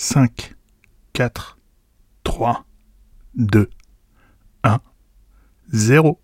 5, 0.00 0.54
4, 1.12 1.58
3, 2.22 2.64
2, 3.34 3.68
1, 4.62 4.78
0. 5.72 6.20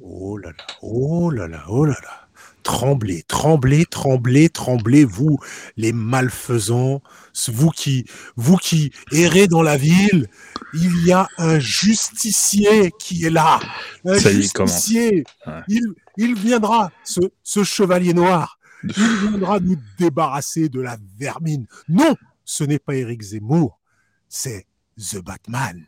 Oh 0.00 0.38
là 0.38 0.50
là, 0.50 0.64
oh 0.82 1.30
là 1.30 1.48
là, 1.48 1.64
oh 1.68 1.84
là 1.84 1.96
là. 2.00 2.28
Tremblez, 2.62 3.24
tremblez, 3.24 3.86
tremblez, 3.86 4.48
tremblez, 4.48 5.04
vous, 5.04 5.38
les 5.76 5.92
malfaisants, 5.92 7.02
vous 7.48 7.70
qui, 7.70 8.04
vous 8.36 8.56
qui 8.56 8.92
errez 9.10 9.48
dans 9.48 9.62
la 9.62 9.76
ville, 9.76 10.28
il 10.74 11.06
y 11.06 11.12
a 11.12 11.26
un 11.38 11.58
justicier 11.58 12.92
qui 13.00 13.24
est 13.24 13.30
là. 13.30 13.58
Un 14.04 14.18
Ça 14.20 14.30
y 14.30 14.36
est, 14.36 14.42
justicier. 14.42 15.24
Ouais. 15.44 15.62
Il, 15.66 15.82
il 16.16 16.34
viendra, 16.36 16.92
ce, 17.02 17.20
ce 17.42 17.64
chevalier 17.64 18.14
noir, 18.14 18.55
il 18.96 19.28
viendra 19.28 19.60
nous 19.60 19.76
débarrasser 19.98 20.68
de 20.68 20.80
la 20.80 20.96
vermine. 21.18 21.66
Non, 21.88 22.14
ce 22.44 22.64
n'est 22.64 22.78
pas 22.78 22.94
Eric 22.94 23.22
Zemmour, 23.22 23.80
c'est 24.28 24.66
The 24.98 25.18
Batman. 25.18 25.84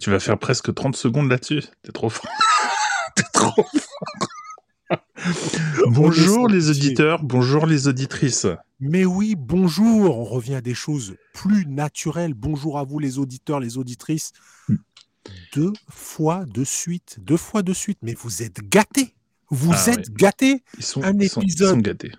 Tu 0.00 0.10
vas 0.10 0.20
faire 0.20 0.38
presque 0.38 0.72
30 0.74 0.96
secondes 0.96 1.28
là-dessus. 1.28 1.62
T'es 1.82 1.92
trop 1.92 2.08
fort. 2.08 2.30
T'es 3.16 3.24
trop 3.32 3.64
fort. 3.64 4.98
bonjour 5.88 6.48
les 6.48 6.70
auditeurs, 6.70 7.22
bonjour 7.22 7.66
les 7.66 7.88
auditrices. 7.88 8.46
Mais 8.80 9.04
oui, 9.04 9.34
bonjour, 9.36 10.18
on 10.18 10.24
revient 10.24 10.56
à 10.56 10.60
des 10.60 10.74
choses 10.74 11.16
plus 11.34 11.66
naturelles. 11.66 12.34
Bonjour 12.34 12.78
à 12.78 12.84
vous 12.84 12.98
les 12.98 13.18
auditeurs, 13.18 13.60
les 13.60 13.78
auditrices. 13.78 14.32
Mm. 14.68 14.76
Deux 15.54 15.72
fois 15.88 16.44
de 16.46 16.64
suite, 16.64 17.18
deux 17.20 17.36
fois 17.36 17.62
de 17.62 17.72
suite, 17.72 17.98
mais 18.02 18.14
vous 18.14 18.42
êtes 18.42 18.60
gâtés. 18.68 19.14
Vous 19.50 19.70
Ah 19.72 19.90
êtes 19.90 20.10
gâtés. 20.12 20.64
Ils 20.78 20.84
sont, 20.84 21.02
Un 21.02 21.16
ils 21.18 21.28
sont- 21.28 21.40
ils 21.42 21.44
épisode. 21.44 21.74
sont 21.74 21.80
gâtés. 21.80 22.12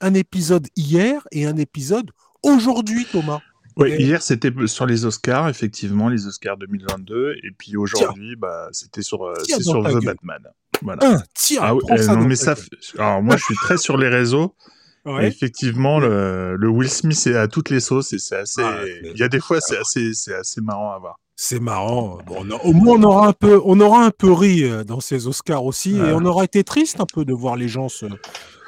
Un 0.00 0.14
épisode 0.14 0.66
hier 0.76 1.26
et 1.32 1.46
un 1.46 1.56
épisode 1.56 2.10
aujourd'hui, 2.42 3.06
Thomas. 3.10 3.40
Et- 3.84 4.02
hier 4.02 4.22
c'était 4.22 4.50
sur 4.66 4.86
les 4.86 5.04
Oscars, 5.04 5.48
effectivement, 5.48 6.08
les 6.08 6.26
Oscars 6.26 6.56
2022, 6.56 7.34
et 7.42 7.50
puis 7.56 7.76
aujourd'hui, 7.76 8.36
bah, 8.36 8.68
c'était 8.72 9.02
sur, 9.02 9.24
euh, 9.24 9.34
Tiens 9.44 9.56
c'est 9.58 9.64
sur 9.64 9.82
The 9.82 9.88
gueule. 9.92 10.04
Batman. 10.04 10.42
Voilà. 10.82 11.06
Un, 11.16 11.22
tiens, 11.34 11.60
Ah 11.62 11.74
oui, 11.74 11.80
prends 11.86 11.96
euh, 11.98 12.06
non, 12.16 12.24
mais 12.26 12.36
ça. 12.36 12.54
Alors 12.98 13.22
moi, 13.22 13.36
je 13.36 13.44
suis 13.44 13.54
très 13.56 13.76
sur 13.78 13.96
les 13.96 14.08
réseaux. 14.08 14.54
Ouais. 15.06 15.28
effectivement, 15.28 16.00
le, 16.00 16.56
le 16.56 16.68
Will 16.68 16.90
Smith 16.90 17.26
est 17.28 17.36
à 17.36 17.46
toutes 17.46 17.70
les 17.70 17.78
sauces 17.78 18.12
et 18.12 18.18
c'est 18.18 18.36
assez. 18.36 18.60
Ah, 18.62 18.80
Il 19.04 19.16
y 19.16 19.22
a 19.22 19.28
des 19.28 19.38
fois, 19.38 19.60
c'est 19.60 19.78
assez, 19.78 20.12
c'est 20.14 20.34
assez 20.34 20.60
marrant 20.60 20.90
à 20.92 20.98
voir. 20.98 21.20
C'est 21.36 21.60
marrant. 21.60 22.18
Bon, 22.26 22.38
on 22.40 22.50
a- 22.50 22.60
au 22.64 22.72
moins, 22.72 22.96
on 22.98 23.02
aura 23.04 23.28
un 23.28 23.32
peu, 23.32 23.60
on 23.64 23.78
aura 23.78 24.04
un 24.04 24.10
peu 24.10 24.32
ri 24.32 24.64
euh, 24.64 24.82
dans 24.84 24.98
ces 25.00 25.28
Oscars 25.28 25.64
aussi, 25.64 25.96
Ah. 26.02 26.08
et 26.08 26.12
on 26.12 26.24
aura 26.24 26.42
été 26.44 26.64
triste 26.64 26.98
un 27.00 27.06
peu 27.06 27.24
de 27.24 27.32
voir 27.32 27.54
les 27.56 27.68
gens 27.68 27.88
se, 27.88 28.06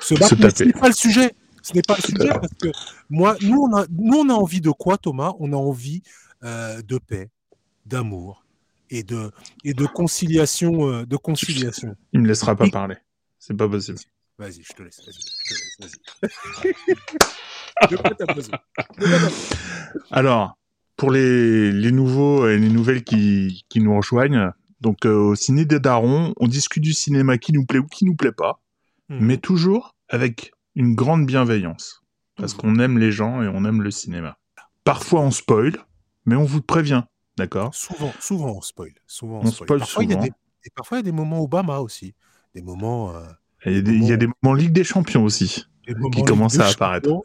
se 0.01 0.15
battre. 0.15 0.37
Se 0.37 0.43
mais 0.43 0.51
ce 0.51 0.65
n'est 0.65 0.73
pas 0.73 0.89
le 0.89 0.95
sujet. 0.95 1.35
Ce 1.63 1.75
n'est 1.75 1.83
pas 1.83 1.97
le 1.97 2.03
sujet 2.03 2.29
parce 2.29 2.55
que 2.55 2.69
moi, 3.11 3.37
nous, 3.43 3.61
on 3.71 3.77
a, 3.77 3.85
nous, 3.91 4.17
on 4.19 4.29
a 4.31 4.33
envie 4.33 4.61
de 4.61 4.71
quoi, 4.71 4.97
Thomas? 4.97 5.33
On 5.39 5.53
a 5.53 5.57
envie 5.57 6.03
euh, 6.45 6.81
de 6.83 6.99
paix, 6.99 7.31
d'amour 7.85 8.45
et 8.91 9.03
de 9.03 9.31
et 9.65 9.75
de 9.75 9.85
conciliation, 9.87 10.89
euh, 10.89 11.05
de 11.05 11.17
conciliation. 11.17 11.95
Il 12.13 12.21
me 12.21 12.29
laissera 12.29 12.57
pas 12.57 12.67
Et- 12.67 12.71
parler. 12.71 12.97
C'est 13.39 13.55
pas 13.57 13.69
possible. 13.69 13.99
Vas-y, 14.39 14.63
je 14.63 14.73
te 14.73 14.83
laisse. 14.83 15.01
Alors, 20.11 20.59
pour 20.97 21.11
les, 21.11 21.73
les 21.73 21.93
nouveaux 21.93 22.49
et 22.49 22.59
les 22.59 22.69
nouvelles 22.69 23.05
qui, 23.05 23.65
qui 23.69 23.81
nous 23.81 23.97
rejoignent, 23.97 24.51
donc 24.81 25.07
euh, 25.07 25.15
au 25.15 25.35
ciné 25.35 25.65
des 25.65 25.81
darons, 25.81 26.35
on 26.39 26.47
discute 26.47 26.83
du 26.83 26.93
cinéma 26.93 27.39
qui 27.39 27.53
nous 27.53 27.65
plaît 27.67 27.79
ou 27.81 27.87
qui 27.87 28.05
nous 28.05 28.15
plaît 28.15 28.33
pas, 28.33 28.61
Hmm. 29.09 29.19
mais 29.21 29.39
toujours 29.39 29.95
avec 30.09 30.53
une 30.75 30.95
grande 30.95 31.25
bienveillance. 31.27 32.03
Parce 32.37 32.55
Mhm. 32.55 32.61
qu'on 32.61 32.79
aime 32.79 32.99
les 32.99 33.11
gens 33.11 33.43
et 33.43 33.49
on 33.49 33.65
aime 33.65 33.83
le 33.83 33.91
cinéma. 33.91 34.37
Parfois 34.85 35.21
on 35.23 35.31
spoil, 35.31 35.77
mais 36.27 36.37
on 36.37 36.45
vous 36.45 36.63
prévient, 36.63 37.03
d'accord? 37.37 37.75
Souvent, 37.75 38.13
souvent 38.21 38.53
on 38.57 38.61
spoil. 38.61 38.93
Souvent 39.07 39.39
on, 39.39 39.47
On 39.47 39.47
spoil. 39.51 39.67
spoil 39.67 39.79
Parfois, 39.81 40.05
il 40.05 40.11
y 40.11 40.15
a 40.15 40.17
des, 40.17 40.29
et 40.29 40.71
parfois, 40.75 40.99
il 40.99 41.01
y 41.01 41.05
a 41.09 41.11
des 41.11 41.13
moments 41.13 41.41
Obama 41.43 41.79
aussi. 41.81 42.15
Des 42.55 42.63
moments. 42.63 43.15
euh, 43.17 43.25
Et 43.65 43.73
Il 43.73 43.77
y, 43.77 43.79
a 43.79 43.83
des- 43.83 43.93
il 43.93 44.05
y 44.05 44.13
a 44.13 44.17
des 44.17 44.29
moments 44.43 44.55
Ligue 44.55 44.73
des 44.73 44.85
Champions 44.85 45.25
aussi. 45.25 45.65
Qui 46.13 46.23
commencent 46.25 46.59
à 46.61 46.69
apparaître. 46.69 47.09
Champions. 47.09 47.23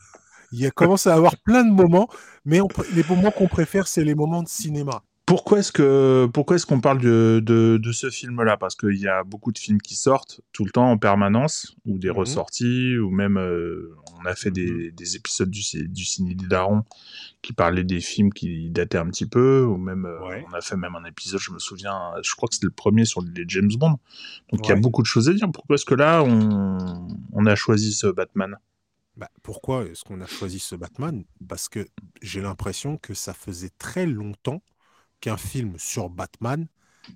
Il 0.51 0.59
y 0.59 0.65
a 0.65 0.71
commence 0.71 1.05
à 1.07 1.13
avoir 1.15 1.35
plein 1.37 1.63
de 1.63 1.71
moments, 1.71 2.07
mais 2.45 2.61
on 2.61 2.67
les 2.95 3.03
moments 3.09 3.31
qu'on 3.31 3.47
préfère, 3.47 3.87
c'est 3.87 4.03
les 4.03 4.15
moments 4.15 4.41
de 4.43 4.47
cinéma. 4.47 5.03
Pourquoi 5.25 5.59
est-ce 5.59 5.71
que 5.71 6.27
pourquoi 6.33 6.57
est-ce 6.57 6.65
qu'on 6.65 6.81
parle 6.81 6.99
de, 6.99 7.41
de, 7.41 7.79
de 7.81 7.91
ce 7.93 8.09
film-là? 8.09 8.57
Parce 8.57 8.75
qu'il 8.75 8.97
y 8.97 9.07
a 9.07 9.23
beaucoup 9.23 9.53
de 9.53 9.57
films 9.57 9.79
qui 9.81 9.95
sortent 9.95 10.41
tout 10.51 10.65
le 10.65 10.71
temps 10.71 10.91
en 10.91 10.97
permanence, 10.97 11.75
ou 11.85 11.97
des 11.97 12.09
Mhm. 12.09 12.17
ressorties, 12.17 12.97
ou 12.97 13.09
même 13.09 13.37
euh, 13.37 13.95
on 14.19 14.25
a 14.25 14.35
fait 14.35 14.51
des, 14.51 14.91
des 14.91 15.15
épisodes 15.15 15.49
du, 15.49 15.61
du 15.87 16.03
ciné 16.03 16.35
des 16.35 16.47
darons 16.47 16.83
qui 17.41 17.53
parlaient 17.53 17.85
des 17.85 18.01
films 18.01 18.33
qui 18.33 18.69
dataient 18.69 18.97
un 18.97 19.07
petit 19.07 19.25
peu, 19.25 19.63
ou 19.63 19.77
même 19.77 20.05
euh, 20.05 20.19
on 20.49 20.53
a 20.53 20.59
fait 20.61 20.75
même 20.75 20.95
un 20.95 21.05
épisode, 21.05 21.39
je 21.39 21.51
me 21.51 21.59
souviens, 21.59 21.99
je 22.21 22.35
crois 22.35 22.49
que 22.49 22.55
c'était 22.55 22.67
le 22.67 22.71
premier 22.71 23.05
sur 23.05 23.21
les 23.21 23.45
James 23.47 23.71
Bond. 23.77 23.97
Donc 24.51 24.65
il 24.65 24.69
y 24.69 24.71
a 24.73 24.75
beaucoup 24.75 25.01
de 25.01 25.07
choses 25.07 25.29
à 25.29 25.33
dire. 25.33 25.47
Pourquoi 25.53 25.75
est-ce 25.75 25.85
que 25.85 25.95
là 25.95 26.21
on, 26.21 27.07
on 27.31 27.45
a 27.45 27.55
choisi 27.55 27.93
ce 27.93 28.07
Batman? 28.07 28.57
Bah, 29.15 29.29
pourquoi 29.41 29.85
est-ce 29.85 30.03
qu'on 30.03 30.19
a 30.21 30.25
choisi 30.25 30.59
ce 30.59 30.75
Batman? 30.75 31.23
Parce 31.47 31.69
que 31.69 31.87
j'ai 32.21 32.41
l'impression 32.41 32.97
que 32.97 33.13
ça 33.13 33.33
faisait 33.33 33.69
très 33.77 34.05
longtemps 34.05 34.61
qu'un 35.23 35.37
film 35.37 35.75
sur 35.77 36.09
Batman 36.09 36.67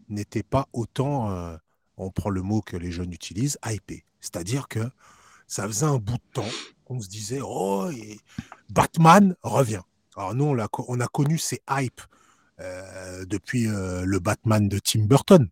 n'était 0.07 0.41
pas 0.43 0.69
autant, 0.71 1.29
euh, 1.29 1.57
on 1.97 2.09
prend 2.09 2.29
le 2.29 2.41
mot 2.41 2.61
que 2.61 2.77
les 2.77 2.89
jeunes 2.89 3.11
utilisent, 3.11 3.57
hypé. 3.65 4.05
C'est-à-dire 4.21 4.69
que 4.69 4.79
ça 5.45 5.67
faisait 5.67 5.85
un 5.85 5.97
bout 5.97 6.13
de 6.13 6.31
temps 6.33 6.49
qu'on 6.85 7.01
se 7.01 7.09
disait, 7.09 7.41
oh, 7.43 7.89
et 7.91 8.17
Batman 8.69 9.35
revient. 9.43 9.81
Alors 10.15 10.33
nous, 10.33 10.45
on, 10.45 10.99
a 11.01 11.07
connu 11.07 11.37
ces 11.37 11.59
hypes 11.69 11.99
euh, 12.61 13.25
depuis 13.25 13.67
euh, 13.67 14.05
le 14.05 14.19
Batman 14.19 14.69
de 14.69 14.79
Tim 14.79 15.01
Burton. 15.01 15.49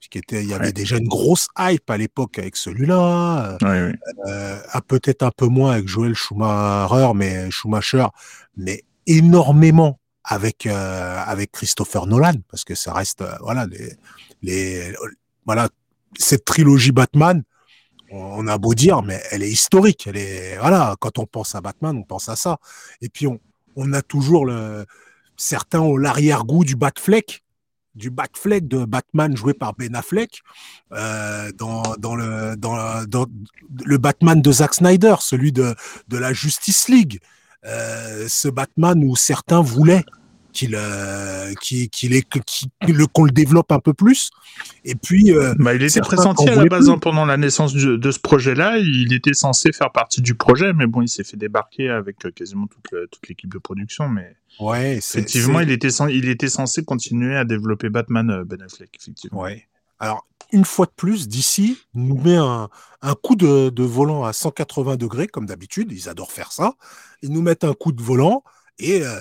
Puisqu'il 0.00 0.22
il 0.40 0.48
y 0.48 0.54
avait 0.54 0.66
Ouais. 0.66 0.72
déjà 0.72 0.96
une 0.98 1.06
grosse 1.06 1.46
hype 1.56 1.88
à 1.88 1.96
l'époque 1.96 2.40
avec 2.40 2.56
celui-là. 2.56 3.56
euh, 3.62 3.92
Oui, 3.92 3.98
ah, 4.72 4.80
peut-être 4.80 5.22
un 5.22 5.30
peu 5.30 5.46
moins 5.46 5.74
avec 5.74 5.86
Joel 5.86 6.14
Schumacher, 6.16 7.12
mais 7.14 7.48
Schumacher, 7.52 8.06
mais 8.56 8.82
énormément 9.06 10.00
avec 10.26 10.66
euh, 10.66 11.22
avec 11.24 11.52
Christopher 11.52 12.06
Nolan, 12.06 12.34
parce 12.50 12.64
que 12.64 12.74
ça 12.74 12.92
reste 12.92 13.22
euh, 13.22 13.34
voilà 13.40 13.66
les 13.66 13.92
les 14.42 14.94
voilà 15.46 15.68
cette 16.18 16.44
trilogie 16.44 16.92
Batman. 16.92 17.42
On 18.10 18.46
a 18.46 18.56
beau 18.56 18.74
dire, 18.74 19.02
mais 19.02 19.20
elle 19.32 19.42
est 19.42 19.50
historique. 19.50 20.06
Elle 20.06 20.16
est 20.16 20.58
voilà. 20.58 20.94
Quand 21.00 21.18
on 21.18 21.26
pense 21.26 21.54
à 21.54 21.60
Batman, 21.60 21.96
on 21.96 22.04
pense 22.04 22.28
à 22.28 22.36
ça. 22.36 22.58
Et 23.00 23.08
puis 23.08 23.26
on 23.26 23.40
on 23.76 23.92
a 23.92 24.02
toujours 24.02 24.46
le 24.46 24.86
certains 25.36 25.80
ont 25.80 25.96
l'arrière-goût 25.96 26.64
du 26.64 26.76
Batfleck, 26.76 27.42
du 27.94 28.10
Batfleck 28.10 28.66
de 28.68 28.84
Batman 28.84 29.36
joué 29.36 29.54
par 29.54 29.74
Ben 29.74 29.94
Affleck 29.94 30.40
euh, 30.92 31.50
dans, 31.52 31.82
dans, 31.98 32.16
le, 32.16 32.56
dans, 32.56 33.04
dans 33.06 33.26
le 33.84 33.98
Batman 33.98 34.40
de 34.40 34.52
Zack 34.52 34.74
Snyder, 34.74 35.16
celui 35.20 35.52
de, 35.52 35.74
de 36.08 36.16
la 36.16 36.32
Justice 36.32 36.88
League. 36.88 37.20
Euh, 37.64 38.28
ce 38.28 38.48
Batman 38.48 39.02
où 39.02 39.16
certains 39.16 39.60
voulaient 39.60 40.04
qu'il 40.56 40.74
euh, 40.74 41.52
qu'il 41.60 41.88
le- 42.88 43.06
qu'on 43.06 43.24
le 43.24 43.30
développe 43.30 43.70
un 43.72 43.78
peu 43.78 43.92
plus. 43.92 44.30
Et 44.84 44.94
puis, 44.94 45.32
euh, 45.32 45.54
Bah, 45.58 45.74
il 45.74 45.82
était 45.82 46.00
pressenti 46.00 46.48
en 46.48 46.52
à 46.52 46.56
la 46.56 46.64
base 46.64 46.88
hein, 46.88 46.98
pendant 46.98 47.24
la 47.26 47.36
naissance 47.36 47.74
de 47.74 48.10
ce 48.10 48.18
projet-là. 48.18 48.78
Il 48.78 49.12
était 49.12 49.34
censé 49.34 49.72
faire 49.72 49.92
partie 49.92 50.22
du 50.22 50.34
projet, 50.34 50.72
mais 50.72 50.86
bon, 50.86 51.02
il 51.02 51.08
s'est 51.08 51.24
fait 51.24 51.36
débarquer 51.36 51.90
avec 51.90 52.24
euh, 52.24 52.30
quasiment 52.30 52.66
toute, 52.66 52.90
le- 52.92 53.06
toute 53.08 53.28
l'équipe 53.28 53.52
de 53.52 53.58
production. 53.58 54.08
Mais 54.08 54.34
ouais, 54.60 54.96
effectivement, 54.96 55.60
il 55.60 55.70
était, 55.70 55.88
il 56.10 56.28
était 56.28 56.48
censé 56.48 56.84
continuer 56.84 57.36
à 57.36 57.44
développer 57.44 57.90
Batman 57.90 58.30
euh, 58.30 58.44
Ben 58.44 58.62
Affleck, 58.62 58.90
effectivement. 59.00 59.40
Ouais. 59.42 59.66
Alors, 60.00 60.26
une 60.52 60.64
fois 60.64 60.86
de 60.86 60.92
plus, 60.96 61.26
d'ici 61.28 61.76
nous 61.94 62.18
met 62.18 62.36
un, 62.36 62.68
un 63.02 63.14
coup 63.14 63.34
de, 63.36 63.68
de 63.68 63.82
volant 63.82 64.24
à 64.24 64.32
180 64.32 64.96
degrés, 64.96 65.26
comme 65.26 65.46
d'habitude. 65.46 65.90
Ils 65.92 66.08
adorent 66.08 66.32
faire 66.32 66.52
ça. 66.52 66.74
Ils 67.22 67.30
nous 67.32 67.42
mettent 67.42 67.64
un 67.64 67.74
coup 67.74 67.92
de 67.92 68.00
volant 68.02 68.42
et 68.78 69.02
euh, 69.04 69.20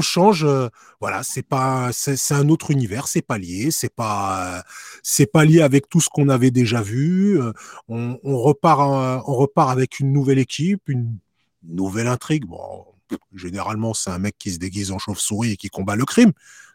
change. 0.00 0.44
euh, 0.44 0.68
voilà, 1.00 1.22
c'est 1.22 1.42
pas, 1.42 1.90
c'est 1.92 2.34
un 2.34 2.48
autre 2.48 2.70
univers. 2.70 3.08
C'est 3.08 3.22
pas 3.22 3.38
lié. 3.38 3.70
C'est 3.70 3.94
pas, 3.94 4.62
c'est 5.02 5.26
pas 5.26 5.44
lié 5.44 5.60
avec 5.62 5.88
tout 5.88 6.00
ce 6.00 6.08
qu'on 6.08 6.28
avait 6.28 6.50
déjà 6.50 6.80
vu. 6.82 7.40
euh, 7.40 7.52
on, 7.88 8.18
repart, 8.24 8.80
on 9.26 9.34
repart 9.34 9.70
avec 9.70 10.00
une 10.00 10.12
nouvelle 10.12 10.38
équipe, 10.38 10.88
une 10.88 11.18
nouvelle 11.62 12.08
intrigue. 12.08 12.46
Bon, 12.46 12.86
généralement, 13.34 13.94
c'est 13.94 14.10
un 14.10 14.18
mec 14.18 14.36
qui 14.38 14.52
se 14.52 14.58
déguise 14.58 14.90
en 14.92 14.98
chauve-souris 14.98 15.52
et 15.52 15.56
qui 15.56 15.68
combat 15.68 15.96
le 15.96 16.04
crime. 16.04 16.32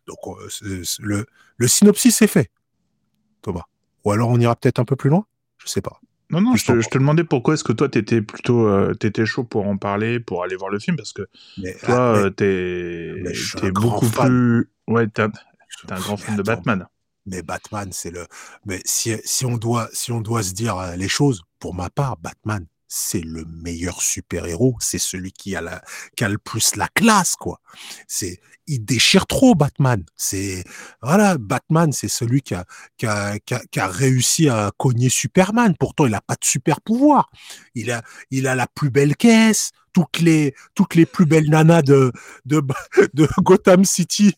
Donc, 0.08 0.18
euh, 0.28 0.84
le, 1.00 1.26
le 1.58 1.68
synopsis 1.68 2.22
est 2.22 2.28
fait. 2.28 2.52
Thomas. 3.42 3.66
Ou 4.06 4.12
alors 4.12 4.30
on 4.30 4.40
ira 4.40 4.56
peut-être 4.56 4.80
un 4.80 4.86
peu 4.86 4.96
plus 4.96 5.10
loin 5.10 5.26
Je 5.58 5.68
sais 5.68 5.82
pas. 5.82 6.00
Non, 6.30 6.42
non, 6.42 6.56
je 6.56 6.66
te, 6.66 6.72
que 6.74 6.82
je 6.82 6.90
te 6.90 6.98
demandais 6.98 7.24
pourquoi 7.24 7.54
est-ce 7.54 7.64
que 7.64 7.72
toi, 7.74 7.88
t'étais 7.88 8.22
plutôt 8.22 8.68
euh, 8.68 8.94
t'étais 8.94 9.26
chaud 9.26 9.44
pour 9.44 9.66
en 9.66 9.78
parler, 9.78 10.20
pour 10.20 10.44
aller 10.44 10.56
voir 10.56 10.70
le 10.70 10.80
film, 10.80 10.98
parce 10.98 11.14
que 11.14 11.28
Mais, 11.58 11.74
toi, 11.74 11.96
ah, 11.98 12.14
mais- 12.14 12.24
euh, 12.26 12.30
t'es 12.30 13.14
mais 13.24 13.32
t'es 13.62 13.72
beaucoup 13.72 14.10
plus... 14.10 14.70
Ouais, 14.88 15.08
t'es 15.08 15.22
un, 15.22 15.30
t'es 15.30 15.94
un 15.94 16.00
grand 16.00 16.18
fan 16.18 16.36
de 16.36 16.44
Batman. 16.44 16.88
Mais 17.26 17.42
Batman, 17.42 17.90
c'est 17.92 18.12
le. 18.12 18.26
Mais 18.66 18.82
si, 18.86 19.14
si, 19.26 19.46
on 19.46 19.58
doit, 19.58 19.90
si 19.92 20.12
on 20.14 20.22
doit 20.22 20.44
se 20.44 20.54
dire 20.54 20.78
euh, 20.78 20.96
les 20.96 21.10
choses, 21.10 21.44
pour 21.60 21.74
ma 21.74 21.90
part, 21.90 22.18
Batman, 22.18 22.66
c'est 22.88 23.22
le 23.22 23.46
meilleur 23.46 24.02
super-héros, 24.02 24.78
c'est 24.80 25.00
celui 25.00 25.32
qui 25.32 25.56
a 25.56 25.62
la, 25.62 25.84
qui 26.16 26.24
a 26.24 26.30
le 26.30 26.38
plus 26.38 26.76
la 26.76 26.88
classe, 26.88 27.36
quoi. 27.36 27.60
C'est, 28.08 28.40
il 28.68 28.84
déchire 28.86 29.28
trop 29.28 29.56
Batman. 29.56 30.04
C'est, 30.16 30.64
voilà, 31.02 31.38
Batman, 31.38 31.92
c'est 31.92 32.08
celui 32.08 32.42
qui 32.42 32.54
a, 32.54 32.66
qui 32.98 33.06
a, 33.06 33.40
qui 33.40 33.54
a, 33.54 33.62
qui 33.72 33.80
a 33.80 33.88
réussi 33.88 34.50
à 34.50 34.72
cogner 34.78 35.10
Superman. 35.10 35.76
Pourtant, 35.80 36.06
il 36.06 36.14
a 36.14 36.22
pas 36.22 36.36
de 36.36 36.46
super 36.46 36.82
pouvoir. 36.82 37.30
Il 37.76 37.92
a, 37.92 38.04
il 38.32 38.48
a 38.48 38.56
la 38.56 38.68
plus 38.68 38.90
belle 38.90 39.16
caisse. 39.16 39.72
Toutes 39.94 40.20
les, 40.20 40.54
toutes 40.76 40.94
les 40.94 41.08
plus 41.08 41.26
belles 41.26 41.50
nanas 41.50 41.82
de, 41.82 42.12
de, 42.46 42.62
de 43.16 43.28
Gotham 43.40 43.84
City 43.84 44.36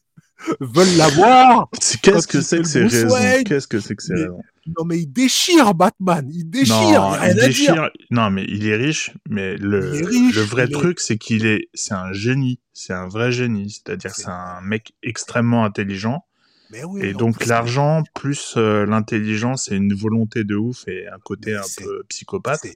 veulent 0.60 0.98
l'avoir. 0.98 1.70
Qu'est-ce 2.02 2.28
que 2.28 2.42
c'est 2.42 2.62
que 2.62 2.68
ces 2.68 2.84
raisons? 2.84 3.16
Qu'est-ce 3.46 3.68
que 3.68 3.80
c'est 3.80 3.96
que 3.96 4.04
ces 4.04 4.14
raisons? 4.14 4.42
non, 4.78 4.86
mais 4.86 5.00
il 5.00 5.08
déchire 5.08 5.74
Batman. 5.74 6.30
Il 6.32 6.50
déchire. 6.50 7.02
Non, 7.02 7.16
il, 7.28 7.36
déchire. 7.36 7.90
Non, 8.12 8.30
mais 8.30 8.46
il 8.48 8.68
est 8.68 8.76
riche. 8.76 9.12
Mais 9.30 9.56
le, 9.58 10.02
le 10.02 10.42
vrai 10.42 10.68
truc, 10.68 11.00
c'est 11.00 11.18
qu'il 11.18 11.46
est, 11.46 11.70
c'est 11.74 11.94
un 11.94 12.14
génie. 12.14 12.60
C'est 12.74 12.94
un 12.94 13.08
vrai 13.08 13.32
génie. 13.32 13.70
C'est-à-dire, 13.70 14.14
c'est 14.16 14.30
un 14.30 14.62
mec 14.62 14.94
extrêmement 15.04 15.66
intelligent. 15.66 16.26
Mais 16.72 16.84
oui, 16.84 17.02
et 17.04 17.14
donc 17.14 17.48
l'argent 17.48 18.04
plus 18.14 18.54
euh, 18.56 18.86
l'intelligence 18.86 19.72
et 19.72 19.76
une 19.76 19.96
volonté 19.96 20.44
de 20.44 20.56
ouf 20.56 20.88
et 20.88 21.08
un 21.08 21.18
côté 21.18 21.56
un 21.56 21.64
peu 21.78 22.04
psychopathe. 22.10 22.68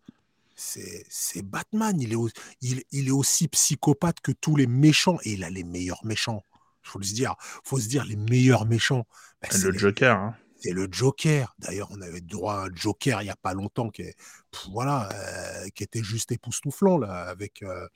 C'est 0.55 1.43
Batman. 1.43 1.99
Il 2.01 2.13
est, 2.13 2.17
il, 2.61 2.83
il 2.91 3.07
est 3.09 3.11
aussi 3.11 3.47
psychopathe 3.47 4.19
que 4.21 4.31
tous 4.31 4.55
les 4.55 4.65
méchants 4.65 5.19
et 5.23 5.33
il 5.33 5.43
a 5.43 5.51
les 5.51 5.63
meilleurs 5.63 6.03
méchants. 6.05 6.43
Faut 6.83 7.01
se 7.01 7.13
dire, 7.13 7.35
faut 7.63 7.79
se 7.79 7.87
dire 7.87 8.05
les 8.05 8.15
meilleurs 8.15 8.65
méchants. 8.65 9.07
Ben, 9.41 9.61
le 9.61 9.77
Joker. 9.77 10.17
Hein 10.17 10.35
c'est 10.63 10.71
le 10.71 10.87
Joker. 10.89 11.53
D'ailleurs, 11.59 11.89
on 11.91 12.01
avait 12.01 12.21
droit 12.21 12.55
à 12.55 12.65
un 12.65 12.69
Joker 12.73 13.21
il 13.21 13.25
y 13.25 13.29
a 13.29 13.35
pas 13.35 13.53
longtemps 13.53 13.89
qui, 13.89 14.03
voilà, 14.71 15.09
euh, 15.11 15.67
qui 15.75 15.83
était 15.83 16.03
juste 16.03 16.31
époustouflant 16.31 16.97
là 16.97 17.25
avec 17.27 17.63
euh, 17.63 17.87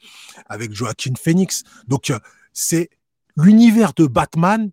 avec 0.47 0.73
Joaquin 0.73 1.13
Phoenix. 1.17 1.63
Donc 1.87 2.09
euh, 2.09 2.19
c'est 2.51 2.89
l'univers 3.37 3.93
de 3.93 4.05
Batman, 4.05 4.71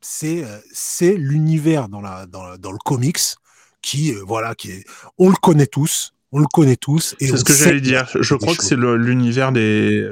c'est 0.00 0.44
c'est 0.72 1.16
l'univers 1.16 1.88
dans 1.88 2.00
la 2.00 2.26
dans, 2.26 2.56
dans, 2.56 2.72
le 2.72 2.78
comics 2.78 3.36
qui 3.80 4.12
voilà 4.12 4.54
qui 4.54 4.70
est, 4.70 4.84
on 5.18 5.28
le 5.28 5.36
connaît 5.36 5.66
tous, 5.66 6.14
on 6.30 6.38
le 6.38 6.46
connaît 6.46 6.76
tous. 6.76 7.16
C'est 7.18 7.36
ce 7.36 7.44
que 7.44 7.54
j'allais 7.54 7.80
dire. 7.80 8.08
Je 8.20 8.34
crois 8.36 8.54
que 8.54 8.62
c'est 8.62 8.76
l'univers 8.76 9.50
des, 9.50 10.08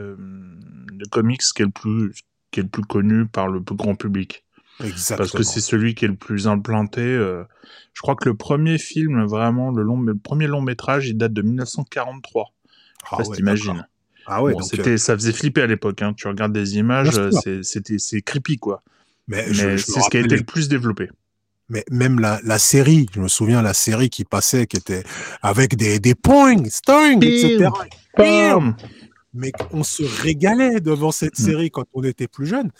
des 0.92 1.08
comics 1.10 1.42
qui 1.54 1.62
est 1.62 1.66
le 1.66 1.70
plus 1.70 2.12
qui 2.50 2.60
est 2.60 2.62
le 2.64 2.68
plus 2.68 2.84
connu 2.84 3.26
par 3.26 3.48
le 3.48 3.62
plus 3.62 3.76
grand 3.76 3.94
public. 3.94 4.44
Parce 5.16 5.32
que 5.32 5.42
c'est 5.42 5.60
celui 5.60 5.94
qui 5.94 6.06
est 6.06 6.08
le 6.08 6.16
plus 6.16 6.48
implanté. 6.48 7.02
Euh, 7.02 7.44
je 7.92 8.00
crois 8.00 8.14
que 8.14 8.28
le 8.28 8.34
premier 8.34 8.78
film, 8.78 9.24
vraiment, 9.24 9.70
le, 9.70 9.82
long, 9.82 10.00
le 10.00 10.16
premier 10.16 10.46
long 10.46 10.62
métrage, 10.62 11.08
il 11.08 11.16
date 11.18 11.32
de 11.32 11.42
1943. 11.42 12.46
Ah, 13.10 13.18
ouais, 13.18 13.36
t'imagines. 13.36 13.86
Ah 14.26 14.42
ouais, 14.42 14.54
c'était, 14.62 14.90
euh, 14.90 14.96
ça 14.96 15.14
faisait 15.14 15.32
flipper 15.32 15.62
à 15.62 15.66
l'époque. 15.66 16.02
Hein. 16.02 16.14
Tu 16.16 16.28
regardes 16.28 16.52
des 16.52 16.78
images, 16.78 17.20
c'était, 17.62 17.98
c'est 17.98 18.22
creepy, 18.22 18.58
quoi. 18.58 18.82
Mais, 19.28 19.52
c'est 19.52 19.78
ce 19.78 20.10
qui 20.10 20.16
a 20.16 20.20
été 20.20 20.36
le 20.36 20.44
plus 20.44 20.68
développé. 20.68 21.10
Mais 21.68 21.84
même 21.90 22.18
la, 22.18 22.40
la, 22.42 22.58
série, 22.58 23.06
je 23.14 23.20
me 23.20 23.28
souviens 23.28 23.62
la 23.62 23.74
série 23.74 24.10
qui 24.10 24.24
passait, 24.24 24.66
qui 24.66 24.76
était 24.76 25.04
avec 25.40 25.76
des, 25.76 26.00
des 26.00 26.16
points, 26.16 26.64
string, 26.68 27.22
etc. 27.22 27.68
Mais 29.32 29.52
on 29.70 29.84
se 29.84 30.02
régalait 30.22 30.80
devant 30.80 31.12
cette 31.12 31.38
mm. 31.38 31.42
série 31.42 31.70
quand 31.70 31.84
on 31.94 32.02
était 32.02 32.28
plus 32.28 32.46
jeune 32.46 32.70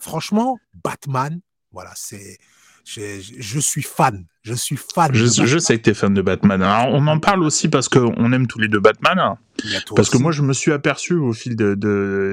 franchement, 0.00 0.58
Batman, 0.82 1.40
voilà, 1.72 1.92
c'est. 1.94 2.38
Je, 2.86 3.58
suis 3.60 3.82
fan. 3.82 4.26
Je 4.42 4.52
suis 4.52 4.76
fan. 4.76 5.10
Je, 5.14 5.58
sais 5.58 5.78
que 5.78 5.84
tu 5.84 5.90
es 5.90 5.94
fan 5.94 6.12
de 6.12 6.20
Batman. 6.20 6.60
Alors, 6.62 6.94
on 6.94 7.06
en 7.06 7.18
parle 7.18 7.42
aussi 7.42 7.70
parce 7.70 7.88
qu'on 7.88 8.30
aime 8.30 8.46
tous 8.46 8.58
les 8.58 8.68
deux 8.68 8.78
Batman. 8.78 9.36
Parce 9.96 10.10
que 10.10 10.18
moi, 10.18 10.32
je 10.32 10.42
me 10.42 10.52
suis 10.52 10.70
aperçu 10.70 11.14
au 11.14 11.32
fil 11.32 11.56
de, 11.56 11.74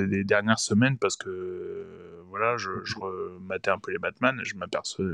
des 0.09 0.23
dernières 0.25 0.59
semaines, 0.59 0.97
parce 0.97 1.15
que 1.15 1.87
voilà, 2.29 2.57
je, 2.57 2.69
je 2.83 2.95
un 2.95 3.79
peu 3.79 3.91
les 3.93 3.97
Batman, 3.97 4.37
et 4.41 4.45
je 4.45 4.57
m'aperçois, 4.57 5.05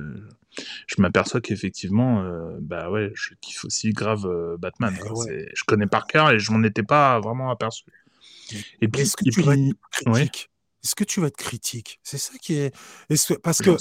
je 0.87 0.95
m'aperçois 0.99 1.39
qu'effectivement, 1.39 2.23
euh, 2.23 2.57
bah 2.59 2.89
ouais, 2.89 3.11
je 3.13 3.35
kiffe 3.39 3.65
aussi 3.65 3.91
grave 3.91 4.25
euh, 4.25 4.57
Batman. 4.57 4.95
Je 4.95 5.63
connais 5.67 5.87
par 5.87 6.07
cœur 6.07 6.31
et 6.31 6.39
je 6.39 6.51
m'en 6.51 6.63
étais 6.63 6.83
pas 6.83 7.19
vraiment 7.19 7.51
aperçu. 7.51 7.85
Et 8.81 8.87
puis, 8.87 9.01
est-ce 9.01 9.15
que 9.15 11.03
tu 11.03 11.19
vas 11.19 11.27
être 11.27 11.37
critique? 11.37 11.99
C'est 12.03 12.17
ça 12.17 12.33
qui 12.41 12.55
est. 12.55 12.73
Est-ce 13.09 13.33
que... 13.33 13.39
Parce 13.39 13.61
que. 13.61 13.71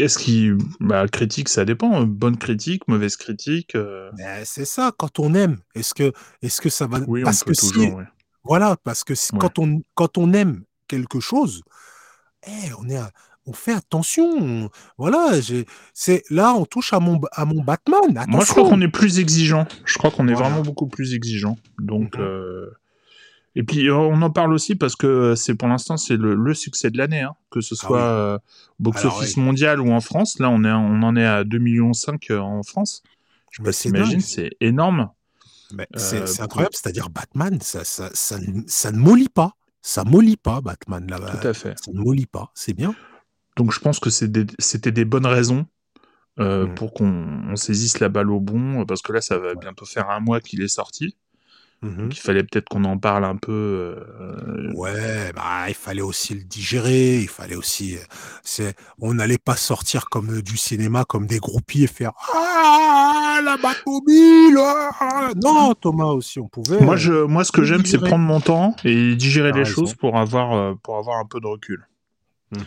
Est-ce 0.00 0.18
qu'il. 0.18 0.58
Bah, 0.80 1.06
critique, 1.08 1.48
ça 1.48 1.64
dépend. 1.64 2.02
Bonne 2.04 2.36
critique, 2.36 2.86
mauvaise 2.88 3.16
critique. 3.16 3.74
Euh. 3.74 4.10
C'est 4.44 4.64
ça, 4.64 4.92
quand 4.96 5.18
on 5.18 5.34
aime. 5.34 5.58
Est-ce 5.74 5.94
que, 5.94 6.12
est 6.42 6.60
que 6.60 6.70
ça 6.70 6.86
va. 6.86 7.00
Oui, 7.06 7.22
parce 7.22 7.44
que 7.44 7.52
toujours, 7.52 8.02
Voilà, 8.44 8.76
parce 8.82 9.04
que 9.04 9.14
quand, 9.38 9.58
on, 9.58 9.82
quand 9.94 10.18
on 10.18 10.32
aime 10.32 10.64
quelque 10.86 11.20
chose, 11.20 11.62
eh, 12.46 12.72
on, 12.78 12.88
est 12.88 12.98
on 13.48 13.52
fait 13.52 13.72
attention. 13.72 14.70
Voilà, 14.96 15.32
c'est 15.94 16.22
là, 16.30 16.54
on 16.54 16.64
touche 16.64 16.92
à 16.92 17.00
mon, 17.00 17.20
à 17.32 17.44
mon 17.44 17.62
Batman. 17.62 18.24
Moi, 18.28 18.44
je 18.44 18.50
crois 18.52 18.68
qu'on 18.68 18.80
est 18.80 18.88
plus 18.88 19.18
exigeant. 19.18 19.66
Je 19.84 19.98
crois 19.98 20.10
qu'on 20.10 20.28
est 20.28 20.34
vraiment 20.34 20.60
beaucoup 20.60 20.86
plus 20.86 21.14
exigeant. 21.14 21.56
Donc. 21.78 22.16
Mmh 22.16 22.22
euh, 22.22 22.70
et 23.58 23.64
puis 23.64 23.88
euh, 23.88 23.96
on 23.96 24.22
en 24.22 24.30
parle 24.30 24.52
aussi 24.52 24.76
parce 24.76 24.94
que 24.94 25.08
euh, 25.08 25.34
c'est 25.34 25.56
pour 25.56 25.66
l'instant 25.66 25.96
c'est 25.96 26.16
le, 26.16 26.54
succès 26.54 26.92
de 26.92 26.96
l'année, 26.96 27.22
hein, 27.22 27.34
que 27.50 27.60
ce 27.60 27.74
ah 27.74 27.86
soit 27.86 28.02
euh, 28.02 28.38
box-office 28.78 29.36
mondial 29.36 29.80
ou 29.80 29.90
en 29.90 30.00
France. 30.00 30.38
Là 30.38 30.48
on 30.48 30.62
est 30.62 30.70
on 30.70 31.02
en 31.02 31.16
est 31.16 31.26
à 31.26 31.42
2,5 31.42 31.58
millions 31.58 31.90
en 32.40 32.62
France. 32.62 33.02
Je 33.50 33.56
sais 33.56 33.62
pas 33.64 33.72
si 33.72 33.88
t'imagines, 33.88 34.20
c'est 34.20 34.50
énorme. 34.60 35.10
c'est 35.96 36.40
incroyable, 36.40 36.72
c'est-à-dire 36.72 37.10
Batman, 37.10 37.58
ça, 37.60 37.82
ça, 37.82 38.10
ça, 38.14 38.38
ça, 38.68 38.92
ne 38.92 38.98
mollit 38.98 39.28
pas. 39.28 39.54
Ça 39.82 40.04
mollit 40.04 40.36
pas, 40.36 40.60
Batman. 40.60 41.04
Là, 41.08 41.18
Tout 41.18 41.48
à 41.48 41.52
fait. 41.52 41.76
Ça 41.84 41.90
ne 41.90 41.98
mollit 41.98 42.26
pas, 42.26 42.52
c'est 42.54 42.74
bien. 42.74 42.94
Donc 43.56 43.72
je 43.72 43.80
pense 43.80 43.98
que 43.98 44.08
c'était 44.10 44.92
des, 44.92 45.04
bonnes 45.04 45.26
raisons 45.26 45.66
mmh. 46.36 46.74
pour 46.76 46.94
qu'on 46.94 47.56
saisisse 47.56 47.98
la 47.98 48.08
balle 48.08 48.30
au 48.30 48.38
bon, 48.38 48.86
parce 48.86 49.02
que 49.02 49.12
là 49.12 49.20
ça 49.20 49.36
va 49.36 49.56
bientôt 49.56 49.84
faire 49.84 50.10
un 50.10 50.20
mois 50.20 50.40
qu'il 50.40 50.62
est 50.62 50.68
sorti. 50.68 51.16
Mmh 51.80 52.08
il 52.10 52.16
fallait 52.16 52.42
peut-être 52.42 52.68
qu'on 52.68 52.82
en 52.84 52.98
parle 52.98 53.24
un 53.24 53.36
peu. 53.36 53.52
Euh, 53.52 54.72
ouais, 54.74 55.32
bah, 55.32 55.68
il 55.68 55.74
fallait 55.74 56.02
aussi 56.02 56.34
le 56.34 56.42
digérer, 56.42 57.20
il 57.20 57.28
fallait 57.28 57.54
aussi. 57.54 57.94
Euh, 57.94 58.00
c'est, 58.42 58.74
on 59.00 59.14
n'allait 59.14 59.38
pas 59.38 59.54
sortir 59.54 60.08
comme 60.08 60.38
euh, 60.38 60.42
du 60.42 60.56
cinéma 60.56 61.04
comme 61.04 61.26
des 61.28 61.38
groupies 61.38 61.84
et 61.84 61.86
faire 61.86 62.12
ah 62.34 63.40
la 63.44 63.56
Batmobile. 63.58 64.58
Ah! 64.58 65.30
Non, 65.36 65.72
Thomas 65.74 66.06
aussi, 66.06 66.40
on 66.40 66.48
pouvait. 66.48 66.80
Moi, 66.80 66.96
je, 66.96 67.12
moi, 67.12 67.44
ce 67.44 67.52
que 67.52 67.62
j'aime, 67.62 67.84
c'est 67.86 67.98
prendre 67.98 68.24
mon 68.24 68.40
temps 68.40 68.74
et 68.84 69.14
digérer 69.14 69.52
les 69.52 69.64
choses 69.64 69.94
pour 69.94 70.16
avoir, 70.16 70.76
pour 70.78 70.96
avoir 70.96 71.18
un 71.18 71.26
peu 71.26 71.38
de 71.38 71.46
recul. 71.46 71.86
Mmh 72.50 72.60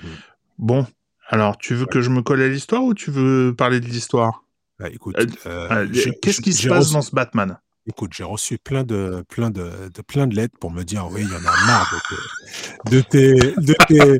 bon, 0.57 0.85
alors, 1.27 1.57
tu 1.57 1.73
veux 1.73 1.85
que 1.85 2.01
je 2.01 2.09
me 2.09 2.21
colle 2.21 2.41
à 2.41 2.47
l'histoire 2.47 2.83
ou 2.83 2.93
tu 2.93 3.11
veux 3.11 3.53
parler 3.53 3.81
de 3.81 3.87
l'histoire? 3.87 4.45
Bah, 4.79 4.87
écoute, 4.89 5.17
qu'est-ce 6.21 6.39
qui 6.39 6.53
se 6.53 6.69
passe 6.69 6.91
dans 6.91 7.01
ce 7.01 7.11
Batman? 7.13 7.57
Écoute, 7.91 8.13
j'ai 8.13 8.23
reçu 8.23 8.57
plein 8.57 8.85
de, 8.85 9.25
plein 9.27 9.49
de, 9.49 9.89
plein 10.07 10.25
de 10.25 10.33
lettres 10.33 10.57
pour 10.57 10.71
me 10.71 10.83
dire, 10.83 11.09
oui, 11.11 11.23
il 11.23 11.27
y 11.27 11.35
en 11.35 11.39
a 11.39 11.65
marre 11.65 11.93
de, 12.85 13.01
tes, 13.01 13.33
de 13.33 13.73
tes, 13.85 14.17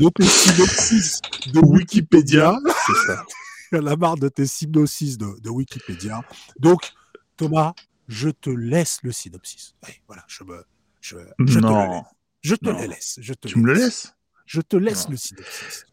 de 0.00 0.08
tes 0.08 0.24
synopsis 0.24 1.20
de 1.52 1.60
Wikipédia. 1.60 2.58
C'est 2.86 3.06
ça. 3.06 3.24
Il 3.72 3.78
y 3.78 3.80
en 3.80 3.86
a 3.86 3.94
marre 3.94 4.16
de 4.16 4.28
tes 4.28 4.46
synopsis 4.46 5.16
de, 5.16 5.28
de 5.40 5.48
Wikipédia. 5.48 6.22
Donc, 6.58 6.92
Thomas, 7.36 7.74
je 8.08 8.30
te 8.30 8.50
laisse 8.50 8.98
le 9.04 9.12
synopsis. 9.12 9.76
voilà, 10.08 10.24
je 10.26 10.42
me, 10.42 10.64
je, 11.00 11.16
je 11.38 11.60
te 11.60 11.66
le 11.68 11.68
laisse. 11.86 12.10
Je 12.42 12.56
te 12.56 12.68
le 12.68 12.86
laisse. 12.88 13.18
Je 13.20 13.32
te 13.32 13.46
tu 13.46 13.58
me 13.60 13.66
le 13.68 13.74
laisses? 13.74 14.12
Je 14.44 14.60
te 14.60 14.76
laisse 14.76 15.08
le 15.08 15.16
synopsis. 15.16 15.86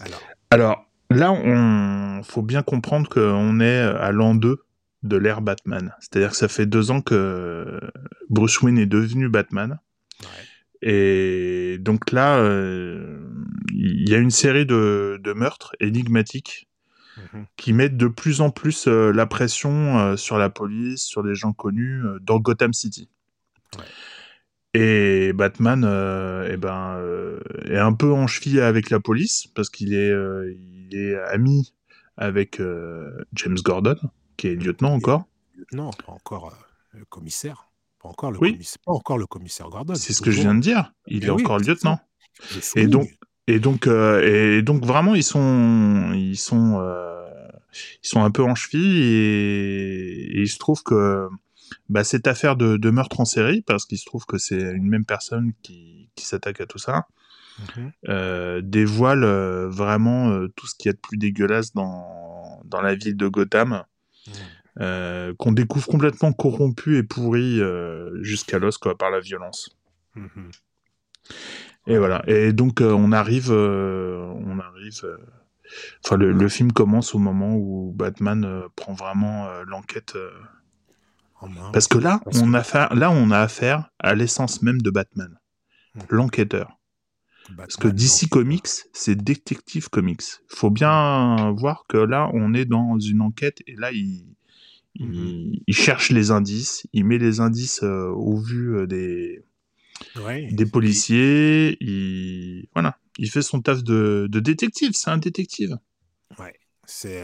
Alors. 0.00 0.22
Alors, 0.50 0.86
là, 1.10 1.32
on 1.32 2.22
faut 2.22 2.42
bien 2.42 2.62
comprendre 2.62 3.08
qu'on 3.08 3.58
est 3.58 3.80
à 3.80 4.12
l'an 4.12 4.36
2 4.36 4.64
de 5.02 5.16
l'ère 5.16 5.40
Batman. 5.40 5.94
C'est-à-dire 6.00 6.30
que 6.30 6.36
ça 6.36 6.48
fait 6.48 6.66
deux 6.66 6.90
ans 6.90 7.00
que 7.00 7.80
Bruce 8.28 8.60
Wayne 8.60 8.78
est 8.78 8.86
devenu 8.86 9.28
Batman. 9.28 9.78
Et 10.82 11.78
donc 11.80 12.10
là, 12.12 12.38
euh, 12.38 13.18
il 13.72 14.08
y 14.08 14.14
a 14.14 14.18
une 14.18 14.30
série 14.30 14.66
de, 14.66 15.20
meurtres 15.34 15.74
énigmatiques 15.80 16.68
mhm. 17.16 17.46
qui 17.56 17.72
mettent 17.72 17.96
de 17.96 18.08
plus 18.08 18.40
en 18.40 18.50
plus 18.50 18.88
euh, 18.88 19.12
la 19.12 19.26
pression 19.26 19.98
euh, 19.98 20.16
sur 20.16 20.38
la 20.38 20.48
police, 20.48 21.02
sur 21.02 21.22
des 21.22 21.34
gens 21.34 21.52
connus 21.52 22.02
dans 22.22 22.38
Gotham 22.38 22.72
City. 22.72 23.08
Et 24.72 25.32
Batman 25.32 25.80
eh 26.48 26.56
ben, 26.56 26.96
est 27.64 27.76
un 27.76 27.92
peu 27.92 28.12
en 28.12 28.28
cheville 28.28 28.60
avec 28.60 28.90
la 28.90 29.00
police 29.00 29.48
parce 29.54 29.68
qu'il 29.68 29.94
est, 29.94 30.12
il 30.12 30.96
est 30.96 31.20
ami 31.24 31.74
avec 32.16 32.62
James 33.32 33.58
Gordon 33.64 33.96
qui 34.40 34.46
est 34.46 34.54
lieutenant 34.54 34.94
encore. 34.94 35.24
Non, 35.72 35.90
pas 35.90 36.12
encore 36.12 36.56
euh, 36.94 37.00
commissaire. 37.10 37.70
Pas 38.02 38.08
encore 38.08 38.32
le, 38.32 38.38
commissaire, 38.38 38.78
pas 38.86 38.92
encore 38.92 39.18
le 39.18 39.26
commissaire 39.26 39.68
Gordon. 39.68 39.94
C'est 39.94 40.14
ce 40.14 40.22
que 40.22 40.30
je 40.30 40.40
viens 40.40 40.54
de 40.54 40.60
dire. 40.60 40.94
Il 41.06 41.22
eh 41.22 41.26
est 41.26 41.30
encore 41.30 41.58
lieutenant. 41.58 42.00
Et 42.74 42.86
donc, 42.86 43.10
et 43.46 43.60
donc, 43.60 43.86
euh, 43.86 44.56
et 44.58 44.62
donc 44.62 44.82
vraiment, 44.82 45.14
ils 45.14 45.22
sont, 45.22 46.12
ils 46.14 46.38
sont, 46.38 46.80
euh, 46.80 47.28
ils 48.02 48.08
sont 48.08 48.24
un 48.24 48.30
peu 48.30 48.42
en 48.42 48.54
cheville 48.54 49.02
et, 49.02 50.40
il 50.40 50.48
se 50.48 50.56
trouve 50.56 50.82
que 50.82 51.28
bah, 51.90 52.02
cette 52.02 52.26
affaire 52.26 52.56
de, 52.56 52.90
meurtre 52.90 53.20
en 53.20 53.26
série, 53.26 53.60
parce 53.60 53.84
qu'il 53.84 53.98
se 53.98 54.06
trouve 54.06 54.24
que 54.24 54.38
c'est 54.38 54.58
une 54.58 54.88
même 54.88 55.04
personne 55.04 55.52
qui, 55.62 56.08
s'attaque 56.16 56.62
à 56.62 56.66
tout 56.66 56.78
ça, 56.78 57.06
mhm. 57.76 57.92
euh, 58.08 58.60
dévoile 58.62 59.24
vraiment 59.66 60.46
tout 60.56 60.66
ce 60.66 60.74
qu'il 60.74 60.88
y 60.88 60.90
a 60.90 60.92
de 60.92 60.98
plus 60.98 61.18
dégueulasse 61.18 61.74
dans, 61.74 62.62
dans 62.64 62.80
la 62.80 62.94
ville 62.94 63.16
de 63.16 63.28
Gotham, 63.28 63.84
mhm. 64.76 65.34
qu'on 65.36 65.52
découvre 65.52 65.86
complètement 65.86 66.32
corrompu 66.32 66.96
et 66.96 67.02
pourri 67.02 67.60
jusqu'à 68.20 68.58
l'os 68.58 68.78
par 68.98 69.10
la 69.10 69.20
violence. 69.20 69.76
Mhm. 70.14 70.50
Et 71.86 71.98
voilà. 71.98 72.22
Et 72.26 72.52
donc 72.52 72.80
on 72.80 73.12
arrive, 73.12 73.50
on 73.50 74.58
arrive. 74.58 75.18
Enfin, 76.04 76.16
le, 76.16 76.32
le, 76.32 76.48
film 76.48 76.72
commence 76.72 77.14
au 77.14 77.18
moment 77.18 77.54
où 77.54 77.92
Batman 77.94 78.64
prend 78.74 78.92
vraiment 78.92 79.48
l'enquête 79.66 80.16
parce 81.72 81.88
que 81.88 81.98
là, 81.98 82.20
on 82.26 82.54
a 82.54 82.58
affaire, 82.58 82.94
là, 82.94 83.10
on 83.10 83.30
a 83.30 83.38
affaire 83.38 83.90
à 83.98 84.14
l'essence 84.14 84.62
même 84.62 84.82
de 84.82 84.90
Batman, 84.90 85.38
hmm. 85.94 86.00
l'enquêteur. 86.10 86.78
Parce 87.56 87.76
que 87.76 87.88
DC 87.88 88.28
Comics, 88.28 88.68
c'est 88.92 89.16
Détective 89.16 89.88
Comics. 89.88 90.22
Faut 90.48 90.70
bien 90.70 91.52
voir 91.52 91.84
que 91.88 91.96
là, 91.96 92.30
on 92.34 92.54
est 92.54 92.64
dans 92.64 92.98
une 92.98 93.20
enquête 93.20 93.62
et 93.66 93.74
là, 93.76 93.92
il, 93.92 94.24
il, 94.94 95.06
hmm. 95.06 95.72
cherche 95.72 96.10
les 96.10 96.30
indices, 96.30 96.86
il 96.92 97.04
met 97.04 97.18
les 97.18 97.40
indices 97.40 97.82
euh, 97.82 98.08
au 98.08 98.38
vu 98.38 98.76
euh, 98.76 98.86
des, 98.86 99.42
des 100.52 100.66
policiers. 100.66 101.76
Il, 101.80 102.68
voilà, 102.74 102.98
il 103.18 103.30
fait 103.30 103.42
son 103.42 103.60
taf 103.60 103.82
de, 103.82 104.28
de 104.30 104.40
détective. 104.40 104.92
C'est 104.94 105.10
un 105.10 105.18
détective. 105.18 105.76
Ouais 106.38 106.54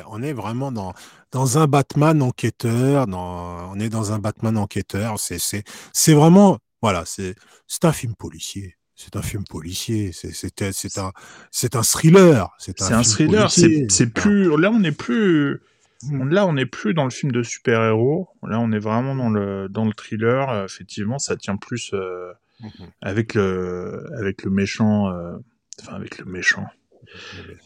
on 0.06 0.22
est 0.22 0.32
vraiment 0.32 0.72
dans, 0.72 0.94
dans 1.32 1.58
un 1.58 1.66
Batman 1.66 2.22
enquêteur, 2.22 3.06
dans, 3.06 3.70
on 3.70 3.78
est 3.80 3.88
dans 3.88 4.12
un 4.12 4.18
Batman 4.18 4.56
enquêteur. 4.56 5.18
C'est, 5.18 5.38
c'est, 5.38 5.64
c'est 5.92 6.14
vraiment, 6.14 6.58
voilà, 6.82 7.04
c'est, 7.04 7.34
c'est 7.66 7.84
un 7.84 7.92
film 7.92 8.14
policier. 8.14 8.76
C'est 8.96 9.14
un 9.16 9.22
film 9.22 9.44
policier. 9.44 10.10
C'est, 10.12 10.62
un, 10.62 10.64
un 10.64 11.82
thriller. 11.82 12.56
C'est 12.58 12.82
un, 12.82 13.02
thriller. 13.02 13.50
C'est, 13.50 14.06
plus, 14.12 14.56
là, 14.58 14.70
on 14.70 14.80
n'est 14.80 14.90
plus, 14.90 15.60
hmm. 16.02 16.28
là, 16.30 16.46
on 16.46 16.54
n'est 16.54 16.66
plus 16.66 16.94
dans 16.94 17.04
le 17.04 17.10
film 17.10 17.30
de 17.30 17.42
super-héros. 17.42 18.28
Là, 18.42 18.58
on 18.58 18.72
est 18.72 18.78
vraiment 18.78 19.14
dans 19.14 19.30
le, 19.30 19.68
dans 19.68 19.84
le 19.84 19.92
thriller. 19.92 20.48
Euh, 20.48 20.64
effectivement, 20.64 21.18
ça 21.18 21.36
tient 21.36 21.56
plus 21.56 21.90
euh, 21.92 22.32
mhm. 22.60 22.70
avec 23.02 23.34
le, 23.34 24.06
avec 24.18 24.42
le 24.42 24.50
méchant, 24.50 25.10
euh, 25.10 25.36
enfin, 25.80 25.94
avec 25.94 26.18
le 26.18 26.24
méchant 26.24 26.66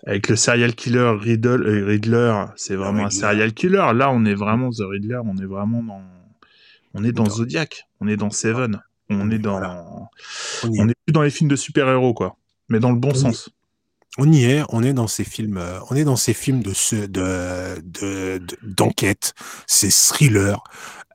avec 0.07 0.29
le 0.29 0.37
serial 0.37 0.75
killer 0.75 1.17
Riddle, 1.19 1.67
euh, 1.67 1.87
Riddler, 1.87 2.45
c'est 2.57 2.77
vraiment 2.77 3.07
un 3.07 3.11
serial 3.11 3.53
killer. 3.53 3.93
Là, 3.95 4.11
on 4.11 4.25
est 4.25 4.35
vraiment 4.35 4.71
The 4.71 4.83
Riddler, 4.83 5.21
on 5.25 5.37
est 5.37 5.47
vraiment 5.47 5.83
dans, 5.83 6.03
on 6.95 7.05
est 7.05 7.13
dans 7.13 7.27
Zodiac, 7.27 7.85
on 8.01 8.09
est 8.09 8.17
dans 8.17 8.31
Seven, 8.31 8.83
on 9.11 9.31
est 9.31 9.39
dans, 9.39 9.61
on, 10.65 10.89
est. 10.89 10.95
plus 11.05 11.13
dans 11.13 11.23
les 11.23 11.31
films 11.31 11.51
de 11.51 11.57
super-héros, 11.57 12.15
quoi, 12.15 12.37
mais 12.69 12.79
dans 12.79 12.91
le 12.91 12.99
bon 12.99 13.15
sens. 13.15 13.51
On 14.19 14.31
y 14.31 14.45
est, 14.45 14.63
on 14.71 14.83
est 14.83 14.93
dans 14.93 15.07
ces 15.07 15.23
films, 15.23 15.57
euh, 15.57 15.79
on 15.89 15.95
est 15.95 16.03
dans 16.03 16.17
ces 16.17 16.35
films 16.35 16.63
de 16.63 16.73
ce, 16.75 17.07
de, 17.07 18.43
d'enquête, 18.63 19.35
ces 19.69 19.91
thrillers 19.91 20.59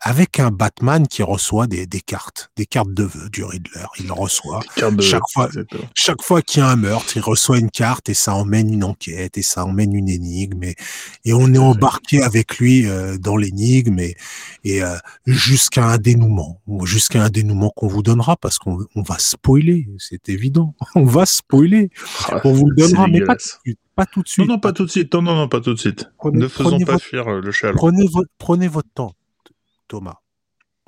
avec 0.05 0.39
un 0.39 0.51
Batman 0.51 1.07
qui 1.07 1.23
reçoit 1.23 1.65
des, 1.65 1.87
des 1.87 1.99
cartes, 1.99 2.51
des 2.55 2.67
cartes 2.67 2.93
de 2.93 3.03
vœux 3.03 3.27
du 3.31 3.43
Riddler. 3.43 3.87
Il 3.99 4.11
reçoit 4.11 4.59
chaque 4.99 5.23
fois, 5.33 5.49
chaque 5.95 6.21
fois 6.21 6.43
qu'il 6.43 6.59
y 6.59 6.63
a 6.63 6.69
un 6.69 6.75
meurtre, 6.75 7.17
il 7.17 7.23
reçoit 7.23 7.57
une 7.57 7.71
carte 7.71 8.07
et 8.07 8.13
ça 8.13 8.35
emmène 8.35 8.71
une 8.71 8.83
enquête 8.83 9.35
et 9.35 9.41
ça 9.41 9.65
emmène 9.65 9.95
une 9.95 10.07
énigme 10.07 10.63
et, 10.63 10.75
et 11.25 11.33
on 11.33 11.51
est 11.51 11.57
embarqué 11.57 12.21
avec 12.21 12.59
lui 12.59 12.85
euh, 12.85 13.17
dans 13.17 13.35
l'énigme 13.35 13.97
et, 13.97 14.15
et 14.63 14.83
euh, 14.83 14.95
jusqu'à 15.25 15.85
un 15.87 15.97
dénouement, 15.97 16.61
jusqu'à 16.83 17.23
un 17.23 17.29
dénouement 17.29 17.71
qu'on 17.75 17.87
vous 17.87 18.03
donnera 18.03 18.37
parce 18.37 18.59
qu'on 18.59 18.77
on 18.93 19.01
va 19.01 19.17
spoiler, 19.17 19.89
c'est 19.97 20.29
évident, 20.29 20.75
on 20.93 21.05
va 21.05 21.25
spoiler, 21.25 21.89
ah, 22.29 22.41
on 22.43 22.53
vous 22.53 22.69
le 22.69 22.75
donnera, 22.75 23.07
mais 23.07 23.21
pas, 23.21 23.37
pas 23.95 24.05
tout 24.05 24.21
de 24.21 24.27
suite. 24.27 24.47
Non, 24.47 24.53
non, 24.53 24.59
pas 24.59 24.71
tout 24.71 24.85
de 24.85 24.91
suite. 24.91 25.11
Non, 25.15 25.23
non, 25.23 25.35
non, 25.35 25.47
pas 25.47 25.61
tout 25.61 25.73
de 25.73 25.79
suite. 25.79 26.07
ne 26.25 26.47
faisons 26.47 26.79
pas 26.81 26.99
fuir 26.99 27.27
euh, 27.27 27.41
le 27.41 27.51
chat. 27.51 27.73
Prenez 27.73 28.05
votre, 28.05 28.29
prenez 28.37 28.67
votre 28.67 28.89
temps. 28.93 29.15
Thomas, 29.87 30.19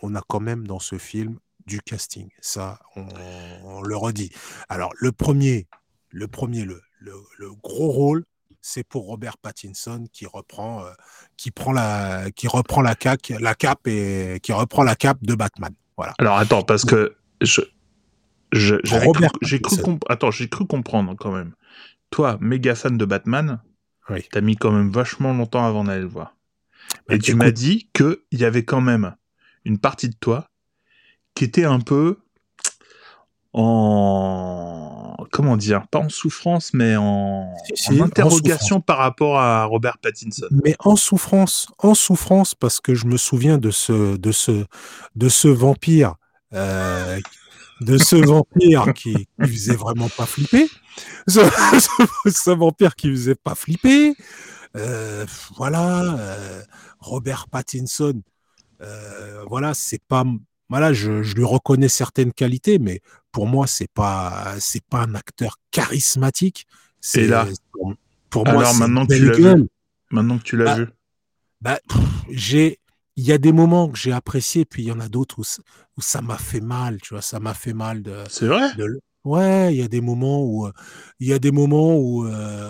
on 0.01 0.15
a 0.15 0.21
quand 0.27 0.39
même 0.39 0.67
dans 0.67 0.79
ce 0.79 0.97
film 0.97 1.39
du 1.65 1.81
casting. 1.81 2.29
Ça, 2.39 2.79
on, 2.95 3.81
le 3.81 3.95
redit. 3.95 4.31
Alors, 4.69 4.91
le 4.97 5.11
premier, 5.11 5.67
le 6.09 6.27
premier, 6.27 6.63
le, 6.63 6.81
le, 6.99 7.53
gros 7.61 7.89
rôle, 7.89 8.23
c'est 8.61 8.83
pour 8.83 9.05
Robert 9.05 9.37
Pattinson 9.37 10.05
qui 10.11 10.25
reprend, 10.25 10.85
euh, 10.85 10.91
qui 11.35 11.51
prend 11.51 11.71
la, 11.71 12.31
qui 12.31 12.47
reprend 12.47 12.81
la 12.81 12.95
cape, 12.95 13.21
la 13.39 13.55
cape 13.55 13.87
et 13.87 14.39
qui 14.41 14.53
reprend 14.53 14.83
la 14.83 14.95
cape 14.95 15.23
de 15.23 15.35
Batman. 15.35 15.73
Voilà. 15.97 16.13
Alors 16.19 16.37
attends, 16.37 16.63
parce 16.63 16.85
que 16.85 17.15
je, 17.41 17.61
j'ai 18.51 19.59
cru, 19.61 19.97
attends, 20.09 20.31
j'ai 20.31 20.49
cru 20.49 20.65
comprendre 20.65 21.15
quand 21.15 21.31
même. 21.31 21.53
Toi, 22.09 22.37
méga 22.39 22.75
fan 22.75 22.97
de 22.97 23.05
Batman, 23.05 23.61
oui. 24.09 24.25
t'as 24.31 24.41
mis 24.41 24.55
quand 24.55 24.71
même 24.71 24.89
vachement 24.89 25.33
longtemps 25.33 25.65
avant 25.65 25.83
d'aller 25.83 26.01
le 26.01 26.07
voir. 26.07 26.36
Et 27.09 27.19
tu 27.19 27.35
m'as 27.35 27.51
dit 27.51 27.89
qu'il 27.93 28.17
y 28.31 28.45
avait 28.45 28.65
quand 28.65 28.81
même 28.81 29.15
une 29.65 29.77
partie 29.77 30.09
de 30.09 30.15
toi 30.19 30.49
qui 31.35 31.43
était 31.43 31.65
un 31.65 31.79
peu 31.79 32.17
en 33.53 35.15
comment 35.31 35.57
dire 35.57 35.87
pas 35.87 35.99
en 35.99 36.09
souffrance 36.09 36.73
mais 36.73 36.95
en, 36.95 37.51
interrogation 37.89 38.81
par 38.81 38.97
rapport 38.97 39.39
à 39.39 39.65
Robert 39.65 39.97
Pattinson. 39.99 40.47
Mais 40.63 40.75
en 40.79 40.95
souffrance 40.95 41.67
en 41.79 41.93
souffrance 41.93 42.55
parce 42.55 42.79
que 42.79 42.93
je 42.93 43.05
me 43.07 43.17
souviens 43.17 43.57
de 43.57 43.71
ce 43.71 44.17
de 44.17 44.31
ce 44.31 44.65
de 45.15 45.29
ce 45.29 45.47
vampire 45.47 46.15
euh, 46.53 47.19
de 47.81 47.97
ce 47.97 48.15
vampire 48.15 48.93
qui, 48.93 49.13
qui 49.15 49.49
faisait 49.49 49.75
vraiment 49.75 50.09
pas 50.09 50.25
flipper. 50.25 50.67
Ce, 51.27 51.39
ce 52.29 52.51
vampire 52.51 52.95
qui 52.95 53.09
faisait 53.09 53.35
pas 53.35 53.55
flipper 53.55 54.15
euh, 54.77 55.25
voilà, 55.55 56.01
euh, 56.19 56.61
Robert 56.99 57.47
Pattinson, 57.49 58.21
euh, 58.81 59.43
voilà, 59.47 59.73
c'est 59.73 60.01
pas, 60.07 60.23
voilà, 60.69 60.93
je, 60.93 61.11
lui 61.35 61.43
reconnais 61.43 61.89
certaines 61.89 62.33
qualités, 62.33 62.79
mais 62.79 63.01
pour 63.31 63.47
moi, 63.47 63.67
c'est 63.67 63.91
pas, 63.91 64.55
c'est 64.59 64.83
pas 64.85 65.03
un 65.03 65.15
acteur 65.15 65.57
charismatique. 65.71 66.67
C'est 67.01 67.27
là, 67.27 67.47
pour, 68.29 68.45
moi, 68.45 68.59
alors 68.61 68.75
maintenant 68.75 69.05
que 69.05 69.13
tu 69.13 69.25
l'as 69.25 69.55
vu, 69.55 69.67
maintenant 70.11 70.37
que 70.37 70.43
tu 70.43 70.57
l'as 70.57 70.65
bah, 70.65 70.75
vu, 70.75 70.87
bah, 71.61 71.79
j'ai, 72.29 72.79
il 73.15 73.25
y 73.25 73.31
a 73.31 73.37
des 73.37 73.51
moments 73.51 73.89
que 73.89 73.97
j'ai 73.97 74.11
appréciés, 74.11 74.65
puis 74.65 74.83
il 74.83 74.87
y 74.87 74.91
en 74.91 74.99
a 74.99 75.07
d'autres 75.09 75.39
où, 75.39 75.43
où 75.97 76.01
ça 76.01 76.21
m'a 76.21 76.37
fait 76.37 76.61
mal, 76.61 77.01
tu 77.01 77.13
vois, 77.13 77.21
ça 77.21 77.39
m'a 77.39 77.53
fait 77.53 77.73
mal 77.73 78.03
de. 78.03 78.23
C'est 78.29 78.47
vrai? 78.47 78.69
Ouais, 79.27 79.75
il 79.75 79.77
y 79.77 79.83
a 79.83 79.89
des 79.89 79.99
moments 79.99 80.41
où 80.45 80.69
il 81.19 81.27
y 81.27 81.33
a 81.33 81.39
des 81.39 81.51
moments 81.51 81.97
où 81.97 82.25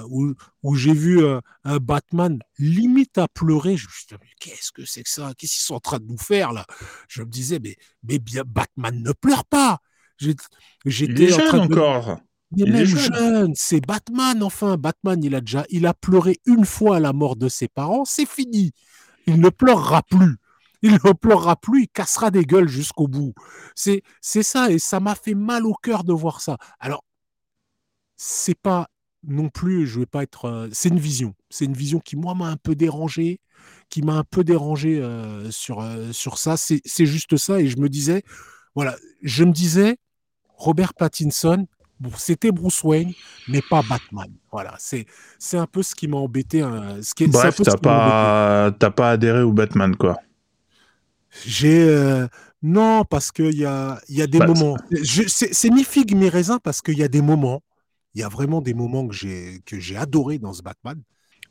où, 0.09 0.33
où 0.63 0.75
j'ai 0.75 0.93
vu 0.93 1.19
un 1.63 1.77
Batman 1.77 2.39
limite 2.57 3.19
à 3.19 3.27
pleurer. 3.27 3.77
Je 3.77 3.85
me 3.85 3.91
suis 3.91 4.07
dit, 4.09 4.15
qu'est-ce 4.39 4.71
que 4.71 4.83
c'est 4.83 5.03
que 5.03 5.09
ça? 5.09 5.33
Qu'est-ce 5.37 5.53
qu'ils 5.53 5.61
sont 5.61 5.75
en 5.75 5.79
train 5.79 5.99
de 5.99 6.05
nous 6.05 6.17
faire 6.17 6.53
là? 6.53 6.65
Je 7.09 7.21
me 7.21 7.29
disais, 7.29 7.59
mais, 7.63 7.75
mais 8.01 8.17
bien, 8.17 8.41
Batman 8.43 9.03
ne 9.03 9.11
pleure 9.11 9.45
pas. 9.45 9.77
J'étais 10.83 11.31
en 11.31 11.37
train 11.37 11.59
encore. 11.59 12.17
Il 12.55 12.75
est 12.75 12.85
jeune, 12.87 13.53
c'est 13.55 13.85
Batman 13.85 14.41
enfin. 14.41 14.77
Batman, 14.77 15.23
il 15.23 15.35
a 15.35 15.41
déjà, 15.41 15.63
il 15.69 15.85
a 15.85 15.93
pleuré 15.93 16.39
une 16.47 16.65
fois 16.65 16.95
à 16.95 16.99
la 16.99 17.13
mort 17.13 17.35
de 17.35 17.49
ses 17.49 17.67
parents, 17.67 18.03
c'est 18.03 18.27
fini. 18.27 18.71
Il 19.27 19.39
ne 19.39 19.49
pleurera 19.49 20.01
plus 20.09 20.37
il 20.81 20.93
ne 20.93 21.13
pleurera 21.13 21.55
plus, 21.55 21.83
il 21.83 21.87
cassera 21.89 22.31
des 22.31 22.45
gueules 22.45 22.69
jusqu'au 22.69 23.07
bout. 23.07 23.33
C'est, 23.75 24.03
c'est 24.21 24.43
ça, 24.43 24.71
et 24.71 24.79
ça 24.79 24.99
m'a 24.99 25.15
fait 25.15 25.35
mal 25.35 25.65
au 25.65 25.73
cœur 25.73 26.03
de 26.03 26.13
voir 26.13 26.41
ça. 26.41 26.57
Alors, 26.79 27.03
c'est 28.17 28.59
pas 28.59 28.87
non 29.27 29.49
plus, 29.49 29.87
je 29.87 29.99
vais 29.99 30.05
pas 30.05 30.23
être. 30.23 30.45
Euh, 30.45 30.67
c'est 30.71 30.89
une 30.89 30.99
vision. 30.99 31.33
C'est 31.49 31.65
une 31.65 31.73
vision 31.73 31.99
qui, 31.99 32.15
moi, 32.15 32.33
m'a 32.35 32.47
un 32.47 32.57
peu 32.57 32.75
dérangé, 32.75 33.39
qui 33.89 34.01
m'a 34.01 34.13
un 34.13 34.23
peu 34.23 34.43
dérangé 34.43 34.99
euh, 34.99 35.51
sur, 35.51 35.81
euh, 35.81 36.11
sur 36.11 36.37
ça. 36.37 36.55
C'est, 36.57 37.05
juste 37.05 37.37
ça, 37.37 37.59
et 37.59 37.67
je 37.67 37.77
me 37.77 37.89
disais, 37.89 38.23
voilà, 38.75 38.95
je 39.21 39.43
me 39.43 39.51
disais, 39.51 39.97
Robert 40.55 40.93
Pattinson, 40.93 41.67
c'était 42.15 42.51
Bruce 42.51 42.83
Wayne, 42.83 43.11
mais 43.47 43.61
pas 43.67 43.81
Batman. 43.81 44.31
Voilà, 44.51 44.75
c'est 44.77 45.05
c'est 45.39 45.57
un 45.57 45.65
peu 45.65 45.81
ce 45.81 45.95
qui 45.95 46.07
m'a 46.07 46.17
embêté. 46.17 46.61
Hein, 46.61 46.99
ce 47.01 47.13
qui 47.15 47.27
Bref, 47.27 47.59
t'as 47.63 47.75
pas 47.77 48.71
pas 48.91 49.11
adhéré 49.11 49.41
au 49.41 49.51
Batman 49.51 49.95
quoi. 49.95 50.17
J'ai 51.45 51.83
euh, 51.87 52.27
non 52.61 53.03
parce 53.03 53.31
qu'il 53.31 53.55
y 53.55 53.65
a 53.65 53.99
il 54.09 54.17
y 54.17 54.21
a 54.21 54.27
des 54.27 54.39
bah, 54.39 54.47
moments. 54.47 54.77
C'est 55.03 55.69
ni 55.69 55.83
figue 55.83 56.15
ni 56.15 56.29
raisin 56.29 56.59
parce 56.63 56.81
qu'il 56.81 56.97
y 56.97 57.03
a 57.03 57.07
des 57.07 57.21
moments. 57.21 57.61
Il 58.15 58.21
y 58.21 58.23
a 58.23 58.29
vraiment 58.29 58.61
des 58.61 58.73
moments 58.73 59.07
que 59.07 59.13
j'ai 59.13 59.61
que 59.65 59.79
j'ai 59.79 59.97
adoré 59.97 60.39
dans 60.39 60.53
ce 60.53 60.61
Batman. 60.61 61.01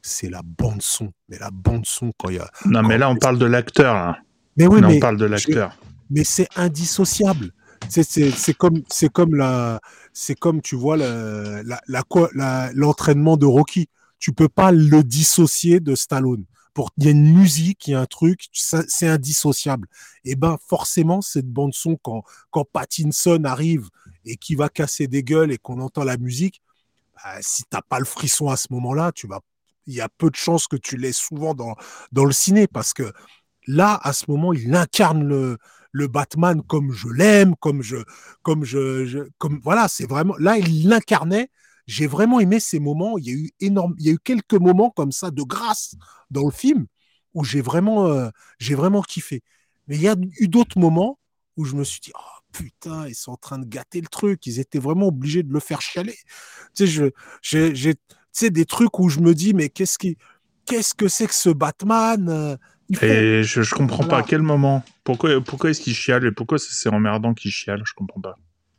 C'est 0.02 0.28
la 0.30 0.42
bande 0.44 0.82
son, 0.82 1.12
mais 1.28 1.38
la 1.38 1.50
bande 1.50 1.86
son 1.86 2.12
quand 2.18 2.28
il 2.28 2.36
y 2.36 2.38
a. 2.38 2.50
Non 2.64 2.82
mais 2.82 2.98
là 2.98 3.10
on 3.10 3.16
parle 3.16 3.38
de 3.38 3.46
l'acteur. 3.46 4.16
Mais 4.56 4.66
oui, 4.66 4.80
mais 4.80 4.96
on 4.96 5.00
parle 5.00 5.16
de 5.18 5.26
l'acteur. 5.26 5.76
Mais 6.10 6.24
c'est 6.24 6.48
indissociable. 6.56 7.50
C'est 7.88 8.54
comme 8.56 8.82
c'est 8.88 9.12
comme 9.12 9.34
la 9.34 9.80
c'est 10.12 10.38
comme 10.38 10.60
tu 10.60 10.76
vois 10.76 10.96
l'entraînement 10.96 12.30
la, 12.34 13.36
la, 13.36 13.40
de 13.40 13.46
Rocky. 13.46 13.88
Tu 14.18 14.32
peux 14.32 14.48
pas 14.48 14.72
le 14.72 15.04
dissocier 15.04 15.78
de 15.78 15.94
Stallone 15.94 16.46
pour 16.76 16.90
il 16.98 17.04
y 17.04 17.08
a 17.08 17.10
une 17.12 17.32
musique, 17.32 17.88
il 17.88 17.92
y 17.92 17.94
a 17.94 18.00
un 18.00 18.06
truc, 18.06 18.48
c'est 18.52 19.08
indissociable. 19.08 19.88
Et 20.26 20.36
ben 20.36 20.58
forcément 20.68 21.22
cette 21.22 21.48
bande 21.48 21.72
son 21.72 21.96
quand 21.96 22.22
quand 22.50 22.66
Pattinson 22.70 23.44
arrive 23.44 23.88
et 24.26 24.36
qui 24.36 24.56
va 24.56 24.68
casser 24.68 25.08
des 25.08 25.22
gueules 25.22 25.52
et 25.52 25.56
qu'on 25.56 25.80
entend 25.80 26.04
la 26.04 26.18
musique, 26.18 26.60
bah, 27.14 27.38
si 27.40 27.64
t'as 27.70 27.80
pas 27.80 27.98
le 27.98 28.04
frisson 28.04 28.50
à 28.50 28.58
ce 28.58 28.66
moment-là, 28.72 29.10
tu 29.12 29.26
vas 29.26 29.40
il 29.86 29.94
y 29.94 30.02
a 30.02 30.10
peu 30.18 30.28
de 30.28 30.36
chances 30.36 30.66
que 30.68 30.76
tu 30.76 30.98
l'aies 30.98 31.14
souvent 31.14 31.54
dans 31.54 31.76
dans 32.12 32.26
le 32.26 32.32
ciné 32.32 32.66
parce 32.66 32.92
que 32.92 33.10
là 33.66 33.98
à 34.02 34.12
ce 34.12 34.26
moment 34.28 34.52
il 34.52 34.74
incarne 34.74 35.24
le 35.26 35.56
le 35.92 36.08
Batman 36.08 36.60
comme 36.62 36.92
je 36.92 37.08
l'aime, 37.08 37.56
comme 37.56 37.80
je 37.80 37.96
comme 38.42 38.64
je, 38.64 39.28
comme 39.38 39.60
voilà, 39.64 39.88
c'est 39.88 40.06
vraiment 40.06 40.34
là 40.38 40.58
il 40.58 40.88
l'incarnait 40.90 41.48
j'ai 41.86 42.06
vraiment 42.06 42.40
aimé 42.40 42.60
ces 42.60 42.80
moments. 42.80 43.18
Il 43.18 43.26
y 43.26 43.30
a 43.30 43.34
eu 43.34 43.50
énorme, 43.60 43.94
il 43.98 44.06
y 44.06 44.08
a 44.10 44.12
eu 44.12 44.18
quelques 44.18 44.54
moments 44.54 44.90
comme 44.90 45.12
ça 45.12 45.30
de 45.30 45.42
grâce 45.42 45.94
dans 46.30 46.44
le 46.44 46.50
film 46.50 46.86
où 47.34 47.44
j'ai 47.44 47.60
vraiment, 47.60 48.06
euh, 48.06 48.30
j'ai 48.58 48.74
vraiment 48.74 49.02
kiffé. 49.02 49.42
Mais 49.88 49.96
il 49.96 50.02
y 50.02 50.08
a 50.08 50.16
eu 50.40 50.48
d'autres 50.48 50.78
moments 50.78 51.18
où 51.56 51.64
je 51.64 51.74
me 51.76 51.84
suis 51.84 52.00
dit, 52.00 52.12
oh 52.14 52.36
putain, 52.52 53.06
ils 53.06 53.14
sont 53.14 53.32
en 53.32 53.36
train 53.36 53.58
de 53.58 53.66
gâter 53.66 54.00
le 54.00 54.08
truc. 54.08 54.46
Ils 54.46 54.58
étaient 54.58 54.78
vraiment 54.78 55.08
obligés 55.08 55.42
de 55.42 55.52
le 55.52 55.60
faire 55.60 55.80
chialer. 55.80 56.16
Tu 56.74 56.86
sais, 56.86 56.86
je, 56.86 57.04
j'ai, 57.42 57.74
j'ai, 57.74 57.94
tu 57.94 58.00
sais, 58.32 58.50
des 58.50 58.64
trucs 58.64 58.98
où 58.98 59.08
je 59.08 59.20
me 59.20 59.34
dis, 59.34 59.54
mais 59.54 59.68
qu'est-ce 59.68 59.98
qui, 59.98 60.16
qu'est-ce 60.64 60.94
que 60.94 61.08
c'est 61.08 61.26
que 61.26 61.34
ce 61.34 61.50
Batman 61.50 62.28
euh, 62.28 62.56
Et 63.02 63.42
je, 63.42 63.62
je 63.62 63.74
comprends 63.74 64.04
pas 64.04 64.18
à 64.18 64.22
quel 64.22 64.42
moment. 64.42 64.82
Pourquoi, 65.04 65.40
pourquoi 65.40 65.70
est-ce 65.70 65.80
qu'il 65.80 65.94
chiale 65.94 66.24
et 66.26 66.32
pourquoi 66.32 66.58
c'est 66.58 66.88
emmerdant 66.88 67.34
qu'il 67.34 67.50
chiale? 67.50 67.82
Je 67.84 67.92
comprends 67.94 68.20
pas. 68.20 68.36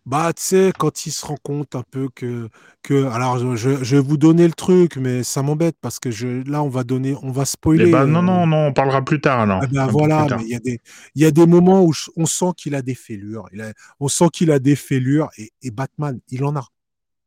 Bah, 0.07 0.31
tu 0.33 0.41
sais, 0.41 0.71
quand 0.79 1.05
il 1.05 1.11
se 1.11 1.25
rend 1.25 1.35
compte 1.43 1.75
un 1.75 1.83
peu 1.83 2.07
que, 2.15 2.47
que 2.81 3.07
alors 3.07 3.39
je, 3.39 3.83
je 3.83 3.95
vais 3.97 4.01
vous 4.01 4.15
donner 4.15 4.47
le 4.47 4.53
truc, 4.53 4.95
mais 4.95 5.21
ça 5.21 5.43
m'embête 5.43 5.75
parce 5.81 5.99
que 5.99 6.11
je, 6.11 6.49
là, 6.49 6.63
on 6.63 6.69
va 6.69 6.85
donner, 6.85 7.13
on 7.23 7.31
va 7.31 7.43
spoiler. 7.43 7.91
bah, 7.91 8.05
non, 8.05 8.21
non, 8.21 8.47
non, 8.47 8.67
on 8.67 8.73
parlera 8.73 9.03
plus 9.03 9.19
tard 9.19 9.41
alors. 9.41 9.61
Eh 9.65 9.67
ben, 9.67 9.85
voilà, 9.87 10.25
il 10.39 10.47
y 10.47 10.55
a 10.55 10.59
des, 10.59 10.79
y 11.15 11.25
a 11.25 11.31
des 11.31 11.45
moments 11.45 11.83
où 11.83 11.91
on 12.15 12.25
sent 12.25 12.51
qu'il 12.55 12.73
a 12.73 12.81
des 12.81 12.95
fêlures. 12.95 13.49
Il 13.51 13.59
a, 13.59 13.73
on 13.99 14.07
sent 14.07 14.29
qu'il 14.31 14.49
a 14.49 14.59
des 14.59 14.77
fêlures 14.77 15.27
et, 15.37 15.51
et, 15.61 15.71
Batman, 15.71 16.17
il 16.29 16.45
en 16.45 16.55
a. 16.55 16.65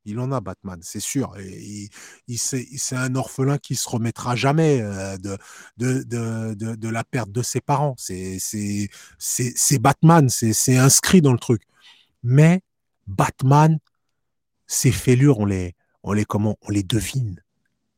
Il 0.06 0.18
en 0.18 0.32
a, 0.32 0.40
Batman, 0.40 0.78
c'est 0.80 1.00
sûr. 1.00 1.34
Et 1.38 1.60
il, 1.60 1.90
il 2.28 2.38
c'est 2.38 2.96
un 2.96 3.14
orphelin 3.14 3.58
qui 3.58 3.76
se 3.76 3.90
remettra 3.90 4.36
jamais 4.36 4.80
euh, 4.80 5.18
de, 5.18 5.36
de, 5.76 6.02
de, 6.04 6.54
de, 6.54 6.74
de 6.76 6.88
la 6.88 7.04
perte 7.04 7.30
de 7.30 7.42
ses 7.42 7.60
parents. 7.60 7.94
C'est 7.98 8.88
Batman, 9.78 10.30
c'est 10.30 10.78
inscrit 10.78 11.20
dans 11.20 11.32
le 11.32 11.38
truc. 11.38 11.60
Mais 12.22 12.62
Batman, 13.10 13.78
ses 14.66 14.92
fêlures, 14.92 15.38
on 15.38 15.46
les, 15.46 15.74
on 16.02 16.12
les 16.12 16.24
comment, 16.24 16.56
on 16.62 16.70
les 16.70 16.82
devine. 16.82 17.42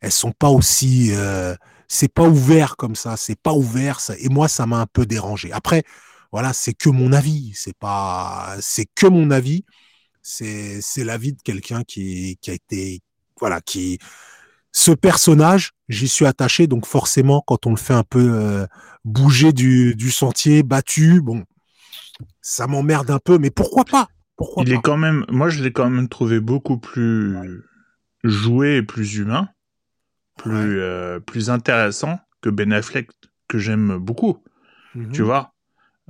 Elles 0.01 0.13
sont 0.13 0.33
pas 0.33 0.49
aussi, 0.49 1.11
euh, 1.13 1.55
c'est 1.89 2.13
pas 2.13 2.29
ouvert 2.29 2.77
comme 2.77 2.97
ça, 2.97 3.17
c'est 3.17 3.41
pas 3.41 3.53
ouvert. 3.53 4.01
Ça, 4.01 4.15
et 4.19 4.29
moi, 4.29 4.49
ça 4.49 4.67
m'a 4.67 4.81
un 4.81 4.87
peu 4.87 5.07
dérangé. 5.07 5.53
Après, 5.53 5.85
voilà, 6.33 6.53
c'est 6.53 6.75
que 6.75 6.89
mon 6.89 7.13
avis. 7.13 7.53
C'est 7.55 7.77
pas, 7.77 8.57
c'est 8.61 8.87
que 8.95 9.07
mon 9.07 9.31
avis. 9.31 9.65
C'est, 10.23 10.81
c'est 10.81 11.05
l'avis 11.05 11.33
de 11.33 11.43
quelqu'un 11.43 11.83
qui, 11.83 12.39
qui 12.41 12.51
a 12.51 12.55
été, 12.55 13.01
voilà, 13.41 13.61
qui, 13.61 13.99
ce 14.73 14.93
personnage, 14.93 15.73
j'y 15.89 16.09
suis 16.09 16.27
attaché, 16.27 16.67
donc 16.67 16.87
forcément, 16.87 17.43
quand 17.47 17.67
on 17.67 17.71
le 17.71 17.77
fait 17.77 17.93
un 17.93 18.05
peu 18.05 18.33
euh, 18.33 18.67
bouger 19.05 19.53
du, 19.53 19.95
du 19.95 20.11
sentier, 20.11 20.63
battu, 20.63 21.21
bon, 21.21 21.45
ça 22.41 22.67
m'emmerde 22.67 23.11
un 23.11 23.19
peu, 23.19 23.39
mais 23.39 23.51
pourquoi 23.51 23.85
pas? 23.85 24.09
Il 24.59 24.73
est 24.73 24.81
quand 24.81 24.97
même, 24.97 25.25
moi 25.29 25.49
je 25.49 25.63
l'ai 25.63 25.73
quand 25.73 25.89
même 25.89 26.09
trouvé 26.09 26.41
beaucoup 26.41 26.79
plus 26.79 27.65
joué 28.25 28.77
et 28.77 28.83
plus 28.83 29.17
humain, 29.17 29.49
plus, 30.37 30.81
euh, 30.81 31.21
plus 31.21 31.51
intéressant 31.51 32.21
que 32.41 32.51
Ben 32.51 32.73
Affleck, 32.73 33.11
que 33.49 33.59
j'aime 33.59 33.99
beaucoup. 33.99 34.43
Mhm. 34.95 35.13
Tu 35.13 35.23
vois 35.23 35.55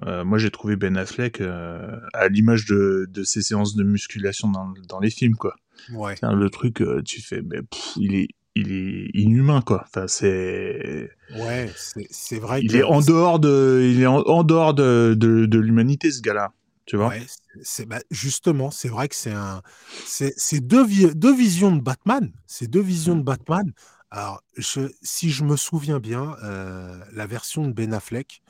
euh, 0.07 0.25
Moi 0.25 0.39
j'ai 0.39 0.51
trouvé 0.51 0.77
Ben 0.77 0.97
Affleck 0.97 1.41
euh, 1.41 1.99
à 2.15 2.29
l'image 2.29 2.67
de, 2.67 3.07
de 3.09 3.23
ses 3.23 3.43
séances 3.43 3.75
de 3.75 3.85
musculation 3.85 4.49
dans, 4.49 4.73
dans 4.89 5.01
les 5.01 5.11
films, 5.11 5.37
quoi. 5.37 5.55
Ouais. 5.93 6.15
Le 6.23 6.49
truc, 6.49 6.83
tu 7.05 7.21
fais, 7.21 7.43
mais 7.43 7.61
il 7.97 8.15
est 8.15 8.29
il 8.55 8.71
est 8.73 9.11
inhumain 9.15 9.63
quoi. 9.63 9.83
Enfin 9.87 10.07
c'est 10.07 11.11
ouais 11.35 11.71
c'est 12.11 12.39
vrai. 12.39 12.61
Il 12.63 12.77
est 12.77 12.83
en 12.83 13.01
dehors 13.01 13.41
de 13.41 13.81
il 13.83 14.03
est 14.03 14.07
en, 14.07 14.45
dehors 14.45 14.75
de, 14.75 15.15
de, 15.17 15.47
de 15.47 15.59
l'humanité 15.59 16.11
ce 16.11 16.21
gars-là. 16.21 16.53
Tu 16.87 16.97
vois? 16.97 17.15
C'est 17.63 17.87
bah, 17.87 18.01
justement, 18.11 18.71
c'est 18.71 18.89
vrai 18.89 19.09
que 19.09 19.15
c'est 19.15 19.33
un, 19.33 19.63
c'est 20.05 20.61
deux, 20.61 20.87
deux 21.15 21.35
visions 21.35 21.75
de 21.75 21.81
Batman. 21.81 22.33
C'est 22.47 22.67
deux 22.67 22.81
visions 22.81 23.15
de 23.15 23.21
mmh. 23.21 23.25
Batman. 23.25 23.73
Alors, 24.11 24.43
je, 24.59 24.93
si 25.03 25.31
je 25.31 25.45
me 25.45 25.57
souviens 25.57 25.99
bien, 25.99 26.37
euh, 26.43 27.03
la 27.13 27.27
version 27.27 27.67
de 27.67 27.73
Ben 27.73 27.95
Affleck, 27.95 28.43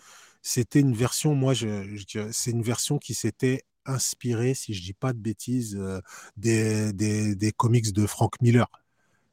c'était 0.42 0.80
une 0.80 0.94
version, 0.94 1.36
moi, 1.36 1.54
je, 1.54 2.02
c'est 2.32 2.50
une 2.50 2.62
version 2.62 2.98
qui 2.98 3.14
s'était 3.14 3.62
inspirée, 3.86 4.54
si 4.54 4.74
je 4.74 4.82
dis 4.82 4.92
pas 4.92 5.12
de 5.12 5.18
bêtises, 5.18 5.76
euh, 5.78 6.00
des, 6.36 6.92
des, 6.92 7.36
des, 7.36 7.52
comics 7.52 7.92
de 7.92 8.06
Frank 8.06 8.40
Miller. 8.40 8.66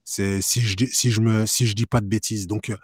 C'est 0.03 0.41
si 0.41 0.61
je 0.61 0.75
si 0.91 1.11
je 1.11 1.21
me 1.21 1.45
si 1.45 1.67
je 1.67 1.73
dis 1.73 1.85
pas 1.85 2.01
de 2.01 2.07
bêtises. 2.07 2.47
Donc, 2.47 2.69
euh, 2.69 2.77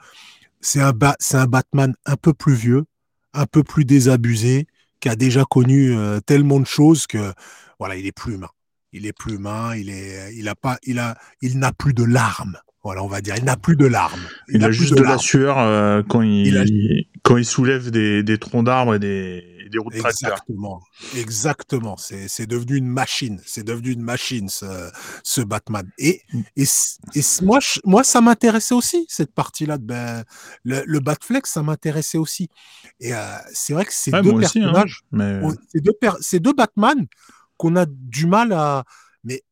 c'est 0.62 0.82
un 0.82 0.93
c'est 1.19 1.38
un 1.38 1.47
Batman 1.47 1.95
un 2.06 2.17
peu 2.17 2.34
plus 2.34 2.56
vieux, 2.56 2.86
un 3.34 3.45
peu 3.45 3.63
plus 3.63 3.86
désabusé, 3.86 4.67
qui 5.06 5.10
a 5.10 5.15
déjà 5.15 5.46
connu 5.46 5.96
euh, 5.96 6.20
tellement 6.20 6.60
de 6.60 6.65
choses 6.65 7.06
que 7.06 7.32
voilà, 7.78 7.96
il 7.96 8.08
est 8.08 8.12
plus 8.12 8.34
humain. 8.34 8.50
Il 8.91 9.06
est 9.06 9.13
plus 9.13 9.36
humain, 9.36 9.76
il 9.76 9.91
est, 9.91 10.34
il 10.36 10.50
a 10.50 10.56
pas, 10.56 10.80
il 10.82 10.98
a, 10.98 11.15
il 11.44 11.60
n'a 11.60 11.72
plus 11.72 11.94
de 11.94 12.04
larmes. 12.04 12.58
Voilà, 12.84 13.04
on 13.04 13.08
va 13.08 13.22
dire, 13.22 13.36
il 13.38 13.44
n'a 13.44 13.56
plus 13.56 13.76
de 13.76 13.86
larmes. 13.86 14.28
Il, 14.50 14.63
a, 14.63 14.72
juste 14.72 14.96
de, 14.96 15.04
la 15.04 15.20
sueur 15.20 15.60
euh, 15.60 16.02
quand 16.10 16.24
il, 16.24 17.06
quand 17.22 17.38
il 17.38 17.46
soulève 17.46 17.91
des, 17.91 18.24
des 18.24 18.39
troncs 18.39 18.65
d'arbres 18.65 18.96
et 18.96 19.00
des, 19.00 19.44
des 19.69 19.78
routes 19.78 19.95
Exactement, 19.95 20.82
exactement. 21.15 21.97
C'est 21.97 22.45
devenu 22.47 22.78
une 22.78 22.88
machine. 22.88 23.41
C'est 23.45 23.63
devenu 23.63 23.91
une 23.91 24.01
machine 24.01 24.49
ce, 24.49 24.91
ce 25.23 25.41
Batman. 25.41 25.89
Et, 25.97 26.21
et, 26.56 26.65
et 27.15 27.21
moi, 27.41 27.60
moi, 27.84 28.04
ça 28.04 28.21
m'intéressait 28.21 28.75
aussi 28.75 29.06
cette 29.10 29.34
partie-là. 29.34 29.78
Ben, 29.78 30.23
le, 30.63 30.84
le 30.86 30.99
Batflex, 30.99 31.51
ça 31.51 31.63
m'intéressait 31.63 32.17
aussi. 32.17 32.49
Et 32.99 33.13
euh, 33.13 33.38
c'est 33.54 33.73
vrai 33.73 33.86
que 33.86 33.93
c'est 33.93 34.12
deux 34.12 34.34
hein, 34.34 34.39
personnages, 34.39 35.04
c'est 35.71 35.82
deux, 35.82 35.93
c'est 36.21 36.39
deux 36.39 36.54
Batman 36.54 37.08
qu'on 37.58 37.75
a 37.75 37.86
du 37.86 38.28
mal 38.28 38.54
à. 38.54 38.84
Mais 39.23 39.43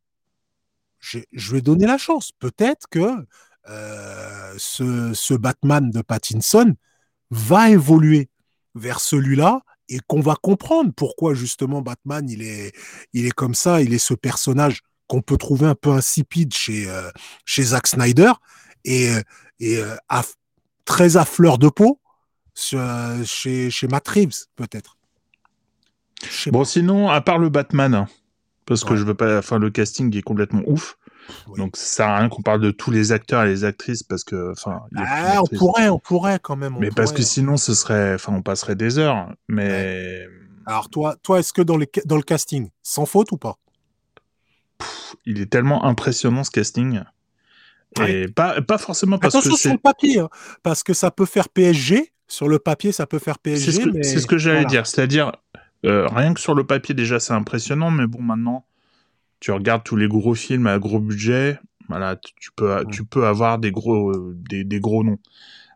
je, 1.00 1.20
je 1.32 1.52
vais 1.54 1.62
donner 1.62 1.86
la 1.86 1.98
chance. 1.98 2.32
Peut-être 2.32 2.88
que 2.90 3.26
euh, 3.70 4.54
ce, 4.58 5.14
ce 5.14 5.34
Batman 5.34 5.90
de 5.90 6.02
Pattinson 6.02 6.76
va 7.30 7.70
évoluer 7.70 8.30
vers 8.76 9.00
celui-là 9.00 9.62
et 9.90 10.00
qu'on 10.08 10.22
va 10.22 10.36
comprendre 10.36 10.92
pourquoi 10.96 11.34
justement 11.34 11.82
Batman 11.82 12.30
il 12.30 12.42
est 12.42 12.72
il 13.14 13.26
est 13.26 13.32
comme 13.32 13.56
ça, 13.56 13.82
il 13.82 13.94
est 13.94 14.00
ce 14.00 14.14
personnage 14.14 14.82
qu'on 15.08 15.22
peut 15.22 15.38
trouver 15.38 15.68
un 15.68 15.76
peu 15.76 15.92
insipide 15.92 16.54
chez 16.54 16.90
euh, 16.90 17.10
chez 17.46 17.64
Zack 17.64 17.88
Snyder 17.88 18.32
et 18.86 19.10
et 19.60 19.78
euh, 19.78 19.96
très 20.86 21.18
à 21.18 21.26
fleur 21.26 21.58
de 21.58 21.70
peau 21.70 22.00
chez 22.56 23.70
chez 23.70 23.88
Matt 23.88 24.08
Reeves 24.08 24.46
peut-être. 24.56 24.98
Bon 26.48 26.64
sinon 26.64 27.10
à 27.10 27.22
part 27.22 27.38
le 27.38 27.50
Batman 27.50 27.94
hein, 27.94 28.08
parce 28.66 28.84
que 28.84 28.96
je 28.96 29.04
veux 29.04 29.16
pas 29.16 29.40
enfin 29.40 29.60
le 29.60 29.70
casting 29.70 30.16
est 30.16 30.22
complètement 30.22 30.62
ouf. 30.66 30.98
Donc 31.58 31.78
ça 31.78 31.86
sert 31.86 32.08
à 32.08 32.20
rien 32.20 32.30
qu'on 32.30 32.42
parle 32.42 32.62
de 32.62 32.72
tous 32.72 32.92
les 32.92 33.12
acteurs 33.12 33.44
et 33.44 33.48
les 33.48 33.64
actrices 33.64 34.04
parce 34.04 34.24
que 34.24 34.52
enfin. 34.52 34.82
Ah, 34.96 35.42
on 35.42 35.58
pourrait, 35.58 35.90
on 35.90 36.00
pourrait 36.00 36.40
quand 36.42 36.56
même. 36.56 36.76
mais 36.80 36.90
parce 36.90 37.12
que 37.12 37.22
sinon 37.22 37.58
ce 37.58 37.74
serait, 37.74 38.16
enfin 38.16 38.34
on 38.34 38.42
passerait 38.42 38.76
des 38.76 38.98
heures. 38.98 39.30
Mais. 39.48 40.28
Alors 40.66 40.90
toi, 40.90 41.16
toi 41.22 41.40
est-ce 41.40 41.52
que 41.52 41.62
dans, 41.62 41.78
les, 41.78 41.90
dans 42.06 42.16
le 42.16 42.24
casting, 42.24 42.70
sans 42.82 43.06
faute 43.06 43.32
ou 43.32 43.38
pas? 43.38 43.58
Il 45.26 45.42
est 45.42 45.52
tellement 45.52 45.86
impressionnant 45.86 46.44
ce 46.44 46.52
casting. 46.52 47.02
Et 48.02 48.28
pas, 48.28 48.62
pas 48.62 48.78
forcément 48.78 49.18
parce 49.18 49.36
Attention 49.36 49.54
que 49.54 49.60
sur 49.60 49.72
le 49.72 49.78
papier, 49.78 50.20
hein, 50.20 50.30
parce 50.64 50.84
que 50.84 50.94
ça 50.94 51.12
peut 51.12 51.26
faire 51.26 51.50
PSG. 51.50 52.12
Sur 52.28 52.48
le 52.48 52.58
papier, 52.58 52.92
ça 52.92 53.06
peut 53.06 53.20
faire 53.20 53.38
PSG. 53.38 53.84
C'est 54.02 54.20
ce 54.20 54.26
que, 54.26 54.38
j'allais 54.38 54.66
dire. 54.66 54.88
C'est-à-dire, 54.88 55.34
euh, 55.86 56.08
rien 56.08 56.34
que 56.34 56.40
sur 56.40 56.56
le 56.56 56.66
papier, 56.66 56.96
déjà, 56.96 57.20
c'est 57.20 57.34
impressionnant, 57.34 57.92
mais 57.92 58.08
bon, 58.08 58.22
maintenant, 58.22 58.66
tu 59.44 59.52
regardes 59.52 59.84
tous 59.84 59.98
les 59.98 60.08
gros 60.08 60.36
films 60.36 60.68
à 60.68 60.80
gros 60.80 61.02
budget, 61.02 61.60
voilà, 61.90 62.16
tu 62.16 62.50
peux, 62.56 62.86
tu 62.90 63.04
peux 63.04 63.28
avoir 63.28 63.60
des 63.60 63.74
gros, 63.74 64.14
des, 64.34 64.80
gros 64.80 65.04
noms. 65.04 65.20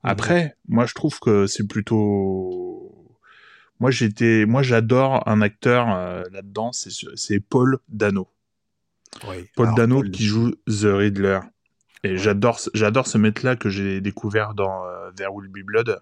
Après, 0.04 0.56
moi, 0.70 0.86
je 0.86 0.94
trouve 0.94 1.20
que 1.20 1.48
c'est 1.48 1.68
plutôt, 1.68 3.20
moi, 3.82 3.92
j'étais, 3.92 4.46
moi, 4.46 4.64
j'adore 4.64 5.28
un 5.28 5.42
acteur 5.42 5.94
euh, 5.94 6.24
là-dedans, 6.32 6.72
c'est 6.72 7.40
Paul 7.42 7.80
Dano. 7.90 8.30
Paul 9.54 9.76
Dano 9.76 10.02
qui 10.02 10.24
joue 10.24 10.52
The 10.68 10.86
Riddler. 10.86 11.42
Et 12.06 12.16
j'adore, 12.16 12.62
j'adore 12.74 13.06
ce 13.06 13.18
mec-là 13.18 13.58
que 13.58 13.70
j'ai 13.70 14.00
découvert 14.00 14.54
dans 14.54 14.86
euh, 14.86 15.12
There 15.12 15.34
Will 15.34 15.50
Be 15.50 15.66
Blood. 15.66 16.00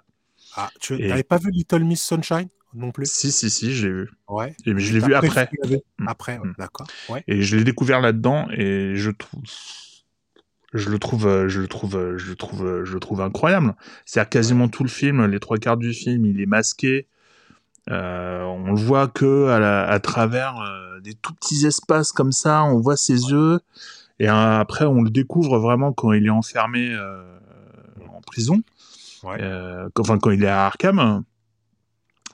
Ah, 0.56 0.70
tu 0.80 1.00
n'avais 1.00 1.24
pas 1.24 1.40
vu 1.40 1.50
Little 1.50 1.84
Miss 1.84 2.04
Sunshine? 2.04 2.50
Non 2.76 2.92
plus 2.92 3.06
Si, 3.06 3.32
si, 3.32 3.50
si, 3.50 3.74
je 3.74 3.88
l'ai 3.88 3.94
vu. 3.94 4.12
Ouais. 4.28 4.56
Et, 4.66 4.78
je 4.78 4.94
l'ai 4.94 5.00
vu 5.00 5.14
après. 5.14 5.50
Mm. 6.00 6.08
Après, 6.08 6.38
mm. 6.40 6.54
d'accord. 6.58 6.88
Et 7.28 7.42
je 7.42 7.58
l'ai 7.58 7.64
découvert 7.64 8.02
là-dedans 8.02 8.48
et 8.52 8.96
je 8.96 9.12
trouve. 9.12 9.42
je 10.74 10.90
le 10.90 11.00
trouve, 11.00 11.48
je 11.48 11.62
le 11.62 11.68
trouve, 11.68 12.18
je 12.18 12.30
le 12.30 12.36
trouve, 12.36 12.84
je 12.84 12.94
le 12.94 13.00
trouve 13.00 13.22
incroyable. 13.22 13.76
C'est-à-dire 14.06 14.30
quasiment 14.30 14.68
tout 14.68 14.84
le 14.84 14.90
film, 14.90 15.26
les 15.26 15.40
trois 15.40 15.58
quarts 15.58 15.78
du 15.78 15.94
film, 15.94 16.26
il 16.26 16.42
est 16.42 16.46
masqué. 16.46 17.08
Euh, 17.92 18.42
on 18.44 18.74
le 18.74 18.80
voit 18.80 19.08
que 19.08 19.50
à, 19.50 19.84
à 19.84 20.00
travers 20.00 20.60
euh, 20.60 21.00
des 21.02 21.14
tout 21.14 21.34
petits 21.34 21.66
espaces 21.68 22.12
comme 22.12 22.32
ça, 22.32 22.64
on 22.64 22.80
voit 22.80 22.98
ses 22.98 23.30
yeux. 23.30 23.60
Et 24.20 24.30
euh, 24.30 24.60
après, 24.60 24.86
on 24.86 25.02
le 25.02 25.10
découvre 25.10 25.60
vraiment 25.60 25.94
quand 25.94 26.14
il 26.14 26.26
est 26.26 26.32
enfermé 26.32 26.96
en 28.10 28.22
prison. 28.22 28.62
Ouais. 29.24 29.40
enfin, 30.00 30.18
quand 30.20 30.32
il 30.32 30.44
est 30.44 30.48
à 30.48 30.66
Arkham. 30.66 31.24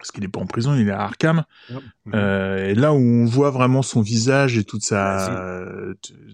Parce 0.01 0.11
qu'il 0.11 0.23
n'est 0.23 0.29
pas 0.29 0.39
en 0.39 0.47
prison, 0.47 0.73
il 0.73 0.87
est 0.87 0.91
à 0.91 1.01
Arkham. 1.01 1.43
et 2.11 2.73
là 2.75 2.93
où 2.93 2.97
on 2.97 3.25
voit 3.25 3.51
vraiment 3.51 3.81
son 3.81 4.01
visage 4.01 4.57
et 4.57 4.63
toute 4.63 4.83
sa, 4.83 5.53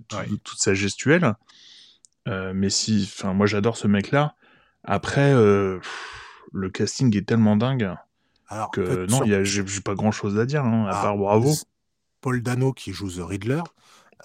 toute 0.07 0.57
sa 0.57 0.73
gestuelle. 0.73 1.35
mais 2.25 2.69
si, 2.69 3.09
enfin, 3.11 3.33
moi 3.33 3.45
j'adore 3.45 3.77
ce 3.77 3.87
mec-là. 3.87 4.35
Après, 4.83 5.33
le 5.33 6.69
casting 6.71 7.15
est 7.17 7.27
tellement 7.27 7.57
dingue. 7.57 7.93
Alors, 8.49 8.71
que, 8.71 9.05
non, 9.09 9.21
j'ai 9.43 9.81
pas 9.81 9.95
grand 9.95 10.11
chose 10.11 10.39
à 10.39 10.45
dire, 10.45 10.63
hein, 10.63 10.85
à 10.85 10.99
ah, 10.99 11.01
part 11.01 11.17
bravo. 11.17 11.53
Paul 12.21 12.41
Dano 12.41 12.73
qui 12.73 12.93
joue 12.93 13.09
The 13.09 13.21
Riddler, 13.21 13.61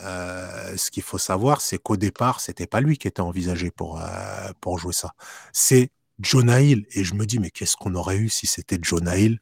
euh, 0.00 0.76
ce 0.76 0.90
qu'il 0.90 1.02
faut 1.02 1.18
savoir, 1.18 1.60
c'est 1.60 1.78
qu'au 1.78 1.96
départ, 1.96 2.40
c'était 2.40 2.66
pas 2.66 2.80
lui 2.80 2.96
qui 2.98 3.08
était 3.08 3.20
envisagé 3.20 3.70
pour, 3.70 4.00
euh, 4.00 4.52
pour 4.60 4.78
jouer 4.78 4.92
ça. 4.92 5.12
C'est 5.52 5.90
Jonah 6.20 6.60
Hill. 6.60 6.86
Et 6.92 7.04
je 7.04 7.14
me 7.14 7.26
dis, 7.26 7.38
mais 7.38 7.50
qu'est-ce 7.50 7.76
qu'on 7.76 7.94
aurait 7.94 8.18
eu 8.18 8.28
si 8.28 8.46
c'était 8.46 8.78
Jonah 8.82 9.18
Hill? 9.18 9.38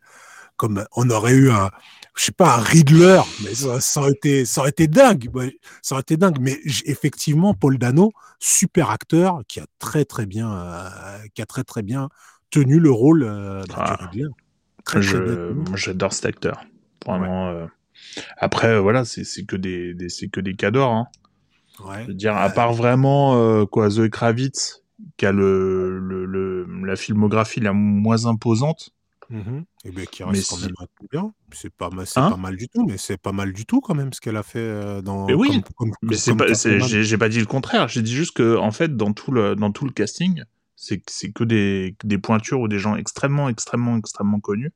Comme 0.57 0.85
on 0.95 1.09
aurait 1.09 1.33
eu 1.33 1.51
un, 1.51 1.71
je 2.15 2.25
sais 2.25 2.33
pas, 2.33 2.57
un 2.57 2.61
Riddler, 2.61 3.23
mais 3.43 3.55
ça, 3.55 4.01
aurait 4.01 4.11
été, 4.13 4.45
ça 4.45 4.61
aurait 4.61 4.71
été 4.71 4.89
dingue. 4.89 5.31
Ça 5.81 5.95
aurait 5.95 6.03
été 6.03 6.17
dingue. 6.19 6.39
Mais 6.41 6.59
effectivement, 6.85 7.55
Paul 7.55 7.79
Dano, 7.79 8.13
super 8.39 8.91
acteur, 8.91 9.41
qui 9.49 9.59
a 9.61 9.67
très 9.79 10.05
très 10.05 10.27
bien, 10.27 10.53
euh, 10.53 10.89
qui 11.35 11.41
a 11.41 11.47
très 11.47 11.65
très 11.65 11.83
bien 11.83 12.11
tenu 12.51 12.79
le 12.79 12.91
rôle 12.91 13.25
bah, 13.69 14.09
du 14.13 14.27
ah. 14.27 15.01
J'adore 15.75 16.13
cet 16.13 16.27
acteur. 16.27 16.65
Vraiment. 17.07 17.49
Euh. 17.49 17.67
Après, 18.37 18.69
euh, 18.69 18.81
voilà, 18.81 19.05
c'est 19.05 19.45
que 19.45 19.57
des, 19.57 19.95
c'est 20.09 20.29
que 20.29 20.41
des 20.41 20.55
cadors. 20.55 20.93
Hein. 20.93 21.07
Ouais. 21.85 22.03
Je 22.03 22.09
veux 22.09 22.15
dire, 22.15 22.37
à 22.37 22.51
part 22.51 22.73
vraiment 22.73 23.37
euh, 23.37 23.67
quoi, 23.67 23.89
Zoé 23.89 24.11
Kravitz, 24.11 24.80
qui 25.17 25.27
a 25.27 25.33
le, 25.33 25.99
le, 25.99 26.65
la 26.85 26.97
filmographie 26.97 27.61
la 27.61 27.73
moins 27.73 28.27
imposante. 28.27 28.91
Et 29.31 29.35
mm-hmm. 29.35 29.65
eh 29.85 29.91
ben, 29.93 30.07
qui 30.07 30.25
reste 30.25 30.51
quand 30.51 30.59
même 30.59 30.75
bien. 31.13 31.33
C'est 31.53 31.73
pas, 31.73 31.89
hein 31.89 32.31
pas 32.31 32.37
mal 32.37 32.57
du 32.57 32.69
tout, 32.69 32.85
mais 32.85 32.99
c'est 32.99 33.17
pas 33.17 33.31
mal 33.31 33.53
du 33.53 33.65
tout 33.65 33.81
quand 33.81 33.95
même 33.95 34.13
ce 34.13 34.21
qu'elle 34.21 34.37
a 34.37 34.43
fait 34.43 35.03
dans. 35.03 35.27
Mais 35.27 35.35
oui, 35.35 35.63
mais 36.03 36.17
c'est 36.17 36.35
pas, 36.35 36.47
j'ai 36.53 37.19
pas 37.19 37.29
dit 37.29 37.39
le 37.39 37.47
contraire. 37.47 37.87
J'ai 37.87 38.03
dit 38.03 38.13
juste 38.13 38.37
que 38.37 38.57
en 38.57 38.73
fait, 38.73 38.97
dans 38.97 39.13
tout 39.13 39.31
le, 39.31 39.55
dans 39.55 39.71
tout 39.71 39.85
le 39.85 39.93
casting, 39.93 40.43
c'est 40.81 41.33
que 41.33 41.45
des, 41.45 41.95
des 42.05 42.19
pointures 42.19 42.61
ou 42.61 42.69
des 42.69 42.79
gens 42.79 42.97
extrêmement, 42.97 43.49
extrêmement, 43.49 43.97
extrêmement 43.99 44.41
connus. 44.41 44.73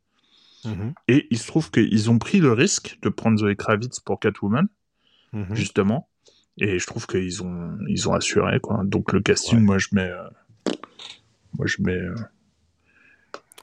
Mmh 0.64 0.92
Et 1.08 1.26
il 1.30 1.38
se 1.38 1.46
trouve 1.46 1.70
qu'ils 1.70 2.10
ont 2.10 2.18
pris 2.18 2.40
le 2.40 2.52
risque 2.52 2.98
de 3.02 3.08
prendre 3.08 3.38
Zoé 3.38 3.56
Kravitz 3.56 4.00
pour 4.00 4.20
Catwoman, 4.20 4.68
mmh 5.32 5.54
justement. 5.54 6.08
Et 6.58 6.78
je 6.78 6.86
trouve 6.86 7.06
qu'ils 7.06 7.42
ont, 7.42 7.78
ils 7.88 8.08
ont 8.08 8.14
assuré, 8.14 8.60
quoi. 8.60 8.82
Donc 8.84 9.12
le 9.12 9.20
casting, 9.20 9.60
moi, 9.60 9.78
je 9.78 9.88
mets. 9.92 10.02
Euh, 10.10 10.28
moi, 11.58 11.66
je 11.66 11.76
mets. 11.80 11.92
Euh, 11.92 12.14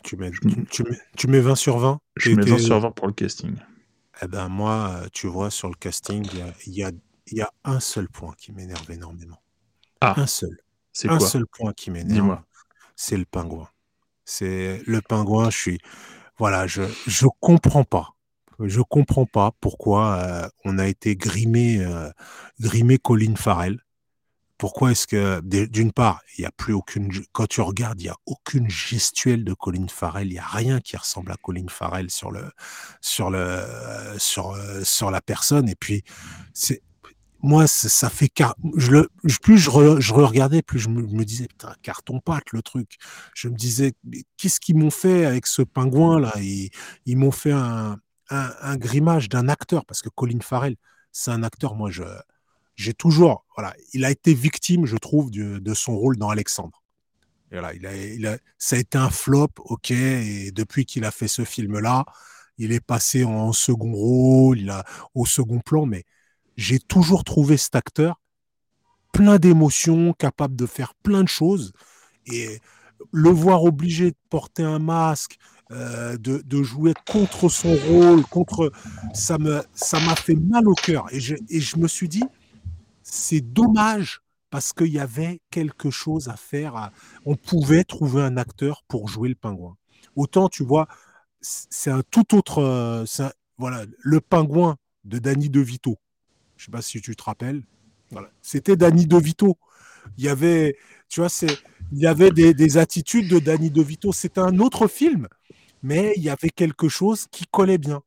tu, 0.04 0.18
mets, 0.18 0.32
tu, 0.70 0.84
mets, 0.84 1.00
tu 1.16 1.28
mets 1.28 1.40
20 1.40 1.56
sur 1.56 1.78
20 1.78 2.00
Je 2.18 2.32
mets 2.32 2.44
20 2.44 2.58
sur 2.58 2.80
20 2.80 2.92
pour 2.92 3.08
le 3.08 3.14
casting. 3.14 3.56
Eh 4.22 4.28
ben, 4.28 4.50
moi, 4.50 5.04
tu 5.14 5.28
vois, 5.28 5.50
sur 5.50 5.70
le 5.70 5.76
casting, 5.76 6.28
il 6.68 6.74
y 6.74 6.84
a, 6.84 6.92
y 7.32 7.42
a, 7.42 7.52
un 7.64 7.80
seul 7.80 8.10
point 8.10 8.34
qui 8.38 8.52
m'énerve 8.52 8.90
énormément. 8.92 9.42
Ah. 10.02 10.20
Un 10.20 10.28
seul. 10.28 10.58
C'est 10.92 11.10
Un 11.10 11.20
seul 11.20 11.46
point 11.46 11.74
qui 11.74 11.92
m'énerve. 11.92 12.40
C'est 12.96 13.18
le 13.18 13.26
pingouin. 13.26 13.70
C'est 14.26 14.82
le 14.86 15.02
pingouin, 15.02 15.50
je 15.50 15.58
suis 15.58 15.80
voilà, 16.42 16.66
je 16.66 16.82
je 17.06 17.28
comprends 17.40 17.84
pas. 17.84 18.16
Je 18.64 18.82
comprends 18.82 19.26
pas 19.26 19.52
pourquoi 19.60 20.16
euh, 20.16 20.50
on 20.66 20.78
a 20.78 20.88
été 20.88 21.16
grimé 21.16 21.80
euh, 21.80 22.10
grimé 22.60 22.98
Colin 22.98 23.36
Farrell. 23.36 23.80
Pourquoi 24.58 24.92
est-ce 24.92 25.08
que 25.08 25.42
d'une 25.42 25.92
part, 25.92 26.22
il 26.38 26.44
y 26.44 26.46
a 26.46 26.52
plus 26.52 26.74
aucune 26.74 27.12
quand 27.32 27.48
tu 27.48 27.62
regardes, 27.62 28.00
il 28.00 28.06
y 28.06 28.10
a 28.10 28.18
aucune 28.28 28.70
gestuelle 28.70 29.44
de 29.44 29.54
Colin 29.54 29.88
Farrell, 29.88 30.28
il 30.28 30.34
y 30.34 30.40
a 30.40 30.46
rien 30.46 30.80
qui 30.80 30.96
ressemble 30.98 31.32
à 31.32 31.36
Colin 31.38 31.66
Farrell 31.68 32.12
sur 32.12 32.30
le 32.32 32.52
sur 33.02 33.32
le 33.32 33.60
sur 34.20 34.52
euh, 34.52 34.84
sur 34.84 35.10
la 35.10 35.22
personne 35.22 35.68
et 35.68 35.76
puis 35.76 36.04
c'est 36.54 36.84
moi, 37.44 37.66
ça 37.66 38.12
fait 38.12 38.30
car... 38.30 38.56
je 38.78 38.92
le, 38.92 39.10
plus 39.42 39.58
je, 39.58 39.72
regardais, 39.72 40.62
plus 40.62 40.78
je 40.78 40.90
me, 40.90 41.26
disais 41.26 41.48
putain 41.48 41.74
carton 41.82 42.20
pâte 42.20 42.52
le 42.52 42.62
truc. 42.62 42.98
Je 43.34 43.48
me 43.48 43.56
disais 43.56 43.94
qu'est-ce 44.38 44.60
qu'ils 44.60 44.78
m'ont 44.78 44.92
fait 44.92 45.26
avec 45.26 45.48
ce 45.48 45.64
pingouin 45.64 46.20
là 46.20 46.34
ils 46.40 47.18
m'ont 47.18 47.32
fait 47.32 47.52
un, 47.52 47.98
un, 48.32 48.78
grimage 48.78 49.30
d'un 49.30 49.48
acteur 49.50 49.86
parce 49.86 50.02
que 50.02 50.10
Colin 50.10 50.40
Farrell, 50.42 50.76
c'est 51.12 51.32
un 51.32 51.44
acteur. 51.44 51.76
Moi, 51.76 51.92
je 51.92 52.04
j'ai 52.76 52.94
toujours 52.94 53.46
voilà, 53.56 53.76
il 53.94 54.06
a 54.06 54.12
été 54.12 54.34
victime, 54.34 54.86
je 54.86 54.98
trouve, 54.98 55.30
de 55.32 55.74
son 55.74 55.96
rôle 55.98 56.18
dans 56.18 56.30
Alexandre. 56.30 56.82
Et 57.52 57.56
voilà, 57.56 57.74
il 57.74 57.86
a, 57.86 57.96
il 57.96 58.26
a, 58.26 58.38
ça 58.58 58.78
a 58.78 58.80
été 58.80 58.98
un 58.98 59.10
flop, 59.10 59.50
ok. 59.58 59.92
Et 59.92 60.52
depuis 60.52 60.86
qu'il 60.86 61.04
a 61.04 61.12
fait 61.12 61.28
ce 61.28 61.44
film 61.44 61.80
là, 61.80 62.06
il 62.58 62.72
est 62.72 62.80
passé 62.80 63.24
en 63.26 63.52
second 63.54 63.94
rôle, 63.94 64.60
il 64.60 64.70
a 64.70 64.86
au 65.16 65.26
second 65.26 65.60
plan, 65.60 65.86
mais 65.86 66.06
j'ai 66.58 66.80
toujours 66.80 67.24
trouvé 67.24 67.58
cet 67.58 67.76
acteur 67.76 68.22
plein 69.12 69.38
d'émotions, 69.38 70.14
capable 70.14 70.56
de 70.56 70.66
faire 70.66 70.94
plein 70.96 71.24
de 71.24 71.28
choses. 71.28 71.74
Et 72.28 72.60
le 73.12 73.30
voir 73.30 73.64
obligé 73.64 74.12
de 74.12 74.18
porter 74.30 74.64
un 74.64 74.80
masque, 74.80 75.38
euh, 75.72 76.18
de, 76.18 76.64
jouer 76.64 76.94
contre 77.10 77.50
son 77.50 77.76
rôle, 77.76 78.24
contre 78.26 78.72
ça 79.14 79.38
me 79.38 79.62
ça 79.74 80.00
m'a 80.00 80.16
fait 80.16 80.36
mal 80.36 80.68
au 80.68 80.76
cœur. 80.76 81.08
Et 81.12 81.20
je, 81.20 81.36
et 81.50 81.60
je 81.60 81.78
me 81.78 81.88
suis 81.88 82.10
dit, 82.10 82.24
c'est 83.04 83.42
dommage 83.42 84.22
parce 84.50 84.74
qu'il 84.74 84.88
y 84.88 85.00
avait 85.00 85.42
quelque 85.50 85.90
chose 85.90 86.28
à 86.28 86.36
faire. 86.36 86.92
On 87.26 87.36
pouvait 87.36 87.84
trouver 87.84 88.22
un 88.22 88.38
acteur 88.38 88.84
pour 88.88 89.08
jouer 89.08 89.30
le 89.30 89.36
pingouin. 89.36 89.78
Autant, 90.16 90.50
tu 90.50 90.64
vois, 90.64 90.88
c'est 91.42 91.92
un 91.92 92.04
tout 92.12 92.36
autre. 92.36 92.60
Euh, 92.60 93.06
voilà, 93.58 93.86
le 94.00 94.22
pingouin 94.22 94.78
de 95.04 95.20
Danny 95.20 95.50
DeVito. 95.50 95.98
Je 96.58 96.66
sais 96.66 96.72
pas 96.72 96.82
si 96.82 97.02
tu 97.02 97.16
te 97.16 97.24
rappelles. 97.24 97.64
C'était 98.42 98.76
Danny 98.76 99.06
DeVito. 99.06 99.58
Il 100.18 100.26
y 100.26 100.30
avait, 100.30 100.78
tu 101.10 101.20
vois, 101.22 101.30
c'est, 101.30 101.58
il 101.92 102.00
y 102.00 102.08
avait 102.08 102.32
des, 102.32 102.78
attitudes 102.78 103.28
de 103.28 103.40
Danny 103.40 103.70
DeVito. 103.70 104.12
C'était 104.12 104.42
un 104.42 104.60
autre 104.60 104.88
film, 104.88 105.28
mais 105.84 106.14
il 106.18 106.24
y 106.24 106.30
avait 106.30 106.50
quelque 106.50 106.90
chose 106.90 107.28
qui 107.32 107.46
collait 107.46 107.78
bien. 107.78 108.02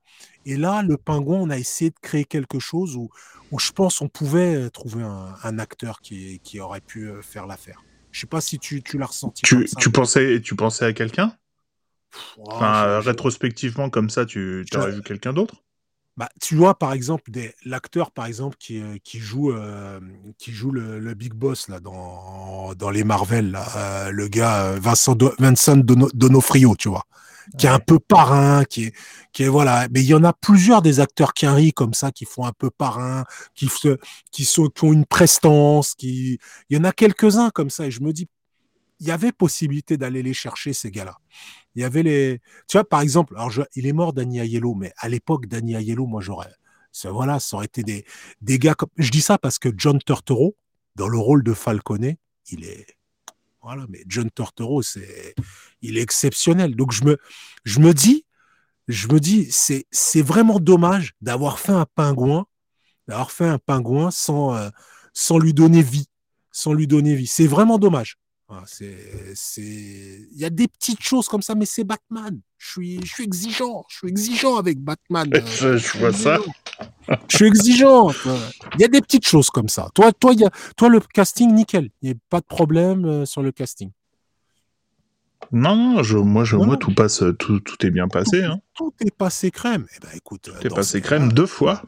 Et 0.47 0.57
là, 0.57 0.83
le 0.83 0.97
pingouin, 0.97 1.39
on 1.39 1.51
a 1.51 1.59
essayé 1.59 1.91
de 1.91 1.99
créer 2.01 2.25
quelque 2.25 2.59
chose 2.59 2.97
où, 2.97 3.11
où 3.51 3.59
je 3.59 3.73
pense 3.73 4.01
on 4.01 4.09
pouvait 4.09 4.57
euh, 4.57 4.71
trouver 4.71 5.03
un, 5.03 5.59
acteur 5.59 6.01
qui, 6.01 6.41
qui, 6.41 6.61
aurait 6.61 6.81
pu 6.81 7.09
euh, 7.09 7.23
faire 7.23 7.47
l'affaire. 7.47 7.83
Je 8.13 8.21
sais 8.21 8.27
pas 8.27 8.41
si 8.41 8.59
tu, 8.59 8.83
tu 8.83 8.99
l'as 8.99 9.07
ressenti. 9.07 9.43
Tu, 9.43 9.67
tu, 9.79 9.91
pensais, 9.91 10.41
tu 10.43 10.55
pensais 10.55 10.85
à 10.85 10.93
quelqu'un? 10.93 11.37
Enfin, 12.47 13.01
Rétrospectivement, 13.01 13.91
comme 13.91 14.11
ça, 14.11 14.25
tu 14.25 14.65
aurais 14.75 14.93
vu 14.93 15.03
quelqu'un 15.03 15.33
d'autre? 15.33 15.65
Bah, 16.17 16.29
tu 16.41 16.55
vois, 16.55 16.79
par 16.79 16.93
exemple, 16.93 17.33
l'acteur, 17.65 18.13
par 18.13 18.27
exemple, 18.27 18.57
qui, 18.61 18.81
euh, 18.81 18.99
qui 19.03 19.19
joue, 19.19 19.51
euh, 19.51 19.99
qui 20.39 20.53
joue 20.53 20.71
le, 20.71 21.15
Big 21.15 21.33
Boss 21.33 21.69
là, 21.69 21.81
dans, 21.81 22.73
dans 22.75 22.91
les 22.91 23.03
Marvel, 23.03 23.51
là, 23.51 23.67
euh, 23.77 24.11
le 24.13 24.29
gars 24.29 24.79
Vincent, 24.79 25.17
Vincent 25.41 25.77
Donofrio, 25.77 26.77
tu 26.77 26.89
vois, 26.89 27.05
qui 27.59 27.67
est 27.67 27.71
un 27.71 27.79
peu 27.79 27.99
parrain, 27.99 28.65
qui 28.65 28.85
est, 28.85 28.95
qui 29.33 29.45
est 29.45 29.49
voilà. 29.49 29.89
Mais 29.91 30.03
il 30.03 30.07
y 30.07 30.15
en 30.15 30.25
a 30.25 30.33
plusieurs 30.33 30.83
des 30.83 31.01
acteurs 31.01 31.35
qui 31.35 31.47
arrivent 31.47 31.73
comme 31.73 31.95
ça, 31.95 32.13
qui 32.13 32.25
font 32.25 32.45
un 32.45 32.53
peu 32.53 32.71
parrain, 32.71 33.25
qui, 33.55 33.69
qui, 34.31 34.45
sont, 34.45 34.69
qui 34.69 34.85
ont 34.85 34.93
une 34.93 35.07
prestance, 35.07 35.95
qui, 35.95 36.39
il 36.71 36.77
y 36.77 36.81
en 36.81 36.85
a 36.85 36.93
quelques-uns 36.93 37.51
comme 37.51 37.71
ça. 37.71 37.87
Et 37.87 37.91
je 37.91 38.01
me 38.01 38.13
dis, 38.13 38.29
il 39.01 39.07
y 39.07 39.11
avait 39.11 39.33
possibilité 39.33 39.97
d'aller 39.97 40.23
les 40.23 40.35
chercher, 40.35 40.73
ces 40.73 40.91
gars-là. 40.91 41.17
Il 41.75 41.83
y 41.83 41.85
avait 41.85 42.03
les. 42.03 42.41
Tu 42.69 42.77
vois, 42.77 42.89
par 42.89 43.01
exemple, 43.01 43.35
alors 43.37 43.53
il 43.75 43.87
est 43.87 43.93
mort, 43.93 44.13
Danny 44.13 44.39
Aiello, 44.39 44.75
mais 44.75 44.93
à 44.97 45.09
l'époque, 45.09 45.47
Danny 45.47 45.75
Aiello, 45.75 46.07
moi, 46.07 46.21
j'aurais. 46.21 46.53
Voilà, 47.05 47.41
ça 47.41 47.57
aurait 47.57 47.67
été 47.67 47.83
des, 47.83 48.05
des 48.41 48.59
gars 48.59 48.75
comme. 48.75 48.91
Je 48.97 49.11
dis 49.11 49.21
ça 49.21 49.37
parce 49.37 49.59
que 49.59 49.69
John 49.77 49.99
Turturro, 49.99 50.57
dans 50.95 51.09
le 51.09 51.19
rôle 51.19 51.43
de 51.43 51.53
Falconet, 51.53 52.19
il 52.51 52.65
est. 52.65 52.87
Voilà, 53.65 53.87
mais 53.89 54.05
John 54.07 54.31
Turturro, 54.31 54.83
c'est, 54.83 55.35
il 55.81 55.97
est 55.97 56.03
exceptionnel. 56.03 56.77
Donc, 56.77 56.93
je 56.93 57.03
me, 57.05 57.17
je 57.65 57.81
me 57.81 57.95
dis, 57.95 58.27
je 58.89 59.09
me 59.09 59.19
dis, 59.19 59.51
c'est, 59.51 59.87
c'est 59.91 60.21
vraiment 60.21 60.61
dommage 60.61 61.15
d'avoir 61.23 61.59
fait 61.59 61.73
un 61.73 61.87
pingouin, 61.95 62.45
d'avoir 63.09 63.33
fait 63.33 63.47
un 63.47 63.59
pingouin 63.59 64.11
sans, 64.11 64.55
euh, 64.55 64.69
sans 65.15 65.39
lui 65.39 65.55
donner 65.55 65.81
vie, 65.83 66.09
sans 66.53 66.75
lui 66.75 66.87
donner 66.87 67.15
vie. 67.15 67.27
C'est 67.27 67.47
vraiment 67.47 67.79
dommage. 67.79 68.19
Ah, 68.51 68.65
c'est, 68.67 68.95
il 69.57 70.39
y 70.39 70.45
a 70.45 70.51
des 70.51 70.69
petites 70.69 71.03
choses 71.03 71.27
comme 71.27 71.41
ça, 71.41 71.55
mais 71.55 71.65
c'est 71.65 71.85
Batman. 71.85 72.39
Je 72.59 72.71
suis, 72.71 73.01
je 73.03 73.15
suis 73.15 73.25
exigeant. 73.25 73.87
Je 73.89 73.97
suis 73.97 74.09
exigeant 74.09 74.57
avec 74.57 74.79
Batman. 74.79 75.31
je, 75.47 75.99
vois 75.99 76.13
ça. 76.13 76.39
Je 77.29 77.37
suis 77.37 77.47
exigeant. 77.47 78.11
Il 78.75 78.81
y 78.81 78.85
a 78.85 78.89
des 78.89 79.01
petites 79.01 79.27
choses 79.27 79.51
comme 79.51 79.69
ça. 79.69 79.89
Toi, 79.95 80.13
toi, 80.13 80.33
y 80.35 80.45
a, 80.45 80.51
toi 80.77 80.89
le 80.89 81.01
casting, 81.01 81.53
nickel. 81.53 81.91
Il 82.03 82.11
n'y 82.11 82.15
a 82.15 82.19
pas 82.31 82.41
de 82.41 82.47
problème 82.47 83.05
euh, 83.05 83.27
sur 83.27 83.43
le 83.43 83.53
casting. 83.53 83.91
Non, 85.53 85.77
non, 85.77 86.03
je, 86.03 86.17
moi, 86.17 86.45
je, 86.45 86.57
moi 86.57 86.77
tout, 86.77 86.95
passe, 86.95 87.23
tout, 87.39 87.61
tout 87.61 87.87
est 87.87 87.91
bien 87.91 88.09
passé. 88.09 88.41
Tout, 88.41 88.47
hein. 88.47 88.61
tout 88.75 88.95
est 89.01 89.15
passé 89.15 89.51
crème. 89.51 89.87
Eh 89.95 90.01
ben, 90.01 90.09
écoute, 90.15 90.43
tout 90.43 90.67
est 90.67 90.75
passé 90.75 91.01
crème 91.01 91.33
deux 91.33 91.47
fois. 91.47 91.83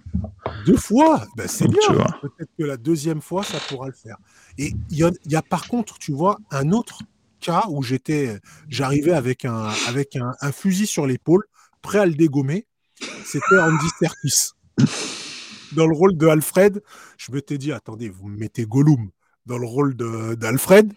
Deux 0.67 0.77
fois 0.77 1.25
ben, 1.37 1.49
C'est 1.49 1.67
bien. 1.67 2.05
Peut-être 2.21 2.51
que 2.59 2.65
la 2.65 2.77
deuxième 2.77 3.23
fois, 3.23 3.43
ça 3.43 3.59
pourra 3.69 3.87
le 3.87 3.95
faire. 3.95 4.19
Et 4.59 4.73
il 4.91 4.99
y 4.99 5.05
a, 5.05 5.11
y 5.27 5.37
a, 5.37 5.43
par 5.43 5.67
contre, 5.69 5.99
tu 5.99 6.13
vois, 6.13 6.39
un 6.51 6.71
autre 6.73 7.01
cas 7.41 7.65
où 7.69 7.83
j'étais, 7.83 8.39
j'arrivais 8.69 9.13
avec 9.13 9.45
un, 9.45 9.69
avec 9.89 10.17
un, 10.17 10.33
un 10.41 10.53
fusil 10.53 10.87
sur 10.87 11.07
l'épaule, 11.07 11.45
prêt 11.83 11.99
à 11.99 12.07
le 12.07 12.15
dégommer. 12.15 12.67
C'était 13.25 13.59
Andy 13.59 13.87
Serkis. 13.99 14.53
Dans 15.73 15.87
le 15.87 15.95
rôle 15.95 16.17
de 16.17 16.27
Alfred, 16.27 16.83
je 17.19 17.33
me 17.33 17.41
t'ai 17.43 17.59
dit, 17.59 17.73
attendez, 17.73 18.09
vous 18.09 18.29
me 18.29 18.39
mettez 18.39 18.65
Gollum 18.67 19.11
dans 19.47 19.59
le 19.59 19.67
rôle 19.67 19.95
d'Alfred. 19.95 20.93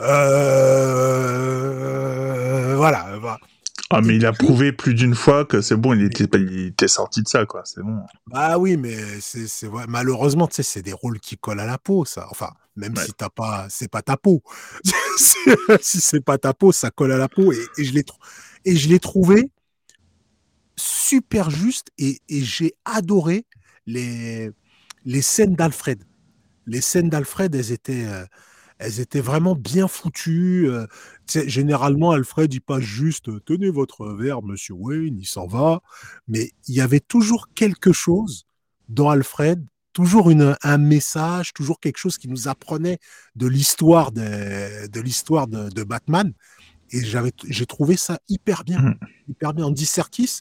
Euh, 0.00 1.16
voilà. 2.76 3.06
Ah, 3.90 4.00
mais 4.00 4.16
il 4.16 4.26
a 4.26 4.32
prouvé 4.32 4.72
plus 4.72 4.94
d'une 4.94 5.14
fois 5.14 5.44
que 5.44 5.60
c'est 5.60 5.76
bon, 5.76 5.94
il 5.94 6.02
était, 6.02 6.26
il 6.38 6.66
était 6.66 6.88
sorti 6.88 7.22
de 7.22 7.28
ça, 7.28 7.46
quoi. 7.46 7.62
C'est 7.64 7.82
bon. 7.82 8.00
Ah 8.32 8.58
oui, 8.58 8.76
mais 8.76 8.96
c'est 9.20 9.68
vrai. 9.68 9.84
Malheureusement, 9.88 10.48
tu 10.48 10.54
sais, 10.56 10.64
c'est 10.64 10.82
des 10.82 10.92
rôles 10.92 11.20
qui 11.20 11.36
collent 11.36 11.60
à 11.60 11.66
la 11.66 11.78
peau, 11.78 12.04
ça. 12.04 12.26
Enfin, 12.30 12.50
même 12.74 12.96
si 12.96 13.12
t'as 13.12 13.28
pas, 13.28 13.66
c'est 13.70 13.88
pas 13.88 14.02
ta 14.02 14.16
peau. 14.16 14.42
si 15.80 16.00
c'est 16.00 16.24
pas 16.24 16.36
ta 16.36 16.52
peau, 16.52 16.72
ça 16.72 16.90
colle 16.90 17.12
à 17.12 17.18
la 17.18 17.28
peau. 17.28 17.52
Et, 17.52 17.58
et 17.78 17.84
je 17.84 17.94
l'ai, 17.94 18.04
et 18.64 18.74
je 18.74 18.88
l'ai 18.88 18.98
trouvé 18.98 19.50
super 20.78 21.50
juste 21.50 21.90
et, 21.98 22.20
et 22.28 22.42
j'ai 22.42 22.74
adoré 22.84 23.46
les, 23.86 24.50
les 25.04 25.22
scènes 25.22 25.54
d'Alfred. 25.54 26.02
Les 26.66 26.80
scènes 26.80 27.08
d'Alfred, 27.08 27.54
elles 27.54 27.72
étaient, 27.72 28.06
euh, 28.06 28.26
elles 28.78 29.00
étaient 29.00 29.20
vraiment 29.20 29.54
bien 29.54 29.88
foutues. 29.88 30.68
Euh, 30.68 30.86
généralement, 31.28 32.10
Alfred, 32.10 32.52
il 32.52 32.60
passe 32.60 32.82
juste 32.82 33.30
Tenez 33.44 33.70
votre 33.70 34.08
verre, 34.08 34.42
monsieur 34.42 34.74
Wayne, 34.74 35.16
il 35.18 35.26
s'en 35.26 35.46
va. 35.46 35.80
Mais 36.28 36.50
il 36.66 36.74
y 36.74 36.80
avait 36.80 37.00
toujours 37.00 37.48
quelque 37.54 37.92
chose 37.92 38.46
dans 38.88 39.08
Alfred, 39.08 39.64
toujours 39.92 40.30
une, 40.30 40.56
un 40.62 40.78
message, 40.78 41.52
toujours 41.52 41.80
quelque 41.80 41.98
chose 41.98 42.18
qui 42.18 42.28
nous 42.28 42.48
apprenait 42.48 42.98
de 43.36 43.46
l'histoire 43.46 44.12
de, 44.12 44.88
de 44.88 45.00
l'histoire 45.00 45.46
de, 45.46 45.70
de, 45.70 45.84
Batman. 45.84 46.32
Et 46.90 47.04
j'avais, 47.04 47.32
j'ai 47.48 47.66
trouvé 47.66 47.96
ça 47.96 48.18
hyper 48.28 48.64
bien, 48.64 48.80
mmh. 48.80 48.98
hyper 49.28 49.54
bien. 49.54 49.64
Andy 49.66 49.86
Serkis, 49.86 50.40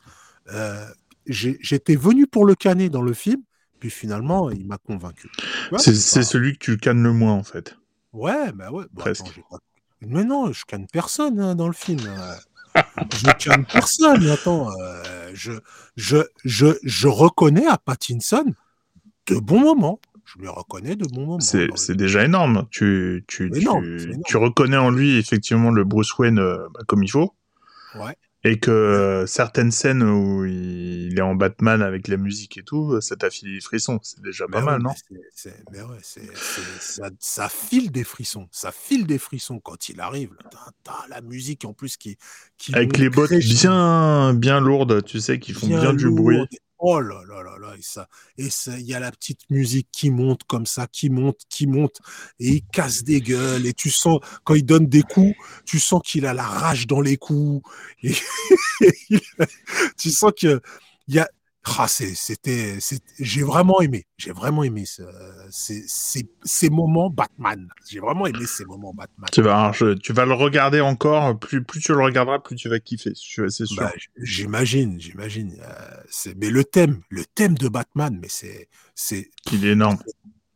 euh, 0.54 0.86
j'étais 1.28 1.96
venu 1.96 2.28
pour 2.28 2.46
le 2.46 2.56
canner 2.56 2.90
dans 2.90 3.02
le 3.02 3.14
film, 3.14 3.42
puis 3.80 3.90
finalement, 3.90 4.50
il 4.50 4.66
m'a 4.66 4.78
convaincu. 4.78 5.30
c'est 5.78 5.94
celui 5.96 6.54
que 6.54 6.64
tu 6.64 6.78
cannes 6.78 7.04
le 7.04 7.14
moins, 7.14 7.34
en 7.34 7.44
fait. 7.44 7.78
Ouais, 8.14 8.52
bah 8.54 8.72
ouais. 8.72 8.86
Presque. 8.96 9.28
Attends, 9.28 9.60
mais 10.02 10.24
non, 10.24 10.52
je 10.52 10.66
canne 10.66 10.88
personne 10.92 11.40
hein, 11.40 11.56
dans 11.56 11.68
le 11.68 11.74
film. 11.74 12.00
Euh. 12.08 12.82
je 13.14 13.32
canne 13.34 13.66
personne. 13.66 14.28
Attends, 14.30 14.70
euh, 14.80 15.32
je, 15.34 15.54
je, 15.96 16.18
je, 16.44 16.68
je 16.84 17.08
reconnais 17.08 17.68
à 17.68 17.78
Pattinson 17.78 18.46
de 19.28 19.36
bons 19.36 19.62
moments. 19.62 20.00
Je 20.26 20.40
lui 20.40 20.48
reconnais 20.48 20.96
de 20.96 21.06
bons 21.06 21.26
moments. 21.26 21.40
C'est 21.40 21.96
déjà 21.96 22.24
énorme. 22.24 22.68
Tu, 22.72 23.24
tu, 23.28 23.52
tu, 23.52 24.20
tu, 24.26 24.38
reconnais 24.38 24.78
en 24.78 24.90
lui 24.90 25.18
effectivement 25.18 25.72
le 25.72 25.84
Bruce 25.84 26.18
Wayne 26.18 26.40
euh, 26.40 26.68
bah, 26.74 26.82
comme 26.88 27.04
il 27.04 27.12
faut. 27.12 27.34
Ouais 27.96 28.16
et 28.46 28.60
que 28.60 29.26
certaines 29.28 29.72
scènes 29.72 30.04
où 30.04 30.46
il 30.46 31.18
est 31.18 31.22
en 31.22 31.34
Batman 31.34 31.82
avec 31.82 32.08
la 32.08 32.18
musique 32.18 32.60
et 32.60 32.64
tout, 32.64 33.02
ça 33.02 33.16
t'a 33.16 33.32
filé 33.32 33.56
des 33.56 33.60
frissons. 33.62 34.00
C'est 34.04 34.22
déjà 34.22 34.46
pas 34.48 34.62
mal, 34.62 34.84
non? 34.84 34.92
Mais 35.72 35.82
ouais, 35.82 35.98
ça, 36.80 37.10
ça, 37.20 37.50
file 37.50 37.92
des 37.92 38.04
frissons. 38.04 38.48
Ça 38.52 38.72
file 38.72 39.08
des 39.08 39.18
frissons 39.18 39.60
quand 39.60 39.90
il 39.90 40.00
arrive. 40.00 40.30
T'as 40.84 41.08
la 41.10 41.22
musique 41.22 41.66
en 41.66 41.74
plus 41.74 41.98
qui. 41.98 42.18
qui 42.60 42.76
avec 42.76 43.00
les 43.00 43.10
bottes 43.10 43.34
bien, 43.34 44.36
bien 44.36 44.60
lourdes, 44.60 45.04
tu 45.04 45.20
sais, 45.20 45.40
qui 45.40 45.54
font 45.54 45.68
bien, 45.68 45.94
du 45.94 46.12
bruit. 46.12 46.46
Oh 46.78 47.00
là 47.00 47.22
là 47.26 47.42
là 47.42 47.58
là, 47.58 47.74
et 47.78 47.82
ça, 47.82 48.10
et 48.38 48.50
ça, 48.50 48.78
il 48.78 48.86
y 48.86 48.94
a 48.94 49.00
la 49.00 49.10
petite 49.12 49.50
musique 49.50 49.88
qui 49.94 50.10
monte 50.12 50.44
comme 50.44 50.66
ça, 50.66 50.88
qui 50.88 51.10
monte, 51.10 51.40
qui 51.50 51.68
monte, 51.68 52.02
et 52.38 52.50
il 52.56 52.62
casse 52.66 53.04
des 53.04 53.22
gueules, 53.22 53.66
et 53.66 53.74
tu 53.74 53.90
sens, 53.90 54.20
quand 54.44 54.56
il 54.56 54.66
donne 54.66 54.88
des 54.88 55.02
coups, 55.02 55.36
tu 55.66 55.80
sens 55.80 56.02
qu'il 56.04 56.26
a 56.26 56.34
la 56.34 56.44
rage 56.44 56.86
dans 56.86 57.00
les 57.00 57.16
coups, 57.16 57.66
et 58.04 58.14
tu 59.98 60.12
sens 60.12 60.34
que 60.40 60.62
il 61.08 61.16
y 61.16 61.20
a, 61.20 61.30
ah, 61.68 61.88
c'était, 61.88 62.78
j'ai 63.20 63.42
vraiment 63.42 63.82
aimé, 63.82 64.06
j'ai 64.18 64.32
vraiment 64.32 64.64
aimé 64.64 64.86
ce, 64.86 65.02
ces, 65.50 65.84
ces, 65.88 66.30
ces, 66.44 66.70
moments 66.70 67.10
Batman. 67.10 67.68
J'ai 67.90 68.00
vraiment 68.00 68.28
aimé 68.28 68.46
ces 68.46 68.66
moments 68.66 68.94
Batman. 68.94 69.28
Tu 69.32 69.42
vas, 69.42 69.72
tu 70.02 70.14
vas 70.14 70.26
le 70.26 70.34
regarder 70.34 70.80
encore, 70.80 71.38
plus, 71.40 71.64
plus 71.64 71.82
tu 71.82 71.92
le 71.92 72.04
regarderas, 72.04 72.40
plus 72.40 72.56
tu 72.56 72.70
vas 72.70 72.80
kiffer, 72.80 73.14
c'est 73.16 73.66
sûr. 73.66 73.74
Bah, 73.78 73.92
j'imagine, 74.18 75.00
j'imagine. 75.00 75.56
Euh, 75.60 76.34
mais 76.38 76.50
le 76.50 76.64
thème, 76.64 77.02
le 77.10 77.26
thème 77.26 77.56
de 77.56 77.68
Batman, 77.68 78.18
mais 78.22 78.30
c'est, 78.30 78.70
c'est. 78.94 79.32
Il 79.52 79.66
est 79.66 79.72
énorme. 79.72 79.98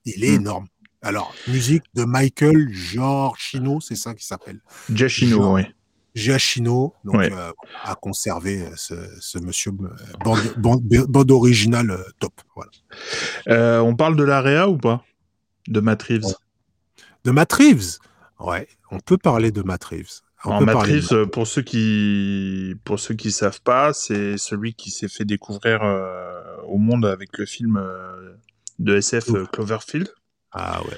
Il 0.05 0.23
est 0.23 0.31
mm. 0.31 0.41
énorme. 0.41 0.67
Alors, 1.01 1.33
musique 1.47 1.83
de 1.95 2.03
Michael 2.03 2.69
Giorgino, 2.71 3.79
c'est 3.79 3.95
ça 3.95 4.13
qui 4.13 4.25
s'appelle. 4.25 4.59
Giacchino, 4.91 5.55
oui. 5.55 5.63
Giacchino, 6.15 6.93
donc 7.03 7.15
euh, 7.15 7.51
a 7.83 7.95
conservé 7.95 8.61
euh, 8.61 8.71
ce, 8.75 8.95
ce 9.19 9.37
monsieur 9.39 9.71
euh, 9.71 9.89
bande, 10.57 10.83
bande, 11.07 11.31
originale 11.31 12.03
top. 12.19 12.33
Voilà. 12.55 13.83
on 13.83 13.95
parle 13.95 14.15
de 14.15 14.23
l'AREA 14.23 14.67
ou 14.69 14.77
pas? 14.77 15.03
De 15.67 15.79
Matt 15.79 16.03
Reeves? 16.03 16.35
De 17.23 17.31
Matt 17.31 17.53
Reeves? 17.53 17.99
Ouais, 18.39 18.67
on 18.91 18.99
peut 18.99 19.17
parler 19.17 19.51
de 19.51 19.61
Matt 19.61 19.83
Reeves. 19.83 20.21
On 20.45 20.61
Matt 20.61 20.77
Reeves, 20.77 21.27
pour 21.27 21.47
ceux 21.47 21.61
qui 21.61 22.73
pour 22.85 22.99
ceux 22.99 23.13
qui 23.13 23.31
savent 23.31 23.61
pas, 23.61 23.93
c'est 23.93 24.37
celui 24.37 24.73
qui 24.73 24.89
s'est 24.89 25.09
fait 25.09 25.25
découvrir 25.25 25.81
au 26.67 26.77
monde 26.77 27.05
avec 27.05 27.37
le 27.37 27.45
film 27.45 27.81
de 28.79 28.95
SF 28.95 29.49
Cloverfield. 29.51 30.09
Ah 30.51 30.81
ouais 30.83 30.97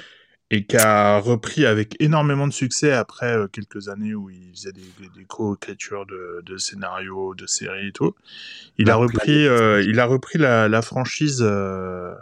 et 0.51 0.65
qui 0.65 0.75
a 0.75 1.17
repris 1.17 1.65
avec 1.65 1.95
énormément 2.01 2.45
de 2.45 2.51
succès 2.51 2.91
après 2.91 3.37
euh, 3.37 3.47
quelques 3.47 3.87
années 3.87 4.13
où 4.13 4.29
il 4.29 4.51
faisait 4.53 4.73
des, 4.73 4.81
des, 5.15 5.23
co-écritures 5.23 6.05
de, 6.05 6.43
de, 6.45 6.57
scénarios, 6.57 7.33
de 7.35 7.47
séries 7.47 7.87
et 7.87 7.91
tout. 7.93 8.13
Il 8.77 8.89
a 8.89 8.95
repris, 8.97 9.47
euh, 9.47 9.81
il 9.81 9.99
a 10.01 10.05
repris 10.05 10.37
la, 10.37 10.67
la 10.67 10.81
franchise. 10.81 11.41
Euh, 11.41 12.13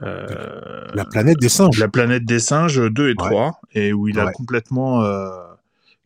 la 0.00 1.04
planète 1.04 1.38
des 1.38 1.48
singes. 1.48 1.78
La 1.80 1.88
planète 1.88 2.24
des 2.24 2.38
singes 2.38 2.80
2 2.80 3.10
et 3.10 3.16
3, 3.16 3.60
et 3.74 3.92
où 3.92 4.06
il 4.06 4.18
a 4.20 4.30
complètement, 4.30 5.04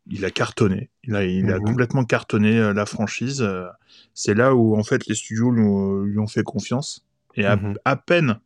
il 0.07 0.25
a 0.25 0.31
cartonné. 0.31 0.89
Il 1.05 1.15
a, 1.15 1.25
il 1.25 1.53
a 1.53 1.59
mhm. 1.59 1.65
complètement 1.65 2.05
cartonné 2.05 2.73
la 2.73 2.87
franchise. 2.87 3.47
C'est 4.15 4.35
là 4.35 4.55
où 4.55 4.77
en 4.77 4.83
fait 4.83 5.07
les 5.07 5.15
studios 5.15 5.51
lui, 5.51 6.11
lui 6.11 6.19
ont 6.19 6.27
fait 6.27 6.43
confiance. 6.43 7.05
Et 7.37 7.45
à, 7.45 7.57
mhm. 7.57 7.77
à 7.85 7.97
peine 7.97 8.39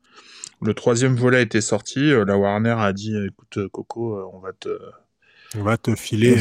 le 0.63 0.75
troisième 0.75 1.15
volet 1.15 1.43
était 1.43 1.61
sorti. 1.61 2.01
Euh, 2.01 2.25
la 2.25 2.37
Warner 2.37 2.77
a 2.79 2.93
dit 2.93 3.15
écoute, 3.17 3.59
euh, 3.59 3.69
Coco, 3.69 4.15
euh, 4.15 4.25
on 4.33 4.39
va 4.39 4.53
te. 4.53 4.69
On 5.57 5.63
va 5.63 5.79
te 5.79 5.95
filer. 5.95 6.37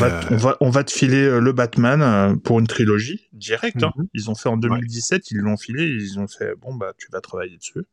On 0.60 0.69
va, 0.69 0.84
te 0.84 0.91
filer 0.91 1.39
le 1.39 1.51
Batman 1.53 2.38
pour 2.41 2.60
une 2.60 2.67
trilogie 2.67 3.30
directe. 3.32 3.82
Hein. 3.82 3.93
Mhm. 3.95 4.08
Ils 4.13 4.30
ont 4.30 4.36
fait 4.36 4.49
en 4.49 4.58
2017, 4.58 5.32
ils 5.32 5.38
l'ont 5.38 5.56
filé, 5.56 5.86
ils 5.86 6.19
ont 6.19 6.27
fait 6.27 6.56
bon 6.56 6.75
bah 6.75 6.91
tu 6.97 7.08
vas 7.10 7.21
travailler 7.21 7.56
dessus. 7.56 7.86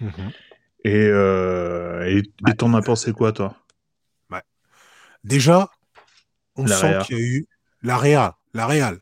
Mhm. 0.00 0.10
Et 0.84 1.08
et 2.46 2.54
t'en 2.56 2.72
as 2.72 2.80
pensé 2.80 3.12
quoi 3.12 3.32
toi? 3.32 3.56
Déjà, 5.24 5.68
on 6.56 6.66
sent 6.66 6.98
qu'il 7.04 7.18
y 7.18 7.20
a 7.20 7.22
eu 7.22 7.46
la 7.82 7.98
la 8.54 8.66
Réal. 8.66 9.00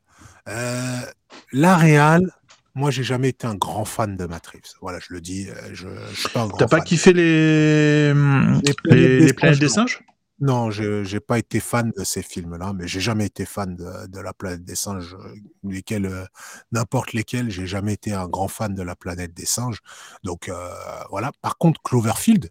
la 1.53 1.77
Réal, 1.77 2.33
moi, 2.77 2.91
j'ai 2.91 3.03
jamais 3.03 3.31
été 3.31 3.47
un 3.47 3.55
grand 3.55 3.87
fan 3.87 4.19
de 4.19 4.27
Matrix. 4.27 4.61
Voilà, 4.83 4.99
je 5.01 5.15
le 5.15 5.23
dis. 5.23 5.49
Euh, 5.49 5.55
je, 5.73 5.89
je 6.11 6.21
suis 6.21 6.29
pas 6.29 6.43
un 6.43 6.47
grand 6.47 6.59
T'as 6.59 6.69
pas 6.69 6.83
kiffé 6.83 7.15
les 7.15 8.13
les 8.13 9.33
planètes, 9.33 9.59
des, 9.59 9.69
singes? 9.71 10.03
Non, 10.41 10.71
je 10.71 11.03
j'ai 11.03 11.21
pas 11.21 11.39
été 11.39 11.59
fan 11.59 11.91
de 11.97 12.05
ces 12.05 12.23
films-là, 12.23 12.75
mais 12.75 12.87
j'ai 12.87 13.01
jamais 13.01 13.25
été 13.25 13.47
fan 13.47 13.75
de, 13.75 14.07
de 14.09 14.21
la 14.21 14.35
planète 14.35 14.63
des 14.63 14.77
singes, 14.77 15.15
euh, 15.15 15.35
lesquels 15.65 16.05
euh, 16.05 16.27
n'importe 16.71 17.15
lesquels. 17.15 17.51
J'ai 17.51 17.67
jamais 17.67 17.95
été 17.95 18.13
un 18.13 18.29
grand 18.29 18.49
fan 18.49 18.75
de 18.75 18.83
la 18.83 18.95
planète 18.95 19.33
des 19.33 19.47
singes. 19.47 19.81
Donc 20.23 20.51
euh, 20.51 20.69
voilà. 21.09 21.33
Par 21.41 21.57
contre, 21.57 21.81
Cloverfield 21.83 22.51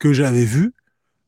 que 0.00 0.12
j'avais 0.12 0.44
vu, 0.44 0.74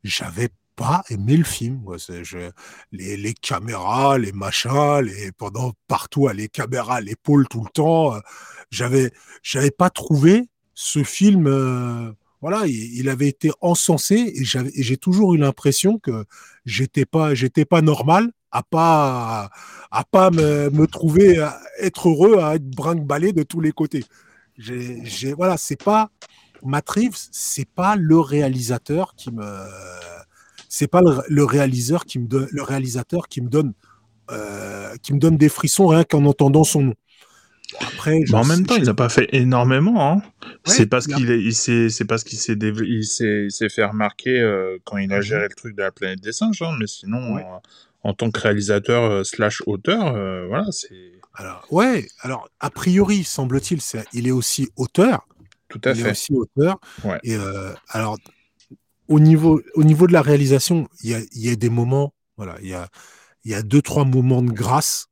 j'avais 0.03 0.49
pas 0.77 1.03
aimé 1.09 1.37
le 1.37 1.45
film. 1.45 1.83
Je, 1.99 2.51
les, 2.93 3.17
les, 3.17 3.35
caméras, 3.35 4.19
les 4.19 4.33
machins, 4.33 5.01
les, 5.01 5.33
pendant 5.33 5.73
partout, 5.89 6.29
les 6.29 6.49
caméras 6.49 7.01
l'épaule 7.01 7.47
tout 7.49 7.63
le 7.63 7.71
temps. 7.71 8.15
Euh, 8.15 8.21
j'avais, 8.71 9.13
j'avais 9.43 9.71
pas 9.71 9.91
trouvé 9.91 10.49
ce 10.75 11.05
film. 11.05 11.47
Euh, 11.47 12.13
voilà, 12.41 12.67
il, 12.67 13.09
avait 13.09 13.29
été 13.29 13.51
encensé 13.63 14.35
et 14.37 14.45
j'ai 14.45 14.97
toujours 14.99 15.35
eu 15.35 15.39
l'impression 15.39 15.99
que 15.99 16.27
j'étais 16.67 17.07
pas, 17.07 17.35
j'étais 17.35 17.65
pas 17.65 17.81
normal 17.81 18.33
à 18.51 18.63
pas, 18.63 19.51
à 19.91 20.05
pas 20.05 20.31
me, 20.31 20.85
trouver 20.87 21.39
à 21.39 21.59
être 21.81 22.11
heureux, 22.11 22.39
à 22.41 22.57
être 22.57 22.69
brinque-ballé 22.69 23.33
de 23.33 23.45
tous 23.45 23.61
les 23.61 23.73
côtés. 23.73 24.05
J'ai, 24.59 25.33
voilà, 25.33 25.57
c'est 25.57 25.83
pas, 25.83 26.11
Reeves, 26.63 27.29
c'est 27.33 27.69
pas 27.69 27.97
le 27.97 28.21
réalisateur 28.21 29.15
qui 29.17 29.33
me, 29.33 29.43
c'est 30.75 30.89
pas 30.89 31.03
le, 31.29 31.45
réalisateur 31.45 32.05
qui 32.05 32.19
me 32.19 32.27
donne, 32.27 32.49
le 32.51 32.63
réalisateur 32.63 33.29
qui 33.29 33.41
me 33.41 33.49
donne, 33.49 33.75
euh, 34.33 34.93
qui 35.03 35.15
me 35.15 35.21
donne 35.21 35.37
des 35.37 35.49
frissons 35.49 35.87
rien 35.87 36.03
qu'en 36.03 36.25
entendant 36.25 36.65
son 36.65 36.83
nom. 36.83 36.95
Après, 37.81 38.21
en 38.33 38.45
même 38.45 38.67
temps, 38.67 38.75
il 38.75 38.85
n'a 38.85 38.95
pas 38.95 39.09
fait 39.09 39.29
énormément. 39.33 40.13
Hein. 40.13 40.23
c'est 40.65 40.87
parce 40.87 41.07
qu'il 41.07 41.31
il 41.31 41.55
c'est 41.55 42.05
parce 42.07 42.25
qu'il 42.25 42.39
s'est, 42.39 42.59
il 42.59 43.05
s'est, 43.05 43.69
fait 43.69 43.85
remarquer 43.85 44.41
euh, 44.41 44.79
quand 44.85 44.99
il 44.99 45.13
a 45.13 45.19
mhm. 45.19 45.23
géré 45.23 45.43
le 45.49 45.55
truc 45.55 45.77
de 45.77 45.83
la 45.83 45.93
planète 45.93 46.21
des 46.21 46.33
singes. 46.33 46.61
Hein. 46.61 46.77
mais 46.79 46.89
sinon, 46.89 47.39
en, 48.03 48.13
tant 48.13 48.31
que 48.31 48.41
réalisateur 48.41 49.05
euh, 49.05 49.25
slash 49.25 49.63
auteur, 49.67 50.13
voilà, 50.49 50.67
c'est. 50.73 51.13
Alors 51.37 51.65
ouais, 51.71 52.07
alors 52.21 52.49
a 52.61 52.71
priori, 52.71 53.23
semble-t-il, 53.23 53.81
il 54.13 54.27
est 54.27 54.33
aussi 54.33 54.69
auteur. 54.77 55.27
Tout 55.69 55.81
à 55.85 55.95
fait. 55.95 56.01
Il 56.01 56.07
est 56.07 56.11
aussi 56.11 56.35
auteur. 56.35 56.79
Et 57.23 57.37
alors 57.89 58.19
au 59.09 59.21
niveau, 59.21 59.61
au 59.75 59.85
niveau 59.85 60.07
de 60.07 60.13
la 60.13 60.23
réalisation, 60.23 60.89
il 61.03 61.11
y 61.11 61.15
a, 61.15 61.21
y 61.33 61.49
a, 61.51 61.57
des 61.57 61.69
moments, 61.69 62.15
voilà, 62.37 62.57
il 62.63 62.69
y 62.69 62.75
a, 62.75 62.89
y 63.45 63.55
a 63.55 63.63
deux, 63.63 63.83
trois 63.83 64.05
moments 64.05 64.43
de 64.43 64.53
grâce. 64.53 65.07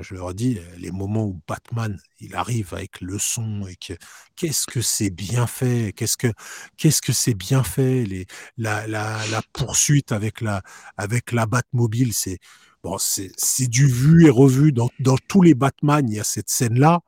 Je 0.00 0.14
leur 0.14 0.32
dis, 0.32 0.58
les 0.78 0.90
moments 0.90 1.26
où 1.26 1.42
Batman, 1.46 1.98
il 2.18 2.34
arrive 2.34 2.72
avec 2.72 3.02
le 3.02 3.18
son 3.18 3.66
et 3.66 3.76
que 3.76 3.92
qu'est-ce 4.36 4.66
que 4.66 4.80
c'est 4.80 5.10
bien 5.10 5.46
fait, 5.46 5.92
qu'est-ce 5.94 6.16
que 6.16 6.32
qu'est-ce 6.78 7.02
que 7.02 7.12
c'est 7.12 7.34
bien 7.34 7.62
fait, 7.62 8.04
les, 8.06 8.26
la, 8.56 8.86
la, 8.86 9.20
la 9.30 9.42
poursuite 9.52 10.10
avec 10.12 10.40
la 10.40 10.62
avec 10.96 11.30
la 11.32 11.44
Batmobile, 11.44 12.14
c'est 12.14 12.38
bon, 12.82 12.96
c'est 12.98 13.68
du 13.68 13.86
vu 13.86 14.24
et 14.26 14.30
revu 14.30 14.72
dans 14.72 14.88
dans 14.98 15.18
tous 15.28 15.42
les 15.42 15.54
Batman, 15.54 16.08
il 16.08 16.16
y 16.16 16.20
a 16.20 16.24
cette 16.24 16.48
scène 16.48 16.78
là, 16.78 17.00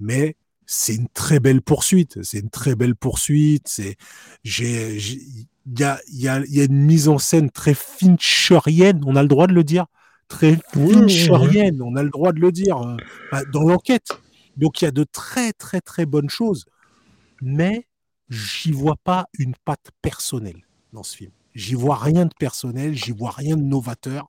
mais 0.00 0.36
c'est 0.66 0.94
une 0.94 1.08
très 1.08 1.40
belle 1.40 1.62
poursuite. 1.62 2.22
C'est 2.22 2.38
une 2.40 2.50
très 2.50 2.74
belle 2.74 2.96
poursuite. 2.96 3.68
C'est, 3.68 3.96
j'ai, 4.44 4.98
il 5.66 5.80
y 5.80 5.84
a, 5.84 6.00
y, 6.12 6.28
a, 6.28 6.40
y 6.46 6.60
a 6.60 6.64
une 6.64 6.84
mise 6.84 7.08
en 7.08 7.18
scène 7.18 7.50
très 7.50 7.74
fincherienne, 7.74 9.02
on 9.06 9.16
a 9.16 9.22
le 9.22 9.28
droit 9.28 9.46
de 9.46 9.54
le 9.54 9.64
dire, 9.64 9.86
très 10.28 10.58
fincherienne, 10.72 11.80
on 11.82 11.96
a 11.96 12.02
le 12.02 12.10
droit 12.10 12.32
de 12.32 12.40
le 12.40 12.52
dire, 12.52 12.78
euh, 12.78 12.96
bah, 13.32 13.42
dans 13.52 13.62
l'enquête. 13.62 14.08
Donc 14.56 14.80
il 14.80 14.84
y 14.84 14.88
a 14.88 14.90
de 14.90 15.04
très 15.04 15.52
très 15.52 15.80
très 15.80 16.06
bonnes 16.06 16.30
choses, 16.30 16.66
mais 17.42 17.86
j'y 18.28 18.72
vois 18.72 18.96
pas 19.02 19.26
une 19.38 19.54
patte 19.64 19.90
personnelle 20.02 20.66
dans 20.92 21.02
ce 21.02 21.16
film. 21.16 21.32
J'y 21.54 21.74
vois 21.74 21.96
rien 21.96 22.26
de 22.26 22.34
personnel, 22.38 22.94
j'y 22.94 23.12
vois 23.12 23.30
rien 23.30 23.56
de 23.56 23.62
novateur, 23.62 24.28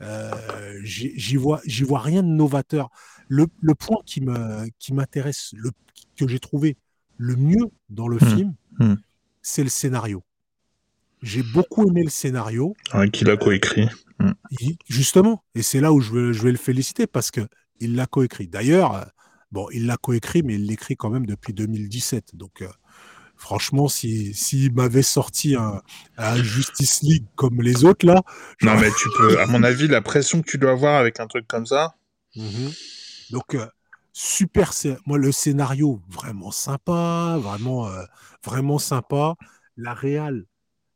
euh, 0.00 0.80
j'y 0.82 1.36
vois, 1.36 1.60
j'y 1.64 1.84
vois 1.84 2.00
rien 2.00 2.22
de 2.22 2.28
novateur. 2.28 2.90
Le, 3.34 3.46
le 3.62 3.74
point 3.74 3.96
qui 4.04 4.20
m'intéresse, 4.92 5.54
que 6.16 6.28
j'ai 6.28 6.38
trouvé 6.38 6.76
le 7.16 7.34
mieux 7.36 7.70
dans 7.88 8.06
le 8.06 8.16
hmm. 8.16 8.36
film, 8.36 8.54
hmm. 8.78 8.94
c'est 9.40 9.62
le 9.62 9.70
scénario. 9.70 10.22
J'ai 11.22 11.42
beaucoup 11.42 11.88
aimé 11.88 12.02
le 12.02 12.10
scénario. 12.10 12.74
qu'il 13.12 13.30
a 13.30 13.36
coécrit. 13.36 13.88
Mm. 14.18 14.32
Justement, 14.88 15.44
et 15.54 15.62
c'est 15.62 15.80
là 15.80 15.92
où 15.92 16.00
je 16.00 16.12
vais, 16.12 16.32
je 16.32 16.42
vais 16.42 16.50
le 16.50 16.58
féliciter 16.58 17.06
parce 17.06 17.30
que 17.30 17.40
il 17.80 17.94
l'a 17.96 18.06
coécrit. 18.06 18.48
D'ailleurs, 18.48 18.94
euh, 18.94 19.04
bon, 19.50 19.68
il 19.72 19.86
l'a 19.86 19.96
coécrit, 19.96 20.42
mais 20.42 20.54
il 20.54 20.66
l'écrit 20.66 20.96
quand 20.96 21.10
même 21.10 21.26
depuis 21.26 21.52
2017. 21.52 22.34
Donc, 22.34 22.62
euh, 22.62 22.68
franchement, 23.36 23.88
s'il 23.88 24.34
si, 24.34 24.70
m'avait 24.70 25.02
sorti 25.02 25.56
un, 25.56 26.42
Justice 26.42 27.02
League 27.02 27.26
comme 27.36 27.62
les 27.62 27.84
autres 27.84 28.06
là. 28.06 28.22
Non, 28.62 28.76
mais 28.78 28.90
tu 28.90 29.08
peux, 29.16 29.40
à 29.40 29.46
mon 29.46 29.62
avis, 29.62 29.88
la 29.88 30.02
pression 30.02 30.42
que 30.42 30.50
tu 30.50 30.58
dois 30.58 30.72
avoir 30.72 30.98
avec 30.98 31.20
un 31.20 31.26
truc 31.26 31.46
comme 31.46 31.66
ça. 31.66 31.94
Mhm. 32.34 32.72
Donc, 33.32 33.54
euh, 33.54 33.66
super. 34.12 34.72
Moi, 35.06 35.18
le 35.18 35.32
scénario 35.32 36.00
vraiment 36.08 36.52
sympa, 36.52 37.36
vraiment, 37.40 37.90
vraiment 38.44 38.78
sympa. 38.78 39.34
La 39.76 39.94
réal, 39.94 40.46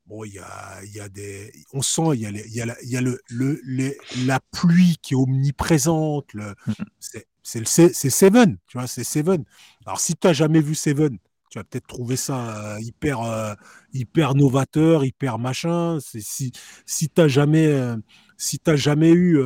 Bon, 0.07 0.22
il 0.22 0.35
y 0.35 0.38
a, 0.38 0.85
y 0.85 1.01
a 1.01 1.09
des, 1.09 1.53
on 1.72 1.83
sent, 1.83 2.14
il 2.14 2.20
y 2.20 2.27
a, 2.27 2.31
il 2.31 2.55
y 2.55 2.61
a, 2.61 2.66
la, 2.66 2.77
y 2.85 2.96
a 2.96 3.01
le, 3.01 3.20
le, 3.29 3.92
la 4.25 4.38
pluie 4.53 4.96
qui 5.03 5.14
est 5.14 5.16
omniprésente. 5.16 6.33
Le, 6.33 6.55
mmh. 6.66 6.72
c'est, 7.01 7.27
c'est, 7.42 7.92
c'est 7.92 8.11
Seven, 8.11 8.57
tu 8.68 8.79
vois, 8.79 8.87
c'est 8.87 9.03
Seven. 9.03 9.44
Alors, 9.85 9.99
si 9.99 10.14
tu 10.14 10.29
n'as 10.29 10.33
jamais 10.33 10.61
vu 10.61 10.77
Seven, 10.77 11.18
tu 11.51 11.59
vas 11.59 11.64
peut-être 11.64 11.88
trouver 11.88 12.14
ça 12.14 12.77
euh, 12.77 12.81
hyper, 12.81 13.20
euh, 13.22 13.55
hyper 13.92 14.37
novateur, 14.37 15.05
hyper 15.05 15.40
machin. 15.40 15.99
Si 16.01 16.53
si 16.87 17.09
tu 17.09 17.20
n'as 17.20 17.27
jamais, 17.27 17.66
euh, 17.66 17.96
si 18.37 18.59
t'as 18.59 18.77
jamais 18.77 19.12
eu, 19.12 19.40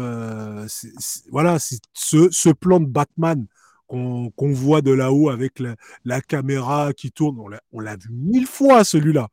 voilà, 1.30 1.58
ce, 1.58 2.28
ce 2.30 2.48
plan 2.50 2.80
de 2.80 2.86
Batman 2.86 3.46
qu'on 3.90 4.52
voit 4.52 4.82
de 4.82 4.92
là-haut 4.92 5.30
avec 5.30 5.60
la, 6.04 6.20
caméra 6.20 6.92
qui 6.92 7.10
tourne. 7.10 7.38
On 7.72 7.80
l'a 7.80 7.96
vu 7.96 8.08
mille 8.10 8.46
fois, 8.46 8.84
celui-là. 8.84 9.28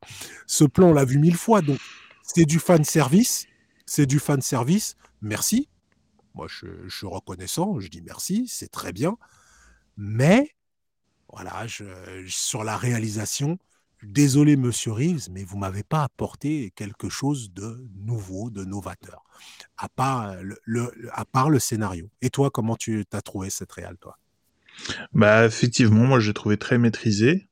Ce 0.46 0.64
plan, 0.64 0.88
on 0.88 0.92
l'a 0.92 1.04
vu 1.04 1.18
mille 1.18 1.36
fois. 1.36 1.62
Donc, 1.62 1.78
c'est 2.22 2.44
du 2.44 2.58
fan 2.58 2.84
service. 2.84 3.46
C'est 3.86 4.06
du 4.06 4.18
fan 4.18 4.40
service. 4.40 4.96
Merci. 5.22 5.68
Moi, 6.34 6.46
je, 6.48 6.66
suis 6.88 7.06
reconnaissant. 7.06 7.78
Je 7.78 7.88
dis 7.88 8.02
merci. 8.02 8.46
C'est 8.48 8.70
très 8.70 8.92
bien. 8.92 9.16
Mais, 9.96 10.50
voilà, 11.32 11.66
sur 12.26 12.64
la 12.64 12.76
réalisation, 12.76 13.58
désolé, 14.02 14.56
monsieur 14.56 14.92
Reeves, 14.92 15.28
mais 15.30 15.44
vous 15.44 15.58
m'avez 15.58 15.82
pas 15.82 16.04
apporté 16.04 16.72
quelque 16.76 17.08
chose 17.08 17.52
de 17.52 17.88
nouveau, 17.96 18.50
de 18.50 18.64
novateur, 18.64 19.24
à 19.76 19.88
part 19.88 20.36
le, 20.42 20.92
à 21.12 21.24
part 21.24 21.50
le 21.50 21.58
scénario. 21.58 22.10
Et 22.22 22.30
toi, 22.30 22.50
comment 22.50 22.76
tu 22.76 23.04
as 23.12 23.22
trouvé 23.22 23.50
cette 23.50 23.72
réal, 23.72 23.96
toi? 23.98 24.18
Bah 25.12 25.44
effectivement, 25.44 26.04
moi 26.04 26.20
j'ai 26.20 26.32
trouvé 26.32 26.56
très 26.56 26.78
maîtrisé. 26.78 27.48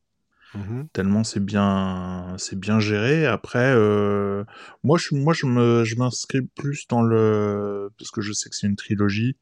Mmh 0.55 0.85
tellement 0.93 1.25
c'est 1.25 1.45
bien, 1.45 2.37
c'est 2.39 2.59
bien 2.59 2.79
géré. 2.81 3.27
Après, 3.27 3.73
euh, 3.75 4.45
moi 4.85 4.97
je, 4.97 5.15
moi 5.15 5.35
je 5.35 5.97
m'inscris 5.97 6.43
plus 6.43 6.87
dans 6.89 7.03
le, 7.03 7.91
parce 7.99 8.11
que 8.11 8.21
je 8.21 8.33
sais 8.33 8.49
que 8.49 8.57
c'est 8.57 8.67
une 8.67 8.77
trilogie. 8.77 9.37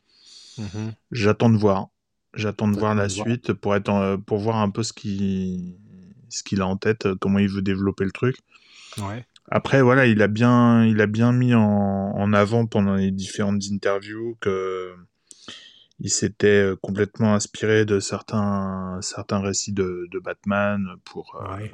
Mmh 0.58 0.90
J'attends 1.12 1.50
de 1.50 1.58
voir, 1.58 1.88
j'attends 2.32 2.68
de 2.68 2.78
voir 2.78 2.94
la 2.94 3.08
suite 3.08 3.52
pour 3.52 3.76
être, 3.76 4.16
pour 4.26 4.38
voir 4.38 4.56
un 4.56 4.70
peu 4.70 4.82
ce 4.82 4.92
qui, 4.92 5.76
ce 6.34 6.42
qu'il 6.42 6.60
a 6.60 6.66
en 6.66 6.76
tête, 6.76 7.08
comment 7.20 7.38
il 7.38 7.48
veut 7.48 7.62
développer 7.62 8.04
le 8.04 8.12
truc. 8.12 8.36
Ouais. 8.98 9.26
Après 9.50 9.82
voilà, 9.82 10.06
il 10.06 10.22
a 10.22 10.28
bien, 10.28 10.84
il 10.84 11.00
a 11.00 11.06
bien 11.06 11.32
mis 11.32 11.54
en, 11.54 11.62
en 11.62 12.32
avant 12.32 12.66
pendant 12.66 12.94
les 12.94 13.10
différentes 13.10 13.62
interviews 13.70 14.36
que 14.40 14.94
il 16.00 16.10
s'était 16.10 16.48
euh, 16.48 16.76
complètement 16.76 17.34
inspiré 17.34 17.84
de 17.84 18.00
certains 18.00 18.98
certains 19.00 19.40
récits 19.40 19.72
de, 19.72 20.08
de 20.10 20.18
Batman 20.18 20.86
pour 21.04 21.40
euh, 21.40 21.66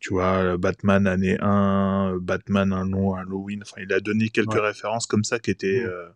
tu 0.00 0.14
vois 0.14 0.56
Batman 0.56 1.06
année 1.06 1.36
1 1.40 2.16
Batman 2.20 2.72
un 2.72 2.88
long 2.88 3.14
Halloween 3.14 3.62
enfin 3.62 3.82
il 3.82 3.92
a 3.92 4.00
donné 4.00 4.30
quelques 4.30 4.60
références 4.60 5.06
comme 5.06 5.24
ça 5.24 5.38
qui 5.38 5.50
étaient 5.50 5.84
euh, 5.84 6.08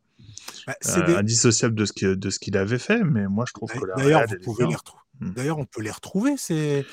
bah, 0.66 1.18
indissociables 1.18 1.74
de 1.74 1.84
ce 1.84 2.38
qu'il 2.38 2.56
avait 2.56 2.78
fait 2.78 3.04
mais 3.04 3.26
moi 3.26 3.44
je 3.46 3.52
trouve 3.52 3.70
que 3.70 3.96
d'ailleurs 3.96 4.26
vous 4.26 4.36
pouvez 4.42 4.66
les 4.66 4.74
retrouver. 4.74 5.02
D'ailleurs 5.20 5.58
on 5.58 5.64
peut 5.64 5.82
les 5.82 5.90
retrouver 5.90 6.34
c'est 6.36 6.84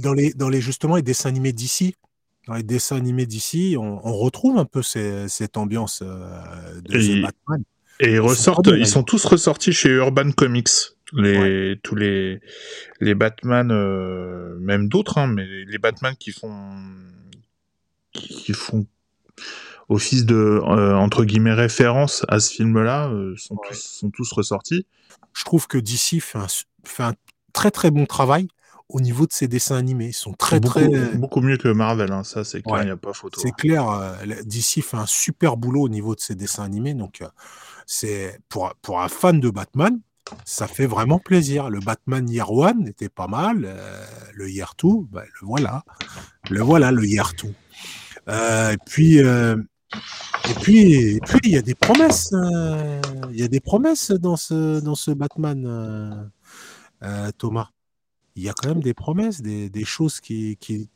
dans 0.00 0.12
les 0.12 0.32
dans 0.32 0.48
les 0.48 0.60
justement 0.60 0.96
les 0.96 1.02
dessins 1.02 1.28
animés 1.28 1.52
d'ici. 1.52 1.94
Dans 2.46 2.54
les 2.54 2.62
dessins 2.62 2.96
animés 2.96 3.26
d'ici 3.26 3.76
on, 3.78 4.06
on, 4.06 4.12
retrouve 4.12 4.58
un 4.58 4.64
peu 4.64 4.82
cette 4.82 5.56
ambiance 5.56 6.02
de 6.02 7.22
Batman. 7.22 7.62
et 8.00 8.12
ils 8.12 8.20
ressortent, 8.20 8.68
ils 8.68 8.86
sont 8.86 9.02
tous 9.02 9.24
ressortis 9.24 9.72
chez 9.72 9.90
Urban 9.90 10.32
Comics. 10.32 10.68
Les, 11.12 11.78
tous 11.82 11.96
les, 11.96 12.40
les 13.00 13.14
Batman, 13.14 13.70
euh, 13.72 14.56
même 14.60 14.88
d'autres, 14.88 15.18
hein, 15.18 15.26
mais 15.26 15.44
les 15.44 15.78
Batman 15.78 16.14
qui 16.18 16.30
font, 16.30 16.70
qui 18.12 18.52
font 18.52 18.86
office 19.88 20.24
de, 20.24 20.36
euh, 20.36 20.94
entre 20.94 21.24
guillemets, 21.24 21.52
référence 21.52 22.24
à 22.28 22.38
ce 22.38 22.52
film-là, 22.54 23.08
euh, 23.08 23.34
sont, 23.36 23.56
tous, 23.56 23.74
sont 23.74 24.10
tous 24.10 24.30
ressortis. 24.32 24.86
Je 25.32 25.44
trouve 25.44 25.66
que 25.66 25.78
DC 25.78 26.20
fait 26.20 26.38
un, 26.38 26.46
fait 26.84 27.02
un 27.02 27.14
très 27.52 27.70
très 27.70 27.90
bon 27.90 28.06
travail 28.06 28.48
au 28.88 29.00
niveau 29.00 29.26
de 29.26 29.32
ses 29.32 29.46
dessins 29.46 29.76
animés. 29.76 30.06
Ils 30.06 30.12
sont 30.12 30.32
très 30.32 30.58
beaucoup, 30.58 30.80
très 30.80 30.88
beaucoup 31.14 31.40
mieux 31.40 31.56
que 31.56 31.68
Marvel, 31.68 32.10
hein, 32.12 32.24
ça 32.24 32.44
c'est 32.44 32.62
clair, 32.62 32.82
il 32.82 32.86
n'y 32.86 32.90
a 32.90 32.96
pas 32.96 33.12
photo. 33.12 33.40
C'est 33.40 33.48
hein. 33.48 33.54
clair, 33.56 34.16
DC 34.44 34.82
fait 34.82 34.96
un 34.96 35.06
super 35.06 35.56
boulot 35.56 35.82
au 35.82 35.88
niveau 35.88 36.14
de 36.14 36.20
ses 36.20 36.34
dessins 36.34 36.64
animés, 36.64 36.94
donc 36.94 37.22
c'est 37.86 38.40
pour, 38.48 38.72
pour 38.82 39.00
un 39.00 39.08
fan 39.08 39.40
de 39.40 39.50
Batman, 39.50 40.00
ça 40.44 40.66
fait 40.66 40.86
vraiment 40.86 41.18
plaisir. 41.18 41.70
Le 41.70 41.80
Batman 41.80 42.28
Year 42.28 42.50
One 42.50 42.86
était 42.88 43.08
pas 43.08 43.26
mal. 43.26 43.64
Euh, 43.64 44.04
le 44.34 44.50
Year 44.50 44.74
Two, 44.74 45.08
ben, 45.10 45.22
le 45.22 45.46
voilà. 45.46 45.84
Le 46.50 46.60
voilà, 46.60 46.90
le 46.92 47.04
Year 47.04 47.34
Two. 47.34 47.52
Euh, 48.28 48.72
et 48.72 48.78
puis, 48.86 49.20
euh, 49.20 49.56
et 50.48 50.54
puis, 50.60 51.20
puis, 51.26 51.40
il 51.44 51.50
y 51.50 51.56
a 51.56 51.62
des 51.62 51.74
promesses. 51.74 52.32
Il 52.32 53.40
y 53.40 53.42
a 53.42 53.48
des 53.48 53.60
promesses 53.60 54.10
dans 54.10 54.36
ce, 54.36 54.80
dans 54.80 54.94
ce 54.94 55.10
Batman, 55.10 56.30
Thomas. 57.38 57.70
Il 58.36 58.42
y 58.42 58.48
a 58.48 58.52
quand 58.52 58.68
même 58.68 58.82
des 58.82 58.94
promesses, 58.94 59.42
des, 59.42 59.68
des 59.68 59.84
choses 59.84 60.20
qui, 60.20 60.56
qui, 60.58 60.88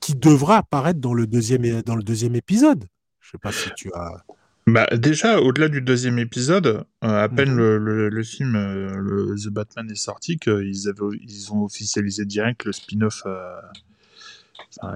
qui 0.00 0.14
devraient 0.14 0.56
apparaître 0.56 1.00
dans 1.00 1.14
le 1.14 1.26
deuxième, 1.26 1.82
dans 1.82 1.96
le 1.96 2.02
deuxième 2.02 2.34
épisode. 2.34 2.84
Je 3.20 3.30
sais 3.30 3.38
pas 3.38 3.52
si 3.52 3.70
tu 3.74 3.90
as. 3.94 4.24
Bah 4.66 4.86
déjà, 4.96 5.40
au-delà 5.40 5.68
du 5.68 5.82
deuxième 5.82 6.18
épisode, 6.18 6.66
euh, 6.66 6.82
à 7.00 7.28
peine 7.28 7.52
mhm. 7.52 7.56
le, 7.58 8.08
le, 8.08 8.22
film 8.22 8.56
euh, 8.56 8.96
le 8.96 9.34
The 9.36 9.48
Batman 9.48 9.90
est 9.90 9.94
sorti 9.94 10.38
qu'ils 10.38 10.88
avaient 10.88 11.16
ils 11.22 11.52
ont 11.52 11.64
officialisé 11.64 12.24
direct 12.24 12.64
le 12.64 12.72
spin-off 12.72 13.22
euh, 13.26 13.60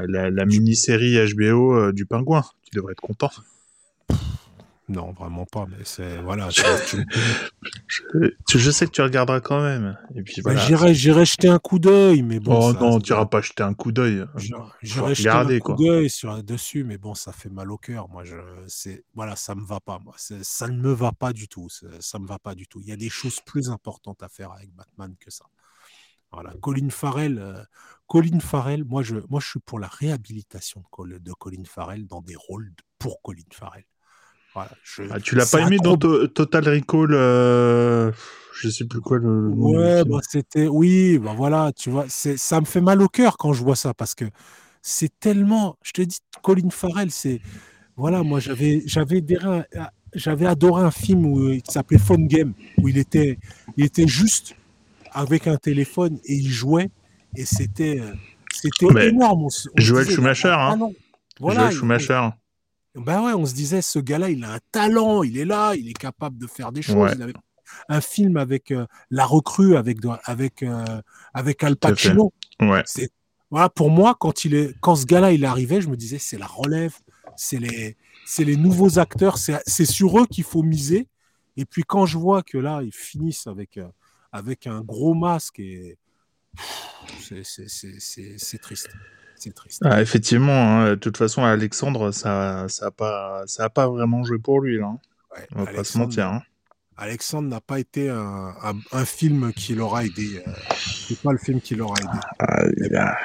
la, 0.06 0.44
mini-série 0.46 1.16
HBO 1.34 1.92
du 1.92 2.06
pingouin. 2.06 2.42
Tu 2.62 2.76
devrais 2.76 2.92
être 2.92 3.00
content. 3.00 3.30
Non, 4.88 5.12
vraiment 5.12 5.44
pas, 5.44 5.66
mais 5.66 5.84
c'est 5.84 6.16
voilà. 6.22 6.48
je, 6.50 6.60
sais 8.70 8.86
que 8.86 8.90
tu 8.90 9.02
regarderas 9.02 9.40
quand 9.40 9.62
même. 9.62 9.98
Et 10.14 10.22
puis 10.22 10.42
j'irai, 10.66 10.94
j'irai 10.94 11.26
jeter 11.26 11.48
un 11.48 11.58
coup 11.58 11.78
d'œil, 11.78 12.22
mais 12.22 12.40
bon. 12.40 12.58
Oh 12.58 12.72
non, 12.72 12.98
tu 12.98 13.12
n'iras 13.12 13.26
pas 13.26 13.42
jeter 13.42 13.62
un 13.62 13.74
coup 13.74 13.92
d'œil. 13.92 14.24
J'irai 14.82 15.14
jeter 15.14 15.28
un 15.28 15.58
coup 15.58 15.74
d'œil 15.74 16.08
sur 16.08 16.42
dessus, 16.42 16.84
mais 16.84 16.96
bon, 16.96 17.14
ça 17.14 17.32
fait 17.32 17.50
mal 17.50 17.70
au 17.70 17.76
cœur. 17.76 18.08
Moi, 18.08 18.24
je, 18.24 18.36
c'est 18.66 19.04
voilà, 19.14 19.36
ça 19.36 19.54
me 19.54 19.64
va 19.64 19.78
pas. 19.78 19.98
Moi, 19.98 20.14
ça 20.16 20.68
ne 20.68 20.80
me 20.80 20.92
va 20.92 21.12
pas 21.12 21.34
du 21.34 21.48
tout. 21.48 21.68
Ça 22.00 22.18
me 22.18 22.26
va 22.26 22.38
pas 22.38 22.54
du 22.54 22.66
tout. 22.66 22.80
Il 22.80 22.88
y 22.88 22.92
a 22.92 22.96
des 22.96 23.10
choses 23.10 23.40
plus 23.40 23.68
importantes 23.68 24.22
à 24.22 24.28
faire 24.28 24.52
avec 24.52 24.74
Batman 24.74 25.14
que 25.20 25.30
ça. 25.30 25.44
Voilà, 26.32 26.54
Colin 26.60 26.90
Farrell. 26.90 27.38
Euh, 27.38 27.62
Colin 28.06 28.40
Farrell, 28.40 28.84
moi 28.84 29.02
je, 29.02 29.16
moi 29.28 29.40
je 29.40 29.48
suis 29.48 29.60
pour 29.60 29.78
la 29.78 29.88
réhabilitation 29.88 30.82
de, 30.98 31.18
de 31.18 31.32
Colin 31.32 31.64
Farrell 31.64 32.06
dans 32.06 32.22
des 32.22 32.36
rôles 32.36 32.72
pour 32.98 33.20
Colin 33.22 33.42
Farrell. 33.52 33.84
Ah, 35.10 35.20
tu 35.20 35.34
l'as 35.34 35.46
pas 35.46 35.60
aimé 35.60 35.78
dans 35.82 35.96
Total 35.96 36.68
Recall 36.68 37.10
euh... 37.12 38.12
Je 38.60 38.68
sais 38.70 38.84
plus 38.84 39.00
quoi 39.00 39.18
le. 39.18 39.50
ouais, 39.50 40.04
bah, 40.04 40.18
c'était. 40.28 40.66
Oui, 40.66 41.18
bah 41.18 41.32
voilà, 41.36 41.70
tu 41.72 41.90
vois, 41.90 42.06
ça 42.08 42.60
me 42.60 42.66
fait 42.66 42.80
mal 42.80 43.00
au 43.02 43.08
cœur 43.08 43.36
quand 43.36 43.52
je 43.52 43.62
vois 43.62 43.76
ça 43.76 43.94
parce 43.94 44.14
que 44.14 44.24
c'est 44.82 45.12
tellement. 45.20 45.76
Je 45.82 45.92
te 45.92 46.02
dis, 46.02 46.18
Colin 46.42 46.70
Farrell, 46.70 47.10
c'est. 47.10 47.40
Voilà, 47.96 48.22
moi 48.22 48.40
j'avais 48.40 48.82
j'avais 48.86 49.24
j'avais 50.14 50.46
adoré 50.46 50.82
un 50.82 50.90
film 50.90 51.26
où, 51.26 51.50
qui 51.50 51.72
s'appelait 51.72 51.98
Phone 51.98 52.26
Game 52.26 52.52
où 52.78 52.88
il 52.88 52.98
était 52.98 53.38
il 53.76 53.84
était 53.84 54.06
juste 54.06 54.56
avec 55.12 55.46
un 55.46 55.56
téléphone 55.56 56.18
et 56.24 56.34
il 56.34 56.48
jouait 56.48 56.90
et 57.36 57.44
c'était 57.44 58.00
c'était 58.52 59.08
énorme. 59.08 59.48
Joël 59.76 60.08
Schumacher, 60.08 60.48
hein. 60.48 60.78
Ah 60.80 60.86
voilà, 61.40 61.60
Joël 61.70 61.76
Schumacher. 61.76 62.28
Ben 62.94 63.22
ouais, 63.22 63.32
on 63.32 63.46
se 63.46 63.54
disait, 63.54 63.82
ce 63.82 63.98
gars-là, 63.98 64.30
il 64.30 64.44
a 64.44 64.54
un 64.54 64.58
talent, 64.72 65.22
il 65.22 65.38
est 65.38 65.44
là, 65.44 65.74
il 65.74 65.88
est 65.88 65.98
capable 65.98 66.38
de 66.38 66.46
faire 66.46 66.72
des 66.72 66.82
choses. 66.82 67.12
Il 67.14 67.22
avait 67.22 67.34
un 67.88 68.00
film 68.00 68.36
avec 68.36 68.70
euh, 68.70 68.86
La 69.10 69.26
Recrue, 69.26 69.76
avec, 69.76 69.98
avec, 70.24 70.62
euh, 70.62 71.00
avec 71.34 71.62
Al 71.62 71.76
Pacino. 71.76 72.32
Ouais. 72.60 72.82
Voilà, 73.50 73.68
pour 73.68 73.90
moi, 73.90 74.16
quand, 74.18 74.44
il 74.44 74.54
est, 74.54 74.74
quand 74.80 74.96
ce 74.96 75.06
gars-là, 75.06 75.32
il 75.32 75.44
arrivait, 75.44 75.80
je 75.80 75.88
me 75.88 75.96
disais, 75.96 76.18
c'est 76.18 76.38
la 76.38 76.46
relève, 76.46 76.94
c'est 77.36 77.58
les, 77.58 77.96
les 78.38 78.56
nouveaux 78.56 78.98
acteurs, 78.98 79.38
c'est 79.38 79.84
sur 79.84 80.18
eux 80.20 80.26
qu'il 80.26 80.44
faut 80.44 80.62
miser. 80.62 81.06
Et 81.56 81.64
puis 81.64 81.82
quand 81.82 82.06
je 82.06 82.18
vois 82.18 82.42
que 82.42 82.58
là, 82.58 82.82
ils 82.82 82.94
finissent 82.94 83.46
avec, 83.46 83.78
euh, 83.78 83.88
avec 84.32 84.66
un 84.66 84.80
gros 84.80 85.14
masque, 85.14 85.58
et 85.60 85.98
c'est 87.20 88.58
triste 88.60 88.90
c'est 89.38 89.54
triste. 89.54 89.82
Ah, 89.84 90.00
effectivement, 90.00 90.80
hein, 90.80 90.90
de 90.90 90.94
toute 90.96 91.16
façon, 91.16 91.44
Alexandre, 91.44 92.12
ça 92.12 92.28
n'a 92.62 92.68
ça 92.68 92.90
pas, 92.90 93.42
ça 93.46 93.64
a 93.64 93.70
pas 93.70 93.88
vraiment 93.88 94.22
joué 94.24 94.38
pour 94.38 94.60
lui. 94.60 94.78
Là. 94.78 94.86
Hein. 94.86 94.98
On 95.54 95.64
va 95.64 95.72
pas 95.72 95.84
se 95.84 95.98
mentir. 95.98 96.26
Hein. 96.26 96.42
Alexandre 96.96 97.48
n'a 97.48 97.60
pas 97.60 97.78
été 97.78 98.10
un, 98.10 98.54
un, 98.92 99.04
film 99.04 99.52
qui 99.52 99.74
l'aura 99.74 100.04
aidé. 100.04 100.42
Euh, 100.44 100.50
c'est 100.76 101.20
pas 101.20 101.30
le 101.30 101.38
film 101.38 101.60
qui 101.60 101.76
l'aura 101.76 101.94
aidé. 102.00 102.18
Ah, 102.40 102.64
il, 102.76 102.96
a, 102.96 103.16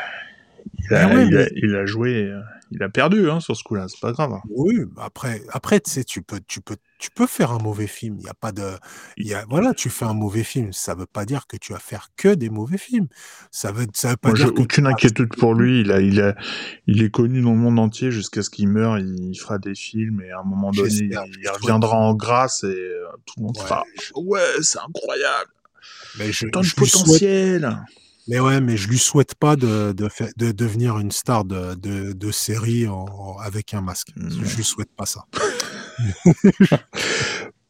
il, 0.92 0.94
a, 1.38 1.48
il, 1.56 1.76
a, 1.76 1.86
joué. 1.88 2.32
Il 2.72 2.82
a 2.82 2.90
perdu 2.90 3.30
hein, 3.30 3.40
sur 3.40 3.56
ce 3.56 3.64
coup-là, 3.64 3.88
c'est 3.88 4.00
pas 4.00 4.12
grave. 4.12 4.34
Hein. 4.34 4.42
Oui, 4.50 4.80
après, 4.98 5.42
après 5.50 5.80
tu 5.80 5.92
sais, 5.92 6.04
tu 6.04 6.22
peux, 6.22 6.40
tu 6.48 6.62
peux, 6.62 6.78
tu 6.98 7.12
peux 7.12 7.28
faire 7.28 7.52
un 7.52 7.60
mauvais 7.60 7.88
film. 7.88 8.18
Il 8.20 8.26
y 8.26 8.30
a 8.30 8.34
pas 8.34 8.52
de, 8.52 8.72
y 9.18 9.34
a, 9.34 9.46
voilà, 9.50 9.74
tu 9.74 9.90
fais 9.90 10.06
un 10.06 10.14
mauvais 10.14 10.44
film. 10.44 10.74
Ça 10.74 10.96
veut 10.96 11.06
pas 11.06 11.26
dire 11.26 11.48
que 11.48 11.58
tu 11.58 11.74
vas 11.74 11.80
faire 11.80 12.10
que 12.16 12.34
des 12.34 12.50
mauvais 12.50 12.78
films. 12.78 13.08
Ça 13.52 13.72
veut, 13.72 13.88
ça 13.94 14.12
veut 14.12 14.18
pas 14.18 14.30
Moi, 14.30 14.38
dire. 14.38 14.52
aucune 14.58 14.88
inquiétude 14.88 15.36
pour 15.36 15.54
lui. 15.54 15.82
Il 15.82 15.92
a, 15.92 16.00
il 16.00 16.22
a, 16.22 16.36
il 16.88 17.04
est 17.04 17.12
connu 17.12 17.42
dans 17.42 17.52
le 17.52 17.58
monde 17.58 17.80
entier 17.80 18.12
jusqu'à 18.12 18.42
ce 18.42 18.50
qu'il 18.50 18.70
meure. 18.70 18.98
Il 18.98 19.36
fera 19.36 19.58
des 19.58 19.76
films 19.76 20.22
et 20.22 20.32
à 20.32 20.40
un 20.40 20.44
moment 20.44 20.72
donné, 20.72 20.90
il, 20.92 21.50
reviendra 21.50 21.98
en 21.98 22.14
grâce 22.16 22.64
et 22.64 22.68
euh, 22.68 23.06
tout 23.26 23.36
le 23.38 23.44
monde 23.44 23.58
fera. 23.58 23.84
Ouais, 24.16 24.42
c'est 24.62 24.80
incroyable. 24.80 25.52
Mais 26.18 26.32
je, 26.32 26.48
Tant 26.48 26.62
de 26.62 26.70
potentiel. 26.76 27.86
Mais 28.28 28.40
ouais, 28.40 28.62
mais 28.62 28.78
je 28.78 28.88
lui 28.88 28.98
souhaite 28.98 29.36
pas 29.36 29.56
de, 29.56 29.92
de, 29.92 30.08
de 30.38 30.52
devenir 30.52 30.98
une 31.00 31.12
star 31.12 31.44
de, 31.44 31.76
de, 31.76 32.14
de 32.14 32.32
série 32.32 32.88
avec 33.44 33.74
un 33.74 33.82
masque. 33.82 34.10
Je 34.16 34.44
Je 34.44 34.56
lui 34.56 34.64
souhaite 34.64 34.92
pas 34.96 35.06
ça. 35.06 35.26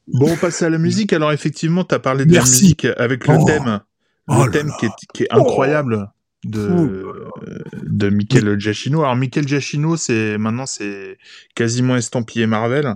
bon, 0.08 0.32
on 0.32 0.38
passe 0.38 0.62
à 0.62 0.70
la 0.70 0.78
musique. 0.78 1.12
Alors, 1.14 1.32
effectivement, 1.32 1.84
tu 1.84 1.96
as 1.96 2.00
parlé 2.00 2.26
de 2.26 2.34
la 2.34 2.42
musique 2.42 2.86
avec 2.98 3.28
le 3.28 3.36
oh. 3.40 3.46
thème. 3.46 3.80
Le 4.28 4.36
oh 4.38 4.50
thème 4.50 4.72
qui 4.80 4.86
est, 4.86 4.92
qui 5.14 5.24
est, 5.24 5.34
incroyable 5.34 6.10
de, 6.46 7.04
de 7.84 8.10
Michael 8.10 8.60
Giacchino. 8.60 9.02
Alors, 9.02 9.16
Michael 9.16 9.48
Giacchino, 9.48 9.98
c'est, 9.98 10.38
maintenant, 10.38 10.66
c'est 10.66 11.18
quasiment 11.56 11.98
estampillé 11.98 12.46
Marvel. 12.48 12.96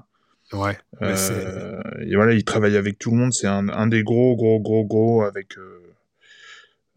Ouais. 0.54 0.78
Euh, 1.02 1.82
et 2.06 2.16
voilà, 2.16 2.34
il 2.34 2.44
travaille 2.44 2.78
avec 2.78 3.00
tout 3.00 3.12
le 3.12 3.18
monde. 3.18 3.34
C'est 3.34 3.48
un, 3.48 3.68
un, 3.70 3.88
des 3.88 4.04
gros, 4.04 4.36
gros, 4.36 4.60
gros, 4.60 4.86
gros 4.86 5.24
avec. 5.24 5.58
Euh, 5.58 5.77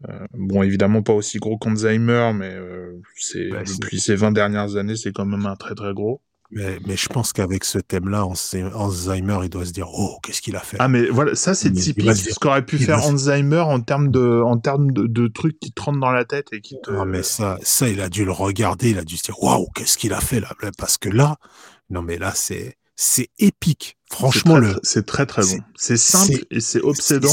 euh, 0.09 0.25
bon, 0.33 0.63
évidemment 0.63 1.01
pas 1.03 1.13
aussi 1.13 1.37
gros 1.37 1.57
qu'Alzheimer, 1.57 2.31
mais 2.33 2.53
euh, 2.53 2.99
c'est 3.15 3.49
bah, 3.49 3.63
depuis 3.63 3.99
ces 3.99 4.15
20 4.15 4.31
dernières 4.31 4.75
années, 4.75 4.95
c'est 4.95 5.11
quand 5.11 5.25
même 5.25 5.45
un 5.45 5.55
très 5.55 5.75
très 5.75 5.93
gros. 5.93 6.21
Mais, 6.53 6.79
mais 6.85 6.97
je 6.97 7.07
pense 7.07 7.31
qu'avec 7.31 7.63
ce 7.63 7.79
thème-là, 7.79 8.25
Alzheimer, 8.75 9.39
il 9.43 9.49
doit 9.49 9.65
se 9.65 9.71
dire 9.71 9.87
oh 9.89 10.17
qu'est-ce 10.21 10.41
qu'il 10.41 10.57
a 10.57 10.59
fait? 10.59 10.75
Ah 10.79 10.89
mais 10.89 11.05
voilà, 11.05 11.33
ça 11.33 11.53
c'est 11.53 11.71
typique 11.71 12.13
ce 12.13 12.37
qu'aurait 12.37 12.65
pu 12.65 12.77
faire 12.77 13.05
Alzheimer 13.05 13.61
en 13.61 13.79
termes 13.79 14.11
de 14.11 14.41
en 14.41 14.57
termes 14.57 14.91
de, 14.91 15.07
de, 15.07 15.27
trucs 15.27 15.59
qui 15.59 15.71
te 15.71 15.81
rentrent 15.81 16.01
dans 16.01 16.11
la 16.11 16.25
tête 16.25 16.47
et 16.51 16.59
qui 16.59 16.75
te. 16.81 16.91
Ah 16.91 17.05
mais 17.05 17.23
ça 17.23 17.57
ça 17.61 17.87
il 17.87 18.01
a 18.01 18.09
dû 18.09 18.25
le 18.25 18.33
regarder, 18.33 18.89
il 18.89 18.97
a 18.97 19.05
dû 19.05 19.15
se 19.15 19.23
dire 19.23 19.41
waouh 19.41 19.67
qu'est-ce 19.75 19.97
qu'il 19.97 20.11
a 20.11 20.19
fait 20.19 20.41
là 20.41 20.49
parce 20.77 20.97
que 20.97 21.07
là 21.07 21.37
non 21.89 22.01
mais 22.01 22.17
là 22.17 22.33
c'est 22.35 22.75
c'est 23.03 23.29
épique. 23.39 23.97
Franchement, 24.11 24.59
c'est 24.83 25.07
très, 25.07 25.25
très 25.25 25.41
bon. 25.41 25.57
C'est 25.75 25.97
simple 25.97 26.45
et 26.51 26.59
c'est 26.59 26.81
obsédant. 26.81 27.29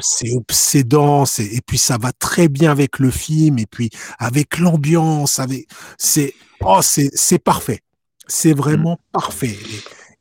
C'est 0.00 0.36
obsédant. 0.36 1.24
Et 1.40 1.60
puis 1.66 1.78
ça 1.78 1.98
va 1.98 2.12
très 2.12 2.46
bien 2.48 2.70
avec 2.70 3.00
le 3.00 3.10
film 3.10 3.58
et 3.58 3.66
puis 3.66 3.90
avec 4.20 4.58
l'ambiance. 4.58 5.40
Avec 5.40 5.66
c'est 5.98 6.32
oh 6.60 6.78
c'est 6.80 7.10
c'est 7.12 7.40
parfait. 7.40 7.80
C'est 8.28 8.52
vraiment 8.52 8.94
mm. 8.94 9.12
parfait. 9.12 9.58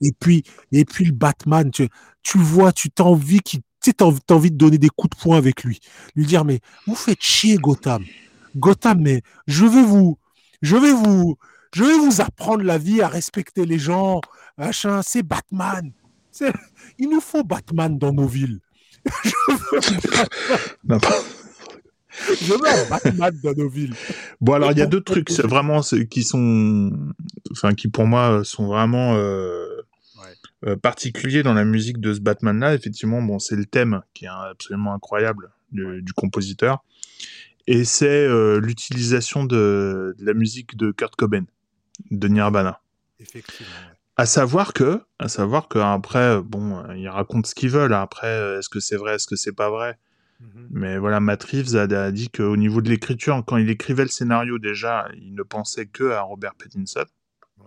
Et, 0.01 0.11
puis 0.11 0.43
et 0.71 0.85
puis 0.85 1.05
le 1.05 1.13
Batman, 1.13 1.69
tu 1.69 1.87
tu 2.23 2.39
vois, 2.39 2.71
tu 2.71 2.89
t'as 2.89 3.03
envie 3.03 3.41
qu'il 3.41 3.59
tu 3.83 3.91
as 3.99 4.33
envie 4.33 4.51
de 4.51 4.57
donner 4.57 4.79
des 4.79 4.89
coups 4.89 5.15
de 5.15 5.21
poing 5.21 5.37
avec 5.37 5.63
lui, 5.63 5.79
lui 6.15 6.25
dire 6.25 6.45
mais 6.45 6.61
vous 6.87 6.95
faites 6.95 7.21
chier 7.21 7.57
Gotham, 7.57 8.03
Gotham 8.55 9.01
mais 9.01 9.21
je 9.45 9.65
vais 9.65 9.83
vous 9.83 10.17
je 10.63 10.75
vais 10.77 10.93
vous 10.93 11.37
je 11.73 11.83
vais 11.83 11.97
vous 11.97 12.21
apprendre 12.21 12.63
la 12.63 12.77
vie 12.77 13.01
à 13.01 13.07
respecter 13.07 13.65
les 13.65 13.77
gens, 13.77 14.21
machin, 14.59 15.01
c'est 15.01 15.23
Batman. 15.23 15.91
Il 16.99 17.09
nous 17.09 17.21
faut 17.21 17.43
Batman 17.43 17.97
dans 17.97 18.13
nos 18.13 18.27
villes. 18.27 18.59
Je 22.41 22.53
veux, 22.53 22.89
Batman 22.89 23.33
dans 23.41 23.53
nos 23.53 23.69
villes. 23.69 23.95
Bon, 24.41 24.53
alors, 24.53 24.71
il 24.71 24.77
y 24.77 24.81
a 24.81 24.85
deux 24.85 25.01
trucs, 25.01 25.31
vraiment, 25.31 25.81
qui 26.09 26.23
sont, 26.23 26.91
enfin, 27.51 27.73
qui 27.73 27.87
pour 27.87 28.05
moi 28.05 28.43
sont 28.43 28.67
vraiment 28.67 29.15
euh, 29.15 29.65
euh, 30.65 30.75
particuliers 30.75 31.43
dans 31.43 31.53
la 31.53 31.63
musique 31.63 31.99
de 31.99 32.13
ce 32.13 32.19
Batman-là. 32.19 32.75
Effectivement, 32.75 33.21
bon, 33.21 33.39
c'est 33.39 33.55
le 33.55 33.65
thème 33.65 34.01
qui 34.13 34.25
est 34.25 34.29
absolument 34.29 34.93
incroyable 34.93 35.51
du, 35.71 36.13
compositeur. 36.13 36.83
Et 37.67 37.85
c'est 37.85 38.07
euh, 38.07 38.59
l'utilisation 38.59 39.45
de, 39.45 40.15
de, 40.17 40.25
la 40.25 40.33
musique 40.33 40.75
de 40.75 40.91
Kurt 40.91 41.15
Cobain, 41.15 41.45
de 42.11 42.27
Nirvana. 42.27 42.81
Effectivement. 43.19 43.71
À 44.19 44.25
savoir 44.25 44.73
que, 44.73 45.01
à 45.17 45.29
savoir 45.29 45.69
que 45.69 45.79
après, 45.79 46.41
bon, 46.41 46.83
ils 46.93 47.07
racontent 47.07 47.47
ce 47.47 47.55
qu'ils 47.55 47.69
veulent. 47.69 47.93
Après, 47.93 48.57
est-ce 48.57 48.67
que 48.67 48.81
c'est 48.81 48.97
vrai, 48.97 49.15
est-ce 49.15 49.27
que 49.27 49.37
c'est 49.37 49.53
pas 49.53 49.69
vrai? 49.69 49.97
Mhm. 50.41 50.67
Mais 50.71 50.97
voilà, 50.97 51.21
Matt 51.21 51.41
Reeves 51.45 51.77
a, 51.77 52.11
dit 52.11 52.27
qu'au 52.29 52.57
niveau 52.57 52.81
de 52.81 52.89
l'écriture, 52.89 53.41
quand 53.47 53.55
il 53.55 53.69
écrivait 53.69 54.03
le 54.03 54.09
scénario 54.09 54.59
déjà, 54.59 55.07
il 55.15 55.35
ne 55.35 55.41
pensait 55.41 55.85
que 55.85 56.11
à 56.11 56.19
Robert 56.19 56.55
Pattinson. 56.55 57.05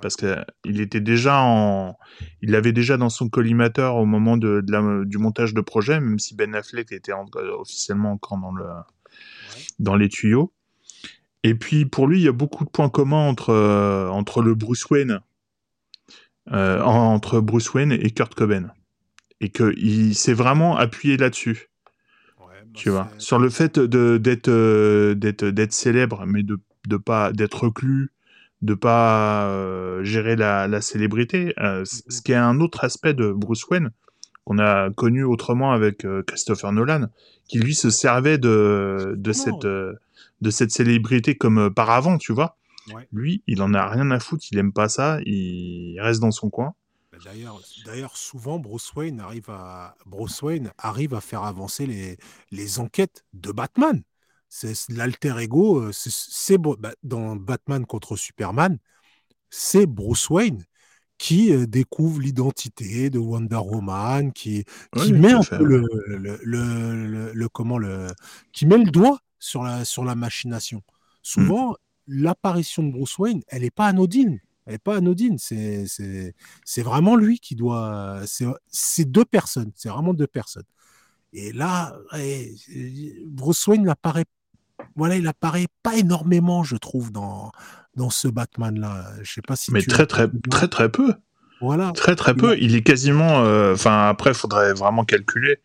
Parce 0.02 0.14
qu'il 0.14 0.82
était 0.82 1.00
déjà 1.00 1.40
en, 1.40 1.96
il 2.42 2.50
l'avait 2.50 2.72
déjà 2.72 2.98
dans 2.98 3.08
son 3.08 3.30
collimateur 3.30 3.96
au 3.96 4.04
moment 4.04 4.36
de, 4.36 4.62
du 5.06 5.16
montage 5.16 5.54
de 5.54 5.62
projet, 5.62 6.00
même 6.00 6.18
si 6.18 6.36
Ben 6.36 6.54
Affleck 6.54 6.92
était 6.92 7.14
officiellement 7.34 8.12
encore 8.12 8.36
dans 8.36 8.52
le, 8.52 8.66
dans 9.78 9.96
les 9.96 10.10
tuyaux. 10.10 10.52
Et 11.44 11.54
puis 11.54 11.86
pour 11.86 12.06
lui, 12.06 12.20
il 12.20 12.24
y 12.24 12.28
a 12.28 12.32
beaucoup 12.32 12.66
de 12.66 12.70
points 12.70 12.90
communs 12.90 13.26
entre, 13.26 13.54
euh, 13.54 14.08
entre 14.08 14.42
le 14.42 14.54
Bruce 14.54 14.84
Wayne 14.90 15.22
euh, 16.50 16.80
entre 16.82 17.40
Bruce 17.40 17.72
Wayne 17.72 17.92
et 17.92 18.10
Kurt 18.10 18.34
Cobain. 18.34 18.72
Et 19.40 19.50
qu'il 19.50 20.14
s'est 20.14 20.32
vraiment 20.32 20.76
appuyé 20.76 21.16
là-dessus. 21.16 21.68
Bah, 22.38 22.46
tu 22.74 22.90
vois, 22.90 23.08
sur 23.18 23.38
le 23.38 23.48
fait 23.48 23.78
d'être 23.78 24.48
euh, 24.48 25.14
d'être 25.14 25.72
célèbre, 25.72 26.24
mais 26.26 26.42
de 26.42 26.58
de 26.88 26.96
pas 26.96 27.32
d'être 27.32 27.64
reclus, 27.64 28.10
de 28.60 28.74
pas 28.74 29.46
euh, 29.46 30.02
gérer 30.02 30.34
la, 30.34 30.66
la 30.66 30.80
célébrité. 30.80 31.54
Mm-hmm. 31.56 32.02
Ce 32.08 32.22
qui 32.22 32.32
est 32.32 32.36
un 32.36 32.60
autre 32.60 32.84
aspect 32.84 33.14
de 33.14 33.30
Bruce 33.30 33.64
Wayne 33.68 33.90
qu'on 34.44 34.58
a 34.58 34.90
connu 34.90 35.22
autrement 35.22 35.70
avec 35.70 36.04
Christopher 36.26 36.72
Nolan, 36.72 37.06
qui 37.46 37.60
lui 37.60 37.76
se 37.76 37.90
servait 37.90 38.38
de 38.38 39.14
de 39.16 39.32
cette 39.32 39.64
de 39.64 40.50
cette 40.50 40.72
célébrité 40.72 41.36
comme 41.36 41.72
par 41.72 41.90
avant, 41.90 42.18
tu 42.18 42.32
vois. 42.32 42.56
Lui, 43.12 43.42
il 43.46 43.62
en 43.62 43.74
a 43.74 43.88
rien 43.88 44.10
à 44.10 44.20
foutre, 44.20 44.44
il 44.50 44.58
aime 44.58 44.72
pas 44.72 44.88
ça, 44.88 45.18
il 45.24 45.98
reste 46.00 46.20
dans 46.20 46.30
son 46.30 46.50
coin. 46.50 46.74
Bah, 47.12 47.18
d'ailleurs, 47.24 47.60
d'ailleurs, 47.84 48.16
souvent 48.16 48.58
Bruce 48.58 48.92
Wayne 48.94 49.20
arrive 49.20 49.50
à 49.50 49.94
Bruce 50.06 50.40
Wayne 50.42 50.72
arrive 50.78 51.14
à 51.14 51.20
faire 51.20 51.42
avancer 51.42 51.86
les, 51.86 52.16
les 52.50 52.78
enquêtes 52.78 53.24
de 53.34 53.52
Batman. 53.52 54.02
C'est 54.48 54.74
l'alter 54.90 55.38
ego, 55.38 55.80
euh, 55.80 55.92
c'est 55.92 56.58
bah, 56.58 56.92
dans 57.02 57.36
Batman 57.36 57.86
contre 57.86 58.16
Superman, 58.16 58.78
c'est 59.48 59.86
Bruce 59.86 60.28
Wayne 60.30 60.64
qui 61.18 61.52
euh, 61.52 61.66
découvre 61.66 62.20
l'identité 62.20 63.08
de 63.08 63.18
Wonder 63.18 63.60
Woman, 63.64 64.32
qui, 64.32 64.64
qui 64.96 65.12
met 65.12 65.32
un 65.32 65.42
peu 65.42 65.64
le, 65.64 65.86
le, 66.42 67.32
le, 67.32 67.48
comment 67.48 67.78
le, 67.78 68.08
qui 68.52 68.66
met 68.66 68.78
le 68.78 68.90
doigt 68.90 69.20
sur 69.38 69.62
la, 69.62 69.84
sur 69.84 70.04
la 70.04 70.16
machination. 70.16 70.82
Souvent, 71.22 71.76
l'apparition 72.06 72.82
de 72.82 72.92
Bruce 72.92 73.18
Wayne, 73.18 73.42
elle 73.48 73.62
n'est 73.62 73.70
pas 73.70 73.86
anodine. 73.86 74.40
Elle 74.66 74.74
n'est 74.74 74.78
pas 74.78 74.96
anodine. 74.96 75.38
C'est, 75.38 75.86
vraiment 76.78 77.16
lui 77.16 77.38
qui 77.38 77.54
doit. 77.54 78.20
C'est, 78.26 79.04
deux 79.04 79.24
personnes. 79.24 79.72
C'est 79.74 79.88
vraiment 79.88 80.14
deux 80.14 80.26
personnes. 80.26 80.64
Et 81.32 81.52
là, 81.52 81.96
Bruce 83.26 83.66
Wayne 83.66 83.88
apparaît, 83.88 84.26
voilà, 84.96 85.16
il 85.16 85.26
apparaît 85.26 85.68
pas 85.82 85.96
énormément, 85.96 86.62
je 86.62 86.76
trouve, 86.76 87.10
dans, 87.10 87.52
dans 87.96 88.10
ce 88.10 88.28
Batman-là. 88.28 89.12
Je 89.22 89.32
sais 89.32 89.42
pas 89.42 89.56
si. 89.56 89.72
Mais 89.72 89.82
très, 89.82 90.06
très, 90.06 90.28
très, 90.50 90.68
très 90.68 90.90
peu. 90.90 91.14
Voilà. 91.62 91.92
Très, 91.92 92.16
très 92.16 92.34
peu. 92.34 92.58
Il 92.58 92.74
est 92.74 92.82
quasiment. 92.82 93.44
Euh, 93.44 93.74
enfin, 93.74 94.08
après, 94.08 94.30
il 94.30 94.36
faudrait 94.36 94.74
vraiment 94.74 95.04
calculer. 95.04 95.58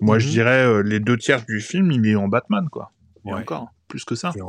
Moi, 0.00 0.18
je 0.18 0.28
mmh 0.28 0.30
dirais 0.30 0.64
euh, 0.64 0.82
les 0.82 1.00
deux 1.00 1.16
tiers 1.16 1.44
du 1.44 1.60
film, 1.60 1.90
il 1.90 2.06
est 2.06 2.14
en 2.14 2.28
Batman, 2.28 2.68
quoi. 2.70 2.92
Et 3.24 3.32
encore, 3.32 3.72
plus 3.88 4.04
que 4.04 4.14
ça. 4.14 4.32
Et, 4.36 4.40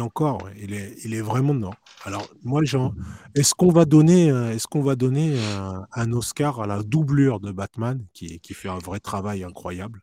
encore, 0.00 0.48
il, 0.60 0.74
est, 0.74 0.94
il 1.04 1.14
est 1.14 1.20
vraiment 1.20 1.54
dedans. 1.54 1.74
Alors, 2.04 2.28
moi, 2.44 2.62
Jean, 2.64 2.94
est-ce 3.34 3.54
qu'on 3.54 3.72
va 3.72 3.84
donner, 3.84 4.30
euh, 4.30 4.52
est-ce 4.52 4.66
qu'on 4.68 4.82
va 4.82 4.94
donner 4.94 5.36
un, 5.94 6.12
Oscar 6.12 6.60
à 6.60 6.66
la 6.66 6.82
doublure 6.82 7.40
de 7.40 7.50
Batman, 7.50 8.04
qui, 8.12 8.40
qui 8.40 8.54
fait 8.54 8.68
un 8.68 8.78
vrai 8.78 9.00
travail 9.00 9.42
incroyable? 9.42 10.00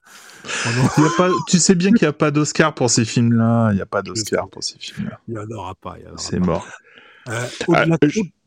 Pas, 1.18 1.30
Tu 1.48 1.60
sais 1.60 1.76
bien 1.76 1.92
qu'il 1.92 2.06
n'y 2.06 2.10
a 2.10 2.14
pas 2.14 2.32
d'Oscar 2.32 2.74
pour 2.74 2.90
ces 2.90 3.06
films-là. 3.06 3.72
Il 3.72 3.76
n'y 3.76 3.82
a 3.82 3.86
pas 3.86 4.02
d'Oscar 4.02 4.50
pour 4.50 4.64
ces 4.64 4.78
films-là. 4.80 5.20
Il 5.28 5.36
n'y 5.36 5.40
en 5.40 5.50
aura 5.52 5.76
pas. 5.76 5.96
C'est 6.18 6.40
mort. 6.40 6.68
Euh, 7.30 7.46
ah, 7.74 7.86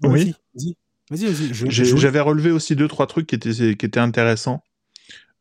oui. 0.05 0.35
Vas-y, 1.11 1.27
vas-y. 1.27 1.71
J'avais 1.71 2.21
relevé 2.21 2.51
aussi 2.51 2.77
deux, 2.77 2.89
trois 2.89 3.07
trucs 3.07 3.27
qui 3.27 3.35
étaient, 3.35 3.77
qui 3.77 3.87
étaient 3.87 4.01
intéressants. 4.01 4.63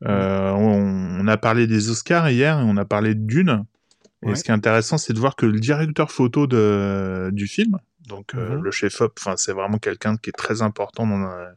Euh, 0.06 0.50
on, 0.52 1.26
a 1.26 1.36
parlé 1.36 1.66
des 1.66 1.90
Oscars 1.90 2.30
hier 2.30 2.58
et 2.58 2.62
on 2.62 2.76
a 2.76 2.84
parlé 2.84 3.14
de 3.14 3.20
Dune. 3.20 3.64
Et 4.26 4.34
ce 4.34 4.44
qui 4.44 4.50
est 4.50 4.54
intéressant, 4.54 4.98
c'est 4.98 5.12
de 5.12 5.18
voir 5.18 5.34
que 5.34 5.46
le 5.46 5.58
directeur 5.58 6.10
photo 6.10 6.46
de, 6.46 7.30
du 7.32 7.46
film, 7.46 7.78
donc 8.06 8.34
euh, 8.34 8.56
mhm. 8.56 8.62
le 8.62 8.70
chef-op, 8.70 9.18
c'est 9.36 9.52
vraiment 9.52 9.78
quelqu'un 9.78 10.16
qui 10.16 10.30
est 10.30 10.36
très 10.36 10.62
important 10.62 11.06
dans 11.06 11.18
la, 11.18 11.52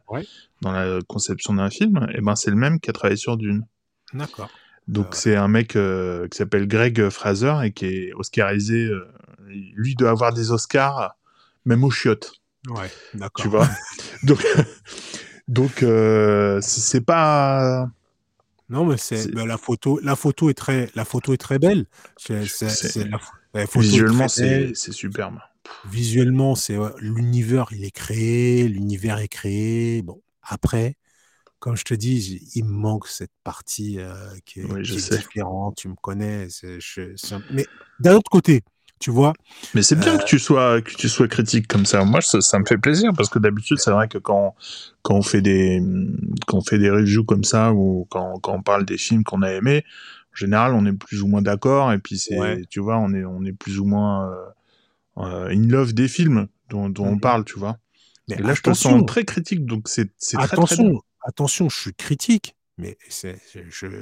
dans 0.62 0.72
la 0.72 0.98
conception 1.06 1.54
d'un 1.54 1.68
film, 1.68 2.06
et 2.14 2.20
ben 2.20 2.36
c'est 2.36 2.50
le 2.50 2.56
même 2.56 2.80
qui 2.80 2.90
a 2.90 2.92
travaillé 2.92 3.16
sur 3.16 3.36
Dune. 3.36 3.66
D'accord. 4.14 4.50
Donc 4.88 5.06
euh, 5.06 5.12
c'est 5.12 5.36
un 5.36 5.48
mec 5.48 5.76
euh, 5.76 6.28
qui 6.28 6.38
s'appelle 6.38 6.66
Greg 6.66 7.08
Fraser 7.10 7.54
et 7.64 7.72
qui 7.72 7.86
est 7.86 8.12
oscarisé. 8.14 8.90
lui 9.48 9.94
doit 9.94 10.10
avoir 10.10 10.32
des 10.32 10.50
Oscars, 10.50 11.16
même 11.66 11.84
aux 11.84 11.90
chiottes. 11.90 12.32
Ouais, 12.68 12.90
d'accord. 13.12 13.42
Tu 13.42 13.48
vois? 13.48 13.68
Donc, 14.22 14.42
donc 15.48 15.84
c'est 16.62 17.04
pas 17.04 17.90
non, 18.68 18.84
mais 18.86 18.96
c'est 18.96 19.26
la 19.34 19.58
photo. 19.58 20.00
La 20.02 20.16
photo 20.16 20.50
est 20.50 20.54
très, 20.54 20.90
la 20.94 21.04
photo 21.04 21.34
est 21.34 21.38
très 21.38 21.58
belle. 21.58 21.86
Visuellement, 23.76 24.28
c'est 24.28 24.74
superbe. 24.74 25.38
Visuellement, 25.86 26.54
c'est 26.54 26.76
l'univers, 26.98 27.68
il 27.72 27.84
est 27.84 27.90
créé, 27.90 28.68
l'univers 28.68 29.18
est 29.18 29.28
créé. 29.28 30.02
Bon, 30.02 30.22
après, 30.42 30.96
comme 31.58 31.76
je 31.76 31.84
te 31.84 31.94
dis, 31.94 32.46
il 32.54 32.64
me 32.64 32.70
manque 32.70 33.06
cette 33.06 33.32
partie 33.42 33.98
euh, 33.98 34.14
qui 34.44 34.60
est, 34.60 34.82
différente. 34.82 35.76
Tu 35.76 35.88
me 35.88 35.94
connais. 35.94 36.48
Mais 37.50 37.66
d'un 38.00 38.16
autre 38.16 38.30
côté, 38.30 38.62
tu 39.04 39.10
vois. 39.10 39.34
Mais 39.74 39.82
c'est 39.82 39.96
bien 39.96 40.16
que 40.16 40.22
euh, 40.22 40.24
tu 40.24 40.38
sois 40.38 40.80
que 40.80 40.94
tu 40.94 41.10
sois 41.10 41.28
critique 41.28 41.68
comme 41.68 41.84
ça. 41.84 42.02
Moi, 42.06 42.22
ça, 42.22 42.58
me 42.58 42.64
fait 42.64 42.78
plaisir 42.78 43.12
parce 43.14 43.28
que 43.28 43.38
d'habitude, 43.38 43.76
c'est 43.78 43.90
vrai 43.90 44.08
que 44.08 44.16
quand 44.16 44.54
quand 45.02 45.14
on 45.14 45.20
fait 45.20 45.42
des 45.42 45.78
quand 46.46 46.56
on 46.56 46.60
fait 46.62 46.78
des 46.78 46.88
reviews 46.88 47.22
comme 47.22 47.44
ça 47.44 47.74
ou 47.74 48.06
quand 48.08 48.40
quand 48.40 48.54
on 48.54 48.62
parle 48.62 48.86
des 48.86 48.96
films 48.96 49.22
qu'on 49.22 49.42
a 49.42 49.50
aimés, 49.50 49.84
en 50.32 50.36
général, 50.36 50.72
on 50.72 50.86
est 50.86 50.94
plus 50.94 51.20
ou 51.20 51.26
moins 51.26 51.42
d'accord 51.42 51.92
et 51.92 51.98
puis 51.98 52.16
c'est 52.16 52.66
tu 52.70 52.80
vois, 52.80 52.96
on 52.96 53.12
est 53.12 53.26
on 53.26 53.44
est 53.44 53.52
plus 53.52 53.78
ou 53.78 53.84
moins 53.84 54.30
euh, 54.30 54.34
euh 55.18 55.48
in 55.50 55.68
love 55.68 55.92
des 55.92 56.08
films 56.08 56.48
dont, 56.70 56.88
dont 56.88 57.04
on 57.04 57.16
mhm. 57.16 57.20
parle, 57.20 57.44
tu 57.44 57.58
vois. 57.58 57.76
Mais 58.28 58.36
et 58.36 58.42
là, 58.42 58.54
je 58.54 58.62
te 58.62 58.72
sens 58.72 59.04
très 59.06 59.26
critique, 59.26 59.66
donc 59.66 59.86
c'est 59.86 60.16
très 60.18 60.46
très 60.48 60.76
Attention, 61.26 61.68
je 61.68 61.78
suis 61.78 61.94
critique, 61.94 62.56
mais 62.78 62.96
je, 63.10 63.34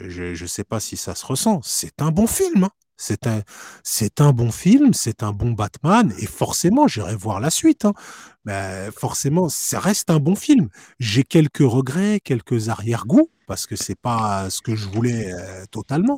je 0.08 0.34
je 0.34 0.46
sais 0.46 0.64
pas 0.64 0.78
si 0.78 0.96
ça 0.96 1.16
se 1.16 1.26
ressent. 1.26 1.60
C'est 1.64 2.00
un 2.02 2.12
bon 2.12 2.28
film. 2.28 2.64
Hein. 2.64 2.70
C'est 3.02 3.26
un, 3.26 3.42
c'est 3.82 4.20
un 4.20 4.32
bon 4.32 4.52
film, 4.52 4.94
c'est 4.94 5.24
un 5.24 5.32
bon 5.32 5.50
Batman, 5.50 6.14
et 6.20 6.26
forcément, 6.26 6.86
j'irai 6.86 7.16
voir 7.16 7.40
la 7.40 7.50
suite. 7.50 7.84
Hein. 7.84 7.94
Mais 8.44 8.90
forcément, 8.96 9.48
ça 9.48 9.80
reste 9.80 10.08
un 10.10 10.20
bon 10.20 10.36
film. 10.36 10.68
J'ai 11.00 11.24
quelques 11.24 11.66
regrets, 11.66 12.20
quelques 12.20 12.68
arrière-goûts, 12.68 13.28
parce 13.48 13.66
que 13.66 13.74
c'est 13.74 13.98
pas 13.98 14.50
ce 14.50 14.62
que 14.62 14.76
je 14.76 14.88
voulais 14.88 15.32
euh, 15.32 15.64
totalement, 15.72 16.16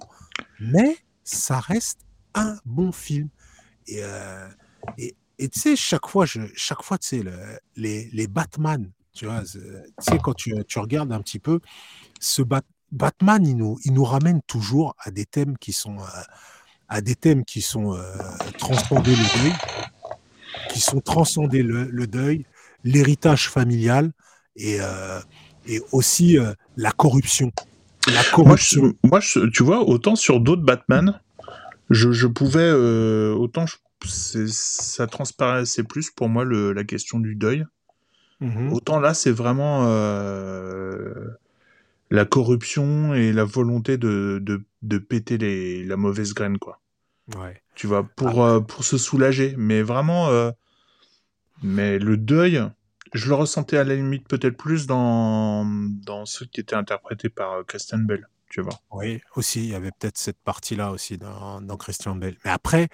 mais 0.60 0.98
ça 1.22 1.58
reste 1.58 2.00
un 2.34 2.58
bon 2.66 2.92
film. 2.92 3.30
Et, 3.86 4.00
euh, 4.02 4.46
et, 4.98 5.48
tu 5.48 5.58
sais, 5.58 5.76
chaque 5.76 6.06
fois, 6.06 6.26
je, 6.26 6.42
chaque 6.54 6.82
fois, 6.82 6.98
tu 6.98 7.08
sais, 7.08 7.24
les, 7.76 8.10
les 8.12 8.26
Batman, 8.26 8.92
tu 9.14 9.24
vois, 9.24 9.40
tu 9.42 9.58
sais, 10.00 10.18
quand 10.22 10.34
tu, 10.34 10.52
tu, 10.68 10.78
regardes 10.78 11.12
un 11.12 11.22
petit 11.22 11.38
peu, 11.38 11.60
ce 12.20 12.42
Batman, 12.92 13.46
il 13.46 13.56
nous, 13.56 13.78
il 13.86 13.94
nous 13.94 14.04
ramène 14.04 14.42
toujours 14.42 14.94
à 14.98 15.10
des 15.10 15.24
thèmes 15.24 15.56
qui 15.56 15.72
sont 15.72 15.98
euh, 15.98 16.22
à 16.88 17.00
des 17.00 17.14
thèmes 17.14 17.44
qui 17.44 17.60
sont 17.60 17.94
euh, 17.94 18.02
transcendés 18.58 19.14
le 19.14 19.42
deuil, 19.42 19.52
qui 20.70 20.80
sont 20.80 21.00
transcendés 21.00 21.62
le, 21.62 22.06
deuil, 22.06 22.46
l'héritage 22.84 23.48
familial 23.48 24.12
et, 24.56 24.78
euh, 24.80 25.20
et 25.66 25.80
aussi 25.92 26.38
euh, 26.38 26.52
la 26.76 26.92
corruption. 26.92 27.52
La 28.12 28.22
corruption. 28.24 28.92
Moi, 29.02 29.20
tu 29.52 29.62
vois, 29.62 29.80
autant 29.80 30.14
sur 30.14 30.40
d'autres 30.40 30.62
Batman, 30.62 31.20
je, 31.90 32.12
je 32.12 32.26
pouvais 32.26 32.70
autant 32.70 33.64
ça 34.06 35.06
transparaissait 35.06 35.82
plus 35.82 36.10
pour 36.10 36.28
moi 36.28 36.44
le, 36.44 36.74
la 36.74 36.84
question 36.84 37.18
du 37.18 37.34
deuil. 37.34 37.64
Mmh 38.40 38.72
autant 38.72 39.00
là, 39.00 39.14
c'est 39.14 39.30
vraiment 39.30 39.84
la 42.14 42.24
corruption 42.24 43.12
et 43.12 43.32
la 43.32 43.44
volonté 43.44 43.98
de, 43.98 44.38
de, 44.40 44.64
de 44.82 44.98
péter 44.98 45.36
les, 45.36 45.84
la 45.84 45.96
mauvaise 45.96 46.32
graine, 46.32 46.58
quoi. 46.58 46.80
Ouais. 47.36 47.60
Tu 47.74 47.86
vois, 47.86 48.04
pour, 48.04 48.44
euh, 48.44 48.60
pour 48.60 48.84
se 48.84 48.98
soulager. 48.98 49.54
Mais 49.58 49.82
vraiment, 49.82 50.28
euh, 50.28 50.50
mais 51.62 51.98
le 51.98 52.16
deuil, 52.16 52.62
je 53.12 53.28
le 53.28 53.34
ressentais 53.34 53.78
à 53.78 53.84
la 53.84 53.96
limite 53.96 54.28
peut-être 54.28 54.56
plus 54.56 54.86
dans, 54.86 55.64
dans 55.66 56.24
ceux 56.24 56.46
qui 56.46 56.60
étaient 56.60 56.76
interprétés 56.76 57.30
par 57.30 57.52
euh, 57.52 57.62
Christian 57.64 57.98
Bell, 57.98 58.28
tu 58.48 58.60
vois. 58.60 58.78
Oui, 58.92 59.20
aussi, 59.34 59.64
il 59.64 59.70
y 59.70 59.74
avait 59.74 59.90
peut-être 59.90 60.18
cette 60.18 60.38
partie-là 60.44 60.92
aussi 60.92 61.18
dans, 61.18 61.60
dans 61.60 61.76
Christian 61.76 62.14
Bell. 62.14 62.36
Mais 62.44 62.50
après, 62.50 62.88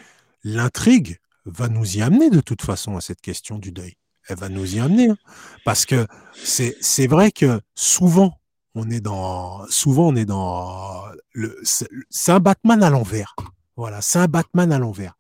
l'intrigue 0.44 1.18
va 1.44 1.68
nous 1.68 1.98
y 1.98 2.02
amener 2.02 2.30
de 2.30 2.40
toute 2.40 2.62
façon 2.62 2.96
à 2.96 3.00
cette 3.02 3.20
question 3.20 3.58
du 3.58 3.70
deuil. 3.72 3.96
Elle 4.28 4.38
va 4.38 4.48
nous 4.48 4.76
y 4.76 4.78
amener. 4.78 5.10
Hein. 5.10 5.18
Parce 5.64 5.84
que 5.84 6.06
c'est 6.34 7.06
vrai 7.06 7.32
que 7.32 7.60
souvent, 7.74 8.39
on 8.80 8.88
est 8.88 9.00
dans, 9.00 9.66
souvent, 9.68 10.08
on 10.08 10.16
est 10.16 10.24
dans 10.24 11.04
le, 11.32 11.60
c'est 11.62 12.32
un 12.32 12.40
Batman 12.40 12.82
à 12.82 12.88
l'envers. 12.88 13.36
Voilà, 13.76 14.00
c'est 14.00 14.18
un 14.18 14.26
Batman 14.26 14.72
à 14.72 14.78
l'envers. 14.78 15.18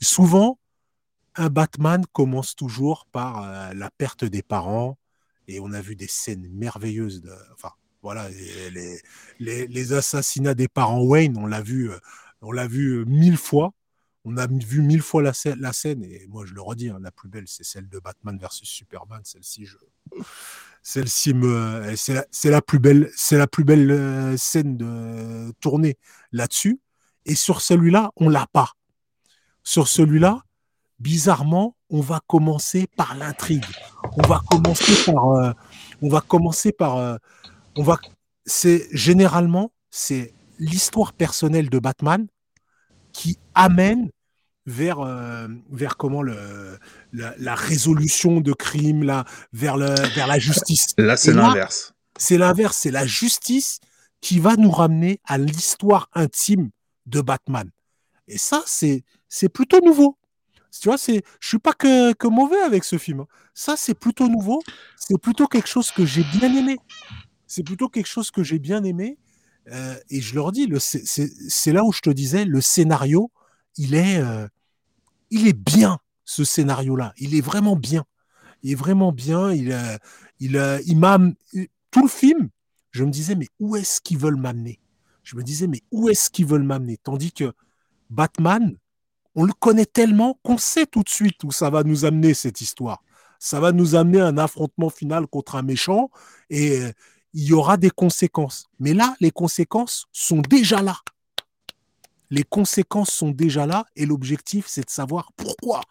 Souvent, 0.00 0.58
un 1.34 1.50
Batman 1.50 2.04
commence 2.12 2.56
toujours 2.56 3.06
par 3.12 3.42
euh, 3.42 3.74
la 3.74 3.90
perte 3.90 4.24
des 4.24 4.42
parents, 4.42 4.98
et 5.46 5.60
on 5.60 5.72
a 5.72 5.82
vu 5.82 5.94
des 5.94 6.08
scènes 6.08 6.48
merveilleuses. 6.52 7.20
De, 7.20 7.32
enfin, 7.52 7.72
voilà, 8.02 8.30
les, 8.30 8.98
les, 9.38 9.66
les, 9.66 9.92
assassinats 9.92 10.54
des 10.54 10.68
parents 10.68 11.02
Wayne, 11.02 11.36
on 11.36 11.46
l'a 11.46 11.60
vu, 11.60 11.90
euh, 11.90 11.98
on 12.40 12.52
l'a 12.52 12.66
vu 12.66 13.00
euh, 13.00 13.04
mille 13.04 13.36
fois. 13.36 13.72
On 14.24 14.36
a 14.36 14.46
vu 14.46 14.82
mille 14.82 15.02
fois 15.02 15.20
la 15.20 15.32
scène, 15.32 15.58
la 15.58 15.72
scène 15.72 16.04
et 16.04 16.26
moi 16.28 16.46
je 16.46 16.54
le 16.54 16.62
redis, 16.62 16.90
hein, 16.90 17.00
la 17.02 17.10
plus 17.10 17.28
belle, 17.28 17.48
c'est 17.48 17.64
celle 17.64 17.88
de 17.88 17.98
Batman 17.98 18.38
versus 18.38 18.68
Superman. 18.68 19.20
Celle-ci, 19.24 19.66
je, 19.66 19.76
celle-ci 20.82 21.34
me, 21.34 21.94
c'est 21.96 22.50
la, 22.50 22.62
plus 22.62 22.78
belle, 22.78 23.10
c'est 23.16 23.38
la 23.38 23.46
plus 23.46 23.64
belle 23.64 24.36
scène 24.36 24.76
de 24.76 25.52
tournée 25.60 25.96
là-dessus. 26.32 26.80
Et 27.24 27.34
sur 27.34 27.60
celui-là, 27.60 28.10
on 28.16 28.28
l'a 28.28 28.46
pas. 28.52 28.72
Sur 29.62 29.86
celui-là, 29.86 30.42
bizarrement, 30.98 31.76
on 31.90 32.00
va 32.00 32.20
commencer 32.26 32.88
par 32.96 33.14
l'intrigue. 33.16 33.64
On 34.16 34.26
va 34.26 34.40
commencer 34.50 34.94
par, 35.04 35.28
euh, 35.32 35.52
on 36.00 36.08
va 36.08 36.20
commencer 36.20 36.72
par, 36.72 36.96
euh, 36.96 37.16
on 37.76 37.82
va, 37.82 37.98
c'est 38.44 38.88
généralement 38.92 39.72
c'est 39.90 40.34
l'histoire 40.58 41.12
personnelle 41.12 41.68
de 41.68 41.78
Batman 41.78 42.26
qui 43.12 43.38
amène 43.54 44.10
vers, 44.66 45.00
euh, 45.00 45.48
vers 45.70 45.96
comment 45.96 46.22
le, 46.22 46.78
la, 47.12 47.54
résolution 47.54 48.40
de 48.40 48.52
crimes, 48.52 49.02
là, 49.02 49.24
vers, 49.52 49.76
le, 49.76 49.94
vers 50.14 50.26
la 50.26 50.38
justice. 50.38 50.94
Là, 50.98 51.16
c'est 51.16 51.32
l'inverse. 51.32 51.94
C'est 52.18 52.38
l'inverse, 52.38 52.76
c'est 52.76 52.90
la 52.90 53.06
justice 53.06 53.80
qui 54.20 54.38
va 54.38 54.56
nous 54.56 54.70
ramener 54.70 55.20
à 55.24 55.38
l'histoire 55.38 56.08
intime 56.14 56.70
de 57.06 57.20
Batman. 57.20 57.70
Et 58.28 58.38
ça, 58.38 58.62
c'est, 58.66 59.04
plutôt 59.52 59.80
nouveau. 59.80 60.16
Tu 60.80 60.88
vois, 60.88 60.98
c'est, 60.98 61.22
je 61.40 61.48
suis 61.48 61.58
pas 61.58 61.72
que, 61.72 62.12
que 62.14 62.28
mauvais 62.28 62.60
avec 62.60 62.84
ce 62.84 62.96
film. 62.96 63.20
Hein. 63.20 63.26
Ça, 63.54 63.76
c'est 63.76 63.94
plutôt 63.94 64.28
nouveau. 64.28 64.62
C'est 64.96 65.18
plutôt 65.18 65.46
quelque 65.46 65.68
chose 65.68 65.90
que 65.90 66.06
j'ai 66.06 66.24
bien 66.38 66.54
aimé. 66.54 66.78
C'est 67.46 67.62
plutôt 67.62 67.88
quelque 67.88 68.06
chose 68.06 68.30
que 68.30 68.42
j'ai 68.42 68.58
bien 68.58 68.82
aimé. 68.84 69.18
Euh, 69.70 69.94
et 70.08 70.20
je 70.20 70.34
leur 70.34 70.52
dis, 70.52 70.68
c'est 70.78 71.72
là 71.72 71.84
où 71.84 71.92
je 71.92 72.00
te 72.00 72.10
disais, 72.10 72.44
le 72.44 72.60
scénario, 72.60 73.30
il 73.76 73.94
est, 73.94 74.18
euh, 74.18 74.46
il 75.30 75.46
est 75.46 75.58
bien, 75.58 75.98
ce 76.24 76.44
scénario-là. 76.44 77.12
Il 77.16 77.34
est 77.34 77.40
vraiment 77.40 77.76
bien. 77.76 78.04
Il 78.62 78.72
est 78.72 78.76
vraiment 78.76 79.12
bien. 79.12 79.52
Il, 79.52 79.72
euh, 79.72 80.80
il 80.86 80.98
m'a 80.98 81.18
tout 81.90 82.02
le 82.02 82.08
film. 82.08 82.48
Je 82.90 83.04
me 83.04 83.10
disais, 83.10 83.34
mais 83.34 83.48
où 83.58 83.76
est-ce 83.76 84.00
qu'ils 84.00 84.18
veulent 84.18 84.36
m'amener? 84.36 84.80
Je 85.22 85.36
me 85.36 85.42
disais, 85.42 85.66
mais 85.66 85.80
où 85.90 86.08
est-ce 86.08 86.30
qu'ils 86.30 86.46
veulent 86.46 86.62
m'amener? 86.62 86.98
Tandis 86.98 87.32
que 87.32 87.52
Batman, 88.10 88.76
on 89.34 89.44
le 89.44 89.52
connaît 89.52 89.86
tellement 89.86 90.38
qu'on 90.42 90.58
sait 90.58 90.86
tout 90.86 91.02
de 91.02 91.08
suite 91.08 91.42
où 91.44 91.52
ça 91.52 91.70
va 91.70 91.84
nous 91.84 92.04
amener 92.04 92.34
cette 92.34 92.60
histoire. 92.60 93.02
Ça 93.38 93.60
va 93.60 93.72
nous 93.72 93.94
amener 93.94 94.20
à 94.20 94.26
un 94.26 94.38
affrontement 94.38 94.90
final 94.90 95.26
contre 95.26 95.56
un 95.56 95.62
méchant 95.62 96.10
et 96.50 96.80
il 97.32 97.44
y 97.44 97.52
aura 97.52 97.76
des 97.76 97.90
conséquences. 97.90 98.66
Mais 98.78 98.94
là, 98.94 99.16
les 99.20 99.30
conséquences 99.30 100.06
sont 100.12 100.42
déjà 100.42 100.82
là. 100.82 100.98
Les 102.32 102.44
conséquences 102.44 103.10
sont 103.10 103.30
déjà 103.30 103.66
là 103.66 103.84
et 103.94 104.06
l'objectif, 104.06 104.64
c'est 104.66 104.86
de 104.86 104.90
savoir 104.90 105.32
pourquoi 105.36 105.82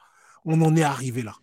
on 0.43 0.59
en 0.63 0.75
est 0.75 0.81
arrivé 0.81 1.21
là. 1.21 1.35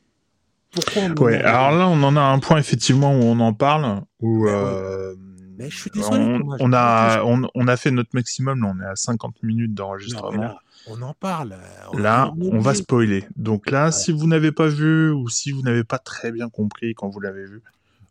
Pourquoi 0.72 1.24
ouais, 1.24 1.40
alors 1.40 1.70
là, 1.70 1.86
on 1.86 2.03
en 2.03 2.16
a 2.16 2.20
un 2.20 2.40
point 2.40 2.59
effectivement 2.59 3.12
où 3.12 3.22
on 3.22 3.38
en 3.38 3.55
parle, 3.55 4.03
où 4.18 4.49
euh, 4.49 5.14
Mais 5.57 5.70
je 5.70 5.78
suis 5.78 5.90
désolé, 5.92 6.40
on, 6.59 6.72
a, 6.72 7.22
on, 7.22 7.68
a 7.68 7.76
fait 7.76 7.92
notre 7.92 8.11
maximum, 8.12 8.61
là, 8.61 8.74
on 8.76 8.80
est 8.82 8.90
à 8.90 8.96
50 8.96 9.40
minutes 9.44 9.72
d'enregistrement. 9.72 10.57
On 10.88 11.01
en 11.03 11.14
parle. 11.14 11.55
là, 11.96 12.32
on 12.40 12.59
va 12.59 12.74
spoiler. 12.74 13.24
Donc 13.36 13.70
là, 13.70 13.92
si 13.92 14.11
vous 14.11 14.26
n'avez 14.26 14.51
pas 14.51 14.66
vu 14.66 15.12
ou 15.12 15.28
si 15.28 15.53
vous 15.53 15.62
n'avez 15.62 15.84
pas 15.84 15.99
très 15.99 16.32
bien 16.32 16.49
compris 16.49 16.94
quand 16.94 17.09
vous 17.09 17.20
l'avez 17.20 17.44
vu, 17.44 17.62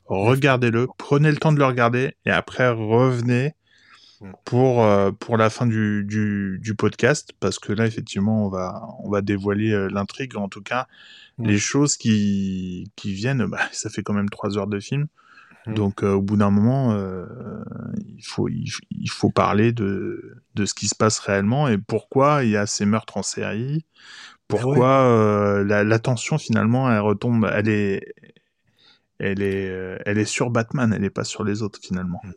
regardez-le, 0.06 0.88
prenez 0.98 1.32
le 1.32 1.38
temps 1.38 1.52
de 1.52 1.60
le 1.60 1.66
regarder 1.66 2.16
et 2.26 2.32
après 2.32 2.70
revenez. 2.70 3.56
Pour, 4.46 4.84
euh, 4.84 5.12
pour 5.12 5.38
la 5.38 5.50
fin 5.50 5.66
du, 5.66 6.04
du, 6.06 6.76
podcast 6.76 7.34
parce 7.40 7.60
que 7.60 7.74
là 7.74 7.86
effectivement 7.86 8.46
on 8.46 8.50
va, 8.50 8.88
on 9.00 9.10
va 9.10 9.22
dévoiler 9.22 9.72
euh, 9.72 9.90
l'intrigue 9.90 10.36
en 10.38 10.50
tout 10.50 10.62
cas 10.62 10.88
mm. 11.38 11.48
les 11.48 11.58
choses 11.58 11.98
qui, 11.98 12.92
qui 12.96 13.14
viennent 13.14 13.46
bah, 13.46 13.60
ça 13.72 13.90
fait 13.90 14.04
quand 14.04 14.14
même 14.14 14.30
trois 14.30 14.58
heures 14.58 14.68
de 14.68 14.80
film 14.80 15.08
mm. 15.66 15.74
donc 15.74 16.04
euh, 16.04 16.14
au 16.14 16.22
bout 16.22 16.38
d'un 16.38 16.50
moment 16.50 16.98
il, 17.98 18.24
faut, 18.24 18.50
il, 18.50 19.10
faut 19.10 19.30
parler 19.30 19.72
de, 19.72 20.38
de 20.56 20.66
ce 20.66 20.74
qui 20.74 20.88
se 20.88 20.96
passe 20.96 21.20
réellement 21.20 21.68
et 21.68 21.78
pourquoi 21.78 22.44
il 22.44 22.52
y 22.52 22.58
a 22.58 22.66
ces 22.66 22.86
meurtres 22.86 23.18
en 23.18 23.24
série 23.24 23.86
pourquoi 24.48 25.64
la, 25.66 25.84
la, 25.84 26.00
tension 26.00 26.38
finalement 26.38 26.92
elle 26.92 27.02
retombe 27.02 27.50
elle 27.54 27.70
est 27.70 28.14
elle 29.20 29.42
est, 29.42 30.00
elle 30.06 30.20
est 30.20 30.26
sur 30.26 30.52
Batman, 30.52 30.94
elle 30.94 31.02
n'est 31.02 31.10
pas 31.10 31.24
sur 31.24 31.44
les 31.44 31.64
autres 31.64 31.80
finalement. 31.82 32.22
Hmm. 32.24 32.34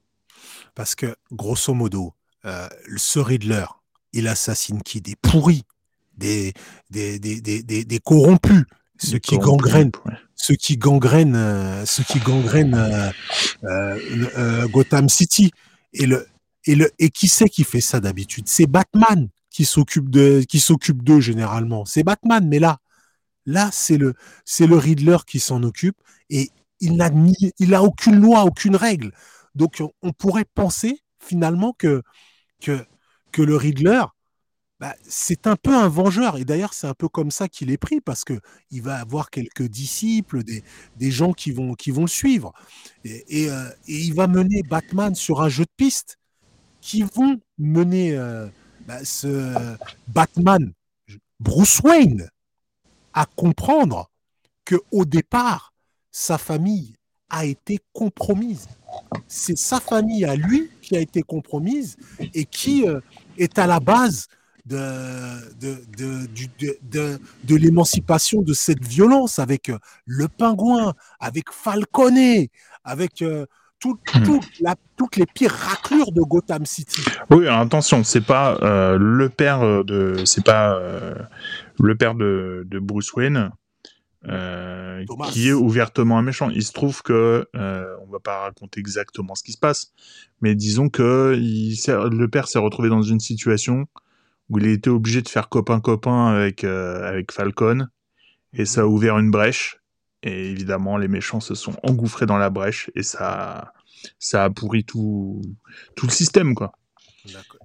Parce 0.81 0.95
que, 0.95 1.15
grosso 1.31 1.75
modo, 1.75 2.15
euh, 2.47 2.67
ce 2.97 3.19
Riddler, 3.19 3.67
il 4.15 4.27
assassine 4.27 4.81
qui? 4.83 5.03
Des 5.03 5.15
pourris, 5.15 5.65
des, 6.17 6.55
des, 6.89 7.19
des, 7.19 7.39
des, 7.43 7.85
des 7.85 7.99
corrompus, 7.99 8.65
ceux 8.97 9.19
qui 9.19 9.37
gangrènent, 9.37 9.93
ceux 10.37 10.55
qui 10.55 10.79
gangrènent, 10.79 11.37
euh, 11.37 11.85
ceux 11.85 12.03
qui 12.05 12.19
gangrènent 12.19 13.13
Gotham 14.73 15.11
City. 15.11 15.51
Et 15.93 16.07
le, 16.07 16.27
et 16.65 16.75
le, 16.75 16.91
et 16.99 17.11
qui 17.11 17.29
c'est 17.29 17.51
qui 17.51 17.65
fait 17.65 17.83
ça 17.83 18.01
d'habitude? 18.01 18.49
C'est 18.49 18.67
Batman 18.67 19.29
qui 19.51 19.67
s'occupe 19.67 20.09
de, 20.09 20.43
qui 20.49 20.61
s'occupe 20.61 21.03
d'eux 21.03 21.21
généralement. 21.21 21.85
C'est 21.85 22.05
Batman, 22.05 22.49
mais 22.49 22.59
là, 22.59 22.79
là, 23.45 23.69
c'est 23.71 23.99
le, 23.99 24.15
c'est 24.47 24.67
le 24.67 24.79
Riddler 24.79 25.19
qui 25.27 25.41
s'en 25.41 25.63
occupe 25.63 25.99
et 26.31 26.49
il 26.81 26.97
n'a 26.97 27.11
ni, 27.11 27.37
il 27.59 27.75
a 27.75 27.83
aucune 27.83 28.19
loi, 28.19 28.45
aucune 28.45 28.77
règle. 28.77 29.13
Donc 29.61 29.83
on, 30.01 30.13
pourrait 30.13 30.47
penser 30.47 31.03
finalement 31.19 31.75
que, 31.75 32.03
le 32.67 33.57
Riddler, 33.57 34.05
bah, 34.81 34.95
c'est 35.07 35.47
un 35.47 35.57
peu 35.57 35.77
un 35.77 35.89
vengeur. 35.89 36.39
Et 36.39 36.47
d'ailleurs, 36.47 36.73
c'est 36.73 36.87
un 36.87 36.95
peu 36.95 37.09
comme 37.09 37.31
ça 37.31 37.47
qu'il 37.47 37.71
est 37.71 37.77
pris, 37.77 38.01
parce 38.01 38.25
que 38.25 38.41
il 38.71 38.81
va 38.81 38.97
avoir 38.97 39.29
quelques 39.29 39.69
disciples, 39.69 40.43
des, 40.43 41.11
gens 41.11 41.35
qui 41.35 41.51
vont, 41.51 41.75
qui 41.75 41.91
vont 41.91 42.01
le 42.01 42.09
suivre. 42.09 42.55
Et, 43.05 43.43
et, 43.43 43.51
euh, 43.51 43.69
il 43.87 44.15
va 44.15 44.29
mener 44.29 44.63
Batman 44.63 45.15
sur 45.15 45.43
un 45.43 45.51
jeu 45.51 45.65
de 45.65 45.75
piste 45.77 46.17
qui 46.81 47.03
vont 47.03 47.39
mener 47.59 48.17
euh, 48.17 48.49
bah, 48.87 49.05
ce 49.05 49.77
Batman, 50.09 50.73
Bruce 51.39 51.81
Wayne, 51.81 52.31
à 53.13 53.27
comprendre 53.37 54.11
que 54.65 54.77
au 54.91 55.05
départ, 55.05 55.75
sa 56.11 56.39
famille 56.39 56.97
a 57.29 57.45
été 57.45 57.79
compromise. 57.93 58.69
C'est 59.27 59.57
sa 59.57 59.81
famille 59.81 60.25
à 60.25 60.37
lui 60.37 60.71
qui 60.83 60.97
a 60.97 61.01
été 61.01 61.23
compromise 61.23 61.97
et 62.35 62.45
qui 62.45 62.87
euh, 62.87 63.01
est 63.39 63.59
à 63.59 63.67
la 63.67 63.81
base 63.81 64.29
de, 64.67 64.77
de, 65.59 67.19
de, 67.45 67.57
l'émancipation 67.57 68.43
de 68.43 68.53
cette 68.53 68.85
violence 68.85 69.39
avec 69.39 69.69
euh, 69.69 69.79
le 70.07 70.29
pingouin, 70.29 70.95
avec 71.19 71.51
Falcone, 71.51 72.47
avec 72.85 73.23
euh, 73.23 73.47
hmm. 73.85 74.41
toutes 74.97 75.17
les 75.17 75.27
pires 75.27 75.53
raclures 75.53 76.13
de 76.13 76.21
Gotham 76.21 76.67
City. 76.67 77.03
Oui, 77.31 77.49
attention, 77.49 78.05
c'est 78.05 78.21
pas 78.25 78.59
le 78.61 79.29
père 79.29 79.85
de, 79.85 80.23
c'est 80.25 80.45
pas 80.45 80.79
le 81.81 81.95
père 81.97 82.15
de 82.15 82.79
Bruce 82.81 83.13
Wayne 83.15 83.51
euh, 84.29 85.03
qui 85.33 85.49
est 85.49 85.53
ouvertement 85.53 86.19
un 86.19 86.23
méchant. 86.23 86.51
Il 86.51 86.63
se 86.63 86.73
trouve 86.73 87.03
que, 87.03 87.49
euh, 87.57 87.97
on 88.03 88.11
va 88.11 88.21
pas 88.21 88.41
raconter 88.41 88.79
exactement 88.79 89.35
ce 89.35 89.43
qui 89.43 89.53
se 89.53 89.59
passe, 89.59 89.93
mais 90.43 90.55
disons 90.55 90.91
que 90.91 91.35
il 91.39 91.75
le 91.87 92.29
père 92.29 92.47
s'est 92.47 92.59
retrouvé 92.59 92.91
dans 92.91 93.03
une 93.03 93.21
situation 93.21 93.87
où 94.51 94.59
il 94.59 94.67
a 94.67 94.73
été 94.73 94.91
obligé 94.91 95.23
de 95.23 95.29
faire 95.29 95.49
copain-copain 95.49 96.27
avec, 96.27 96.65
euh, 96.65 97.09
avec 97.09 97.33
Falcon, 97.33 97.87
et 98.53 98.67
ça 98.67 98.83
a 98.83 98.85
mhm. 98.85 98.91
ouvert 98.91 99.19
une 99.19 99.31
brèche, 99.31 99.81
et 100.23 100.51
évidemment 100.51 100.99
les 100.99 101.09
méchants 101.09 101.41
se 101.41 101.55
sont 101.55 101.77
engouffrés 101.83 102.27
dans 102.27 102.37
la 102.37 102.51
brèche, 102.51 102.91
et 102.95 103.03
ça, 103.03 103.73
ça 104.19 104.45
a 104.45 104.51
pourri 104.51 104.85
tout, 104.85 105.41
tout 105.97 106.07
le 106.07 106.13
système, 106.13 106.55
quoi. 106.55 106.73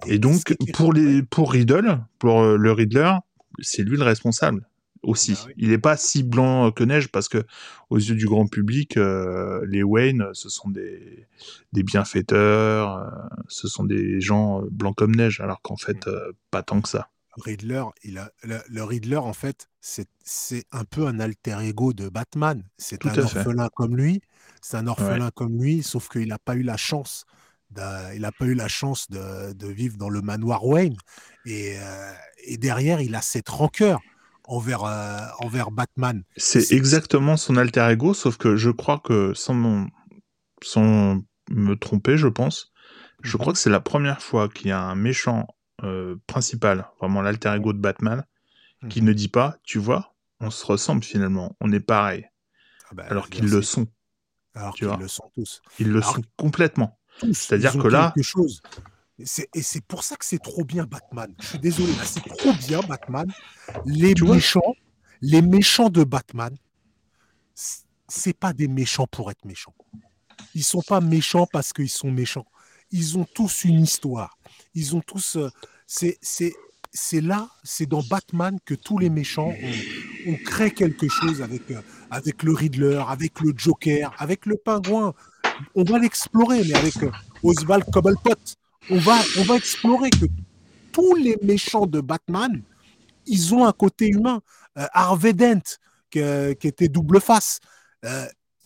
Et, 0.06 0.20
donc, 0.20 0.54
pour, 0.74 0.94
les, 0.94 1.24
pour 1.24 1.52
Riddle, 1.52 2.00
pour 2.20 2.44
le 2.44 2.72
Riddler, 2.72 3.14
c'est 3.62 3.84
lui 3.84 3.98
le 3.98 4.04
responsable 4.04 4.68
aussi. 5.06 5.34
Bah 5.34 5.52
il 5.58 5.70
n'est 5.70 5.78
pas 5.78 5.98
si 5.98 6.24
blanc 6.24 6.72
que 6.72 6.84
neige 6.84 7.08
parce 7.10 7.30
que 7.30 7.44
aux 7.90 7.98
yeux 7.98 8.16
du 8.16 8.26
grand 8.26 8.48
public, 8.48 8.98
euh, 8.98 9.66
les 9.68 9.84
Wayne, 9.84 10.26
ce 10.34 10.50
sont 10.50 10.70
des, 10.70 11.28
des 11.72 11.84
bienfaiteurs, 11.84 12.98
euh, 12.98 13.10
ce 13.48 13.68
sont 13.68 13.84
des 13.84 14.20
gens 14.20 14.62
euh, 14.62 14.68
blancs 14.72 14.96
comme 14.96 15.16
neige, 15.16 15.40
alors 15.40 15.62
qu'en 15.62 15.78
fait, 15.78 16.08
mm. 16.08 16.34
pas 16.52 16.64
tant 16.64 16.82
que 16.82 16.90
ça. 16.90 17.10
Riddler, 17.38 17.84
il 18.04 18.18
a, 18.18 18.32
le, 18.44 18.84
Riddler, 18.84 19.18
en 19.18 19.34
fait, 19.34 19.68
c'est 19.82 20.08
un 20.72 20.86
peu 20.86 21.06
un 21.06 21.20
alter 21.20 21.58
ego 21.62 21.92
de 21.92 22.08
Batman. 22.08 22.64
C'est 22.78 23.06
un 23.06 23.18
orphelin 23.18 23.70
comme 23.76 23.98
lui. 23.98 24.22
C'est 24.62 24.78
un 24.78 24.88
orphelin 24.88 25.32
comme 25.32 25.62
lui, 25.62 25.84
sauf 25.84 26.08
qu'il 26.08 26.30
n'a 26.30 26.40
pas 26.40 26.56
eu 26.56 26.64
la 26.64 26.78
chance. 26.78 27.26
il 27.76 28.22
n'a 28.22 28.32
pas 28.32 28.46
eu 28.46 28.54
la 28.54 28.70
chance 28.70 29.10
de, 29.12 29.52
de, 29.52 29.68
vivre 29.68 29.98
dans 29.98 30.08
le 30.08 30.22
manoir 30.22 30.66
Wayne. 30.66 30.96
Et, 31.46 31.76
et 32.46 32.58
derrière, 32.58 33.02
il 33.02 33.14
a 33.16 33.22
cette 33.22 33.50
rancœur 33.50 34.00
envers, 34.48 34.84
euh, 34.84 35.20
envers 35.40 35.72
Batman. 35.72 36.24
C'est 36.38 36.72
exactement 36.72 37.38
son 37.38 37.58
alter 37.58 37.88
ego, 37.92 38.14
sauf 38.14 38.38
que 38.38 38.56
je 38.56 38.70
crois 38.70 39.00
que, 39.00 39.34
sans, 39.34 39.88
sans 40.64 41.22
me 41.50 41.76
tromper, 41.76 42.18
je 42.18 42.28
pense, 42.28 42.72
je 43.22 43.38
crois 43.38 43.52
mhm. 43.52 43.54
que 43.54 43.60
c'est 43.60 43.70
la 43.70 43.82
première 43.82 44.22
fois 44.22 44.50
qu'il 44.50 44.68
y 44.68 44.72
a 44.72 44.82
un 44.82 44.96
méchant 44.96 45.48
euh, 45.84 46.16
principal, 46.28 46.88
vraiment 47.00 47.22
l'alter 47.22 47.54
ego 47.56 47.74
de 47.74 47.80
Batman, 47.80 48.24
qui 48.90 49.02
mhm. 49.02 49.08
ne 49.08 49.14
dit 49.14 49.30
pas, 49.30 49.58
tu 49.64 49.80
vois, 49.80 50.16
on 50.40 50.50
se 50.50 50.66
ressemble 50.66 51.04
finalement, 51.04 51.56
on 51.60 51.72
est 51.72 51.80
pareil. 51.80 52.30
Ah 52.90 52.94
bah, 52.94 53.06
alors 53.10 53.30
qu'ils 53.30 53.50
le 53.50 53.62
sont. 53.62 53.88
Alors 54.54 54.76
qu'ils 54.76 54.88
le 54.88 55.08
sont 55.08 55.30
tous. 55.34 55.62
Ils 55.80 55.92
le 55.92 56.02
sont 56.02 56.22
complètement. 56.38 56.98
C'est-à-dire 57.20 57.78
que 57.78 57.88
là, 57.88 58.14
chose. 58.22 58.62
Et 59.18 59.62
c'est 59.62 59.84
pour 59.86 60.04
ça 60.04 60.16
que 60.18 60.26
c'est 60.26 60.42
trop 60.42 60.66
bien 60.66 60.84
Batman. 60.86 61.34
Je 61.40 61.48
suis 61.48 61.60
désolé, 61.60 61.94
c'est 62.04 62.26
trop 62.26 62.54
bien 62.68 62.82
Batman. 62.82 63.32
Les 63.86 64.14
méchants, 64.16 64.76
les 65.22 65.42
méchants 65.42 65.90
de 65.90 66.04
Batman, 66.04 66.56
c'est 67.54 68.38
pas 68.38 68.54
des 68.54 68.68
méchants 68.68 69.08
pour 69.08 69.32
être 69.32 69.46
méchants. 69.46 69.74
Ils 70.54 70.64
sont 70.64 70.82
pas 70.82 71.00
méchants 71.00 71.48
parce 71.52 71.72
qu'ils 71.72 71.90
sont 71.90 72.12
méchants. 72.12 72.46
Ils 72.92 73.18
ont 73.18 73.26
tous 73.26 73.64
une 73.64 73.82
histoire. 73.82 74.38
Ils 74.74 74.96
ont 74.96 75.02
tous. 75.02 75.38
Euh, 75.38 75.50
c'est 75.88 76.18
c'est 76.96 77.22
là, 77.22 77.50
c'est 77.64 77.86
dans 77.86 78.02
Batman 78.02 78.58
que 78.66 78.74
tous 78.74 78.98
les 78.98 79.10
méchants, 79.10 79.54
on, 80.28 80.36
crée 80.46 80.72
quelque 80.72 81.08
chose 81.10 81.42
avec, 81.42 81.70
euh, 81.70 81.82
avec 82.10 82.42
le 82.42 82.54
Riddler, 82.54 83.04
avec 83.08 83.42
le 83.42 83.54
Joker, 83.56 84.16
avec 84.18 84.46
le 84.46 84.56
Pingouin. 84.56 85.14
On 85.76 85.84
va 85.84 86.00
l'explorer, 86.00 86.64
mais 86.64 86.74
avec 86.74 87.04
euh, 87.04 87.12
Oswald 87.44 87.84
Cobblepot. 87.92 88.36
On 88.90 88.98
va, 88.98 89.18
on 89.40 89.44
va 89.44 89.56
explorer 89.56 90.10
que 90.10 90.26
tous 90.92 91.16
les 91.16 91.38
méchants 91.42 91.86
de 91.86 92.02
Batman, 92.02 92.62
ils 93.26 93.54
ont 93.54 93.66
un 93.66 93.74
côté 93.74 94.08
humain. 94.08 94.42
Euh, 94.78 94.86
Harvey 94.94 95.34
Dent, 95.34 95.62
qui, 96.10 96.20
était 96.20 96.88
double 96.88 97.20
face, 97.20 97.60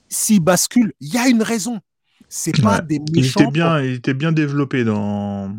s'il 0.09 0.41
bascule, 0.41 0.93
il 0.99 1.13
y 1.13 1.17
a 1.17 1.27
une 1.27 1.43
raison. 1.43 1.79
C'est 2.27 2.59
pas 2.61 2.81
des 2.81 2.99
méchants. 2.99 3.39
Il 3.39 3.43
était 3.43 3.51
bien, 3.51 3.81
il 3.81 3.93
était 3.93 4.13
bien 4.13 4.31
développé 4.31 4.83
dans. 4.83 5.55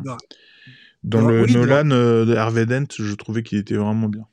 Dans 1.02 1.26
le 1.26 1.46
Nolan 1.46 1.90
euh, 1.92 2.26
de 2.26 2.34
Harvey 2.34 2.66
Dent, 2.66 2.84
je 2.90 3.14
trouvais 3.14 3.42
qu'il 3.42 3.58
était 3.58 3.76
vraiment 3.76 4.08
bien. 4.08 4.26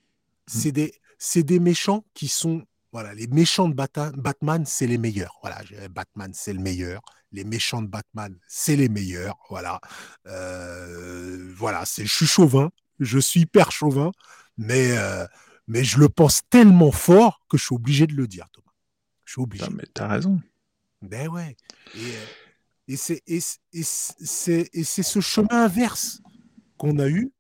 C'est 0.48 0.74
des, 0.74 0.94
c'est 1.18 1.44
des 1.44 1.60
méchants 1.60 2.04
qui 2.14 2.28
sont, 2.28 2.64
voilà, 2.98 3.14
les 3.14 3.28
méchants 3.28 3.70
de 3.70 3.76
Batman, 3.76 4.66
c'est 4.66 4.88
les 4.88 4.98
meilleurs. 4.98 5.38
Voilà, 5.44 5.62
Batman, 5.92 6.32
c'est 6.34 6.52
le 6.52 6.60
meilleur. 6.60 7.02
Les 7.32 7.44
méchants 7.44 7.84
de 7.84 7.88
Batman, 7.88 8.36
c'est 8.48 8.76
les 8.76 8.90
meilleurs. 8.90 9.38
Voilà, 9.52 9.80
euh, 10.26 11.54
voilà, 11.56 11.86
c'est, 11.86 12.08
je 12.08 12.12
suis 12.12 12.26
chauvin, 12.26 12.72
je 13.00 13.20
suis 13.20 13.42
hyper 13.42 13.72
chauvin, 13.72 14.12
mais, 14.58 14.98
euh, 14.98 15.28
mais 15.68 15.84
je 15.84 16.00
le 16.00 16.10
pense 16.10 16.42
tellement 16.50 16.92
fort 16.92 17.40
que 17.48 17.56
je 17.60 17.66
suis 17.66 17.76
obligé 17.76 18.08
de 18.08 18.16
le 18.16 18.26
dire, 18.26 18.48
Thomas. 18.52 18.74
Je 19.26 19.34
suis 19.34 19.42
obligé. 19.44 19.66
Non, 19.66 19.76
mais 19.76 19.86
t'as 19.94 20.08
raison. 20.08 20.42
Ben 21.04 21.28
ouais. 21.28 21.56
Et, 21.94 22.94
et 22.94 22.98
c'est, 22.98 23.22
et, 23.28 23.38
et 23.74 23.84
c'est, 23.84 24.70
et 24.74 24.84
c'est 24.84 25.04
ce 25.04 25.20
chemin 25.20 25.66
inverse 25.66 26.20
qu'on 26.80 26.98
a 26.98 27.08
eu, 27.08 27.32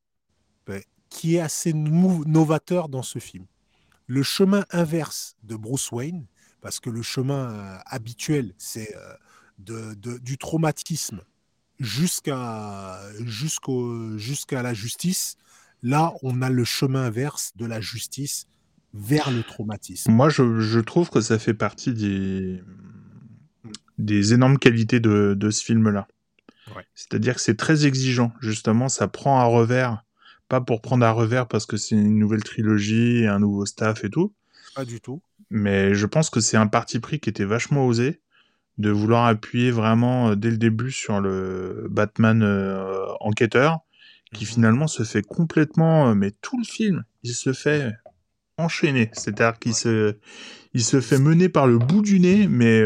ben, 0.67 0.83
qui 1.09 1.37
est 1.37 1.39
assez 1.39 1.73
novateur 1.73 2.89
dans 2.89 3.01
ce 3.01 3.17
film. 3.17 3.47
Le 4.07 4.23
chemin 4.23 4.65
inverse 4.71 5.35
de 5.43 5.55
Bruce 5.55 5.91
Wayne, 5.91 6.25
parce 6.61 6.79
que 6.79 6.89
le 6.89 7.01
chemin 7.01 7.51
euh, 7.51 7.77
habituel, 7.85 8.53
c'est 8.57 8.95
euh, 8.95 9.13
de, 9.59 10.17
du 10.17 10.37
traumatisme 10.37 11.21
jusqu'à 11.79 12.99
jusqu'au 13.25 14.17
jusqu'à 14.17 14.63
la 14.63 14.73
justice. 14.73 15.35
Là, 15.83 16.13
on 16.23 16.41
a 16.41 16.49
le 16.49 16.63
chemin 16.63 17.05
inverse 17.05 17.51
de 17.55 17.65
la 17.65 17.79
justice 17.81 18.47
vers 18.93 19.29
le 19.29 19.43
traumatisme. 19.43 20.11
Moi, 20.11 20.29
je, 20.29 20.59
je 20.59 20.79
trouve 20.79 21.09
que 21.09 21.21
ça 21.21 21.37
fait 21.37 21.53
partie 21.53 21.93
des, 21.93 22.63
des 23.99 24.33
énormes 24.33 24.57
qualités 24.57 24.99
de, 24.99 25.35
de 25.37 25.49
ce 25.51 25.63
film-là. 25.63 26.07
C'est-à-dire 26.95 27.35
que 27.35 27.41
c'est 27.41 27.57
très 27.57 27.85
exigeant, 27.85 28.33
justement, 28.41 28.89
ça 28.89 29.07
prend 29.07 29.39
à 29.39 29.45
revers, 29.45 30.03
pas 30.47 30.61
pour 30.61 30.81
prendre 30.81 31.05
à 31.05 31.11
revers 31.11 31.47
parce 31.47 31.65
que 31.65 31.77
c'est 31.77 31.95
une 31.95 32.17
nouvelle 32.17 32.43
trilogie, 32.43 33.25
un 33.27 33.39
nouveau 33.39 33.65
staff 33.65 34.03
et 34.03 34.09
tout. 34.09 34.33
Pas 34.75 34.85
du 34.85 35.01
tout. 35.01 35.21
Mais 35.49 35.93
je 35.93 36.05
pense 36.05 36.29
que 36.29 36.39
c'est 36.39 36.57
un 36.57 36.67
parti 36.67 36.99
pris 36.99 37.19
qui 37.19 37.29
était 37.29 37.45
vachement 37.45 37.85
osé, 37.85 38.21
de 38.77 38.89
vouloir 38.89 39.25
appuyer 39.25 39.71
vraiment 39.71 40.29
euh, 40.29 40.35
dès 40.35 40.51
le 40.51 40.57
début 40.57 40.91
sur 40.91 41.19
le 41.19 41.87
Batman 41.89 42.43
euh, 42.43 43.05
enquêteur, 43.19 43.79
qui 44.33 44.43
mhm. 44.43 44.49
finalement 44.49 44.87
se 44.87 45.03
fait 45.03 45.21
complètement, 45.21 46.09
euh, 46.09 46.15
mais 46.15 46.31
tout 46.41 46.57
le 46.57 46.65
film, 46.65 47.03
il 47.23 47.33
se 47.33 47.53
fait 47.53 47.93
enchaîner. 48.57 49.09
C'est-à-dire 49.13 49.57
qu'il 49.59 49.73
se, 49.73 50.17
il 50.73 50.83
se 50.83 51.01
fait 51.01 51.19
mener 51.19 51.49
par 51.49 51.67
le 51.67 51.77
bout 51.77 52.01
du 52.01 52.19
nez, 52.19 52.47
mais 52.47 52.83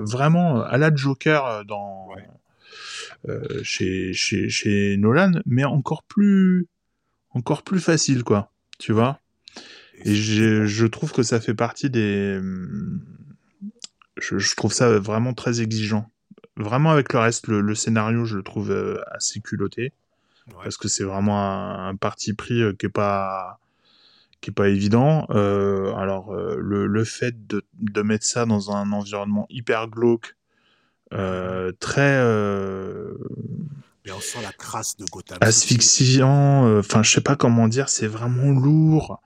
vraiment 0.00 0.62
à 0.62 0.76
la 0.78 0.94
Joker 0.94 1.64
dans, 1.64 2.08
euh, 3.26 3.60
chez, 3.64 4.12
chez, 4.12 4.48
chez 4.48 4.96
Nolan, 4.96 5.32
mais 5.44 5.64
encore 5.64 6.04
plus, 6.04 6.68
encore 7.30 7.62
plus 7.62 7.80
facile, 7.80 8.24
quoi. 8.24 8.52
Tu 8.78 8.92
vois 8.92 9.20
Et 10.04 10.14
je 10.14 10.86
trouve 10.86 11.12
que 11.12 11.22
ça 11.22 11.40
fait 11.40 11.54
partie 11.54 11.90
des. 11.90 12.40
Je, 14.18 14.56
trouve 14.56 14.72
ça 14.72 14.98
vraiment 14.98 15.34
très 15.34 15.60
exigeant. 15.60 16.10
Vraiment, 16.56 16.90
avec 16.90 17.12
le 17.12 17.20
reste, 17.20 17.46
le, 17.46 17.74
scénario, 17.74 18.24
je 18.24 18.36
le 18.36 18.42
trouve 18.42 18.72
euh, 18.72 19.00
assez 19.12 19.40
culotté. 19.40 19.92
Parce 20.62 20.76
que 20.76 20.88
c'est 20.88 21.04
vraiment 21.04 21.86
un, 21.86 21.94
parti 21.94 22.32
pris 22.32 22.62
euh, 22.62 22.72
qui 22.72 22.86
est 22.86 22.90
pas 22.90 23.60
qui 24.40 24.50
est 24.50 24.52
pas 24.52 24.68
évident. 24.68 25.24
alors 25.26 26.32
le, 26.34 26.86
le, 26.86 27.04
fait 27.04 27.46
de, 27.48 27.64
de, 27.74 28.02
mettre 28.02 28.24
ça 28.24 28.46
dans 28.46 28.70
un 28.70 28.92
environnement 28.92 29.46
hyper 29.50 29.88
glauque, 29.88 30.36
euh, 31.12 31.72
très. 31.80 32.18
Euh, 32.22 33.14
on 34.12 34.20
sent 34.20 34.42
la 34.42 34.52
crasse 34.52 34.96
de 34.96 35.04
Gotham. 35.04 35.38
Asphyxiant. 35.40 36.66
Euh, 36.66 36.80
enfin, 36.80 37.02
je 37.02 37.10
sais 37.10 37.20
pas 37.20 37.36
comment 37.36 37.68
dire. 37.68 37.88
C'est 37.88 38.06
vraiment 38.06 38.50
lourd. 38.50 39.20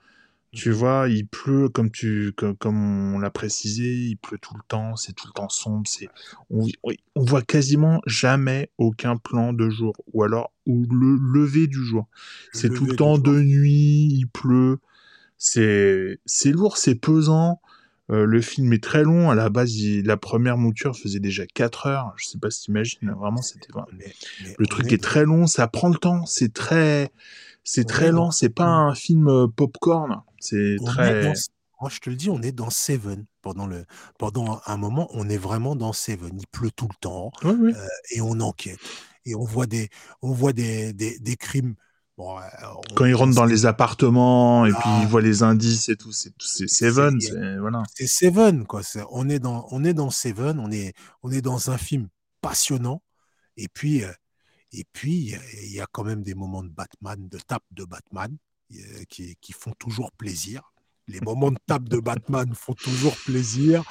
Tu 0.52 0.68
mhm. 0.68 0.74
vois, 0.74 1.06
il 1.08 1.26
pleut 1.26 1.70
comme 1.70 1.90
tu 1.90 2.32
comme, 2.32 3.14
on 3.14 3.18
l'a 3.18 3.30
précisé, 3.30 3.84
il 3.84 4.16
pleut 4.16 4.38
tout 4.38 4.54
le 4.54 4.62
temps, 4.68 4.96
c'est 4.96 5.14
tout 5.14 5.26
le 5.26 5.32
temps 5.32 5.48
sombre, 5.48 5.88
c'est 5.88 6.08
on, 6.50 6.66
on 7.14 7.24
voit 7.24 7.40
quasiment 7.40 8.02
jamais 8.04 8.70
aucun 8.76 9.16
plan 9.16 9.54
de 9.54 9.70
jour 9.70 9.94
ou 10.12 10.22
alors 10.22 10.52
ou 10.66 10.84
le 10.90 11.16
lever 11.16 11.68
du 11.68 11.82
jour. 11.82 12.06
C'est 12.52 12.68
tout 12.68 12.84
le 12.84 12.96
temps 12.96 13.16
de 13.16 13.40
nuit, 13.40 14.08
il 14.12 14.26
pleut. 14.26 14.78
C'est 15.38 16.20
c'est 16.26 16.52
lourd, 16.52 16.76
c'est 16.76 16.96
pesant. 16.96 17.60
Euh, 18.10 18.26
le 18.26 18.40
film 18.40 18.72
est 18.72 18.82
très 18.82 19.04
long. 19.04 19.30
À 19.30 19.34
la 19.34 19.48
base, 19.48 19.72
la 20.04 20.16
première 20.16 20.58
mouture 20.58 20.96
faisait 20.96 21.20
déjà 21.20 21.46
4 21.46 21.86
heures. 21.86 22.12
Je 22.16 22.26
sais 22.26 22.38
pas 22.38 22.50
si 22.50 22.62
t'imagines. 22.62 23.10
Vraiment, 23.12 23.42
c'était 23.42 23.68
le 24.58 24.66
truc 24.66 24.92
est, 24.92 25.02
très 25.02 25.24
long. 25.24 25.46
Ça 25.46 25.68
prend 25.68 25.88
le 25.88 25.96
temps. 25.96 26.26
C'est 26.26 26.52
très, 26.52 27.12
c'est 27.64 27.84
très 27.84 28.10
lent. 28.10 28.30
C'est 28.30 28.50
pas 28.50 28.66
un 28.66 28.94
film 28.94 29.28
euh, 29.28 29.46
popcorn. 29.46 30.22
C'est 30.40 30.76
très. 30.84 31.32
Moi, 31.80 31.90
je 31.90 31.98
te 31.98 32.10
le 32.10 32.16
dis, 32.16 32.30
on 32.30 32.40
est 32.42 32.52
dans 32.52 32.70
Seven. 32.70 33.26
Pendant, 33.40 33.66
le... 33.66 33.86
Pendant 34.16 34.60
un 34.66 34.76
moment, 34.76 35.08
on 35.14 35.28
est 35.28 35.36
vraiment 35.36 35.74
dans 35.74 35.92
Seven. 35.92 36.30
Il 36.38 36.46
pleut 36.46 36.70
tout 36.70 36.86
le 36.88 36.94
temps. 37.00 37.32
Euh, 37.44 37.72
et 38.12 38.20
on 38.20 38.38
enquête. 38.38 38.78
Et 39.24 39.34
on 39.34 39.42
voit 39.42 39.66
des, 39.66 39.88
on 40.20 40.30
voit 40.30 40.52
des, 40.52 40.92
des, 40.92 41.18
des 41.18 41.36
crimes 41.36 41.74
euh, 42.18 42.42
Quand 42.94 43.06
il 43.06 43.14
rentre 43.14 43.34
dans 43.34 43.44
les 43.44 43.66
appartements 43.66 44.66
et 44.66 44.72
puis 44.72 44.90
il 45.00 45.06
voit 45.06 45.22
les 45.22 45.42
indices 45.42 45.88
et 45.88 45.96
tout, 45.96 46.12
c'est 46.12 46.32
Seven, 46.68 47.20
c'est 47.20 47.56
voilà. 47.58 47.82
C'est 47.94 48.06
Seven 48.06 48.66
quoi. 48.66 48.82
on 49.10 49.28
est 49.28 49.38
dans 49.38 49.66
on 49.70 49.82
est 49.84 49.94
dans 49.94 50.10
Seven, 50.10 50.58
on 50.60 50.70
est 50.70 50.92
on 51.22 51.30
est 51.30 51.40
dans 51.40 51.70
un 51.70 51.78
film 51.78 52.08
passionnant 52.40 53.02
et 53.56 53.68
puis 53.68 54.04
euh, 54.04 54.12
et 54.72 54.84
puis 54.92 55.36
il 55.62 55.72
y, 55.72 55.80
a 55.80 55.86
quand 55.90 56.04
même 56.04 56.22
des 56.22 56.34
moments 56.34 56.62
de 56.62 56.70
Batman, 56.70 57.28
de 57.28 57.38
tape 57.38 57.64
de 57.72 57.84
Batman 57.84 58.34
euh, 58.72 59.04
qui, 59.08 59.36
qui 59.38 59.52
font 59.52 59.72
toujours 59.78 60.12
plaisir. 60.12 60.72
Les 61.08 61.20
moments 61.22 61.50
de 61.50 61.58
tape 61.66 61.88
de 61.88 61.98
Batman 61.98 62.54
font 62.54 62.72
toujours 62.72 63.14
plaisir. 63.26 63.84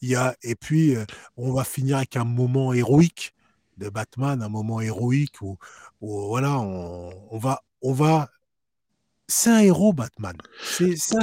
Il 0.00 0.08
y 0.08 0.16
a 0.16 0.34
et 0.42 0.54
puis 0.54 0.96
on 1.36 1.52
va 1.52 1.64
finir 1.64 1.98
avec 1.98 2.16
un 2.16 2.24
moment 2.24 2.72
héroïque 2.72 3.33
de 3.78 3.88
Batman, 3.88 4.42
un 4.42 4.48
moment 4.48 4.80
héroïque 4.80 5.40
où, 5.42 5.58
voilà, 6.00 6.58
on, 6.58 7.38
va, 7.38 7.62
on 7.82 7.92
va. 7.92 8.30
C'est 9.26 9.50
un 9.50 9.60
héros, 9.60 9.92
Batman. 9.92 10.36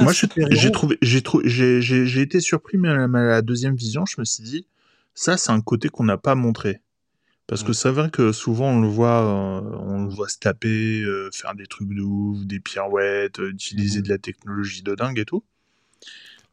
Moi, 0.00 0.12
j'ai 0.12 1.22
trouvé, 1.22 1.46
j'ai 1.46 1.80
j'ai 1.80 2.20
été 2.20 2.40
surpris, 2.40 2.78
mais 2.78 2.88
à 2.88 3.06
la, 3.06 3.42
deuxième 3.42 3.76
vision, 3.76 4.04
je 4.06 4.16
me 4.18 4.24
suis 4.24 4.42
dit, 4.42 4.66
ça, 5.14 5.36
c'est 5.36 5.52
un 5.52 5.60
côté 5.60 5.88
qu'on 5.88 6.04
n'a 6.04 6.18
pas 6.18 6.34
montré. 6.34 6.80
Parce 7.46 7.64
que 7.64 7.72
mmh. 7.72 7.74
c'est 7.74 7.90
vrai 7.90 8.10
que 8.10 8.32
souvent 8.32 8.68
on 8.68 8.80
le 8.80 8.88
voit, 8.88 9.20
euh, 9.20 9.60
on 9.80 10.04
le 10.04 10.08
voit 10.08 10.28
se 10.28 10.38
taper, 10.38 11.02
euh, 11.02 11.28
faire 11.32 11.54
des 11.54 11.66
trucs 11.66 11.88
de 11.88 12.00
ouf, 12.00 12.46
des 12.46 12.60
pirouettes, 12.60 13.40
euh, 13.40 13.50
utiliser 13.50 13.98
mmh. 13.98 14.02
de 14.02 14.08
la 14.08 14.18
technologie 14.18 14.82
de 14.82 14.94
dingue 14.94 15.18
et 15.18 15.24
tout. 15.24 15.44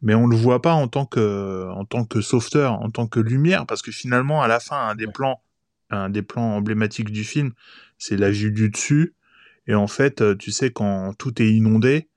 Mais 0.02 0.14
on 0.14 0.26
le 0.26 0.36
voit 0.36 0.60
pas 0.60 0.72
en 0.72 0.88
tant 0.88 1.06
que, 1.06 1.68
en 1.70 1.84
tant 1.84 2.04
que 2.04 2.20
sauveteur, 2.20 2.72
en 2.72 2.90
tant 2.90 3.06
que 3.06 3.20
lumière, 3.20 3.66
parce 3.66 3.82
que 3.82 3.92
finalement, 3.92 4.42
à 4.42 4.48
la 4.48 4.58
fin, 4.60 4.88
un 4.88 4.94
des 4.94 5.06
plans 5.06 5.42
un 5.90 6.10
des 6.10 6.22
plans 6.22 6.56
emblématiques 6.56 7.10
du 7.10 7.24
film, 7.24 7.52
c'est 7.98 8.16
la 8.16 8.30
vue 8.30 8.52
du 8.52 8.70
dessus. 8.70 9.14
Et 9.66 9.74
en 9.74 9.86
fait, 9.86 10.20
euh, 10.20 10.34
tu 10.34 10.50
sais, 10.50 10.70
quand 10.70 11.12
tout 11.18 11.40
est 11.42 11.50
inondé 11.50 12.08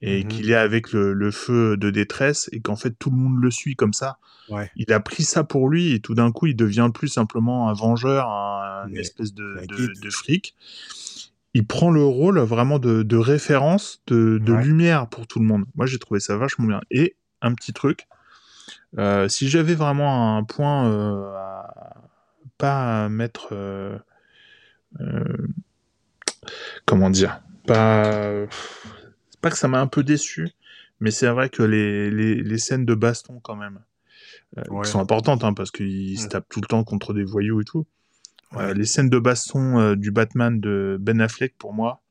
et 0.00 0.24
mmh 0.24 0.28
qu'il 0.28 0.50
est 0.50 0.56
avec 0.56 0.92
le, 0.92 1.30
feu 1.30 1.76
de 1.76 1.90
détresse 1.90 2.48
et 2.52 2.60
qu'en 2.60 2.74
fait 2.74 2.90
tout 2.98 3.10
le 3.10 3.16
monde 3.16 3.40
le 3.40 3.52
suit 3.52 3.76
comme 3.76 3.92
ça, 3.92 4.18
il 4.76 4.92
a 4.92 5.00
pris 5.00 5.22
ça 5.22 5.44
pour 5.44 5.68
lui 5.68 5.92
et 5.92 6.00
tout 6.00 6.14
d'un 6.14 6.32
coup, 6.32 6.46
il 6.46 6.56
devient 6.56 6.90
plus 6.92 7.08
simplement 7.08 7.68
un 7.68 7.72
vengeur, 7.72 8.28
un, 8.28 8.88
une 8.88 8.96
espèce 8.96 9.32
de, 9.32 9.64
de, 9.66 10.10
fric. 10.10 10.54
Il 11.54 11.66
prend 11.66 11.90
le 11.90 12.04
rôle 12.04 12.38
vraiment 12.40 12.78
de, 12.78 13.16
référence, 13.16 14.02
de, 14.08 14.40
lumière 14.52 15.08
pour 15.08 15.26
tout 15.26 15.38
le 15.38 15.46
monde. 15.46 15.64
Moi, 15.74 15.86
j'ai 15.86 15.98
trouvé 15.98 16.20
ça 16.20 16.36
vachement 16.36 16.66
bien. 16.66 16.80
Et 16.90 17.16
un 17.40 17.54
petit 17.54 17.72
truc, 17.72 18.06
euh, 18.98 19.28
si 19.28 19.48
j'avais 19.48 19.74
vraiment 19.74 20.36
un 20.36 20.44
point 20.44 20.88
euh, 20.88 21.34
à, 21.34 22.01
pas 22.62 23.08
mettre. 23.08 23.48
Euh, 23.50 23.98
euh, 25.00 25.48
comment 26.86 27.10
dire 27.10 27.42
Pas. 27.66 28.46
Pas 29.40 29.50
que 29.50 29.58
ça 29.58 29.66
m'a 29.66 29.80
un 29.80 29.88
peu 29.88 30.04
déçu, 30.04 30.48
mais 31.00 31.10
c'est 31.10 31.26
vrai 31.26 31.48
que 31.48 31.64
les, 31.64 32.08
les, 32.12 32.58
scènes 32.58 32.86
de 32.86 32.94
baston, 32.94 33.40
quand 33.40 33.56
même, 33.56 33.80
euh, 34.56 34.82
qui 34.84 34.90
sont 34.90 35.00
importantes, 35.00 35.42
hein, 35.42 35.52
parce 35.52 35.72
qu'ils 35.72 36.16
se 36.20 36.28
tapent 36.28 36.48
tout 36.48 36.60
le 36.60 36.68
temps 36.68 36.84
contre 36.84 37.12
des 37.12 37.24
voyous 37.24 37.60
et 37.60 37.64
tout. 37.64 37.84
les 38.76 38.84
scènes 38.84 39.10
de 39.10 39.18
baston 39.18 39.96
du 39.96 40.12
Batman 40.12 40.60
de 40.60 40.96
Ben 41.00 41.20
Affleck, 41.20 41.58
pour 41.58 41.74
moi, 41.74 42.02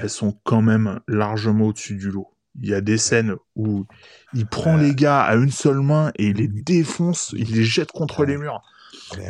elles 0.00 0.08
sont 0.08 0.34
quand 0.44 0.62
même 0.62 1.00
largement 1.06 1.66
au-dessus 1.66 1.96
du 1.96 2.10
lot. 2.10 2.30
Il 2.62 2.70
y 2.70 2.74
a 2.74 2.80
des 2.80 2.96
scènes 2.96 3.36
où 3.54 3.84
il 4.32 4.46
prend 4.46 4.78
les 4.78 4.94
gars 4.94 5.20
à 5.20 5.36
une 5.36 5.50
seule 5.50 5.80
main 5.80 6.10
et 6.16 6.28
il 6.28 6.36
les 6.38 6.48
défonce, 6.48 7.34
il 7.36 7.54
les 7.54 7.64
jette 7.64 7.92
contre 7.92 8.24
les 8.24 8.38
murs. 8.38 8.62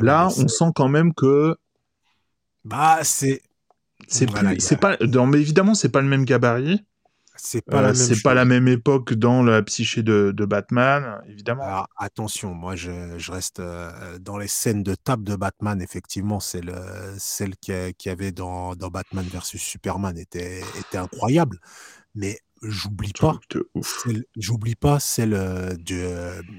Là, 0.01 0.29
on 0.37 0.49
sent 0.49 0.71
quand 0.75 0.89
même 0.89 1.15
que. 1.15 1.57
Bah, 2.65 3.01
c'est. 3.03 3.43
C'est 4.09 4.27
pas. 4.27 4.97
mais 5.27 5.41
évidemment, 5.41 5.75
c'est 5.75 5.91
pas 5.91 6.01
le 6.01 6.09
même 6.09 6.25
gabarit. 6.25 6.85
C'est 7.43 7.63
pas, 7.63 7.81
la, 7.81 7.91
euh, 7.91 8.09
même 8.09 8.21
pas 8.23 8.35
la 8.35 8.45
même 8.45 8.69
époque 8.69 9.15
dans 9.15 9.43
la 9.43 9.63
psyché 9.63 10.03
de, 10.03 10.33
Batman, 10.45 11.23
évidemment. 11.27 11.63
Alors, 11.63 11.89
attention, 11.97 12.53
moi 12.53 12.77
je, 12.77 13.31
reste 13.31 13.61
euh, 13.61 14.19
dans 14.19 14.37
les 14.37 14.47
scènes 14.47 14.83
de 14.83 14.95
table 14.95 15.25
de 15.25 15.37
Batman, 15.37 15.81
effectivement, 15.81 16.39
c'est 16.39 16.61
le, 16.61 16.75
celle 17.19 17.57
qu'il 17.57 17.95
y 18.05 18.09
avait 18.09 18.33
dans, 18.33 18.75
dans, 18.75 18.89
Batman 18.89 19.25
versus 19.25 19.63
Superman 19.63 20.19
était, 20.19 20.61
était 20.79 20.99
incroyable. 20.99 21.59
Mais 22.15 22.41
j'oublie 22.63 23.13
pas, 23.19 23.39
j'oublie 24.37 24.75
pas 24.75 25.01
celle 25.01 25.33
euh, 25.33 25.75
du, 25.77 26.03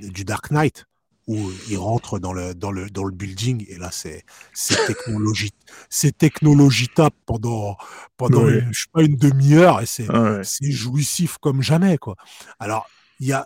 du 0.10 0.24
Dark 0.24 0.50
Knight 0.50 0.86
où 1.32 1.52
il 1.70 1.78
rentre 1.78 2.20
dans 2.20 2.34
le, 2.34 2.54
dans 2.54 2.72
le, 2.72 2.90
dans 2.90 3.04
le 3.04 3.12
building 3.12 3.66
et 3.70 3.78
là, 3.78 3.90
c'est, 3.92 4.26
c'est 4.54 4.86
technologie, 4.86 5.52
c'est 5.90 6.18
technologie 6.18 6.90
tape 6.90 7.16
pendant, 7.26 7.78
pendant 8.18 8.48
je 8.50 8.58
sais 8.72 8.90
pas, 8.92 9.04
une 9.04 9.16
demi-heure 9.16 9.82
et 9.82 9.86
c'est, 9.86 10.08
c'est 10.44 10.72
jouissif 10.72 11.38
comme 11.38 11.62
jamais, 11.62 11.98
quoi. 11.98 12.16
Alors, 12.60 12.88
il 13.20 13.28
y 13.28 13.34
a, 13.34 13.46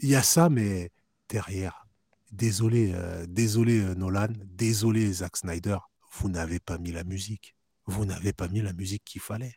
il 0.00 0.10
y 0.10 0.16
a 0.16 0.22
ça, 0.22 0.50
mais 0.50 0.90
derrière, 1.28 1.86
désolé, 2.30 2.92
euh, 2.94 3.24
désolé 3.26 3.80
euh, 3.80 3.94
Nolan, 3.94 4.28
désolé 4.44 5.12
Zack 5.12 5.36
Snyder, 5.36 5.78
vous 6.18 6.28
n'avez 6.28 6.58
pas 6.58 6.78
mis 6.78 6.92
la 6.92 7.04
musique. 7.04 7.54
Vous 7.86 8.04
n'avez 8.04 8.32
pas 8.32 8.48
mis 8.48 8.60
la 8.60 8.72
musique 8.72 9.04
qu'il 9.04 9.20
fallait. 9.20 9.54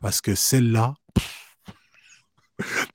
Parce 0.00 0.20
que 0.20 0.34
celle-là, 0.34 0.94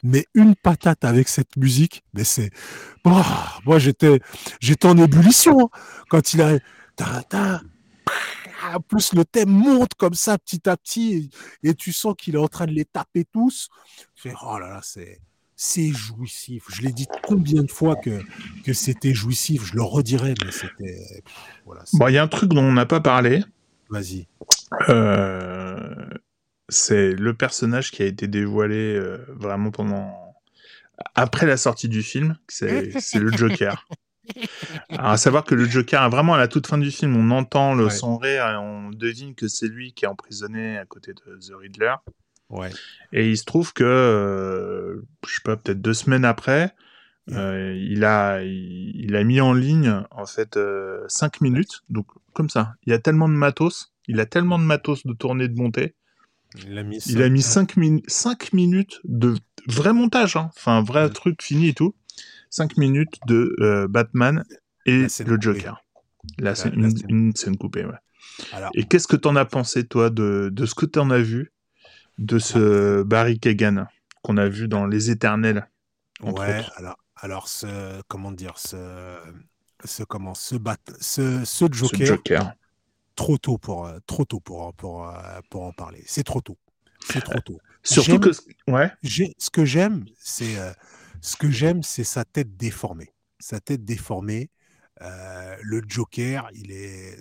mais 0.03 0.26
une 0.34 0.55
patate 0.55 1.03
avec 1.03 1.28
cette 1.28 1.55
musique, 1.57 2.03
mais 2.13 2.24
c'est. 2.24 2.51
moi, 3.05 3.80
j'étais, 3.80 4.20
j'étais 4.59 4.88
en 4.88 4.97
ébullition 4.97 5.59
hein. 5.59 6.03
quand 6.09 6.34
il 6.34 6.41
a. 6.41 6.57
En 8.74 8.80
plus, 8.80 9.13
le 9.13 9.26
thème 9.26 9.49
monte 9.49 9.93
comme 9.95 10.16
ça 10.16 10.38
petit 10.38 10.68
à 10.68 10.76
petit 10.76 11.30
et 11.63 11.76
tu 11.76 11.93
sens 11.93 12.16
qu'il 12.18 12.36
est 12.36 12.39
en 12.39 12.47
train 12.47 12.66
de 12.66 12.72
les 12.72 12.86
taper 12.86 13.26
tous. 13.26 13.70
fais, 14.16 14.34
oh 14.43 14.57
là 14.57 14.70
là, 14.70 14.80
c'est. 14.84 15.20
C'est 15.57 15.88
jouissif. 15.88 16.66
Je 16.68 16.82
l'ai 16.82 16.91
dit 16.91 17.07
combien 17.24 17.63
de 17.63 17.72
fois 17.72 17.95
que, 17.95 18.22
que 18.66 18.74
c'était 18.74 19.13
jouissif. 19.13 19.63
Je 19.63 19.76
le 19.76 19.84
redirai, 19.84 20.34
mais 20.43 20.51
c'était. 20.51 21.24
Voilà, 21.66 21.86
bon, 21.93 22.09
il 22.09 22.13
y 22.16 22.18
a 22.18 22.24
un 22.24 22.28
truc 22.28 22.51
dont 22.51 22.63
on 22.63 22.74
n'a 22.74 22.86
pas 22.86 22.99
parlé. 22.99 23.41
Vas-y. 23.89 24.28
Euh, 24.89 26.09
c'est 26.70 27.11
le 27.11 27.34
personnage 27.34 27.91
qui 27.91 28.03
a 28.03 28.05
été 28.05 28.28
dévoilé 28.28 28.95
euh, 28.95 29.26
vraiment 29.30 29.72
pendant 29.72 30.36
après 31.13 31.45
la 31.45 31.57
sortie 31.57 31.89
du 31.89 32.03
film, 32.03 32.38
c'est 32.47 32.93
le 33.16 33.32
Joker. 33.32 33.86
Alors, 34.89 35.05
à 35.11 35.18
savoir 35.18 35.43
que 35.43 35.53
le 35.53 35.66
Joker, 35.66 36.09
vraiment 36.09 36.34
à 36.34 36.38
la 36.38 36.47
toute 36.47 36.68
fin 36.68 36.78
du 36.78 36.89
film, 36.89 37.16
on 37.18 37.32
entend 37.32 37.76
le 37.76 37.89
son 37.89 38.18
rire 38.18 38.47
et 38.47 38.55
on 38.55 38.91
devine 38.91 39.36
que 39.36 39.49
c'est 39.49 39.68
lui 39.68 39.93
qui 39.93 40.05
est 40.05 40.07
emprisonné 40.07 40.78
à 40.78 40.86
côté 40.86 41.13
de 41.13 41.38
The 41.38 41.53
Riddler. 41.59 41.95
Ouais. 42.49 42.70
Et 43.11 43.30
il 43.30 43.38
se 43.38 43.43
trouve 43.43 43.74
que, 43.74 43.84
euh, 43.84 45.01
je 45.28 45.34
sais 45.34 45.41
pas, 45.43 45.57
peut-être 45.57 45.82
deux 45.82 45.93
semaines 45.93 46.26
après, 46.26 46.74
euh, 47.32 47.76
il 47.76 48.05
a 48.05 48.41
il, 48.41 49.16
a 49.16 49.24
mis 49.24 49.41
en 49.41 49.51
ligne 49.51 50.01
en 50.11 50.26
fait 50.26 50.57
cinq 51.07 51.41
minutes. 51.41 51.82
Donc 51.89 52.07
comme 52.34 52.49
ça, 52.49 52.74
il 52.86 52.91
y 52.91 52.93
a 52.93 52.99
tellement 52.99 53.28
de 53.28 53.34
matos, 53.34 53.93
il 54.07 54.20
a 54.22 54.26
tellement 54.26 54.59
de 54.59 54.63
matos 54.63 55.05
de 55.05 55.13
tournée 55.13 55.49
de 55.49 55.57
montée 55.57 55.95
il 56.66 56.78
a 56.78 56.84
mis, 56.84 56.97
il 57.08 57.22
a 57.22 57.30
mis 57.30 57.41
5, 57.41 57.76
minutes 58.53 58.99
de 59.03 59.36
vrai 59.68 59.93
montage, 59.93 60.36
hein. 60.36 60.49
enfin, 60.56 60.82
vrai 60.82 61.10
truc 61.10 61.41
fini 61.41 61.70
et 61.70 61.74
tout. 61.74 61.95
5 62.49 62.78
minutes 62.78 63.20
de 63.28 63.56
euh, 63.60 63.88
Batman 63.88 64.43
et 64.86 65.08
le 65.26 65.38
Joker. 65.39 65.84
Là, 66.39 66.56
c'est 66.56 66.70
une, 66.70 67.36
scène 67.36 67.58
coupée, 67.58 67.86
ouais. 67.86 68.60
et 68.74 68.86
qu'est-ce 68.86 69.08
que 69.08 69.16
t'en 69.16 69.36
as 69.36 69.45
pensé, 69.45 69.86
toi, 69.86 70.10
de, 70.10 70.49
de 70.51 70.66
ce 70.66 70.74
que 70.74 70.86
t'en 70.86 71.10
as 71.12 71.20
vu 71.20 71.51
de 72.18 72.39
ce 72.39 73.03
Barry 73.03 73.39
Kagan 73.39 73.86
qu'on 74.24 74.38
a 74.38 74.47
vu 74.47 74.68
dans 74.68 74.88
Les 74.88 75.12
Éternels 75.12 75.70
Ouais, 76.22 76.64
alors, 76.78 76.97
alors 77.16 77.47
ce, 77.47 78.01
comment 78.08 78.32
dire, 78.32 78.58
ce, 78.58 79.18
ce, 79.84 80.03
comment, 80.03 80.34
ce, 80.34 80.56
bat, 80.56 80.78
ce, 80.99 81.43
ce 81.45 81.66
Joker, 81.72 81.99
ce 81.99 82.06
Joker 82.06 82.53
trop 83.16 83.38
tôt 83.38 83.57
pour, 83.57 83.86
euh, 83.86 83.99
trop 84.05 84.26
tôt 84.26 84.39
pour, 84.39 84.74
pour, 84.76 85.07
euh, 85.07 85.39
pour 85.49 85.63
en 85.63 85.72
parler. 85.72 86.03
C'est 86.05 86.24
trop 86.24 86.41
tôt. 86.41 86.57
C'est 87.07 87.22
trop 87.22 87.39
tôt. 87.39 87.59
Surtout 87.84 88.20
que 88.20 88.30
ouais. 88.68 88.91
Ce 89.38 89.49
que 89.49 89.66
j'aime, 89.66 90.05
c'est 90.20 90.57
euh, 90.57 90.72
ce 91.22 91.36
que 91.36 91.49
j'aime, 91.49 91.84
c'est 91.84 92.03
sa 92.03 92.26
tête 92.26 92.57
déformée. 92.57 93.13
Sa 93.39 93.59
tête 93.59 93.84
déformée. 93.84 94.49
le 95.01 95.82
Joker, 95.88 96.49
il 96.53 96.72
est 96.72 97.18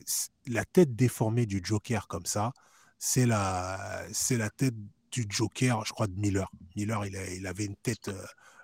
la 0.47 0.65
tête 0.65 0.95
déformée 0.95 1.47
du 1.47 1.61
Joker 1.63 2.07
comme 2.09 2.27
ça. 2.27 2.53
C'est 2.99 3.27
la, 3.27 4.05
c'est 4.13 4.39
la 4.39 4.49
tête 4.49 4.75
du 5.11 5.27
Joker, 5.29 5.85
je 5.85 5.93
crois 5.93 6.07
de 6.07 6.19
Miller. 6.19 6.51
Miller, 6.77 7.05
il, 7.07 7.17
a, 7.17 7.31
il 7.31 7.47
avait 7.47 7.67
une 7.67 7.77
tête, 7.77 8.11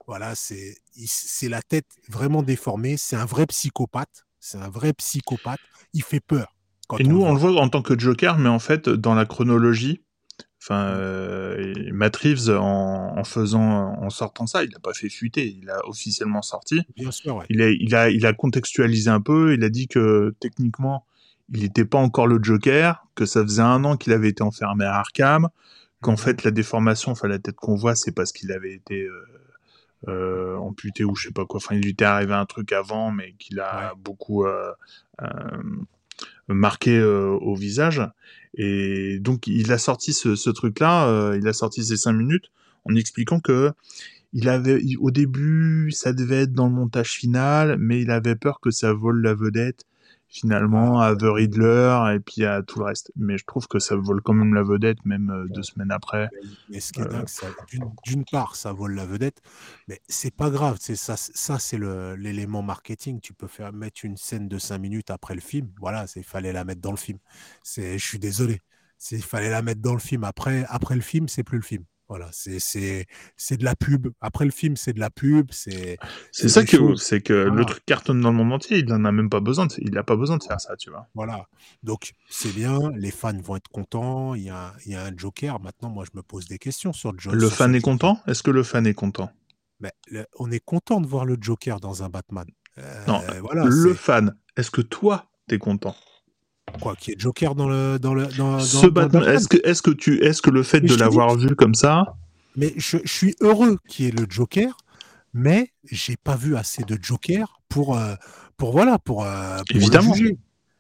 voilà, 0.07 0.35
c'est, 0.35 0.77
c'est 1.07 1.49
la 1.49 1.61
tête 1.61 1.87
vraiment 2.09 2.43
déformée. 2.43 2.97
C'est 2.97 3.17
un 3.17 3.27
vrai 3.27 3.47
psychopathe. 3.47 4.25
C'est 4.39 4.59
un 4.59 4.71
vrai 4.71 4.95
psychopathe. 4.95 5.61
Il 5.93 6.03
fait 6.03 6.21
peur. 6.21 6.57
Et 6.99 7.05
nous, 7.05 7.23
on 7.23 7.33
le 7.33 7.39
voit 7.39 7.61
en 7.61 7.69
tant 7.69 7.83
que 7.83 7.99
Joker, 7.99 8.39
mais 8.39 8.49
en 8.49 8.59
fait, 8.59 8.89
dans 8.89 9.15
la 9.15 9.27
chronologie, 9.27 10.03
enfin, 10.63 10.85
euh, 10.87 11.75
Matt 11.93 12.17
Reeves, 12.17 12.51
en, 12.51 13.23
faisant, 13.25 13.95
en 14.01 14.11
sortant 14.11 14.47
ça, 14.47 14.65
il 14.65 14.71
n'a 14.71 14.79
pas 14.79 14.95
fait 14.95 15.09
fuiter, 15.09 15.47
il 15.47 15.71
a 15.71 15.87
officiellement 15.87 16.43
sorti. 16.43 16.81
Bien 16.97 17.11
sûr, 17.11 17.37
ouais. 17.37 17.47
il, 17.51 17.63
a, 17.63 17.71
il, 17.71 17.95
a, 17.95 18.11
il 18.11 18.27
a 18.27 18.33
contextualisé 18.33 19.11
un 19.11 19.21
peu, 19.21 19.55
il 19.55 19.65
a 19.65 19.69
dit 19.69 19.89
que 19.89 20.35
techniquement, 20.41 21.07
il 21.53 21.63
n'était 21.63 21.85
pas 21.85 21.99
encore 21.99 22.27
le 22.27 22.39
Joker, 22.43 23.07
que 23.15 23.27
ça 23.27 23.43
faisait 23.43 23.63
un 23.63 23.85
an 23.85 23.97
qu'il 23.97 24.13
avait 24.13 24.29
été 24.29 24.43
enfermé 24.43 24.85
à 24.85 24.97
Arkham, 24.97 25.49
qu'en 26.01 26.13
mhm. 26.13 26.19
fait, 26.19 26.45
la 26.45 26.51
déformation, 26.51 27.13
enfin, 27.13 27.29
la 27.29 27.39
tête 27.39 27.57
qu'on 27.57 27.75
voit, 27.75 27.95
c'est 27.95 28.13
parce 28.13 28.33
qu'il 28.33 28.53
avait 28.53 28.75
été. 28.75 29.03
Euh, 29.03 29.27
euh, 30.09 30.57
amputé 30.57 31.05
ou 31.05 31.15
je 31.15 31.29
sais 31.29 31.33
pas 31.33 31.45
quoi. 31.45 31.59
Enfin, 31.59 31.75
il 31.75 31.83
lui 31.83 31.91
était 31.91 32.05
arrivé 32.05 32.33
un 32.33 32.47
truc 32.47 32.73
avant, 32.73 33.11
mais 33.11 33.35
qu'il 33.39 33.61
a 33.61 33.95
beaucoup 33.97 34.47
euh, 34.47 34.73
euh, 35.23 35.27
marqué 36.55 36.99
euh, 36.99 37.29
au 37.41 37.55
visage. 37.55 38.03
Et 38.55 39.19
donc 39.21 39.47
il 39.47 39.73
a 39.73 39.79
sorti 39.79 40.13
ce, 40.13 40.51
truc-là, 40.51 41.09
euh, 41.09 41.39
il 41.41 41.47
a 41.49 41.53
sorti 41.53 41.85
ces 41.85 41.97
cinq 41.97 42.13
minutes 42.13 42.51
en 42.85 42.95
expliquant 42.95 43.41
que 43.41 43.71
il 44.33 44.49
avait 44.49 44.81
au 45.01 45.11
début 45.11 45.91
ça 45.91 46.13
devait 46.13 46.43
être 46.43 46.53
dans 46.53 46.67
le 46.67 46.73
montage 46.73 47.13
final, 47.13 47.77
mais 47.79 48.01
il 48.01 48.11
avait 48.11 48.37
peur 48.37 48.61
que 48.61 48.71
ça 48.71 48.93
vole 48.93 49.23
la 49.23 49.35
vedette 49.35 49.85
finalement 50.31 51.01
à 51.01 51.17
The 51.17 51.25
Riddler 51.25 52.15
et 52.15 52.21
puis 52.21 52.45
à 52.45 52.63
tout 52.63 52.79
le 52.79 52.85
reste. 52.87 53.13
Mais 53.17 53.37
je 53.37 53.45
trouve 53.45 53.67
que 53.67 53.79
ça 53.79 53.97
vole 53.97 54.23
quand 54.23 54.33
même 54.33 54.55
la 54.55 54.63
vedette, 54.63 55.05
même 55.05 55.31
euh, 55.31 55.47
deux 55.49 55.65
semaines 55.65 55.91
après. 55.91 56.29
Mais 56.69 56.81
ce 56.81 56.93
qui 56.93 57.01
est 57.01 57.05
dingue, 57.05 57.27
d'une 58.05 58.25
part, 58.25 58.55
ça 58.55 58.73
vole 58.73 58.95
la 58.95 59.05
vedette, 59.05 59.43
mais 59.89 60.01
c'est 60.09 60.35
pas 60.35 60.51
grave. 60.51 60.77
C'est 60.81 60.97
ça, 60.97 61.17
ça 61.17 61.59
c'est 61.59 61.79
l'élément 62.17 62.63
marketing. 62.63 63.21
Tu 63.21 63.35
peux 63.35 63.49
faire 63.49 63.73
mettre 63.73 64.05
une 64.05 64.17
scène 64.17 64.49
de 64.49 64.59
cinq 64.59 64.79
minutes 64.79 65.11
après 65.11 65.35
le 65.35 65.41
film. 65.41 65.69
Voilà, 65.81 66.07
il 66.15 66.25
fallait 66.25 66.53
la 66.53 66.65
mettre 66.65 66.81
dans 66.81 66.93
le 66.93 66.97
film. 66.97 67.19
Je 67.65 67.99
suis 67.99 68.19
désolé. 68.19 68.61
Il 69.11 69.23
fallait 69.23 69.51
la 69.51 69.63
mettre 69.63 69.81
dans 69.81 69.95
le 69.95 69.99
film. 69.99 70.25
Après, 70.25 70.65
après 70.69 70.95
le 70.95 71.01
film, 71.01 71.27
c'est 71.27 71.43
plus 71.43 71.59
le 71.59 71.65
film. 71.65 71.85
Voilà, 72.11 72.29
c'est 72.33 73.07
de 73.57 73.65
la 73.65 73.77
pub. 73.77 74.09
Après 74.21 74.45
le 74.45 74.51
film, 74.51 74.77
c'est 74.77 74.93
de 74.93 74.99
la 74.99 75.11
pub. 75.11 75.53
C'est 75.53 75.97
ça 76.33 76.65
que 76.65 76.97
c'est 76.97 77.21
que 77.21 77.33
le 77.33 77.65
truc 77.65 77.87
cartonne 77.87 78.21
dans 78.21 78.33
le 78.33 78.37
monde 78.37 78.53
entier. 78.53 78.79
Il 78.79 78.87
n'en 78.87 79.05
a 79.05 79.13
même 79.13 79.31
pas 79.31 79.39
besoin. 79.39 79.67
De, 79.67 79.75
il 79.79 79.93
n'a 79.93 80.03
pas 80.03 80.17
besoin 80.17 80.37
de 80.37 80.43
faire 80.43 80.61
ça, 80.61 80.77
tu 80.77 80.91
vois. 80.91 81.07
Voilà. 81.15 81.47
Donc 81.85 82.15
c'est 82.29 82.53
bien. 82.53 82.91
Les 82.97 83.13
fans 83.13 83.41
vont 83.41 83.55
être 83.55 83.69
contents. 83.69 84.35
Il 84.35 84.43
y 84.43 84.51
a, 84.51 84.75
il 84.87 84.93
y 84.93 84.97
a 84.97 85.05
un 85.05 85.17
Joker. 85.17 85.61
Maintenant, 85.61 85.89
moi, 85.89 86.05
je 86.05 86.11
me 86.19 86.23
pose 86.25 86.47
des 86.47 86.59
questions 86.59 86.93
sur 86.93 87.13
le 87.13 87.21
Joker. 87.21 87.39
Le 87.39 87.49
fan 87.49 87.77
est 87.77 87.81
content? 87.81 88.21
Est-ce 88.27 88.43
que 88.43 88.51
le 88.51 88.65
fan 88.65 88.89
est 88.89 88.95
content? 88.95 89.31
Mais, 89.79 89.93
ben, 90.11 90.27
On 90.41 90.51
est 90.51 90.59
content 90.59 91.01
de 91.01 91.07
voir 91.07 91.25
le 91.25 91.37
Joker 91.41 91.79
dans 91.79 92.03
un 92.03 92.09
Batman. 92.09 92.47
Euh, 92.79 93.07
non. 93.07 93.23
Voilà, 93.41 93.67
le 93.67 93.95
fan. 93.95 94.35
Est-ce 94.57 94.73
que 94.73 94.81
toi, 94.81 95.31
tu 95.49 95.55
es 95.55 95.59
content? 95.59 95.95
Quoi, 96.81 96.97
qui 96.97 97.13
est 97.13 97.21
Joker 97.21 97.55
dans 97.55 97.69
le 97.69 97.99
dans 97.99 98.15
le 98.15 98.27
dans, 98.37 98.61
Ce 98.61 98.87
Batman, 98.87 99.25
Est-ce 99.25 99.49
que 99.49 99.59
est-ce 99.65 99.83
que 99.83 99.91
tu 99.91 100.23
est-ce 100.25 100.43
que 100.43 100.51
le 100.51 100.63
fait 100.63 100.81
de 100.81 100.95
l'avoir 100.95 101.37
vu 101.37 101.55
comme 101.57 101.75
ça 101.75 102.15
Mais 102.57 102.73
je, 102.77 102.99
je 103.05 103.13
suis 103.13 103.35
heureux 103.41 103.79
qu'il 103.89 104.07
y 104.07 104.09
ait 104.09 104.13
le 104.13 104.27
Joker, 104.29 104.77
mais 105.33 105.73
j'ai 105.85 106.17
pas 106.17 106.37
vu 106.37 106.57
assez 106.57 106.83
de 106.85 106.99
Joker 107.01 107.61
pour 107.69 107.97
euh, 107.97 108.15
pour 108.57 108.73
voilà 108.73 108.99
pour, 108.99 109.25
euh, 109.25 109.59
pour 109.69 109.77
évidemment. 109.77 110.15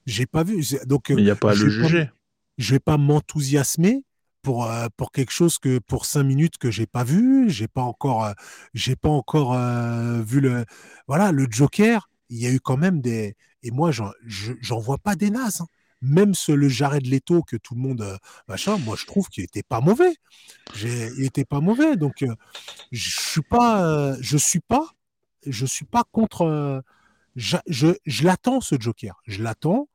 J'ai 0.07 0.26
pas 0.26 0.43
vu 0.43 0.64
donc. 0.86 1.07
il 1.11 1.24
n'y 1.24 1.30
a 1.30 1.36
pas 1.36 1.53
à 1.53 1.55
le 1.55 1.68
juger. 1.68 2.11
je 2.59 2.74
vais 2.74 2.80
pas 2.80 2.97
m'enthousiasmer 2.97 4.05
pour 4.43 4.64
euh, 4.64 4.88
pour 4.97 5.12
quelque 5.12 5.32
chose 5.32 5.59
que 5.59 5.78
pour 5.78 6.07
cinq 6.07 6.24
minutes 6.24 6.59
que 6.59 6.70
j'ai 6.70 6.86
pas 6.86 7.05
vu, 7.05 7.49
j'ai 7.51 7.68
pas 7.68 7.82
encore 7.82 8.32
j'ai 8.74 8.97
pas 8.97 9.09
encore 9.09 9.57
vu 10.22 10.41
le 10.41 10.64
voilà 11.07 11.32
le 11.32 11.47
Joker. 11.49 12.09
Il 12.28 12.38
y 12.38 12.47
a 12.47 12.51
eu 12.51 12.61
quand 12.61 12.76
même 12.76 13.01
des 13.01 13.36
et 13.62 13.70
moi 13.70 13.91
j'en 13.91 14.11
j'en 14.26 14.78
vois 14.78 14.99
pas 14.99 15.14
des 15.14 15.30
nazes. 15.30 15.61
Hein. 15.61 15.66
Même 16.03 16.34
ce, 16.34 16.53
le 16.53 16.68
Jared 16.68 17.07
Leto 17.07 17.42
que 17.42 17.57
tout 17.57 17.74
le 17.74 17.80
monde 17.80 18.18
machin, 18.48 18.78
moi 18.78 18.96
je 18.96 19.07
trouve 19.07 19.28
qu'il 19.28 19.44
était 19.44 19.62
pas 19.62 19.80
mauvais. 19.80 20.14
Il 20.82 21.24
était 21.24 21.44
pas 21.44 21.61
mauvais, 21.61 21.96
donc 21.96 22.24
je 22.92 23.20
suis 23.20 23.42
pas, 23.42 24.16
je 24.20 24.36
suis 24.36 24.61
pas, 24.61 24.86
je 25.46 25.66
suis 25.66 25.84
pas 25.84 26.05
contre. 26.12 26.82
je, 27.36 27.57
je, 27.66 28.24
l'attends 28.24 28.61
ce 28.61 28.76
Joker, 28.78 29.20
je 29.26 29.42
l'attends. 29.42 29.88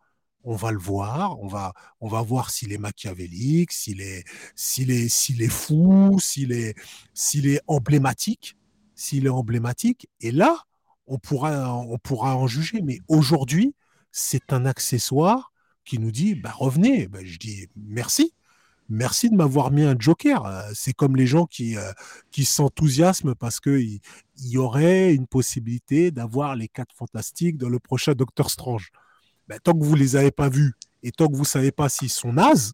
On 0.48 0.56
va 0.56 0.72
le 0.72 0.78
voir, 0.78 1.40
on 1.40 1.48
va, 1.48 1.74
on 2.02 2.08
va 2.08 2.22
voir 2.22 2.52
s'il 2.52 2.72
est 2.72 2.78
machiavélique, 2.78 3.72
s'il 3.72 4.00
est, 4.02 4.24
s'il 4.56 4.92
est, 4.92 5.10
s'il 5.10 5.42
est 5.42 5.50
fou, 5.50 6.20
s'il 6.22 6.52
est, 6.52 6.76
s'il 7.16 7.48
est 7.48 7.62
emblématique, 7.66 8.56
s'il 8.94 9.26
est 9.26 9.30
emblématique. 9.30 10.08
Et 10.22 10.32
là, 10.32 10.66
on 11.08 11.18
pourra, 11.18 11.74
on 11.74 11.98
pourra 11.98 12.36
en 12.36 12.46
juger. 12.46 12.82
Mais 12.84 13.00
aujourd'hui, 13.08 13.74
c'est 14.12 14.54
un 14.54 14.66
accessoire 14.68 15.52
qui 15.86 16.00
nous 16.00 16.12
dit 16.12 16.36
bah, 16.36 16.52
revenez. 16.54 17.08
Bah, 17.08 17.20
je 17.24 17.38
dis 17.38 17.68
merci. 17.76 18.34
Merci 18.88 19.32
de 19.32 19.36
m'avoir 19.36 19.72
mis 19.72 19.84
un 19.84 19.96
joker. 19.98 20.46
Euh, 20.46 20.62
c'est 20.74 20.94
comme 20.94 21.16
les 21.16 21.26
gens 21.26 21.46
qui, 21.46 21.76
euh, 21.76 21.92
qui 22.30 22.46
s'enthousiasment 22.46 23.34
parce 23.34 23.60
qu'il 23.60 24.00
y 24.38 24.58
aurait 24.58 25.14
une 25.14 25.26
possibilité 25.26 26.12
d'avoir 26.12 26.56
les 26.56 26.68
quatre 26.68 26.94
fantastiques 26.96 27.58
dans 27.58 27.70
le 27.70 27.80
prochain 27.80 28.14
Doctor 28.14 28.52
Strange. 28.52 28.92
Bah, 29.48 29.58
tant 29.60 29.74
que 29.74 29.84
vous 29.84 29.96
ne 29.96 30.00
les 30.00 30.16
avez 30.16 30.32
pas 30.32 30.50
vus 30.50 30.74
et 31.02 31.12
tant 31.12 31.28
que 31.28 31.34
vous 31.34 31.42
ne 31.42 31.48
savez 31.48 31.72
pas 31.72 31.90
s'ils 31.90 32.10
sont 32.10 32.34
nazes, 32.34 32.74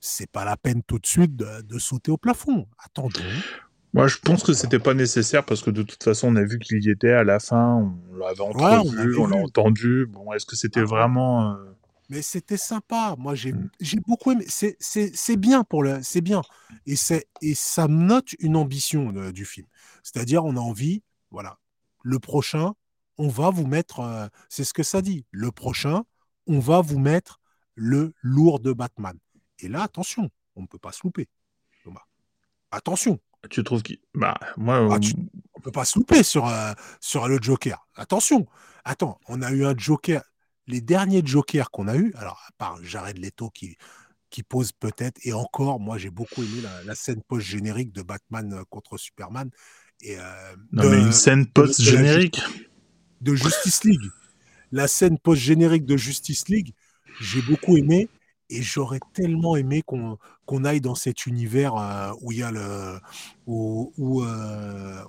c'est 0.00 0.30
pas 0.30 0.44
la 0.44 0.56
peine 0.56 0.82
tout 0.82 0.98
de 0.98 1.06
suite 1.06 1.36
de, 1.36 1.78
sauter 1.78 2.10
au 2.10 2.16
plafond. 2.16 2.66
Attendons. 2.84 3.20
Moi, 3.94 4.06
je 4.06 4.18
pense 4.18 4.42
que 4.42 4.52
c'était 4.52 4.78
pas 4.78 4.94
nécessaire 4.94 5.44
parce 5.44 5.62
que 5.62 5.70
de 5.70 5.82
toute 5.82 6.02
façon, 6.02 6.28
on 6.28 6.36
a 6.36 6.44
vu 6.44 6.58
qu'il 6.58 6.84
y 6.84 6.90
était 6.90 7.12
à 7.12 7.24
la 7.24 7.40
fin, 7.40 7.74
on 8.12 8.16
l'avait 8.16 8.40
entendu, 8.40 9.16
on 9.16 9.26
l'a 9.26 9.36
entendu. 9.36 10.06
Bon, 10.06 10.32
est-ce 10.32 10.44
que 10.44 10.56
c'était 10.56 10.80
ah 10.80 10.84
vraiment. 10.84 11.52
Euh, 11.52 11.56
mais 12.08 12.22
c'était 12.22 12.56
sympa. 12.56 13.14
Moi, 13.18 13.34
j'ai 13.34 13.52
mmh. 13.52 13.70
beaucoup 14.06 14.32
aimé. 14.32 14.46
C'est 14.48 15.36
bien 15.36 15.64
pour 15.64 15.82
le, 15.82 16.02
c'est 16.02 16.20
bien. 16.20 16.42
Et 16.86 16.94
et 17.42 17.54
ça 17.54 17.88
note 17.88 18.32
une 18.40 18.56
ambition 18.56 19.12
du 19.30 19.44
film. 19.44 19.66
C'est-à-dire, 20.02 20.44
on 20.44 20.56
a 20.56 20.60
envie, 20.60 21.02
voilà, 21.30 21.58
le 22.02 22.18
prochain, 22.18 22.74
on 23.18 23.28
va 23.28 23.50
vous 23.50 23.66
mettre. 23.66 24.00
Euh, 24.00 24.28
c'est 24.48 24.64
ce 24.64 24.72
que 24.72 24.82
ça 24.82 25.02
dit. 25.02 25.26
Le 25.30 25.52
prochain, 25.52 26.04
on 26.46 26.60
va 26.60 26.80
vous 26.80 26.98
mettre 26.98 27.40
le 27.74 28.14
lourd 28.22 28.60
de 28.60 28.72
Batman. 28.72 29.18
Et 29.58 29.68
là, 29.68 29.82
attention, 29.82 30.30
on 30.56 30.62
ne 30.62 30.66
peut 30.66 30.78
pas 30.78 30.92
se 30.92 31.00
louper. 31.04 31.28
Attention. 32.70 33.18
Tu 33.50 33.64
trouves 33.64 33.82
qu'il. 33.82 33.98
Bah, 34.14 34.38
moi. 34.56 34.88
Ah, 34.90 34.96
euh, 34.96 35.10
on 35.54 35.60
peut 35.60 35.72
pas 35.72 35.84
se 35.84 35.98
louper 35.98 36.22
sur, 36.22 36.46
euh, 36.46 36.72
sur 37.00 37.28
le 37.28 37.38
Joker. 37.40 37.86
Attention. 37.94 38.46
Attends, 38.84 39.18
on 39.26 39.42
a 39.42 39.50
eu 39.52 39.64
un 39.64 39.76
Joker 39.76 40.22
les 40.68 40.80
derniers 40.80 41.22
Jokers 41.24 41.70
qu'on 41.70 41.88
a 41.88 41.96
eu, 41.96 42.12
alors 42.14 42.44
à 42.46 42.52
part 42.58 42.78
Jared 42.84 43.18
Leto 43.18 43.50
qui, 43.50 43.76
qui 44.30 44.42
pose 44.42 44.70
peut-être, 44.72 45.18
et 45.24 45.32
encore, 45.32 45.80
moi 45.80 45.98
j'ai 45.98 46.10
beaucoup 46.10 46.42
aimé 46.42 46.62
la, 46.84 46.94
scène 46.94 47.22
post-générique 47.26 47.92
de 47.92 48.02
Batman 48.02 48.52
euh, 48.52 48.62
contre 48.68 48.98
Superman. 48.98 49.50
Et, 50.02 50.16
euh, 50.18 50.22
non, 50.72 50.88
mais 50.88 51.00
une 51.00 51.12
scène 51.12 51.46
post-générique 51.46 52.40
de, 53.20 53.34
Justice 53.34 53.82
League. 53.82 54.08
La 54.70 54.86
scène 54.86 55.18
post-générique 55.18 55.86
de 55.86 55.96
Justice 55.96 56.48
League, 56.48 56.72
j'ai 57.20 57.42
beaucoup 57.42 57.76
aimé. 57.76 58.08
Et 58.50 58.62
j'aurais 58.62 59.00
tellement 59.12 59.56
aimé 59.56 59.82
qu'on 59.82 60.16
qu'on 60.46 60.64
aille 60.64 60.80
dans 60.80 60.94
cet 60.94 61.26
univers 61.26 61.76
euh, 61.76 62.12
où 62.22 62.32
il 62.32 62.38
y 62.38 62.42
a 62.42 62.50
le 62.50 62.98
où, 63.46 63.92
où, 63.98 64.24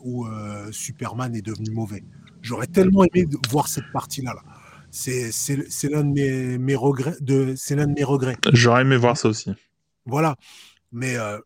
où 0.02 0.28
Superman 0.74 1.34
est 1.34 1.42
devenu 1.42 1.72
mauvais. 1.72 2.04
J'aurais 2.42 2.68
tellement 2.68 3.06
aimé 3.06 3.26
voir 3.50 3.70
cette 3.70 3.90
partie-là. 3.94 4.34
Là. 4.34 4.42
C'est 4.92 5.32
l'un 5.84 6.04
de 6.04 6.12
mes, 6.12 6.58
mes 6.58 6.76
regrets. 6.76 7.16
C'est 7.56 7.76
l'un 7.76 7.88
de 7.88 7.94
mes 7.94 8.04
regrets. 8.04 8.38
J'aurais 8.54 8.82
aimé 8.82 8.98
voir 8.98 9.18
ça 9.18 9.30
aussi. 9.30 9.52
Voilà. 10.06 10.36
Mais 10.92 11.16
euh, 11.18 11.40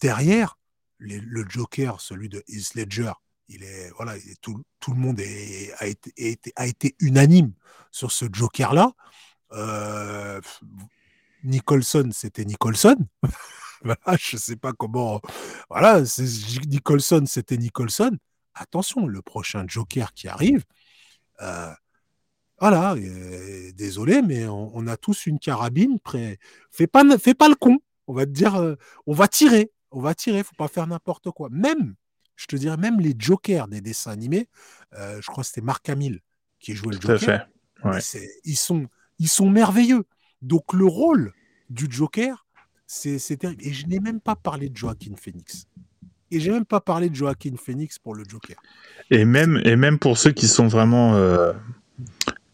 derrière, 0.00 0.58
le 0.98 1.44
Joker, 1.48 2.00
celui 2.00 2.28
de 2.28 2.42
Heath 2.48 2.74
Ledger, 2.74 3.12
il 3.48 3.62
est 3.64 3.90
voilà, 3.96 4.14
tout, 4.40 4.62
tout, 4.80 4.92
le 4.92 4.98
monde 4.98 5.20
est, 5.20 5.72
a, 5.78 5.86
été, 5.86 6.12
a 6.56 6.66
été 6.66 6.94
unanime 7.00 7.52
sur 7.90 8.10
ce 8.12 8.26
Joker-là. 8.32 8.92
Euh, 9.52 10.40
Nicholson, 11.44 12.10
c'était 12.12 12.44
Nicholson. 12.44 12.96
voilà, 13.82 14.16
je 14.18 14.36
sais 14.36 14.56
pas 14.56 14.72
comment. 14.72 15.20
Voilà, 15.68 16.02
Nicholson, 16.66 17.24
c'était 17.26 17.56
Nicholson. 17.56 18.16
Attention, 18.54 19.06
le 19.06 19.22
prochain 19.22 19.64
Joker 19.66 20.12
qui 20.12 20.28
arrive, 20.28 20.64
euh, 21.40 21.72
voilà, 22.62 22.94
désolé, 23.74 24.22
mais 24.22 24.46
on, 24.46 24.86
a 24.86 24.96
tous 24.96 25.26
une 25.26 25.40
carabine 25.40 25.98
prêt. 25.98 26.38
Fais 26.70 26.86
pas, 26.86 27.02
fais 27.18 27.34
pas 27.34 27.48
le 27.48 27.56
con. 27.56 27.80
On 28.06 28.14
va 28.14 28.24
te 28.24 28.30
dire, 28.30 28.54
euh, 28.54 28.76
on 29.08 29.14
va 29.14 29.26
tirer, 29.26 29.72
on 29.90 30.00
va 30.00 30.14
tirer. 30.14 30.44
Faut 30.44 30.54
pas 30.56 30.68
faire 30.68 30.86
n'importe 30.86 31.32
quoi. 31.32 31.48
Même, 31.50 31.96
je 32.36 32.46
te 32.46 32.54
dirais, 32.54 32.76
même 32.76 33.00
les 33.00 33.16
Jokers 33.18 33.66
des 33.66 33.80
dessins 33.80 34.12
animés. 34.12 34.48
Euh, 34.96 35.20
je 35.20 35.26
crois 35.26 35.42
que 35.42 35.48
c'était 35.48 35.60
Marc 35.60 35.88
Hamill 35.88 36.20
qui 36.60 36.76
jouait 36.76 36.94
le 36.94 37.00
Joker. 37.00 37.48
Ils 38.44 38.56
sont, 38.56 38.86
ils 39.18 39.28
sont 39.28 39.50
merveilleux. 39.50 40.04
Donc 40.40 40.72
le 40.72 40.86
rôle 40.86 41.32
du 41.68 41.88
Joker, 41.90 42.46
c'est 42.86 43.18
terrible. 43.38 43.60
Et 43.66 43.72
je 43.72 43.88
n'ai 43.88 43.98
même 43.98 44.20
pas 44.20 44.36
parlé 44.36 44.68
de 44.68 44.76
Joaquin 44.76 45.16
Phoenix. 45.16 45.66
Et 46.30 46.38
j'ai 46.38 46.52
même 46.52 46.64
pas 46.64 46.80
parlé 46.80 47.10
de 47.10 47.16
Joaquin 47.16 47.56
Phoenix 47.56 47.98
pour 47.98 48.14
le 48.14 48.22
Joker. 48.22 48.56
Et 49.10 49.24
même, 49.24 49.60
et 49.64 49.74
même 49.74 49.98
pour 49.98 50.16
ceux 50.16 50.30
qui 50.30 50.46
sont 50.46 50.68
vraiment 50.68 51.16
euh, 51.16 51.52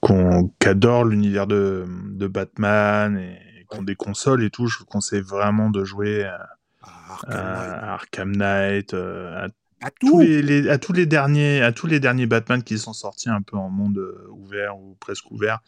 qu'on 0.08 0.50
adore 0.64 1.04
l'univers 1.04 1.46
de, 1.46 1.84
de, 1.86 2.26
Batman 2.26 3.18
et 3.18 3.64
qu'on 3.68 3.82
des 3.82 3.94
consoles 3.94 4.42
et 4.42 4.50
tout, 4.50 4.66
je 4.66 4.78
vous 4.78 4.86
conseille 4.86 5.20
vraiment 5.20 5.68
de 5.68 5.84
jouer 5.84 6.24
à, 6.24 7.94
Arkham, 7.94 8.34
Knight, 8.34 8.94
euh, 8.94 9.48
à, 9.80 9.90
tous 9.90 10.20
les, 10.20 10.68
à 10.68 10.78
tous 10.78 10.92
les 10.92 11.06
derniers 11.06 11.62
à 11.62 11.72
tous 11.72 11.86
les 11.86 12.00
derniers 12.00 12.26
Batman 12.26 12.62
qui 12.62 12.78
sont 12.78 12.92
sortis 12.92 13.28
un 13.28 13.42
peu 13.42 13.56
en 13.56 13.68
monde 13.68 13.98
euh, 13.98 14.26
ouvert 14.30 14.78
ou 14.78 14.96
presque 14.98 15.30
ouvert. 15.30 15.60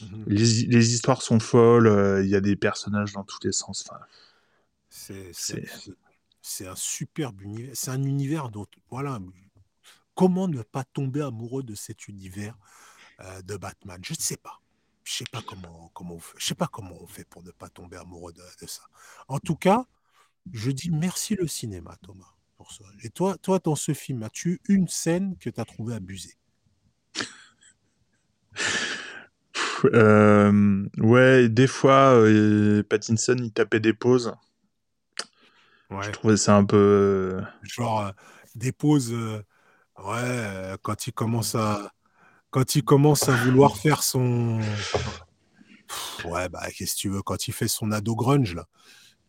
Mhm. 0.00 0.24
les, 0.28 0.66
les, 0.66 0.94
histoires 0.94 1.20
sont 1.20 1.40
folles, 1.40 1.86
euh, 1.86 2.22
il 2.22 2.30
y 2.30 2.36
a 2.36 2.40
des 2.40 2.56
personnages 2.56 3.12
dans 3.12 3.24
tous 3.24 3.38
les 3.44 3.52
sens. 3.52 3.84
Enfin, 3.86 4.00
c'est 4.88 6.66
un 6.66 6.76
superbe 6.76 7.42
univers. 7.42 7.72
C'est 7.74 7.90
un 7.90 8.02
univers 8.02 8.50
dont 8.50 8.66
voilà. 8.88 9.18
Comment 10.14 10.48
ne 10.48 10.62
pas 10.62 10.84
tomber 10.84 11.22
amoureux 11.22 11.62
de 11.62 11.74
cet 11.74 12.08
univers? 12.08 12.56
Euh, 13.22 13.42
de 13.42 13.56
Batman. 13.56 14.00
Je 14.02 14.14
ne 14.14 14.18
sais 14.18 14.36
pas. 14.36 14.60
Je 15.04 15.12
sais 15.12 15.24
pas 15.30 15.42
comment, 15.46 15.90
comment 15.92 16.14
on 16.14 16.20
fait. 16.20 16.34
Je 16.38 16.46
sais 16.46 16.54
pas 16.54 16.68
comment 16.68 16.96
on 17.02 17.06
fait 17.06 17.24
pour 17.24 17.42
ne 17.42 17.50
pas 17.50 17.68
tomber 17.68 17.96
amoureux 17.96 18.32
de, 18.32 18.66
ça. 18.66 18.82
En 19.28 19.38
tout 19.38 19.56
cas, 19.56 19.84
je 20.52 20.70
dis 20.70 20.90
merci 20.90 21.34
le 21.34 21.46
cinéma, 21.46 21.96
Thomas, 22.02 22.34
pour 22.56 22.72
ça. 22.72 22.84
Et 23.02 23.10
toi, 23.10 23.36
toi 23.36 23.58
dans 23.58 23.74
ce 23.74 23.92
film, 23.92 24.22
as-tu 24.22 24.60
une 24.68 24.88
scène 24.88 25.36
que 25.38 25.50
tu 25.50 25.60
as 25.60 25.64
trouvée 25.64 25.94
abusée? 25.94 26.36
Euh, 29.86 30.86
Ouais, 30.98 31.48
des 31.48 31.66
fois, 31.66 32.14
euh, 32.14 32.82
Pattinson, 32.82 33.36
il 33.38 33.52
tapait 33.52 33.80
des 33.80 33.94
pauses. 33.94 34.34
Ouais. 35.90 36.04
Je 36.04 36.10
trouvais 36.10 36.36
ça 36.36 36.56
un 36.56 36.64
peu. 36.64 37.40
Genre, 37.62 38.12
des 38.54 38.72
pauses. 38.72 39.12
ouais, 39.12 40.76
quand 40.82 41.06
il 41.06 41.12
commence 41.12 41.54
à 41.54 41.90
quand 42.50 42.74
il 42.74 42.84
commence 42.84 43.28
à 43.28 43.32
vouloir 43.36 43.76
faire 43.76 44.02
son. 44.02 44.60
Ouais, 46.24 46.48
bah, 46.48 46.62
qu'est-ce 46.76 46.94
que 46.94 47.00
tu 47.00 47.08
veux, 47.08 47.22
quand 47.22 47.48
il 47.48 47.52
fait 47.52 47.68
son 47.68 47.90
ado 47.92 48.14
grunge, 48.14 48.54
là. 48.54 48.66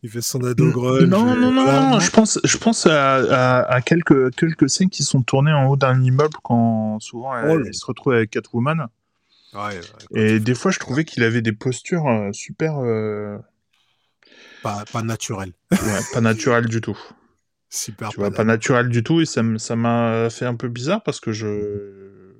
Il 0.03 0.09
fait 0.09 0.22
son 0.22 0.43
ado 0.43 0.72
grunge. 0.72 1.03
Non, 1.03 1.36
non, 1.36 1.51
non, 1.51 1.65
non, 1.65 1.99
je 1.99 2.09
pense, 2.09 2.39
je 2.43 2.57
pense 2.57 2.88
à, 2.88 3.82
quelques, 3.86 4.36
quelques 4.36 4.69
scènes 4.69 4.89
qui 4.89 5.03
sont 5.03 5.22
tournées 5.22 5.53
en 5.53 5.67
haut 5.67 5.78
d'un 5.78 6.01
immeuble 6.01 6.36
quand 6.43 6.99
souvent 6.99 7.34
oh 7.47 7.59
il 7.63 7.74
se 7.74 7.86
retrouve 7.86 8.13
avec 8.13 8.32
Catwoman. 8.32 8.88
Ouais, 9.53 9.80
et 10.15 10.39
des 10.39 10.55
fois, 10.55 10.72
je 10.72 10.80
trouvais 10.80 11.03
qu'il 11.03 11.24
avait 11.24 11.41
des 11.41 11.51
postures 11.51 12.07
euh, 12.07 12.32
super. 12.32 12.80
Euh, 12.80 13.38
pas, 14.63 14.86
pas 14.91 15.03
naturelles. 15.03 15.51
Ouais, 15.72 15.99
pas 16.13 16.22
naturelles 16.22 16.67
du 16.67 16.82
tout. 16.82 16.97
Super. 17.74 18.09
Tu 18.09 18.17
pas 18.17 18.24
vois, 18.24 18.36
pas 18.36 18.43
naturel 18.43 18.89
du 18.89 19.01
tout, 19.01 19.22
et 19.22 19.26
ça 19.26 19.43
m'a 19.43 20.30
fait 20.30 20.45
un 20.45 20.55
peu 20.55 20.67
bizarre 20.67 21.01
parce 21.03 21.22
que 21.22 21.32
je 21.32 22.31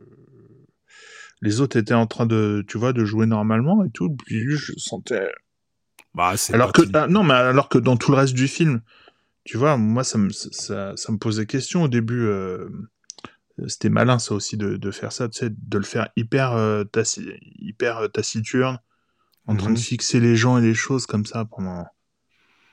les 1.42 1.60
autres 1.60 1.78
étaient 1.78 1.94
en 1.94 2.08
train 2.08 2.26
de, 2.26 2.64
tu 2.68 2.78
vois, 2.78 2.94
de 2.94 3.04
jouer 3.04 3.26
normalement 3.26 3.84
et 3.84 3.90
tout. 3.90 4.16
Puis 4.26 4.52
je 4.52 4.74
sentais. 4.78 5.30
Bah, 6.14 6.34
alors 6.52 6.74
que 6.74 6.82
ah, 6.94 7.08
non, 7.08 7.24
mais 7.24 7.34
alors 7.34 7.70
que 7.70 7.78
dans 7.78 7.98
tout 7.98 8.12
le 8.12 8.18
reste 8.18 8.34
du 8.34 8.48
film, 8.48 8.82
tu 9.44 9.58
vois, 9.58 9.78
moi 9.78 10.04
ça 10.04 10.18
me 10.18 10.30
ça, 10.30 10.94
ça 10.96 11.12
me 11.12 11.18
posait 11.18 11.46
question 11.46 11.84
au 11.84 11.88
début. 11.88 12.26
Euh, 12.26 12.70
c'était 13.68 13.90
malin 13.90 14.20
ça 14.20 14.34
aussi 14.34 14.58
de, 14.58 14.76
de, 14.76 14.92
faire 14.92 15.12
ça, 15.12 15.30
tu 15.30 15.40
sais, 15.40 15.50
de 15.50 15.78
le 15.78 15.84
faire 15.84 16.10
hyper 16.16 16.54
euh, 16.54 16.84
hyper 17.60 17.98
euh, 18.00 18.08
taciturne, 18.08 18.80
en 19.48 19.56
train 19.56 19.70
de 19.70 19.78
mhm. 19.78 19.78
fixer 19.78 20.20
les 20.20 20.36
gens 20.36 20.58
et 20.58 20.62
les 20.62 20.74
choses 20.74 21.06
comme 21.06 21.26
ça 21.26 21.46
pendant 21.46 21.86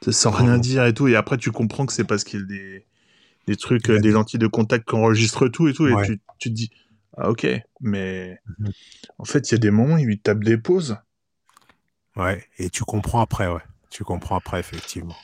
sans 0.08 0.30
rien 0.30 0.58
dire 0.58 0.84
et 0.84 0.94
tout. 0.94 1.08
Et 1.08 1.16
après 1.16 1.36
tu 1.36 1.52
comprends 1.52 1.86
que 1.86 1.92
c'est 1.92 2.04
parce 2.04 2.24
qu'il 2.24 2.40
y 2.40 2.42
a 2.42 2.46
des 2.46 2.86
des 3.46 3.56
trucs, 3.56 3.90
des 3.90 4.10
lentilles 4.10 4.38
de 4.38 4.46
contact 4.46 4.86
qui 4.86 4.94
enregistrent 4.94 5.48
tout 5.48 5.68
et 5.68 5.72
tout, 5.72 5.86
et 5.86 5.94
tu, 6.04 6.20
tu 6.38 6.50
te 6.50 6.54
dis 6.54 6.70
ah, 7.20 7.30
ok, 7.30 7.46
mais 7.80 8.38
mhm. 8.58 8.70
en 9.18 9.24
fait, 9.24 9.50
il 9.50 9.52
y 9.52 9.54
a 9.56 9.58
des 9.58 9.72
moments 9.72 9.96
où 9.96 10.08
il 10.08 10.20
tape 10.20 10.44
des 10.44 10.56
pauses. 10.56 10.96
Ouais, 12.16 12.44
et 12.58 12.70
tu 12.70 12.84
comprends 12.84 13.20
après, 13.20 13.48
ouais. 13.48 13.60
Tu 13.90 14.04
comprends 14.04 14.36
après, 14.36 14.60
effectivement. 14.60 15.16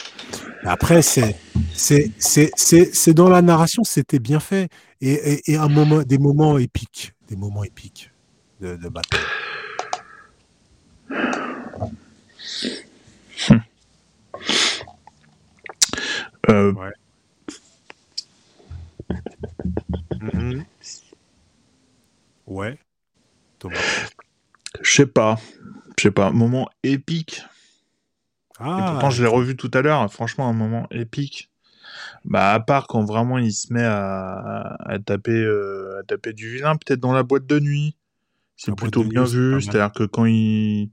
Après, 0.64 1.02
c'est, 1.02 1.36
c'est, 1.72 2.10
c'est, 2.18 2.50
c'est, 2.56 3.14
dans 3.14 3.28
la 3.28 3.42
narration, 3.42 3.84
c'était 3.84 4.18
bien 4.18 4.40
fait. 4.40 4.70
Et, 5.00 5.52
et, 5.52 5.56
un 5.56 5.68
moment, 5.68 6.02
des 6.02 6.18
moments 6.18 6.56
épiques. 6.58 7.12
Des 7.28 7.36
moments 7.36 7.62
épiques 7.62 8.10
de, 8.60 8.76
de 8.76 8.88
bataille. 8.88 9.20
Euh... 16.48 16.72
Ouais. 16.72 16.92
Mhm. 20.32 20.64
Ouais. 22.46 22.78
Thomas. 23.58 23.76
Je 24.80 24.92
sais 24.92 25.06
pas. 25.06 25.38
Je 25.98 26.02
sais 26.04 26.10
pas. 26.10 26.30
Moment 26.30 26.68
épique. 26.82 27.42
Ah, 28.58 28.78
et 28.78 28.90
pourtant, 28.90 29.10
je 29.10 29.22
l'ai 29.22 29.28
revu 29.28 29.56
tout 29.56 29.70
à 29.74 29.82
l'heure. 29.82 30.12
Franchement, 30.12 30.48
un 30.48 30.52
moment 30.52 30.86
épique. 30.90 31.50
Bah, 32.24 32.52
à 32.52 32.60
part 32.60 32.86
quand 32.86 33.04
vraiment 33.04 33.38
il 33.38 33.52
se 33.52 33.72
met 33.72 33.84
à, 33.84 34.76
à 34.80 34.98
taper, 34.98 35.32
euh, 35.32 36.00
à 36.00 36.02
taper 36.04 36.32
du 36.32 36.50
vilain, 36.50 36.76
peut-être 36.76 37.00
dans 37.00 37.12
la 37.12 37.22
boîte 37.22 37.46
de 37.46 37.60
nuit. 37.60 37.96
C'est 38.56 38.74
plutôt 38.74 39.04
bien 39.04 39.24
vu. 39.24 39.60
C'est-à-dire 39.60 39.92
que 39.92 40.04
quand 40.04 40.24
il, 40.24 40.90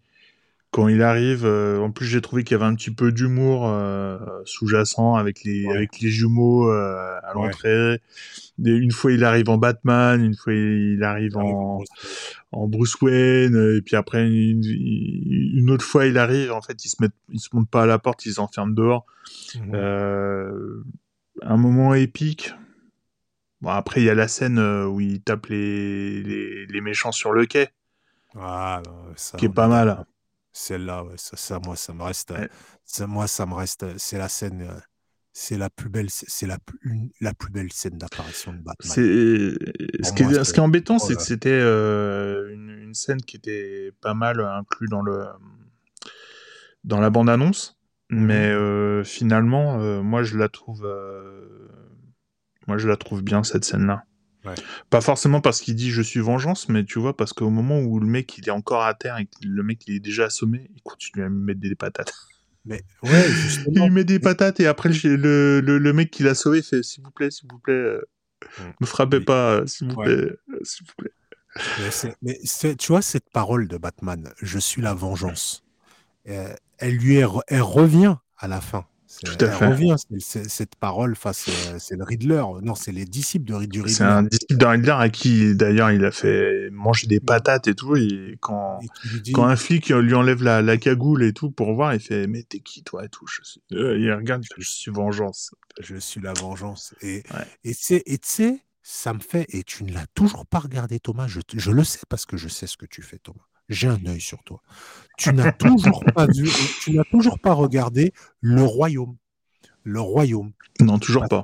quand 0.72 0.88
il 0.88 1.02
arrive, 1.02 1.46
euh, 1.46 1.80
en 1.80 1.92
plus 1.92 2.06
j'ai 2.06 2.22
trouvé 2.22 2.46
qu'il 2.46 2.58
y 2.58 2.60
avait 2.60 2.70
un 2.70 2.76
petit 2.76 2.92
peu 2.92 3.12
d'humour 3.12 3.68
euh, 3.68 4.18
sous-jacent 4.46 5.16
avec 5.16 5.44
les 5.44 5.68
avec 5.68 6.00
les 6.00 6.08
jumeaux 6.08 6.72
euh, 6.72 7.20
à 7.24 7.34
l'entrée. 7.34 8.02
Une 8.58 8.92
fois 8.92 9.12
il 9.12 9.26
arrive 9.26 9.50
en 9.50 9.58
Batman, 9.58 10.24
une 10.24 10.34
fois 10.34 10.54
il 10.54 11.04
arrive 11.04 11.36
en 11.36 11.84
en 12.54 12.68
Bruce 12.68 12.96
Wayne, 13.02 13.76
et 13.78 13.82
puis 13.82 13.98
après 13.98 14.26
une, 14.26 15.70
autre 15.70 15.84
fois 15.84 16.06
il 16.06 16.18
arrive, 16.18 16.54
en 16.54 16.62
fait 16.62 16.84
il 16.86 16.90
se 16.90 16.96
met 17.02 17.10
il 17.30 17.40
se 17.42 17.50
monte 17.52 17.70
pas 17.70 17.84
à 17.84 17.86
la 17.86 18.00
porte, 18.00 18.26
il 18.26 18.34
s'enferme 18.34 18.74
dehors. 18.74 19.06
Mmh. 19.56 19.76
un 21.42 21.58
moment 21.58 21.94
épique. 21.96 22.54
Bon 23.60 23.72
après 23.72 24.02
il 24.02 24.06
y 24.06 24.10
a 24.10 24.16
la 24.16 24.30
scène 24.30 24.58
où 24.58 25.02
il 25.02 25.22
tape 25.22 25.48
les, 25.48 26.24
les, 26.24 26.66
les 26.66 26.82
méchants 26.82 27.12
sur 27.12 27.34
le 27.34 27.46
quai. 27.46 27.68
Ah, 28.40 28.82
ça, 29.18 29.38
qui 29.38 29.46
est 29.46 29.50
pas 29.50 29.68
mal. 29.68 30.06
Celle-là, 30.54 31.04
ouais, 31.04 31.16
ça, 31.18 31.38
ça, 31.38 31.60
moi, 31.60 31.76
ça 31.76 31.94
me 31.94 32.04
reste, 32.04 32.34
ça, 32.84 33.08
moi, 33.08 33.28
ça 33.28 33.46
me 33.46 33.54
reste, 33.54 33.98
c'est 33.98 34.18
la 34.18 34.28
scène, 34.28 34.68
c'est 35.32 35.58
la 35.58 35.70
plus 35.70 35.90
belle, 35.90 36.10
c'est 36.10 36.46
la 36.46 36.58
la 37.22 37.34
plus 37.34 37.52
belle 37.52 37.72
scène 37.72 37.98
d'apparition 37.98 38.52
de 38.52 38.58
Batman. 38.58 38.92
C'est, 38.94 40.04
ce, 40.04 40.14
qui 40.14 40.24
est, 40.24 40.44
ce 40.44 40.54
qui 40.54 40.60
est 40.60 40.64
embêtant, 40.64 41.00
c'est 41.00 41.16
que 41.16 41.22
c'était 41.22 41.62
une, 41.62 42.70
une, 42.84 42.94
scène 42.94 43.22
qui 43.22 43.38
était 43.38 43.92
pas 44.02 44.14
mal 44.14 44.42
inclue 44.42 44.88
dans 44.88 45.02
le, 45.02 45.26
dans 46.84 47.00
la 47.00 47.10
bande-annonce, 47.10 47.78
mmh 48.10 48.26
mais 48.26 49.04
finalement, 49.06 49.78
moi, 50.04 50.24
je 50.24 50.38
la 50.38 50.50
trouve, 50.50 50.86
moi, 52.68 52.78
je 52.78 52.90
la 52.90 52.98
trouve 52.98 53.24
bien 53.24 53.44
cette 53.44 53.64
scène-là. 53.64 54.04
Pas 54.90 55.02
forcément 55.02 55.42
parce 55.42 55.62
qu'il 55.62 55.76
dit 55.76 55.92
je 55.92 56.02
suis 56.02 56.20
vengeance, 56.20 56.70
mais 56.70 56.84
tu 56.84 57.00
vois, 57.00 57.16
parce 57.16 57.34
qu'au 57.34 57.50
moment 57.50 57.80
où 57.80 58.00
le 58.00 58.08
mec 58.08 58.38
il 58.38 58.48
est 58.48 58.52
encore 58.52 58.84
à 58.84 58.94
terre 58.94 59.18
et 59.18 59.26
que 59.26 59.32
le 59.44 59.64
mec 59.64 59.88
il 59.88 59.96
est 59.96 60.00
déjà 60.00 60.26
assommé, 60.26 60.70
il 60.76 60.82
continue 60.82 61.24
à 61.24 61.30
me 61.30 61.44
mettre 61.44 61.60
des 61.60 61.76
patates. 61.76 62.14
Mais 62.66 62.84
ouais, 63.04 63.26
il 63.68 63.92
met 63.92 64.04
des 64.04 64.20
patates 64.20 64.60
et 64.60 64.68
après 64.68 64.90
le, 64.90 65.60
le, 65.62 65.78
le 65.78 65.94
mec 65.94 66.12
qui 66.12 66.24
l'a 66.24 66.36
sauvé 66.36 66.62
fait 66.62 66.84
s'il 66.84 67.04
vous 67.04 67.12
plaît, 67.12 67.32
s'il 67.32 67.50
vous 67.52 67.60
plaît, 67.60 67.74
euh, 67.74 68.02
mmh. 68.60 68.64
me 68.82 68.86
frappez 68.86 69.20
pas, 69.20 69.54
euh, 69.54 69.66
s'il 69.66 69.90
vous 69.90 69.96
plaît, 69.96 70.12
euh, 70.12 70.38
s'il 70.64 70.86
vous 70.88 70.94
plaît. 70.98 71.12
Mais, 72.22 72.40
tu 72.78 72.88
vois 72.88 73.02
cette 73.02 73.30
parole 73.30 73.68
de 73.68 73.78
Batman, 73.78 74.32
je 74.42 74.60
suis 74.60 74.82
la 74.82 74.94
vengeance. 74.94 75.64
elle 76.26 76.96
lui 76.96 77.16
elle 77.16 77.62
revient 77.62 78.16
à 78.38 78.48
la 78.48 78.62
fin. 78.62 78.86
Tout 79.24 79.46
à 79.46 79.50
fait. 79.50 79.68
revient, 79.68 79.96
cette 80.20 80.76
parole 80.76 81.16
face, 81.16 81.48
euh, 81.50 81.78
c'est 81.80 81.96
le 81.96 82.04
Riddler. 82.04 82.44
Non, 82.62 82.76
c'est 82.76 82.92
les 82.92 83.06
disciples 83.06 83.46
de, 83.46 83.66
du 83.66 83.82
Riddler. 83.82 83.94
C'est 83.94 84.04
un 84.04 84.24
disciple 84.24 84.58
de 84.58 84.66
Riddler 84.66 84.96
à 84.98 85.10
qui, 85.10 85.56
d'ailleurs, 85.56 85.92
il 85.92 86.06
a 86.06 86.12
fait 86.12 86.70
manger 86.72 87.08
des 87.08 87.20
patates 87.20 87.68
et 87.68 87.76
tout. 87.76 87.96
Et 87.96 88.38
quand, 88.40 88.80
quand 89.34 89.46
un 89.46 89.56
flic 89.56 89.90
lui 89.90 90.14
enlève 90.14 90.44
la, 90.44 90.62
la, 90.62 90.78
cagoule 90.78 91.24
et 91.24 91.34
tout 91.34 91.52
pour 91.52 91.74
voir, 91.74 91.94
il 91.94 92.00
fait 92.00 92.28
Mais 92.28 92.44
t'es 92.44 92.60
qui, 92.60 92.84
toi 92.84 93.06
et 93.06 93.10
tout 93.10 93.26
je 93.28 93.42
suis... 93.44 93.62
Euh, 93.74 94.00
il 94.00 94.12
regarde, 94.14 94.44
je 94.58 94.70
suis 94.70 94.92
vengeance. 94.92 95.52
Je 95.80 95.98
suis 95.98 96.22
la 96.22 96.34
vengeance. 96.34 96.96
Et 97.02 97.24
tu 97.64 97.74
sais, 97.74 98.64
ça 98.82 99.14
me 99.14 99.20
fait. 99.20 99.46
Et 99.50 99.64
tu 99.64 99.84
ne 99.84 99.94
l'as 99.94 100.08
toujours 100.16 100.46
pas 100.46 100.60
regardé, 100.60 101.00
Thomas. 101.00 101.28
Je, 101.28 101.42
je 101.54 101.72
le 101.72 101.84
sais 101.84 102.00
parce 102.10 102.26
que 102.26 102.38
je 102.38 102.48
sais 102.48 102.68
ce 102.68 102.78
que 102.78 102.86
tu 102.86 103.02
fais, 103.02 103.20
Thomas 103.20 103.51
j'ai 103.72 103.88
un 103.88 104.06
œil 104.06 104.22
sur 104.22 104.44
toi. 104.44 104.62
Tu 105.18 105.34
n'as 105.34 105.52
toujours 105.52 106.04
pas 106.16 106.28
vu, 106.28 106.50
tu 106.82 106.94
n'as 106.94 107.04
toujours 107.06 107.40
pas 107.40 107.54
regardé 107.54 108.14
le 108.40 108.64
royaume. 108.64 109.18
Le 109.84 110.00
royaume. 110.00 110.52
Non, 110.80 111.00
toujours 111.00 111.28
pas. 111.28 111.44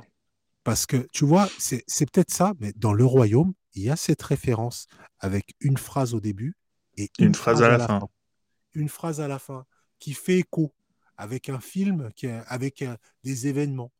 Parce 0.64 0.86
que 0.86 1.08
tu 1.12 1.24
vois, 1.24 1.48
c'est 1.58 2.10
peut-être 2.10 2.30
ça, 2.30 2.54
mais 2.60 2.72
dans 2.76 2.92
le 2.92 3.04
royaume, 3.04 3.54
il 3.74 3.82
y 3.82 3.90
a 3.90 3.96
cette 3.96 4.22
référence 4.22 4.86
avec 5.20 5.54
une 5.60 5.76
phrase 5.76 6.14
au 6.14 6.20
début 6.20 6.56
et 6.96 7.10
une, 7.18 7.34
phrase, 7.34 7.62
à 7.62 7.68
la, 7.68 7.86
fin. 7.86 8.00
Une 8.74 8.88
phrase 8.88 9.20
à 9.20 9.28
la 9.28 9.38
fin 9.38 9.64
qui 9.98 10.12
fait 10.12 10.38
écho 10.38 10.74
avec 11.16 11.48
un 11.48 11.60
film, 11.60 12.10
qui 12.14 12.28
avec 12.28 12.82
euh, 12.82 12.96
des 13.24 13.46
événements. 13.46 13.92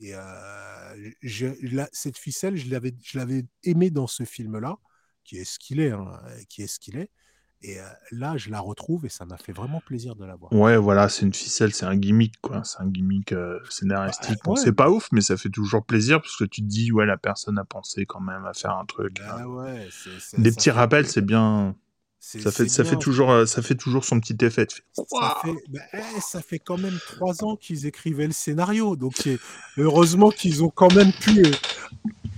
Et 0.00 0.14
euh, 0.14 1.10
je, 1.22 1.46
cette 1.92 2.18
ficelle, 2.18 2.56
je 2.56 2.68
l'avais 2.70 3.44
aimé 3.62 3.90
dans 3.90 4.06
ce 4.06 4.24
film-là, 4.24 4.76
qui 5.24 5.38
est 5.38 5.44
ce 5.44 5.58
qu'il 5.58 5.80
est, 5.80 5.90
hein, 5.90 6.20
qui 6.48 6.62
est 6.62 6.66
ce 6.66 6.78
qu'il 6.78 6.96
est. 6.96 7.10
Et 7.64 7.78
là, 8.10 8.36
je 8.36 8.50
la 8.50 8.60
retrouve 8.60 9.06
et 9.06 9.08
ça 9.08 9.24
m'a 9.24 9.36
fait 9.36 9.52
vraiment 9.52 9.80
plaisir 9.80 10.16
de 10.16 10.24
la 10.24 10.34
voir. 10.34 10.52
Ouais, 10.52 10.76
voilà, 10.76 11.08
c'est 11.08 11.24
une 11.24 11.34
ficelle, 11.34 11.72
c'est 11.72 11.86
un 11.86 11.96
gimmick, 11.96 12.34
quoi. 12.40 12.62
C'est 12.64 12.80
un 12.80 12.88
gimmick 12.88 13.34
scénaristique. 13.70 14.38
Bah, 14.44 14.54
c'est 14.56 14.72
pas 14.72 14.90
ouf, 14.90 15.08
mais 15.12 15.20
ça 15.20 15.36
fait 15.36 15.48
toujours 15.48 15.84
plaisir 15.84 16.20
parce 16.20 16.36
que 16.36 16.44
tu 16.44 16.62
te 16.62 16.66
dis, 16.66 16.90
ouais, 16.90 17.06
la 17.06 17.16
personne 17.16 17.58
a 17.58 17.64
pensé 17.64 18.04
quand 18.04 18.20
même 18.20 18.44
à 18.46 18.52
faire 18.52 18.76
un 18.76 18.84
truc. 18.84 19.18
Bah 19.20 19.44
Des 20.38 20.50
petits 20.50 20.70
rappels, 20.70 21.06
c'est 21.06 21.24
bien. 21.24 21.76
Ça 22.18 22.52
fait, 22.52 22.68
ça, 22.68 22.84
fait 22.84 22.96
toujours, 22.96 23.48
ça 23.48 23.62
fait 23.62 23.74
toujours 23.74 24.04
son 24.04 24.20
petit 24.20 24.36
effet. 24.44 24.68
Ça, 24.92 25.02
fait, 25.42 25.54
bah, 25.68 25.80
eh, 25.92 26.20
ça 26.20 26.40
fait 26.40 26.60
quand 26.60 26.78
même 26.78 26.96
trois 27.08 27.42
ans 27.42 27.56
qu'ils 27.56 27.84
écrivaient 27.86 28.28
le 28.28 28.32
scénario. 28.32 28.94
Donc, 28.94 29.28
heureusement 29.76 30.30
qu'ils 30.30 30.62
ont 30.62 30.70
quand 30.70 30.94
même 30.94 31.12
pu 31.12 31.42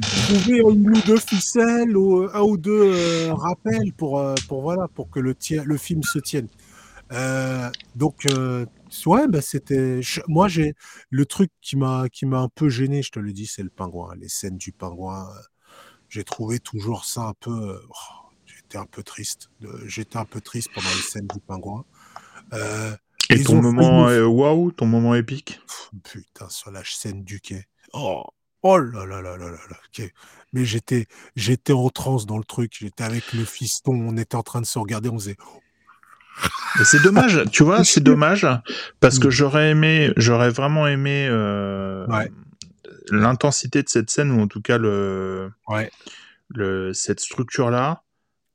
trouver 0.05 0.59
une 0.59 0.91
ou 0.91 1.01
deux 1.03 1.19
ficelles 1.19 1.97
ou 1.97 2.23
euh, 2.23 2.31
un 2.35 2.43
ou 2.43 2.57
deux 2.57 2.93
euh, 2.95 3.35
rappels 3.35 3.93
pour, 3.93 4.19
euh, 4.19 4.35
pour, 4.49 4.63
voilà, 4.63 4.89
pour 4.89 5.11
que 5.11 5.21
le, 5.21 5.35
le 5.65 5.77
film 5.77 6.03
se 6.03 6.19
tienne. 6.19 6.49
donc, 7.95 8.27
ouais, 9.07 9.29
bah, 9.29 9.41
c'était. 9.41 10.01
Moi, 10.29 10.49
j'ai 10.49 10.75
le 11.11 11.27
truc 11.27 11.51
qui 11.61 11.77
m'a 11.77 12.09
qui 12.09 12.27
m'a 12.27 12.41
un 12.41 12.49
peu 12.49 12.69
gêné, 12.69 13.03
je 13.03 13.11
te 13.11 13.19
le 13.19 13.33
dis, 13.33 13.47
c'est 13.47 13.63
le 13.63 13.71
pingouin. 13.71 14.15
Les 14.17 14.29
scènes 14.29 14.57
du 14.57 14.73
pingouin, 14.73 15.29
j'ai 16.09 16.25
trouvé 16.25 16.59
toujours 16.59 17.05
ça 17.05 17.23
un 17.23 17.35
peu. 17.41 17.81
Oh, 17.89 18.29
j'étais 18.47 18.79
un 18.79 18.87
peu 18.87 19.03
triste. 19.03 19.51
J'étais 19.87 20.17
un 20.17 20.25
peu 20.25 20.41
triste 20.41 20.71
pendant 20.75 20.89
les 20.89 21.03
scènes 21.03 21.29
du 21.29 21.41
pingouin. 21.41 21.85
Et 23.31 23.43
ton 23.43 23.63
moment 23.63 24.07
waouh, 24.07 24.71
ton 24.73 24.87
moment 24.87 25.15
épique? 25.15 25.61
Putain, 26.03 26.49
sur 26.49 26.71
la 26.71 26.83
scène 26.85 27.25
du 27.25 27.41
quai. 27.41 27.65
Oh, 27.93 28.25
Oh 28.67 28.79
là 28.79 29.05
là 29.05 29.21
là 29.21 29.37
là 29.37 29.51
là 29.51 29.59
là. 29.71 30.07
Mais 30.55 30.65
j'étais, 30.65 31.07
j'étais 31.37 31.75
en 31.75 31.91
transe 31.91 32.25
dans 32.25 32.39
le 32.39 32.45
truc. 32.45 32.73
J'étais 32.81 33.05
avec 33.05 33.35
le 33.35 33.45
fiston. 33.45 33.93
On 33.93 34.17
était 34.17 34.37
en 34.37 34.43
train 34.43 34.63
de 34.63 34.67
se 34.67 34.79
regarder. 34.79 35.11
On 35.11 35.19
faisait. 35.19 35.37
c'est 36.85 37.03
dommage, 37.03 37.45
tu 37.53 37.63
vois, 37.63 37.85
c'est 37.85 38.03
dommage 38.03 38.47
parce 39.01 39.19
que 39.19 39.29
mmh. 39.29 39.31
j'aurais 39.31 39.71
aimé, 39.71 40.13
j'aurais 40.17 40.49
vraiment 40.49 40.87
aimé 40.87 41.29
euh, 41.31 42.07
l'intensité 43.11 43.83
de 43.83 43.89
cette 43.89 44.09
scène 44.09 44.33
ou 44.33 44.41
en 44.41 44.49
tout 44.49 44.63
cas 44.63 44.79
le, 44.79 45.53
le 46.49 46.93
cette 46.95 47.21
structure 47.21 47.71
là 47.71 48.04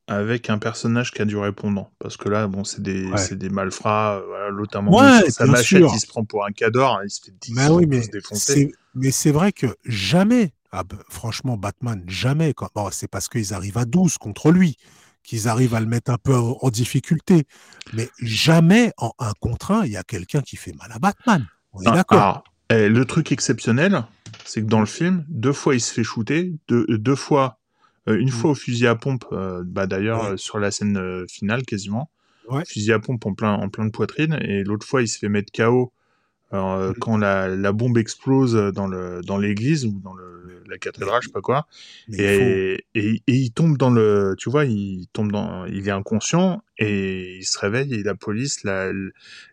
avec 0.10 0.50
un 0.50 0.58
personnage 0.58 1.12
qui 1.12 1.22
a 1.22 1.26
du 1.26 1.38
répondant. 1.38 1.92
Parce 2.00 2.18
que 2.18 2.30
là, 2.30 2.48
bon, 2.48 2.64
c'est 2.64 2.82
des, 2.82 3.10
c'est 3.16 3.38
des 3.38 3.50
malfrats. 3.50 4.16
Euh, 4.16 4.26
voilà, 4.26 4.50
L'autre, 4.50 4.82
sa 5.30 5.46
machette, 5.46 5.84
il 5.94 6.00
se 6.00 6.08
prend 6.08 6.26
pour 6.26 6.46
un 6.46 6.52
cador, 6.52 6.98
hein, 6.98 7.02
il 7.06 7.12
se 7.12 7.22
fait, 7.22 7.34
bah 7.54 7.72
oui, 7.72 7.86
mais 7.88 8.02
défoncer. 8.08 8.74
Mais 8.96 9.12
c'est 9.12 9.32
vrai 9.32 9.52
que 9.52 9.68
jamais, 9.86 10.52
ah 10.72 10.84
bah, 10.84 10.98
franchement, 11.10 11.58
Batman, 11.58 12.04
jamais. 12.08 12.54
Bon, 12.74 12.90
c'est 12.92 13.08
parce 13.08 13.30
qu'ils 13.30 13.54
arrivent 13.54 13.78
à 13.78 13.86
12 13.86 14.18
contre 14.18 14.52
lui 14.52 14.78
qu'ils 15.22 15.48
arrivent 15.48 15.76
à 15.76 15.80
le 15.80 15.86
mettre 15.86 16.10
un 16.10 16.18
peu 16.18 16.34
en, 16.36 16.70
difficulté. 16.70 17.46
Mais 17.94 18.10
jamais 18.20 18.92
en 18.98 19.12
un 19.20 19.34
contre 19.40 19.72
un, 19.72 19.86
il 19.86 19.92
y 19.92 19.98
a 19.98 20.04
quelqu'un 20.04 20.42
qui 20.42 20.56
fait 20.56 20.74
mal 20.74 20.92
à 20.92 20.98
Batman. 20.98 21.46
On 21.74 21.82
est 21.84 21.88
ah, 21.88 21.92
d'accord. 21.92 22.44
Eh, 22.72 22.90
le 22.90 23.06
truc 23.06 23.32
exceptionnel, 23.32 24.06
c'est 24.46 24.62
que 24.62 24.68
dans 24.68 24.80
le 24.80 24.88
film, 24.88 25.26
deux 25.28 25.54
fois 25.54 25.76
il 25.76 25.82
se 25.82 25.94
fait 25.94 26.04
shooter, 26.04 26.56
deux, 26.68 26.86
deux 26.88 27.16
fois 27.16 27.59
une 28.16 28.28
mmh. 28.28 28.32
fois 28.32 28.52
au 28.52 28.56
fusil 28.56 28.88
à 28.88 28.96
pompe, 28.96 29.26
euh, 29.32 29.64
bah 29.66 29.88
d'ailleurs 29.88 30.24
euh, 30.24 30.38
sur 30.38 30.60
la 30.60 30.72
scène 30.72 31.26
finale 31.30 31.64
quasiment, 31.64 32.10
fusil 32.68 32.94
à 32.94 33.00
pompe 33.00 33.26
en 33.26 33.34
plein 33.34 33.54
en 33.54 33.70
plein 33.70 33.86
de 33.86 33.92
poitrine, 33.92 34.38
et 34.42 34.64
l'autre 34.64 34.88
fois 34.88 35.02
il 35.02 35.08
se 35.08 35.20
fait 35.20 35.30
mettre 35.30 35.52
KO 35.52 35.92
Alors, 36.52 36.94
quand 37.00 37.18
la, 37.18 37.48
la, 37.48 37.72
bombe 37.72 37.98
explose 37.98 38.56
dans 38.74 38.88
le 38.88 39.22
dans 39.22 39.38
l'église 39.38 39.86
ou 39.86 40.00
dans 40.04 40.14
le, 40.14 40.64
la 40.68 40.78
cathédrale, 40.78 41.22
je 41.22 41.28
sais 41.28 41.34
pas 41.34 41.42
quoi, 41.42 41.68
et, 42.12 42.86
et, 42.96 43.22
et, 43.28 43.34
il 43.36 43.52
tombe 43.52 43.78
dans 43.78 43.90
le, 43.90 44.36
tu 44.38 44.50
vois, 44.50 44.66
il 44.66 45.08
tombe 45.14 45.32
dans, 45.32 45.66
il 45.66 45.88
est 45.88 45.92
inconscient 45.92 46.64
et 46.78 47.38
il 47.38 47.46
se 47.46 47.58
réveille 47.60 47.94
et 47.94 48.04
la 48.04 48.16
police 48.16 48.64
l'a 48.64 48.92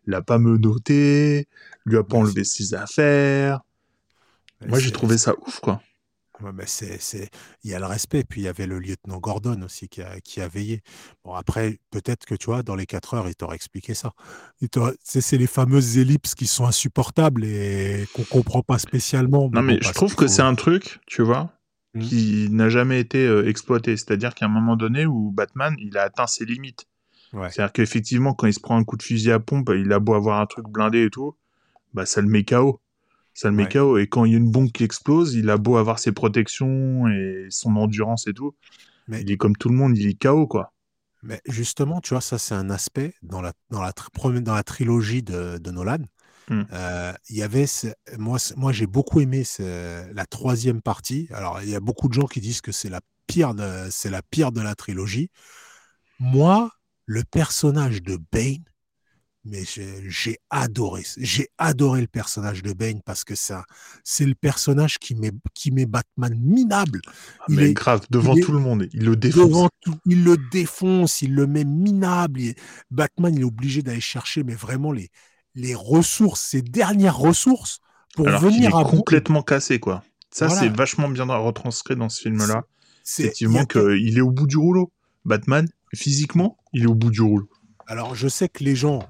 l'a 0.07 0.23
pas 0.23 0.39
menotté, 0.39 1.49
lui 1.85 1.97
a 1.97 2.03
pas 2.03 2.17
enlevé 2.17 2.45
ses 2.45 2.75
affaires. 2.75 3.61
Moi, 4.65 4.79
j'ai 4.79 4.91
trouvé 4.91 5.19
ça 5.19 5.35
ouf, 5.47 5.61
quoi. 5.61 5.83
Ouais, 6.43 6.51
mais 6.53 6.67
c'est, 6.67 7.01
c'est, 7.01 7.31
il 7.65 7.71
y 7.71 7.75
a 7.75 7.79
le 7.79 7.87
respect. 7.87 8.25
Puis 8.25 8.43
il 8.43 8.45
y 8.45 8.49
avait 8.49 8.67
le 8.67 8.79
lieutenant 8.79 9.19
Gordon 9.19 9.63
aussi 9.63 9.89
qui 9.89 10.03
a, 10.03 10.21
qui 10.21 10.41
a 10.41 10.49
veillé. 10.49 10.83
Bon, 11.25 11.35
après, 11.35 11.79
peut-être 11.91 12.27
que 12.27 12.35
tu 12.35 12.47
vois, 12.47 12.63
dans 12.63 12.75
les 12.75 12.87
4 12.87 13.15
heures, 13.15 13.29
il 13.29 13.35
t'aurait 13.35 13.57
expliqué 13.57 13.95
ça. 13.95 14.13
C'est, 15.03 15.21
c'est 15.21 15.39
les 15.39 15.47
fameuses 15.47 15.99
ellipses 15.99 16.35
qui 16.35 16.47
sont 16.47 16.67
insupportables 16.67 17.45
et 17.45 18.07
qu'on 18.13 18.25
comprend 18.25 18.63
pas 18.63 18.79
spécialement. 18.79 19.51
Non, 19.53 19.63
mais 19.63 19.79
je 19.81 19.93
trouve 19.93 20.15
que 20.15 20.27
c'est 20.27 20.43
un 20.43 20.55
truc, 20.55 21.01
tu 21.07 21.23
vois, 21.23 21.51
mmh. 21.95 22.01
qui 22.01 22.49
n'a 22.51 22.69
jamais 22.69 23.01
été 23.01 23.27
euh, 23.27 23.49
exploité. 23.49 23.97
C'est-à-dire 23.97 24.35
qu'à 24.35 24.47
un 24.47 24.51
moment 24.51 24.77
donné 24.77 25.07
où 25.07 25.31
Batman, 25.31 25.75
il 25.79 25.97
a 25.97 26.03
atteint 26.03 26.27
ses 26.27 26.45
limites. 26.45 26.87
Ouais. 27.33 27.51
C'est-à-dire 27.51 27.73
qu'effectivement, 27.73 28.35
quand 28.35 28.47
il 28.47 28.55
se 28.55 28.61
prend 28.61 28.77
un 28.77 28.85
coup 28.85 28.97
de 28.97 29.03
fusil 29.03 29.33
à 29.33 29.41
pompe, 29.41 29.71
il 29.75 29.93
a 29.93 29.99
beau 29.99 30.15
avoir 30.15 30.41
un 30.41 30.47
truc 30.47 30.67
blindé 30.69 31.05
et 31.05 31.11
tout, 31.11 31.37
bah 31.93 32.07
ça 32.07 32.21
le 32.21 32.29
met 32.29 32.45
KO 32.45 32.81
ça 33.37 33.51
le 33.51 33.55
met 33.55 33.69
KO. 33.69 33.99
Et 33.99 34.07
quand 34.07 34.25
il 34.25 34.33
y 34.33 34.35
a 34.35 34.39
une 34.39 34.51
bombe 34.51 34.73
qui 34.73 34.83
explose, 34.83 35.35
il 35.35 35.51
a 35.51 35.59
beau 35.59 35.77
avoir 35.77 35.99
ses 35.99 36.13
protections 36.13 37.07
et 37.09 37.47
son 37.51 37.77
endurance 37.77 38.27
et 38.27 38.33
tout, 38.33 38.57
mais 39.09 39.21
il 39.21 39.31
est 39.31 39.37
comme 39.37 39.57
tout 39.57 39.69
le 39.69 39.75
monde, 39.75 39.97
il 39.97 40.09
est 40.09 40.21
KO, 40.21 40.47
quoi. 40.47 40.73
Mais 41.23 41.41
justement, 41.47 42.01
tu 42.01 42.15
vois, 42.15 42.21
ça, 42.21 42.39
c'est 42.39 42.55
un 42.55 42.71
aspect 42.71 43.15
dans 43.23 43.43
la, 43.43 43.53
dans 43.71 43.83
la, 43.83 43.93
dans 44.41 44.55
la 44.55 44.63
trilogie 44.63 45.23
de, 45.23 45.59
de 45.59 45.71
Nolan. 45.71 45.99
Hmm. 46.49 46.63
Euh, 46.73 47.13
il 47.29 47.37
y 47.37 47.43
avait, 47.43 47.67
moi, 48.19 48.39
moi 48.57 48.73
j'ai 48.73 48.87
beaucoup 48.87 49.21
aimé 49.21 49.43
la 49.59 50.27
troisième 50.27 50.81
partie. 50.81 51.29
Alors, 51.33 51.61
il 51.63 51.69
y 51.69 51.75
a 51.75 51.81
beaucoup 51.81 52.09
de 52.09 52.15
gens 52.15 52.27
qui 52.27 52.41
disent 52.41 52.61
que 52.61 52.73
c'est 52.73 52.89
la 52.89 53.01
pire 53.27 53.55
de, 53.55 53.89
c'est 53.91 54.11
la 54.11 54.23
pire 54.23 54.53
de 54.53 54.61
la 54.61 54.75
trilogie. 54.75 55.31
Moi, 56.21 56.71
le 57.05 57.25
personnage 57.25 58.03
de 58.03 58.19
Bane, 58.33 58.65
mais 59.47 59.63
j'ai 59.65 60.39
adoré, 60.51 61.05
j'ai 61.19 61.49
adoré 61.57 62.01
le 62.01 62.07
personnage 62.07 62.63
de 62.63 62.73
Bane 62.73 63.01
parce 63.05 63.25
que 63.25 63.35
ça, 63.35 63.65
c'est 64.05 64.27
le 64.27 64.35
personnage 64.35 64.99
qui 64.99 65.15
met, 65.15 65.31
qui 65.55 65.71
met 65.71 65.87
Batman 65.87 66.35
minable. 66.39 67.01
Ah, 67.41 67.45
il 67.49 67.63
est 67.63 67.73
grave 67.73 68.07
devant 68.11 68.35
tout 68.35 68.53
le 68.53 68.59
monde, 68.59 68.89
il 68.93 69.05
le 69.05 69.17
défonce. 69.17 69.71
il 70.05 70.25
le 70.25 70.37
défonce, 70.51 71.23
il 71.23 71.35
le 71.35 71.47
met 71.47 71.65
minable. 71.65 72.41
Batman, 72.91 73.35
il 73.35 73.43
est 73.43 73.45
obligé 73.45 73.83
d'aller 73.83 74.01
chercher, 74.01 74.43
mais 74.43 74.55
vraiment 74.55 74.93
les, 74.93 75.11
les 75.55 75.75
ressources, 75.75 76.41
ses 76.41 76.63
dernières 76.63 77.17
ressources 77.17 77.79
pour 78.15 78.29
venir 78.29 78.77
à 78.77 78.85
complètement 78.85 79.43
cassé 79.43 79.79
quoi. 79.79 80.03
Ça, 80.31 80.49
c'est 80.49 80.69
vachement 80.69 81.09
bien 81.09 81.25
retranscrit 81.25 81.97
dans 81.97 82.09
ce 82.09 82.21
film-là. 82.23 82.65
Effectivement, 83.19 83.65
qu'il 83.65 84.19
est 84.19 84.21
au 84.21 84.33
bout 84.33 84.47
du 84.47 84.57
rouleau. 84.57 84.93
Batman, 85.25 85.69
physiquement, 85.95 86.59
il 86.73 86.85
est 86.85 86.87
au 86.87 86.95
bout 86.95 87.11
du 87.11 87.23
rouleau. 87.23 87.49
Alors, 87.87 88.15
je 88.15 88.29
sais 88.29 88.49
que 88.49 88.65
les 88.65 88.75
gens 88.75 89.01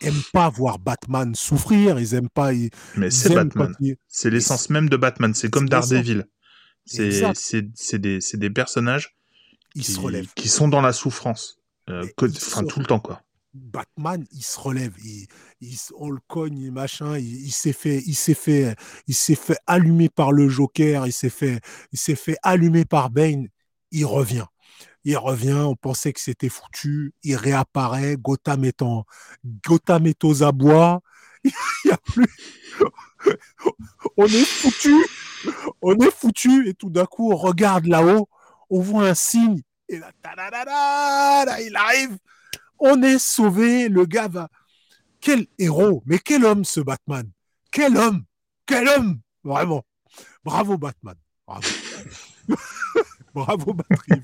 aiment 0.00 0.22
pas 0.32 0.48
voir 0.48 0.78
Batman 0.78 1.34
souffrir, 1.34 1.98
ils 1.98 2.14
aiment 2.14 2.28
pas. 2.28 2.50
Mais 2.96 3.10
c'est 3.10 3.34
Batman. 3.34 3.74
C'est 4.06 4.30
l'essence 4.30 4.70
même 4.70 4.88
de 4.88 4.96
Batman. 4.96 5.34
C'est 5.34 5.50
comme 5.50 5.68
Daredevil. 5.68 6.26
C'est 6.84 7.98
des, 7.98 8.18
des, 8.34 8.50
personnages 8.50 9.14
qui, 9.74 9.82
se 9.82 10.24
qui 10.34 10.48
sont 10.48 10.68
dans 10.68 10.80
la 10.80 10.92
souffrance. 10.92 11.58
Euh, 11.90 12.04
enfin, 12.20 12.64
tout 12.64 12.80
le 12.80 12.86
temps, 12.86 13.00
quoi. 13.00 13.22
Batman, 13.54 14.24
il 14.32 14.42
se 14.42 14.58
relève, 14.60 14.92
il, 15.02 15.26
on 15.96 16.10
le 16.10 16.20
cogne, 16.28 16.70
machin, 16.70 17.18
il, 17.18 17.50
s'est 17.50 17.72
fait, 17.72 18.02
il 18.06 18.14
s'est 18.14 18.34
fait, 18.34 18.76
il 19.06 19.14
s'est 19.14 19.34
fait 19.34 19.56
allumer 19.66 20.08
par 20.08 20.32
le 20.32 20.48
Joker, 20.48 21.06
il 21.06 21.12
s'est 21.12 21.30
fait, 21.30 21.60
il 21.92 21.98
s'est 21.98 22.14
fait 22.14 22.36
allumer 22.42 22.84
par 22.84 23.10
Bane, 23.10 23.48
il 23.90 24.04
revient 24.04 24.44
il 25.08 25.16
revient, 25.16 25.52
on 25.52 25.74
pensait 25.74 26.12
que 26.12 26.20
c'était 26.20 26.50
foutu, 26.50 27.14
il 27.22 27.34
réapparaît, 27.34 28.18
Gotham 28.18 28.66
est, 28.66 28.82
en, 28.82 29.06
Gotham 29.66 30.06
est 30.06 30.22
aux 30.22 30.42
abois, 30.42 31.00
il 31.44 31.52
y 31.86 31.90
a 31.90 31.96
plus... 31.96 32.28
on 34.18 34.26
est 34.26 34.44
foutu, 34.44 34.94
on 35.80 35.98
est 35.98 36.14
foutu, 36.14 36.68
et 36.68 36.74
tout 36.74 36.90
d'un 36.90 37.06
coup, 37.06 37.32
on 37.32 37.36
regarde 37.36 37.86
là-haut, 37.86 38.28
on 38.68 38.80
voit 38.80 39.08
un 39.08 39.14
signe, 39.14 39.62
et 39.88 39.98
là, 39.98 40.12
là, 40.26 41.60
il 41.62 41.74
arrive, 41.74 42.18
on 42.78 43.02
est 43.02 43.18
sauvé, 43.18 43.88
le 43.88 44.04
gars 44.04 44.28
va... 44.28 44.50
Quel 45.22 45.46
héros, 45.58 46.02
mais 46.04 46.18
quel 46.18 46.44
homme 46.44 46.66
ce 46.66 46.80
Batman 46.80 47.28
Quel 47.72 47.96
homme 47.96 48.24
Quel 48.66 48.86
homme 48.88 49.20
Vraiment. 49.42 49.84
Bravo 50.44 50.76
Batman. 50.76 51.16
Bravo. 51.46 51.66
Bravo, 53.34 53.74
Patrick. 53.74 54.22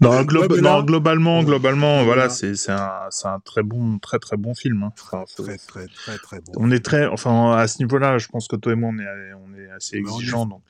non, 0.00 0.22
globalement, 0.24 1.42
globalement, 1.42 2.04
voilà, 2.04 2.28
c'est 2.28 2.70
un, 2.70 3.08
un, 3.24 3.40
très 3.40 3.62
bon, 3.62 3.98
très 3.98 4.18
très 4.18 4.36
bon 4.36 4.54
film. 4.54 4.82
Hein. 4.84 4.92
très, 4.96 5.24
très, 5.58 5.86
très, 5.88 6.18
très 6.18 6.40
bon. 6.40 6.52
On 6.56 6.70
est 6.70 6.84
très, 6.84 7.06
enfin, 7.06 7.52
à 7.52 7.66
ce 7.66 7.78
niveau-là, 7.78 8.18
je 8.18 8.28
pense 8.28 8.48
que 8.48 8.56
toi 8.56 8.72
et 8.72 8.76
moi, 8.76 8.90
on 8.92 8.98
est, 8.98 9.32
on 9.34 9.54
est 9.54 9.70
assez 9.70 9.96
exigeants. 9.96 10.46
Donc. 10.46 10.62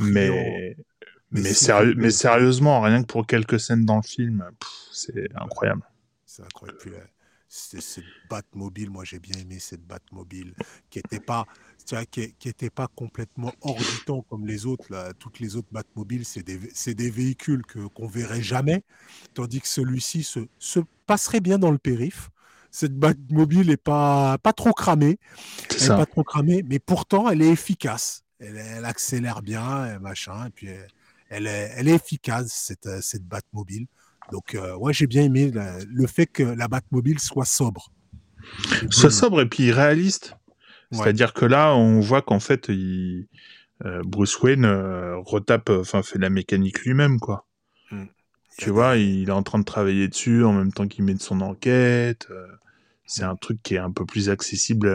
mais, 0.00 0.76
mais, 1.30 1.52
sérieux, 1.52 1.94
mais 1.96 2.10
sérieusement, 2.10 2.80
rien 2.80 3.02
que 3.02 3.06
pour 3.06 3.26
quelques 3.26 3.58
scènes 3.58 3.84
dans 3.84 3.96
le 3.96 4.02
film, 4.02 4.44
c'est 4.92 5.28
incroyable. 5.34 5.82
C'est 6.26 6.42
incroyable 6.42 7.08
cette 7.54 8.04
Batmobile, 8.28 8.90
moi 8.90 9.04
j'ai 9.04 9.20
bien 9.20 9.38
aimé 9.40 9.58
cette 9.60 9.86
Batmobile, 9.86 10.54
qui 10.90 10.98
n'était 10.98 11.24
pas, 11.24 11.46
qui, 12.10 12.34
qui 12.34 12.52
pas 12.70 12.88
complètement 12.88 13.52
hors 13.60 13.76
du 13.76 14.04
temps 14.06 14.22
comme 14.22 14.46
les 14.46 14.66
autres. 14.66 14.86
Là. 14.90 15.12
Toutes 15.18 15.40
les 15.40 15.56
autres 15.56 15.68
Batmobiles, 15.70 16.24
c'est 16.24 16.42
des, 16.42 16.58
des, 16.94 17.10
véhicules 17.10 17.64
que, 17.66 17.86
qu'on 17.88 18.06
verrait 18.06 18.42
jamais, 18.42 18.82
tandis 19.34 19.60
que 19.60 19.68
celui-ci 19.68 20.22
se, 20.22 20.40
se, 20.58 20.80
passerait 21.06 21.40
bien 21.40 21.58
dans 21.58 21.70
le 21.70 21.78
périph'. 21.78 22.30
Cette 22.70 22.98
Batmobile 22.98 23.68
n'est 23.68 23.76
pas, 23.76 24.38
pas 24.38 24.52
trop 24.52 24.72
cramée, 24.72 25.18
elle 25.80 25.88
pas 25.88 26.06
trop 26.06 26.24
cramée, 26.24 26.64
mais 26.68 26.80
pourtant 26.80 27.28
elle 27.28 27.42
est 27.42 27.50
efficace. 27.50 28.24
Elle, 28.40 28.56
elle 28.56 28.84
accélère 28.84 29.42
bien, 29.42 29.94
et 29.94 29.98
machin, 30.00 30.46
et 30.46 30.50
puis 30.50 30.68
elle, 31.28 31.46
est, 31.46 31.72
elle 31.76 31.88
est 31.88 31.94
efficace 31.94 32.52
cette, 32.52 33.02
cette 33.02 33.24
Batmobile. 33.24 33.86
Donc, 34.32 34.54
euh, 34.54 34.74
ouais, 34.76 34.92
j'ai 34.92 35.06
bien 35.06 35.22
aimé 35.22 35.52
le 35.52 36.06
fait 36.06 36.26
que 36.26 36.42
la 36.42 36.66
Batmobile 36.68 37.20
soit 37.20 37.44
sobre. 37.44 37.90
Soit 38.90 39.10
sobre 39.10 39.42
et 39.42 39.48
puis 39.48 39.70
réaliste. 39.70 40.36
C'est-à-dire 40.94 41.32
que 41.32 41.44
là, 41.44 41.74
on 41.74 42.00
voit 42.00 42.22
qu'en 42.22 42.40
fait, 42.40 42.68
il, 42.68 43.26
euh, 43.84 44.02
Bruce 44.04 44.40
Wayne 44.40 44.64
euh, 44.64 45.16
retape, 45.18 45.70
enfin, 45.70 46.02
fait 46.02 46.18
la 46.18 46.30
mécanique 46.30 46.80
lui-même, 46.84 47.20
quoi. 47.20 47.46
Mm. 47.90 48.04
Tu 48.58 48.70
vois, 48.70 48.96
il 48.96 49.28
est 49.28 49.32
en 49.32 49.42
train 49.42 49.58
de 49.58 49.64
travailler 49.64 50.06
dessus 50.08 50.44
en 50.44 50.52
même 50.52 50.72
temps 50.72 50.86
qu'il 50.86 51.04
met 51.04 51.14
de 51.14 51.22
son 51.22 51.40
enquête. 51.40 52.28
c'est 53.04 53.24
un 53.24 53.34
truc 53.34 53.60
qui 53.62 53.74
est 53.74 53.78
un 53.78 53.90
peu 53.90 54.06
plus 54.06 54.30
accessible 54.30 54.88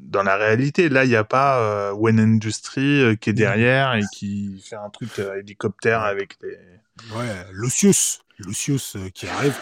dans 0.00 0.22
la 0.22 0.36
réalité. 0.36 0.88
Là, 0.88 1.04
il 1.04 1.08
n'y 1.08 1.16
a 1.16 1.24
pas 1.24 1.92
Wayne 1.94 2.20
Industries 2.20 3.18
qui 3.20 3.30
est 3.30 3.32
mm. 3.32 3.36
derrière 3.36 3.94
et 3.94 4.02
qui 4.14 4.62
fait 4.64 4.76
un 4.76 4.88
truc 4.90 5.10
hélicoptère 5.18 6.02
avec 6.02 6.40
des 6.40 6.56
Ouais, 7.14 7.46
Lucius. 7.52 8.20
Lucius 8.46 8.96
euh, 8.96 9.08
qui 9.10 9.26
arrive, 9.26 9.54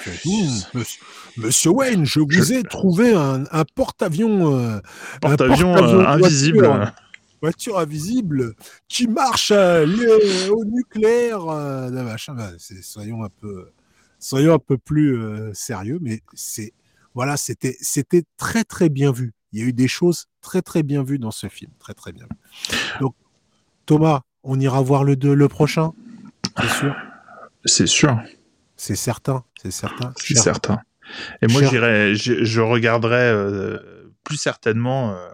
monsieur, 1.37 1.71
Wayne, 1.71 2.05
je 2.05 2.21
vous 2.21 2.53
ai 2.53 2.63
trouvé 2.63 3.13
un, 3.15 3.45
porte-avions. 3.75 4.57
Euh, 4.57 4.81
porte-avions 5.21 5.77
euh, 5.77 6.07
invisible. 6.07 6.93
Voiture, 7.43 7.79
invisible 7.79 8.55
qui 8.87 9.07
marche 9.07 9.51
au 9.51 10.65
nucléaire. 10.65 11.45
machin. 11.47 12.35
Bah, 12.35 12.51
soyons 12.83 13.25
un 13.25 13.31
peu, 13.41 13.71
soyons 14.19 14.55
un 14.55 14.59
peu 14.59 14.77
plus 14.77 15.19
sérieux, 15.55 15.99
mais 16.03 16.21
c'est 16.35 16.73
voilà, 17.15 17.37
c'était 17.37 17.77
très 18.37 18.65
très 18.65 18.89
bien 18.89 19.11
vu. 19.11 19.33
Il 19.53 19.59
y 19.59 19.63
a 19.63 19.67
eu 19.67 19.73
des 19.73 19.89
choses 19.89 20.27
très 20.43 20.63
très 20.63 20.83
bien 20.83 21.03
vues 21.03 21.19
dans 21.19 21.31
ce 21.31 21.49
film, 21.49 21.73
très 21.79 21.95
très 21.95 22.13
bien. 22.13 22.27
Donc 23.01 23.15
Thomas, 23.87 24.21
on 24.43 24.61
ira 24.61 24.81
voir 24.83 25.03
le, 25.03 25.15
le 25.15 25.49
prochain, 25.49 25.93
c'est 26.59 26.69
sûr? 26.69 26.95
C'est 27.65 27.87
sûr. 27.87 28.21
C'est 28.81 28.97
certain, 28.97 29.45
c'est 29.61 29.71
certain. 29.71 30.15
C'est 30.17 30.39
certain. 30.39 30.81
Et 31.43 31.49
moi, 31.49 31.63
j'irai, 31.65 32.15
je, 32.15 32.61
regarderai 32.63 33.29
euh, 33.29 33.79
plus 34.25 34.39
certainement, 34.39 35.13
euh, 35.13 35.29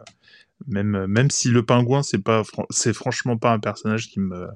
même 0.66 1.06
même 1.06 1.30
si 1.30 1.50
le 1.50 1.64
pingouin, 1.64 2.02
c'est 2.02 2.18
pas, 2.18 2.42
c'est 2.70 2.92
franchement 2.92 3.36
pas 3.36 3.52
un 3.52 3.60
personnage 3.60 4.08
qui 4.08 4.18
me 4.18 4.48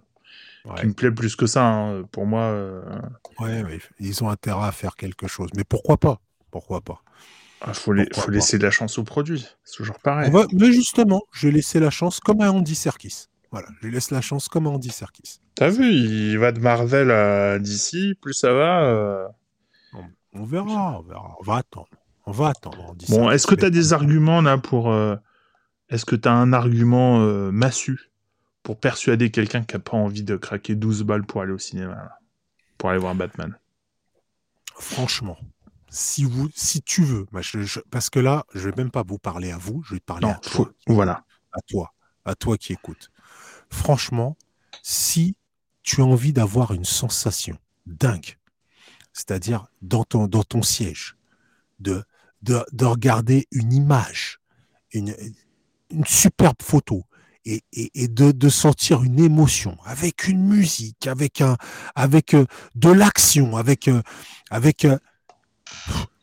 me 0.66 0.92
plaît 0.92 1.12
plus 1.12 1.36
que 1.36 1.46
ça. 1.46 1.64
Hein. 1.64 2.02
Pour 2.10 2.26
moi. 2.26 2.42
Euh, 2.42 2.82
ouais, 3.38 3.78
ils 4.00 4.24
ont 4.24 4.28
intérêt 4.28 4.66
à 4.66 4.72
faire 4.72 4.96
quelque 4.96 5.28
chose. 5.28 5.50
Mais 5.54 5.62
pourquoi 5.62 5.96
pas? 5.96 6.20
Pourquoi 6.50 6.80
pas? 6.80 7.00
Il 7.62 7.66
ah, 7.70 7.74
faut, 7.74 7.94
faut 8.14 8.30
laisser 8.32 8.58
de 8.58 8.64
la 8.64 8.72
chance 8.72 8.98
au 8.98 9.04
produit. 9.04 9.46
C'est 9.62 9.76
toujours 9.76 10.00
pareil. 10.00 10.32
mais 10.52 10.72
justement, 10.72 11.22
je 11.30 11.46
vais 11.46 11.52
laisser 11.52 11.78
la 11.78 11.90
chance 11.90 12.18
comme 12.18 12.40
à 12.40 12.50
Andy 12.50 12.74
Serkis. 12.74 13.28
Voilà, 13.50 13.68
je 13.80 13.86
lui 13.86 13.94
laisse 13.94 14.10
la 14.10 14.20
chance 14.20 14.48
comme 14.48 14.66
Andy 14.66 14.90
Serkis. 14.90 15.40
T'as 15.56 15.70
vu, 15.70 15.90
il 15.92 16.38
va 16.38 16.52
de 16.52 16.60
Marvel 16.60 17.10
à 17.10 17.58
DC, 17.58 18.14
plus 18.20 18.32
ça 18.32 18.52
va. 18.52 18.84
Euh, 18.84 19.26
on, 20.32 20.44
verra, 20.44 20.98
on 20.98 21.02
verra, 21.02 21.36
on 21.40 21.42
va 21.42 21.56
attendre. 21.56 21.88
On 22.26 22.32
va 22.32 22.48
attendre. 22.48 22.94
Bon, 23.08 23.30
est-ce 23.30 23.46
que 23.46 23.56
tu 23.56 23.64
as 23.64 23.70
des 23.70 23.92
arguments 23.92 24.40
là 24.40 24.56
pour. 24.56 24.92
Euh, 24.92 25.16
est-ce 25.88 26.04
que 26.04 26.14
tu 26.14 26.28
as 26.28 26.32
un 26.32 26.52
argument 26.52 27.20
euh, 27.20 27.50
massu 27.50 27.98
pour 28.62 28.78
persuader 28.78 29.30
quelqu'un 29.30 29.62
qui 29.64 29.74
n'a 29.74 29.80
pas 29.80 29.96
envie 29.96 30.22
de 30.22 30.36
craquer 30.36 30.76
12 30.76 31.02
balles 31.02 31.26
pour 31.26 31.42
aller 31.42 31.52
au 31.52 31.58
cinéma 31.58 32.10
Pour 32.78 32.90
aller 32.90 33.00
voir 33.00 33.16
Batman? 33.16 33.58
Franchement, 34.76 35.36
si, 35.88 36.22
vous, 36.24 36.48
si 36.54 36.82
tu 36.82 37.02
veux, 37.02 37.26
parce 37.90 38.10
que 38.10 38.20
là, 38.20 38.44
je 38.54 38.68
vais 38.68 38.74
même 38.76 38.92
pas 38.92 39.02
vous 39.02 39.18
parler 39.18 39.50
à 39.50 39.58
vous, 39.58 39.82
je 39.82 39.94
vais 39.94 40.00
te 40.00 40.04
parler 40.04 40.28
à 40.28 40.34
toi. 40.34 40.70
voilà. 40.86 41.24
À 41.52 41.60
toi, 41.66 41.92
à 42.24 42.36
toi 42.36 42.56
qui 42.56 42.72
écoutes. 42.72 43.10
Franchement, 43.70 44.36
si 44.82 45.36
tu 45.82 46.02
as 46.02 46.04
envie 46.04 46.32
d'avoir 46.32 46.72
une 46.72 46.84
sensation 46.84 47.56
dingue, 47.86 48.36
c'est-à-dire 49.12 49.66
dans 49.82 50.04
ton, 50.04 50.26
dans 50.26 50.44
ton 50.44 50.62
siège, 50.62 51.16
de, 51.78 52.04
de, 52.42 52.84
regarder 52.84 53.46
une 53.52 53.72
image, 53.72 54.40
une, 54.92 55.14
une 55.90 56.04
superbe 56.04 56.62
photo, 56.62 57.04
et, 57.46 57.62
et, 57.72 58.08
de, 58.08 58.32
de, 58.32 58.48
sentir 58.50 59.02
une 59.02 59.18
émotion 59.18 59.76
avec 59.86 60.28
une 60.28 60.46
musique, 60.46 61.06
avec 61.06 61.40
un, 61.40 61.56
avec 61.94 62.34
euh, 62.34 62.44
de 62.74 62.90
l'action, 62.90 63.56
avec, 63.56 63.88
euh, 63.88 64.02
avec 64.50 64.84
euh, 64.84 64.98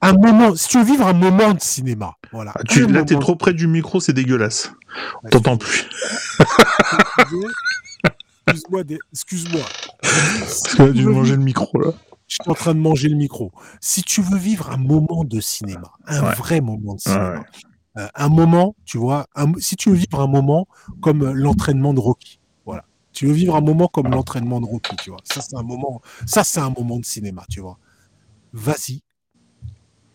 un 0.02 0.14
moment. 0.14 0.56
Si 0.56 0.70
tu 0.70 0.78
veux 0.78 0.86
vivre 0.86 1.08
un 1.08 1.14
moment 1.14 1.54
de 1.54 1.60
cinéma, 1.60 2.16
voilà. 2.32 2.52
Ah, 2.56 2.64
tu, 2.64 2.86
là, 2.88 3.04
t'es 3.04 3.18
trop 3.18 3.36
près 3.36 3.54
du 3.54 3.68
micro, 3.68 4.00
c'est 4.00 4.14
dégueulasse. 4.14 4.72
On 5.24 5.30
t'entend 5.30 5.58
plus. 5.58 5.90
Excuse-moi, 8.48 8.84
excuse-moi. 9.12 9.62
Tu 10.70 10.82
as 10.82 10.90
dû 10.92 11.06
manger 11.06 11.36
le 11.36 11.44
micro 11.44 11.80
là. 11.80 11.92
Je 12.28 12.36
suis 12.42 12.52
en 12.52 12.54
train 12.54 12.74
de 12.74 12.80
manger 12.80 13.08
le 13.08 13.16
micro. 13.16 13.52
Si 13.80 14.04
tu 14.04 14.22
veux 14.22 14.38
vivre 14.38 14.70
un 14.70 14.78
moment 14.78 15.24
de 15.24 15.40
cinéma, 15.40 15.94
un 16.06 16.32
vrai 16.32 16.60
moment 16.60 16.96
de 16.96 17.00
cinéma, 17.00 17.46
euh, 17.98 18.08
un 18.14 18.30
moment, 18.30 18.76
tu 18.86 18.98
vois, 18.98 19.28
si 19.60 19.76
tu 19.76 19.90
veux 19.90 19.96
vivre 19.96 20.20
un 20.20 20.28
moment 20.28 20.68
comme 21.02 21.24
euh, 21.24 21.32
l'entraînement 21.34 21.94
de 21.94 22.00
Rocky, 22.00 22.40
voilà. 22.66 22.86
Tu 23.14 23.26
veux 23.26 23.34
vivre 23.34 23.56
un 23.56 23.62
moment 23.62 23.88
comme 23.88 24.10
l'entraînement 24.12 24.60
de 24.60 24.66
Rocky, 24.66 24.96
tu 24.98 25.10
vois. 25.10 25.20
Ça, 25.24 25.42
c'est 25.42 25.56
un 25.56 25.64
moment, 25.64 26.02
ça, 26.26 26.44
c'est 26.44 26.60
un 26.60 26.70
moment 26.70 27.00
de 27.00 27.06
cinéma, 27.06 27.46
tu 27.50 27.62
vois. 27.62 27.80
Vas-y 28.54 29.02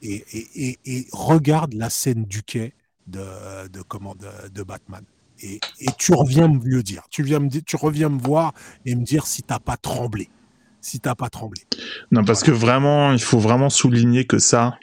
et, 0.03 0.25
et, 0.33 0.79
et, 0.85 1.07
regarde 1.13 1.75
la 1.75 1.91
scène 1.91 2.25
du 2.25 2.43
quai 2.43 2.75
de, 3.07 3.69
de, 3.69 3.83
comment, 3.83 4.15
de, 4.15 4.63
Batman. 4.63 5.05
Et, 5.41 5.61
tu 5.99 6.15
reviens 6.15 6.49
me 6.49 6.65
le 6.65 6.83
dire. 6.83 7.03
Tu, 7.11 7.23
viens 7.23 7.41
me 7.41 7.49
tu 7.49 7.77
reviens 7.77 8.09
me 8.09 8.21
voir 8.21 8.53
et 8.85 8.95
me 8.95 9.05
dire 9.05 9.27
si 9.27 9.43
t'as 9.43 9.59
pas 9.59 9.77
tremblé. 9.77 10.31
Si 10.81 11.01
t'as 11.01 11.15
pas 11.15 11.29
tremblé. 11.29 11.63
Non, 12.11 12.25
parce 12.25 12.43
que 12.43 12.51
vraiment, 12.51 13.13
il 13.13 13.23
faut 13.23 13.39
vraiment 13.39 13.71
souligner 13.71 14.27
que 14.27 14.39
ça, 14.39 14.79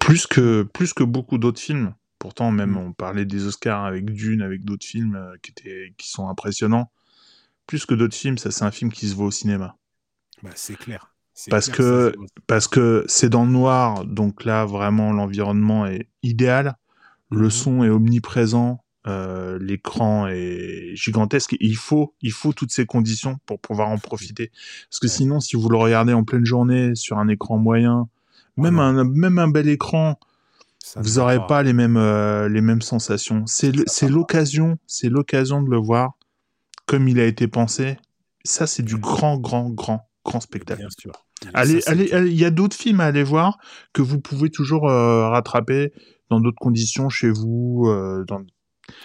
plus 0.00 0.26
que, 0.26 0.62
plus 0.62 0.92
que 0.92 1.04
beaucoup 1.04 1.38
d'autres 1.38 1.60
films, 1.60 1.94
Pourtant, 2.18 2.50
même 2.50 2.72
mm. 2.72 2.78
on 2.78 2.92
parlait 2.92 3.24
des 3.24 3.46
Oscars 3.46 3.84
avec 3.84 4.10
Dune, 4.10 4.42
avec 4.42 4.64
d'autres 4.64 4.86
films 4.86 5.16
euh, 5.16 5.36
qui, 5.42 5.50
étaient, 5.50 5.94
qui 5.96 6.08
sont 6.08 6.28
impressionnants. 6.28 6.90
Plus 7.66 7.84
que 7.84 7.94
d'autres 7.94 8.16
films, 8.16 8.38
ça 8.38 8.50
c'est 8.50 8.64
un 8.64 8.70
film 8.70 8.92
qui 8.92 9.08
se 9.08 9.14
voit 9.14 9.26
au 9.26 9.30
cinéma. 9.30 9.76
Bah, 10.42 10.50
c'est 10.54 10.76
clair. 10.76 11.14
Parce, 11.50 11.68
que, 11.68 12.14
parce 12.46 12.66
que 12.66 13.04
c'est 13.08 13.28
dans 13.28 13.44
le 13.44 13.50
noir, 13.50 14.06
donc 14.06 14.44
là 14.44 14.64
vraiment 14.64 15.12
l'environnement 15.12 15.86
est 15.86 16.08
idéal, 16.22 16.76
le 17.30 17.48
mm-hmm. 17.48 17.50
son 17.50 17.84
est 17.84 17.90
omniprésent, 17.90 18.82
euh, 19.06 19.58
l'écran 19.60 20.26
est 20.28 20.94
gigantesque. 20.94 21.56
il 21.60 21.76
faut, 21.76 22.14
il 22.22 22.32
faut 22.32 22.52
toutes 22.52 22.72
ces 22.72 22.86
conditions 22.86 23.38
pour 23.46 23.60
pouvoir 23.60 23.88
en 23.88 23.98
profiter. 23.98 24.50
Parce 24.90 24.98
que 25.00 25.08
sinon, 25.08 25.40
si 25.40 25.56
vous 25.56 25.68
le 25.68 25.76
regardez 25.76 26.12
en 26.12 26.24
pleine 26.24 26.44
journée 26.44 26.94
sur 26.94 27.18
un 27.18 27.28
écran 27.28 27.58
moyen, 27.58 28.08
même, 28.56 28.78
un, 28.78 29.04
même 29.04 29.38
un 29.38 29.48
bel 29.48 29.68
écran, 29.68 30.18
vous 30.96 31.14
n'aurez 31.14 31.44
pas. 31.46 31.62
les 31.62 31.72
mêmes 31.72 31.96
euh, 31.96 32.48
les 32.48 32.60
mêmes 32.60 32.82
sensations. 32.82 33.44
C'est 33.46 33.72
l'occasion, 34.08 34.78
c'est 34.86 35.08
l'occasion 35.08 35.62
de 35.62 35.70
le 35.70 35.78
voir 35.78 36.12
comme 36.86 37.08
il 37.08 37.18
a 37.18 37.24
été 37.24 37.48
pensé. 37.48 37.98
Ça, 38.44 38.66
c'est 38.66 38.84
du 38.84 38.96
grand, 38.96 39.38
grand, 39.38 39.70
grand, 39.70 40.08
grand 40.24 40.40
spectacle. 40.40 40.80
Bien 40.80 40.88
sûr. 40.96 41.12
Allez, 41.52 41.80
allez, 41.86 42.08
il 42.26 42.38
y 42.38 42.44
a 42.44 42.50
d'autres 42.50 42.76
films 42.76 43.00
à 43.00 43.06
aller 43.06 43.24
voir 43.24 43.58
que 43.92 44.02
vous 44.02 44.20
pouvez 44.20 44.50
toujours 44.50 44.88
euh, 44.88 45.28
rattraper 45.28 45.92
dans 46.30 46.40
d'autres 46.40 46.58
conditions 46.58 47.08
chez 47.08 47.30
vous. 47.30 47.86
Euh, 47.88 48.24
dans... 48.26 48.42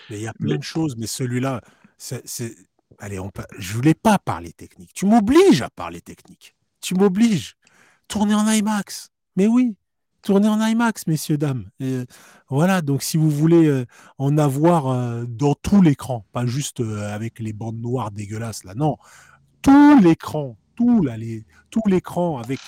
Mais 0.10 0.18
il 0.18 0.24
y 0.24 0.28
a 0.28 0.34
plein 0.34 0.58
de 0.58 0.64
choses, 0.64 0.96
mais 0.98 1.08
celui-là, 1.08 1.62
c'est, 1.98 2.56
allez, 3.00 3.20
on... 3.20 3.32
je 3.58 3.74
voulais 3.74 3.94
pas 3.94 4.18
parler 4.20 4.52
technique. 4.54 4.94
Tu 4.94 5.06
m'obliges 5.06 5.62
à 5.62 5.70
parler 5.70 6.02
technique. 6.02 6.56
Tu 6.82 6.96
m'obliges. 6.96 7.56
Tourner 8.08 8.36
en 8.36 8.50
IMAX. 8.50 9.10
Mais 9.38 9.48
oui, 9.48 9.76
tourner 10.22 10.48
en 10.48 10.60
IMAX, 10.66 11.08
messieurs, 11.08 11.38
dames. 11.38 11.70
Et 11.80 12.06
voilà, 12.50 12.82
donc 12.82 13.04
si 13.04 13.18
vous 13.18 13.30
voulez 13.30 13.68
euh, 13.68 13.86
en 14.18 14.38
avoir 14.38 14.88
euh, 14.88 15.26
dans 15.26 15.56
tout 15.56 15.82
l'écran, 15.82 16.26
pas 16.32 16.46
juste 16.46 16.82
euh, 16.82 17.14
avec 17.14 17.40
les 17.40 17.54
bandes 17.54 17.80
noires 17.80 18.12
dégueulasses, 18.12 18.64
là, 18.64 18.74
non, 18.76 18.98
tout 19.62 20.00
l'écran, 20.00 20.58
tout 20.82 21.04
là, 21.04 21.16
les, 21.16 21.46
tout 21.70 21.82
l'écran 21.86 22.40
avec, 22.40 22.60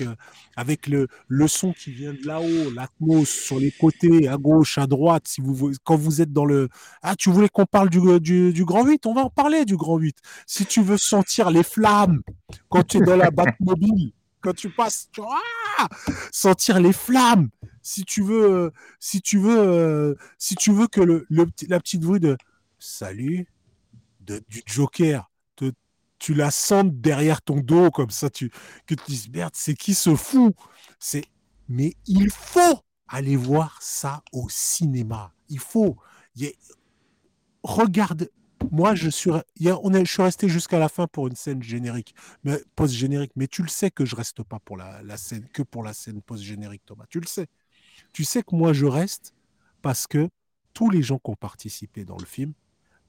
avec 0.55 0.87
le, 0.87 1.07
le 1.27 1.47
son 1.47 1.73
qui 1.73 1.91
vient 1.91 2.13
de 2.13 2.25
là-haut, 2.25 2.71
l'atmos 2.71 3.27
sur 3.27 3.59
les 3.59 3.71
côtés, 3.71 4.27
à 4.27 4.37
gauche, 4.37 4.77
à 4.77 4.85
droite, 4.85 5.27
si 5.27 5.41
vous, 5.41 5.71
quand 5.83 5.95
vous 5.95 6.21
êtes 6.21 6.31
dans 6.31 6.45
le... 6.45 6.69
Ah, 7.01 7.15
tu 7.15 7.31
voulais 7.31 7.49
qu'on 7.49 7.65
parle 7.65 7.89
du, 7.89 7.99
du, 8.19 8.53
du, 8.53 8.65
Grand 8.65 8.85
8 8.85 9.05
On 9.07 9.13
va 9.13 9.21
en 9.21 9.29
parler 9.29 9.65
du 9.65 9.77
Grand 9.77 9.97
8. 9.97 10.15
Si 10.45 10.65
tu 10.65 10.81
veux 10.83 10.97
sentir 10.97 11.49
les 11.49 11.63
flammes 11.63 12.21
quand 12.69 12.83
tu 12.83 12.97
es 12.97 13.01
dans 13.01 13.17
la 13.17 13.31
Batmobile, 13.31 14.13
quand 14.41 14.53
tu 14.53 14.69
passes, 14.69 15.09
tu 15.11 15.21
ah, 15.79 15.87
sentir 16.31 16.79
les 16.79 16.93
flammes. 16.93 17.49
Si 17.81 18.05
tu 18.05 18.21
veux, 18.21 18.51
euh, 18.51 18.69
si 18.99 19.21
tu 19.21 19.39
veux, 19.39 19.57
euh, 19.57 20.15
si 20.37 20.55
tu 20.55 20.71
veux 20.71 20.87
que 20.87 21.01
le, 21.01 21.25
la 21.29 21.79
petite 21.79 22.01
bruit 22.01 22.19
de 22.19 22.37
salut 22.77 23.47
de, 24.21 24.41
du 24.49 24.61
Joker, 24.65 25.29
tu 26.23 26.33
la 26.33 26.51
sentes 26.51 27.01
derrière 27.01 27.41
ton 27.41 27.57
dos 27.57 27.91
comme 27.91 28.09
ça, 28.09 28.29
tu 28.29 28.49
que 28.87 28.95
tu 28.95 29.03
dis 29.11 29.29
merde, 29.33 29.51
c'est 29.55 29.73
qui 29.73 29.93
se 29.93 30.15
fout 30.15 30.55
C'est 30.97 31.25
mais 31.67 31.95
il 32.07 32.29
faut 32.29 32.79
aller 33.09 33.35
voir 33.35 33.77
ça 33.81 34.23
au 34.31 34.47
cinéma. 34.49 35.33
Il 35.49 35.59
faut. 35.59 35.97
regarde, 37.61 38.29
moi, 38.71 38.95
je 38.95 39.09
suis, 39.09 39.31
on 39.31 40.05
suis 40.05 40.21
resté 40.21 40.47
jusqu'à 40.47 40.79
la 40.79 40.87
fin 40.87 41.07
pour 41.07 41.27
une 41.27 41.35
scène 41.35 41.61
générique, 41.61 42.15
mais 42.45 42.63
post-générique. 42.77 43.33
Mais 43.35 43.47
tu 43.47 43.61
le 43.61 43.67
sais 43.67 43.91
que 43.91 44.05
je 44.05 44.15
reste 44.15 44.43
pas 44.43 44.59
pour 44.59 44.77
la, 44.77 45.17
scène, 45.17 45.45
que 45.49 45.61
pour 45.61 45.83
la 45.83 45.91
scène 45.93 46.21
post-générique, 46.21 46.85
Thomas. 46.85 47.05
Tu 47.09 47.19
le 47.19 47.27
sais. 47.27 47.47
Tu 48.13 48.23
sais 48.23 48.43
que 48.43 48.55
moi, 48.55 48.71
je 48.71 48.85
reste 48.85 49.35
parce 49.81 50.07
que 50.07 50.29
tous 50.73 50.89
les 50.89 51.01
gens 51.01 51.17
qui 51.17 51.31
ont 51.31 51.35
participé 51.35 52.05
dans 52.05 52.17
le 52.17 52.25
film 52.25 52.53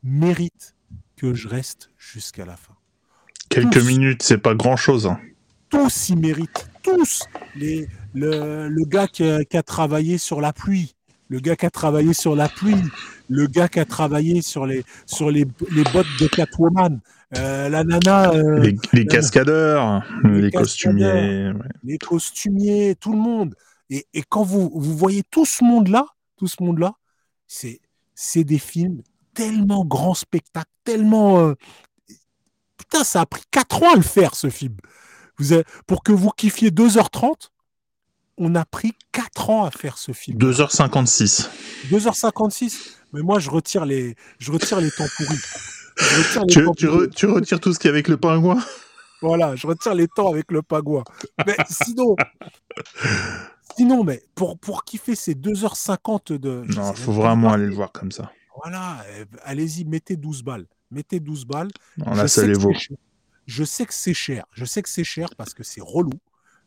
méritent 0.03 0.75
que 1.15 1.33
je 1.33 1.47
reste 1.47 1.91
jusqu'à 1.97 2.45
la 2.45 2.57
fin. 2.57 2.77
Quelques 3.49 3.83
minutes, 3.85 4.23
c'est 4.23 4.39
pas 4.39 4.55
grand-chose. 4.55 5.07
Hein. 5.07 5.19
Tous 5.69 6.09
y 6.09 6.17
méritent. 6.17 6.69
Tous. 6.83 7.25
Les, 7.57 7.89
le, 8.15 8.69
le 8.69 8.85
gars 8.85 9.09
qui 9.09 9.25
a 9.25 9.63
travaillé 9.63 10.19
sur 10.19 10.41
la 10.41 10.53
pluie, 10.53 10.95
le 11.29 11.41
gars 11.41 11.57
qui 11.57 11.67
a 11.67 11.71
travaillé 11.71 12.13
sur 12.13 12.37
la 12.37 12.49
pluie, 12.49 12.77
le 13.29 13.47
gars 13.47 13.69
qui 13.69 13.81
a 13.81 13.85
travaillé 13.85 14.43
sur 14.43 14.67
les, 14.67 14.85
sur 15.07 15.31
les, 15.31 15.47
les 15.73 15.85
bottes 15.93 16.07
de 16.21 16.27
Catwoman, 16.27 17.01
euh, 17.37 17.69
la 17.69 17.85
nana. 17.85 18.31
Euh, 18.33 18.73
les, 18.93 19.07
cascadeurs, 19.07 20.03
les, 20.25 20.51
costumiers. 20.51 21.53
Les 21.83 21.99
costumiers, 21.99 22.95
tout 23.01 23.13
le 23.13 23.19
monde. 23.19 23.55
Et, 23.91 24.07
et 24.15 24.23
quand 24.29 24.45
vous, 24.45 24.71
vous 24.75 24.97
voyez 24.97 25.23
tout 25.31 25.47
ce 25.47 25.65
monde-là, 25.65 26.07
tout 26.37 26.47
ce 26.47 26.63
monde-là, 26.63 26.95
c'est, 27.47 27.81
c'est 28.15 28.45
des 28.45 28.59
films 28.59 29.03
tellement 29.35 29.85
grand 29.85 30.15
spectacle, 30.15 30.71
tellement. 30.85 31.41
Euh, 31.41 31.55
putain, 32.95 33.05
ça 33.05 33.21
a 33.23 33.27
pris 33.27 33.43
4 33.51 33.83
ans 33.83 33.93
à 33.93 33.97
le 33.97 34.03
faire, 34.03 34.35
ce 34.35 34.49
film. 34.51 34.77
Vous 35.39 35.53
avez, 35.53 35.65
pour 35.87 36.03
que 36.03 36.13
vous 36.13 36.31
kiffiez 36.31 36.71
2h30, 36.71 37.51
on 38.39 38.55
a 38.55 38.65
pris 38.65 38.93
4 39.13 39.51
ans 39.51 39.65
à 39.65 39.71
faire 39.71 39.99
ce 39.99 40.13
film. 40.13 40.39
2h56. 40.39 41.49
2h56 41.91 42.97
Mais 43.13 43.23
moi, 43.23 43.39
je 43.39 43.51
retire 43.51 43.85
les, 43.85 44.15
je 44.39 44.53
retire 44.53 44.81
les 44.81 44.91
temps 44.91 45.07
pourris. 45.17 45.39
tu, 46.49 47.27
retires 47.27 47.61
tout 47.61 47.73
ce 47.73 47.79
qui 47.79 47.87
est 47.89 47.91
avec 47.91 48.09
le 48.09 48.17
pingouin? 48.17 48.63
Voilà, 49.23 49.57
je 49.57 49.67
retire 49.67 49.95
les 49.95 50.09
temps 50.09 50.31
avec 50.31 50.53
le 50.53 50.63
pingouin. 50.63 51.05
Mais 51.47 51.57
sinon, 51.71 52.15
sinon 53.77 54.05
mais 54.05 54.23
pour, 54.35 54.59
pour 54.59 54.85
kiffer 54.85 55.15
ces 55.15 55.35
2h50 55.35 56.39
de... 56.39 56.63
Non, 56.69 56.93
il 56.93 57.01
faut 57.01 57.13
vraiment 57.13 57.53
aller 57.53 57.67
le 57.67 57.75
voir 57.75 57.91
comme 57.91 58.13
ça. 58.13 58.31
Voilà, 58.63 58.99
eh, 59.17 59.25
allez-y, 59.43 59.85
mettez 59.85 60.17
12 60.17 60.43
balles. 60.43 60.67
Mettez 60.95 61.21
12 61.21 61.45
balles. 61.45 61.71
Non, 61.99 62.15
là, 62.15 62.29
ça 62.29 62.47
les 62.47 62.55
vaut. 62.55 62.73
Je 63.47 63.65
sais 63.65 63.85
que 63.85 63.95
c'est 63.95 64.15
cher. 64.15 64.47
Je 64.53 64.65
sais 64.65 64.83
que 64.83 64.89
c'est 64.89 65.05
cher 65.05 65.29
parce 65.37 65.53
que 65.53 65.63
c'est 65.63 65.83
relou. 65.83 66.13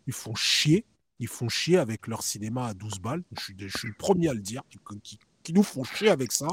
Ils 0.05 0.13
font 0.13 0.35
chier 0.35 0.85
ils 1.19 1.27
font 1.27 1.49
chier 1.49 1.77
avec 1.77 2.07
leur 2.07 2.21
cinéma 2.21 2.67
à 2.67 2.73
12 2.73 2.99
balles. 2.99 3.23
Je 3.37 3.43
suis, 3.43 3.55
je 3.57 3.77
suis 3.77 3.87
le 3.87 3.95
premier 3.97 4.29
à 4.29 4.33
le 4.33 4.39
dire, 4.39 4.61
qui, 5.03 5.19
qui, 5.43 5.53
nous 5.53 5.63
font 5.63 5.83
chier 5.83 6.09
avec 6.09 6.31
ça. 6.31 6.47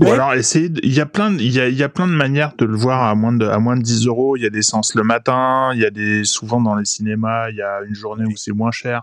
Ou 0.00 0.06
alors, 0.06 0.32
essayez, 0.34 0.70
il 0.82 0.92
y 0.92 1.00
a 1.00 1.06
plein, 1.06 1.34
il 1.34 1.52
y 1.52 1.60
a, 1.60 1.68
il 1.68 1.74
y 1.74 1.82
a 1.82 1.88
plein 1.88 2.06
de 2.06 2.12
manières 2.12 2.54
de 2.56 2.64
le 2.64 2.76
voir 2.76 3.02
à 3.02 3.14
moins 3.14 3.32
de, 3.32 3.44
à 3.46 3.58
moins 3.58 3.76
de 3.76 3.82
10 3.82 4.06
euros. 4.06 4.36
Il 4.36 4.42
y 4.42 4.46
a 4.46 4.50
des 4.50 4.62
sens 4.62 4.94
le 4.94 5.02
matin, 5.02 5.72
il 5.74 5.80
y 5.80 5.84
a 5.84 5.90
des, 5.90 6.24
souvent 6.24 6.60
dans 6.60 6.76
les 6.76 6.84
cinémas, 6.84 7.50
il 7.50 7.56
y 7.56 7.62
a 7.62 7.82
une 7.82 7.94
journée 7.94 8.24
où 8.24 8.36
c'est 8.36 8.52
moins 8.52 8.70
cher. 8.70 9.02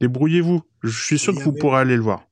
Débrouillez-vous. 0.00 0.62
Je 0.82 1.02
suis 1.02 1.18
sûr 1.18 1.34
que 1.34 1.42
vous 1.42 1.52
pourrez 1.52 1.80
aller 1.80 1.96
le 1.96 2.02
voir. 2.02 2.24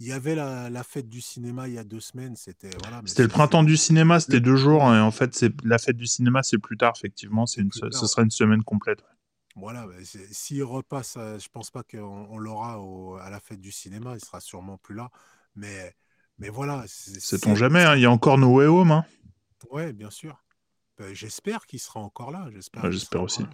Il 0.00 0.06
y 0.06 0.12
avait 0.12 0.36
la, 0.36 0.82
fête 0.84 1.08
du 1.08 1.20
cinéma 1.20 1.66
il 1.66 1.74
y 1.74 1.78
a 1.78 1.84
deux 1.84 2.00
semaines. 2.00 2.36
C'était 2.36 2.70
voilà, 2.82 3.02
C'était 3.04 3.24
le 3.24 3.28
printemps 3.28 3.64
du 3.64 3.76
cinéma. 3.76 4.20
C'était 4.20 4.40
deux 4.40 4.56
jours. 4.56 4.82
Et 4.94 5.00
en 5.00 5.10
fait, 5.10 5.34
c'est 5.34 5.52
la 5.64 5.78
fête 5.78 5.96
du 5.96 6.06
cinéma, 6.06 6.42
c'est 6.42 6.58
plus 6.58 6.76
tard. 6.76 6.92
Effectivement, 6.96 7.46
c'est 7.46 7.62
une, 7.62 7.72
ce 7.72 8.06
sera 8.06 8.22
une 8.22 8.30
semaine 8.30 8.62
complète. 8.62 9.02
Voilà. 9.56 9.86
S'il 10.30 10.62
repasse, 10.62 11.16
euh, 11.16 11.38
je 11.40 11.48
pense 11.48 11.72
pas 11.72 11.82
qu'on 11.82 12.38
l'aura 12.38 12.80
à 13.20 13.28
la 13.28 13.40
fête 13.40 13.60
du 13.60 13.72
cinéma. 13.72 14.14
Il 14.14 14.24
sera 14.24 14.40
sûrement 14.40 14.78
plus 14.78 14.94
là. 14.94 15.10
Mais 15.56 15.96
mais 16.38 16.48
voilà. 16.48 16.84
Sait-on 16.86 17.54
jamais 17.54 17.82
hein, 17.82 17.96
Il 17.96 18.02
y 18.02 18.06
a 18.06 18.10
encore 18.10 18.38
No 18.38 18.54
Way 18.54 18.66
Home. 18.66 18.92
Hein. 18.92 19.04
Ouais, 19.70 19.92
bien 19.92 20.10
sûr. 20.10 20.44
Ben, 20.96 21.12
j'espère 21.14 21.66
qu'il 21.66 21.80
sera 21.80 22.00
encore 22.00 22.30
là. 22.30 22.48
J'espère. 22.52 22.90
j'espère 22.90 23.22
aussi. 23.22 23.44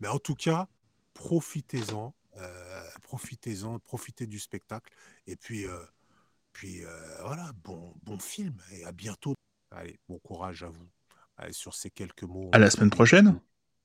Mais 0.00 0.08
en 0.08 0.18
tout 0.18 0.34
cas, 0.34 0.68
profitez-en. 1.14 2.14
Euh, 2.36 2.88
profitez-en, 3.02 3.78
profitez 3.78 4.26
du 4.26 4.38
spectacle. 4.38 4.92
Et 5.26 5.36
puis, 5.36 5.66
euh, 5.66 5.84
puis 6.52 6.84
euh, 6.84 7.22
voilà, 7.22 7.52
bon, 7.64 7.94
bon 8.02 8.18
film 8.18 8.56
et 8.70 8.84
à 8.84 8.92
bientôt. 8.92 9.34
Allez, 9.70 9.98
bon 10.08 10.18
courage 10.18 10.62
à 10.62 10.68
vous. 10.68 10.88
Allez, 11.36 11.52
sur 11.52 11.74
ces 11.74 11.90
quelques 11.90 12.24
mots. 12.24 12.50
À 12.52 12.58
la 12.58 12.70
semaine 12.70 12.90
prochaine. 12.90 13.40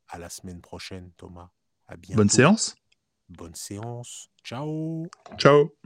À 0.09 0.17
la 0.17 0.29
semaine 0.29 0.61
prochaine, 0.61 1.11
Thomas. 1.17 1.49
À 1.87 1.97
bientôt. 1.97 2.17
Bonne 2.17 2.29
séance. 2.29 2.75
Bonne 3.29 3.55
séance. 3.55 4.29
Ciao. 4.43 5.07
Ciao. 5.37 5.76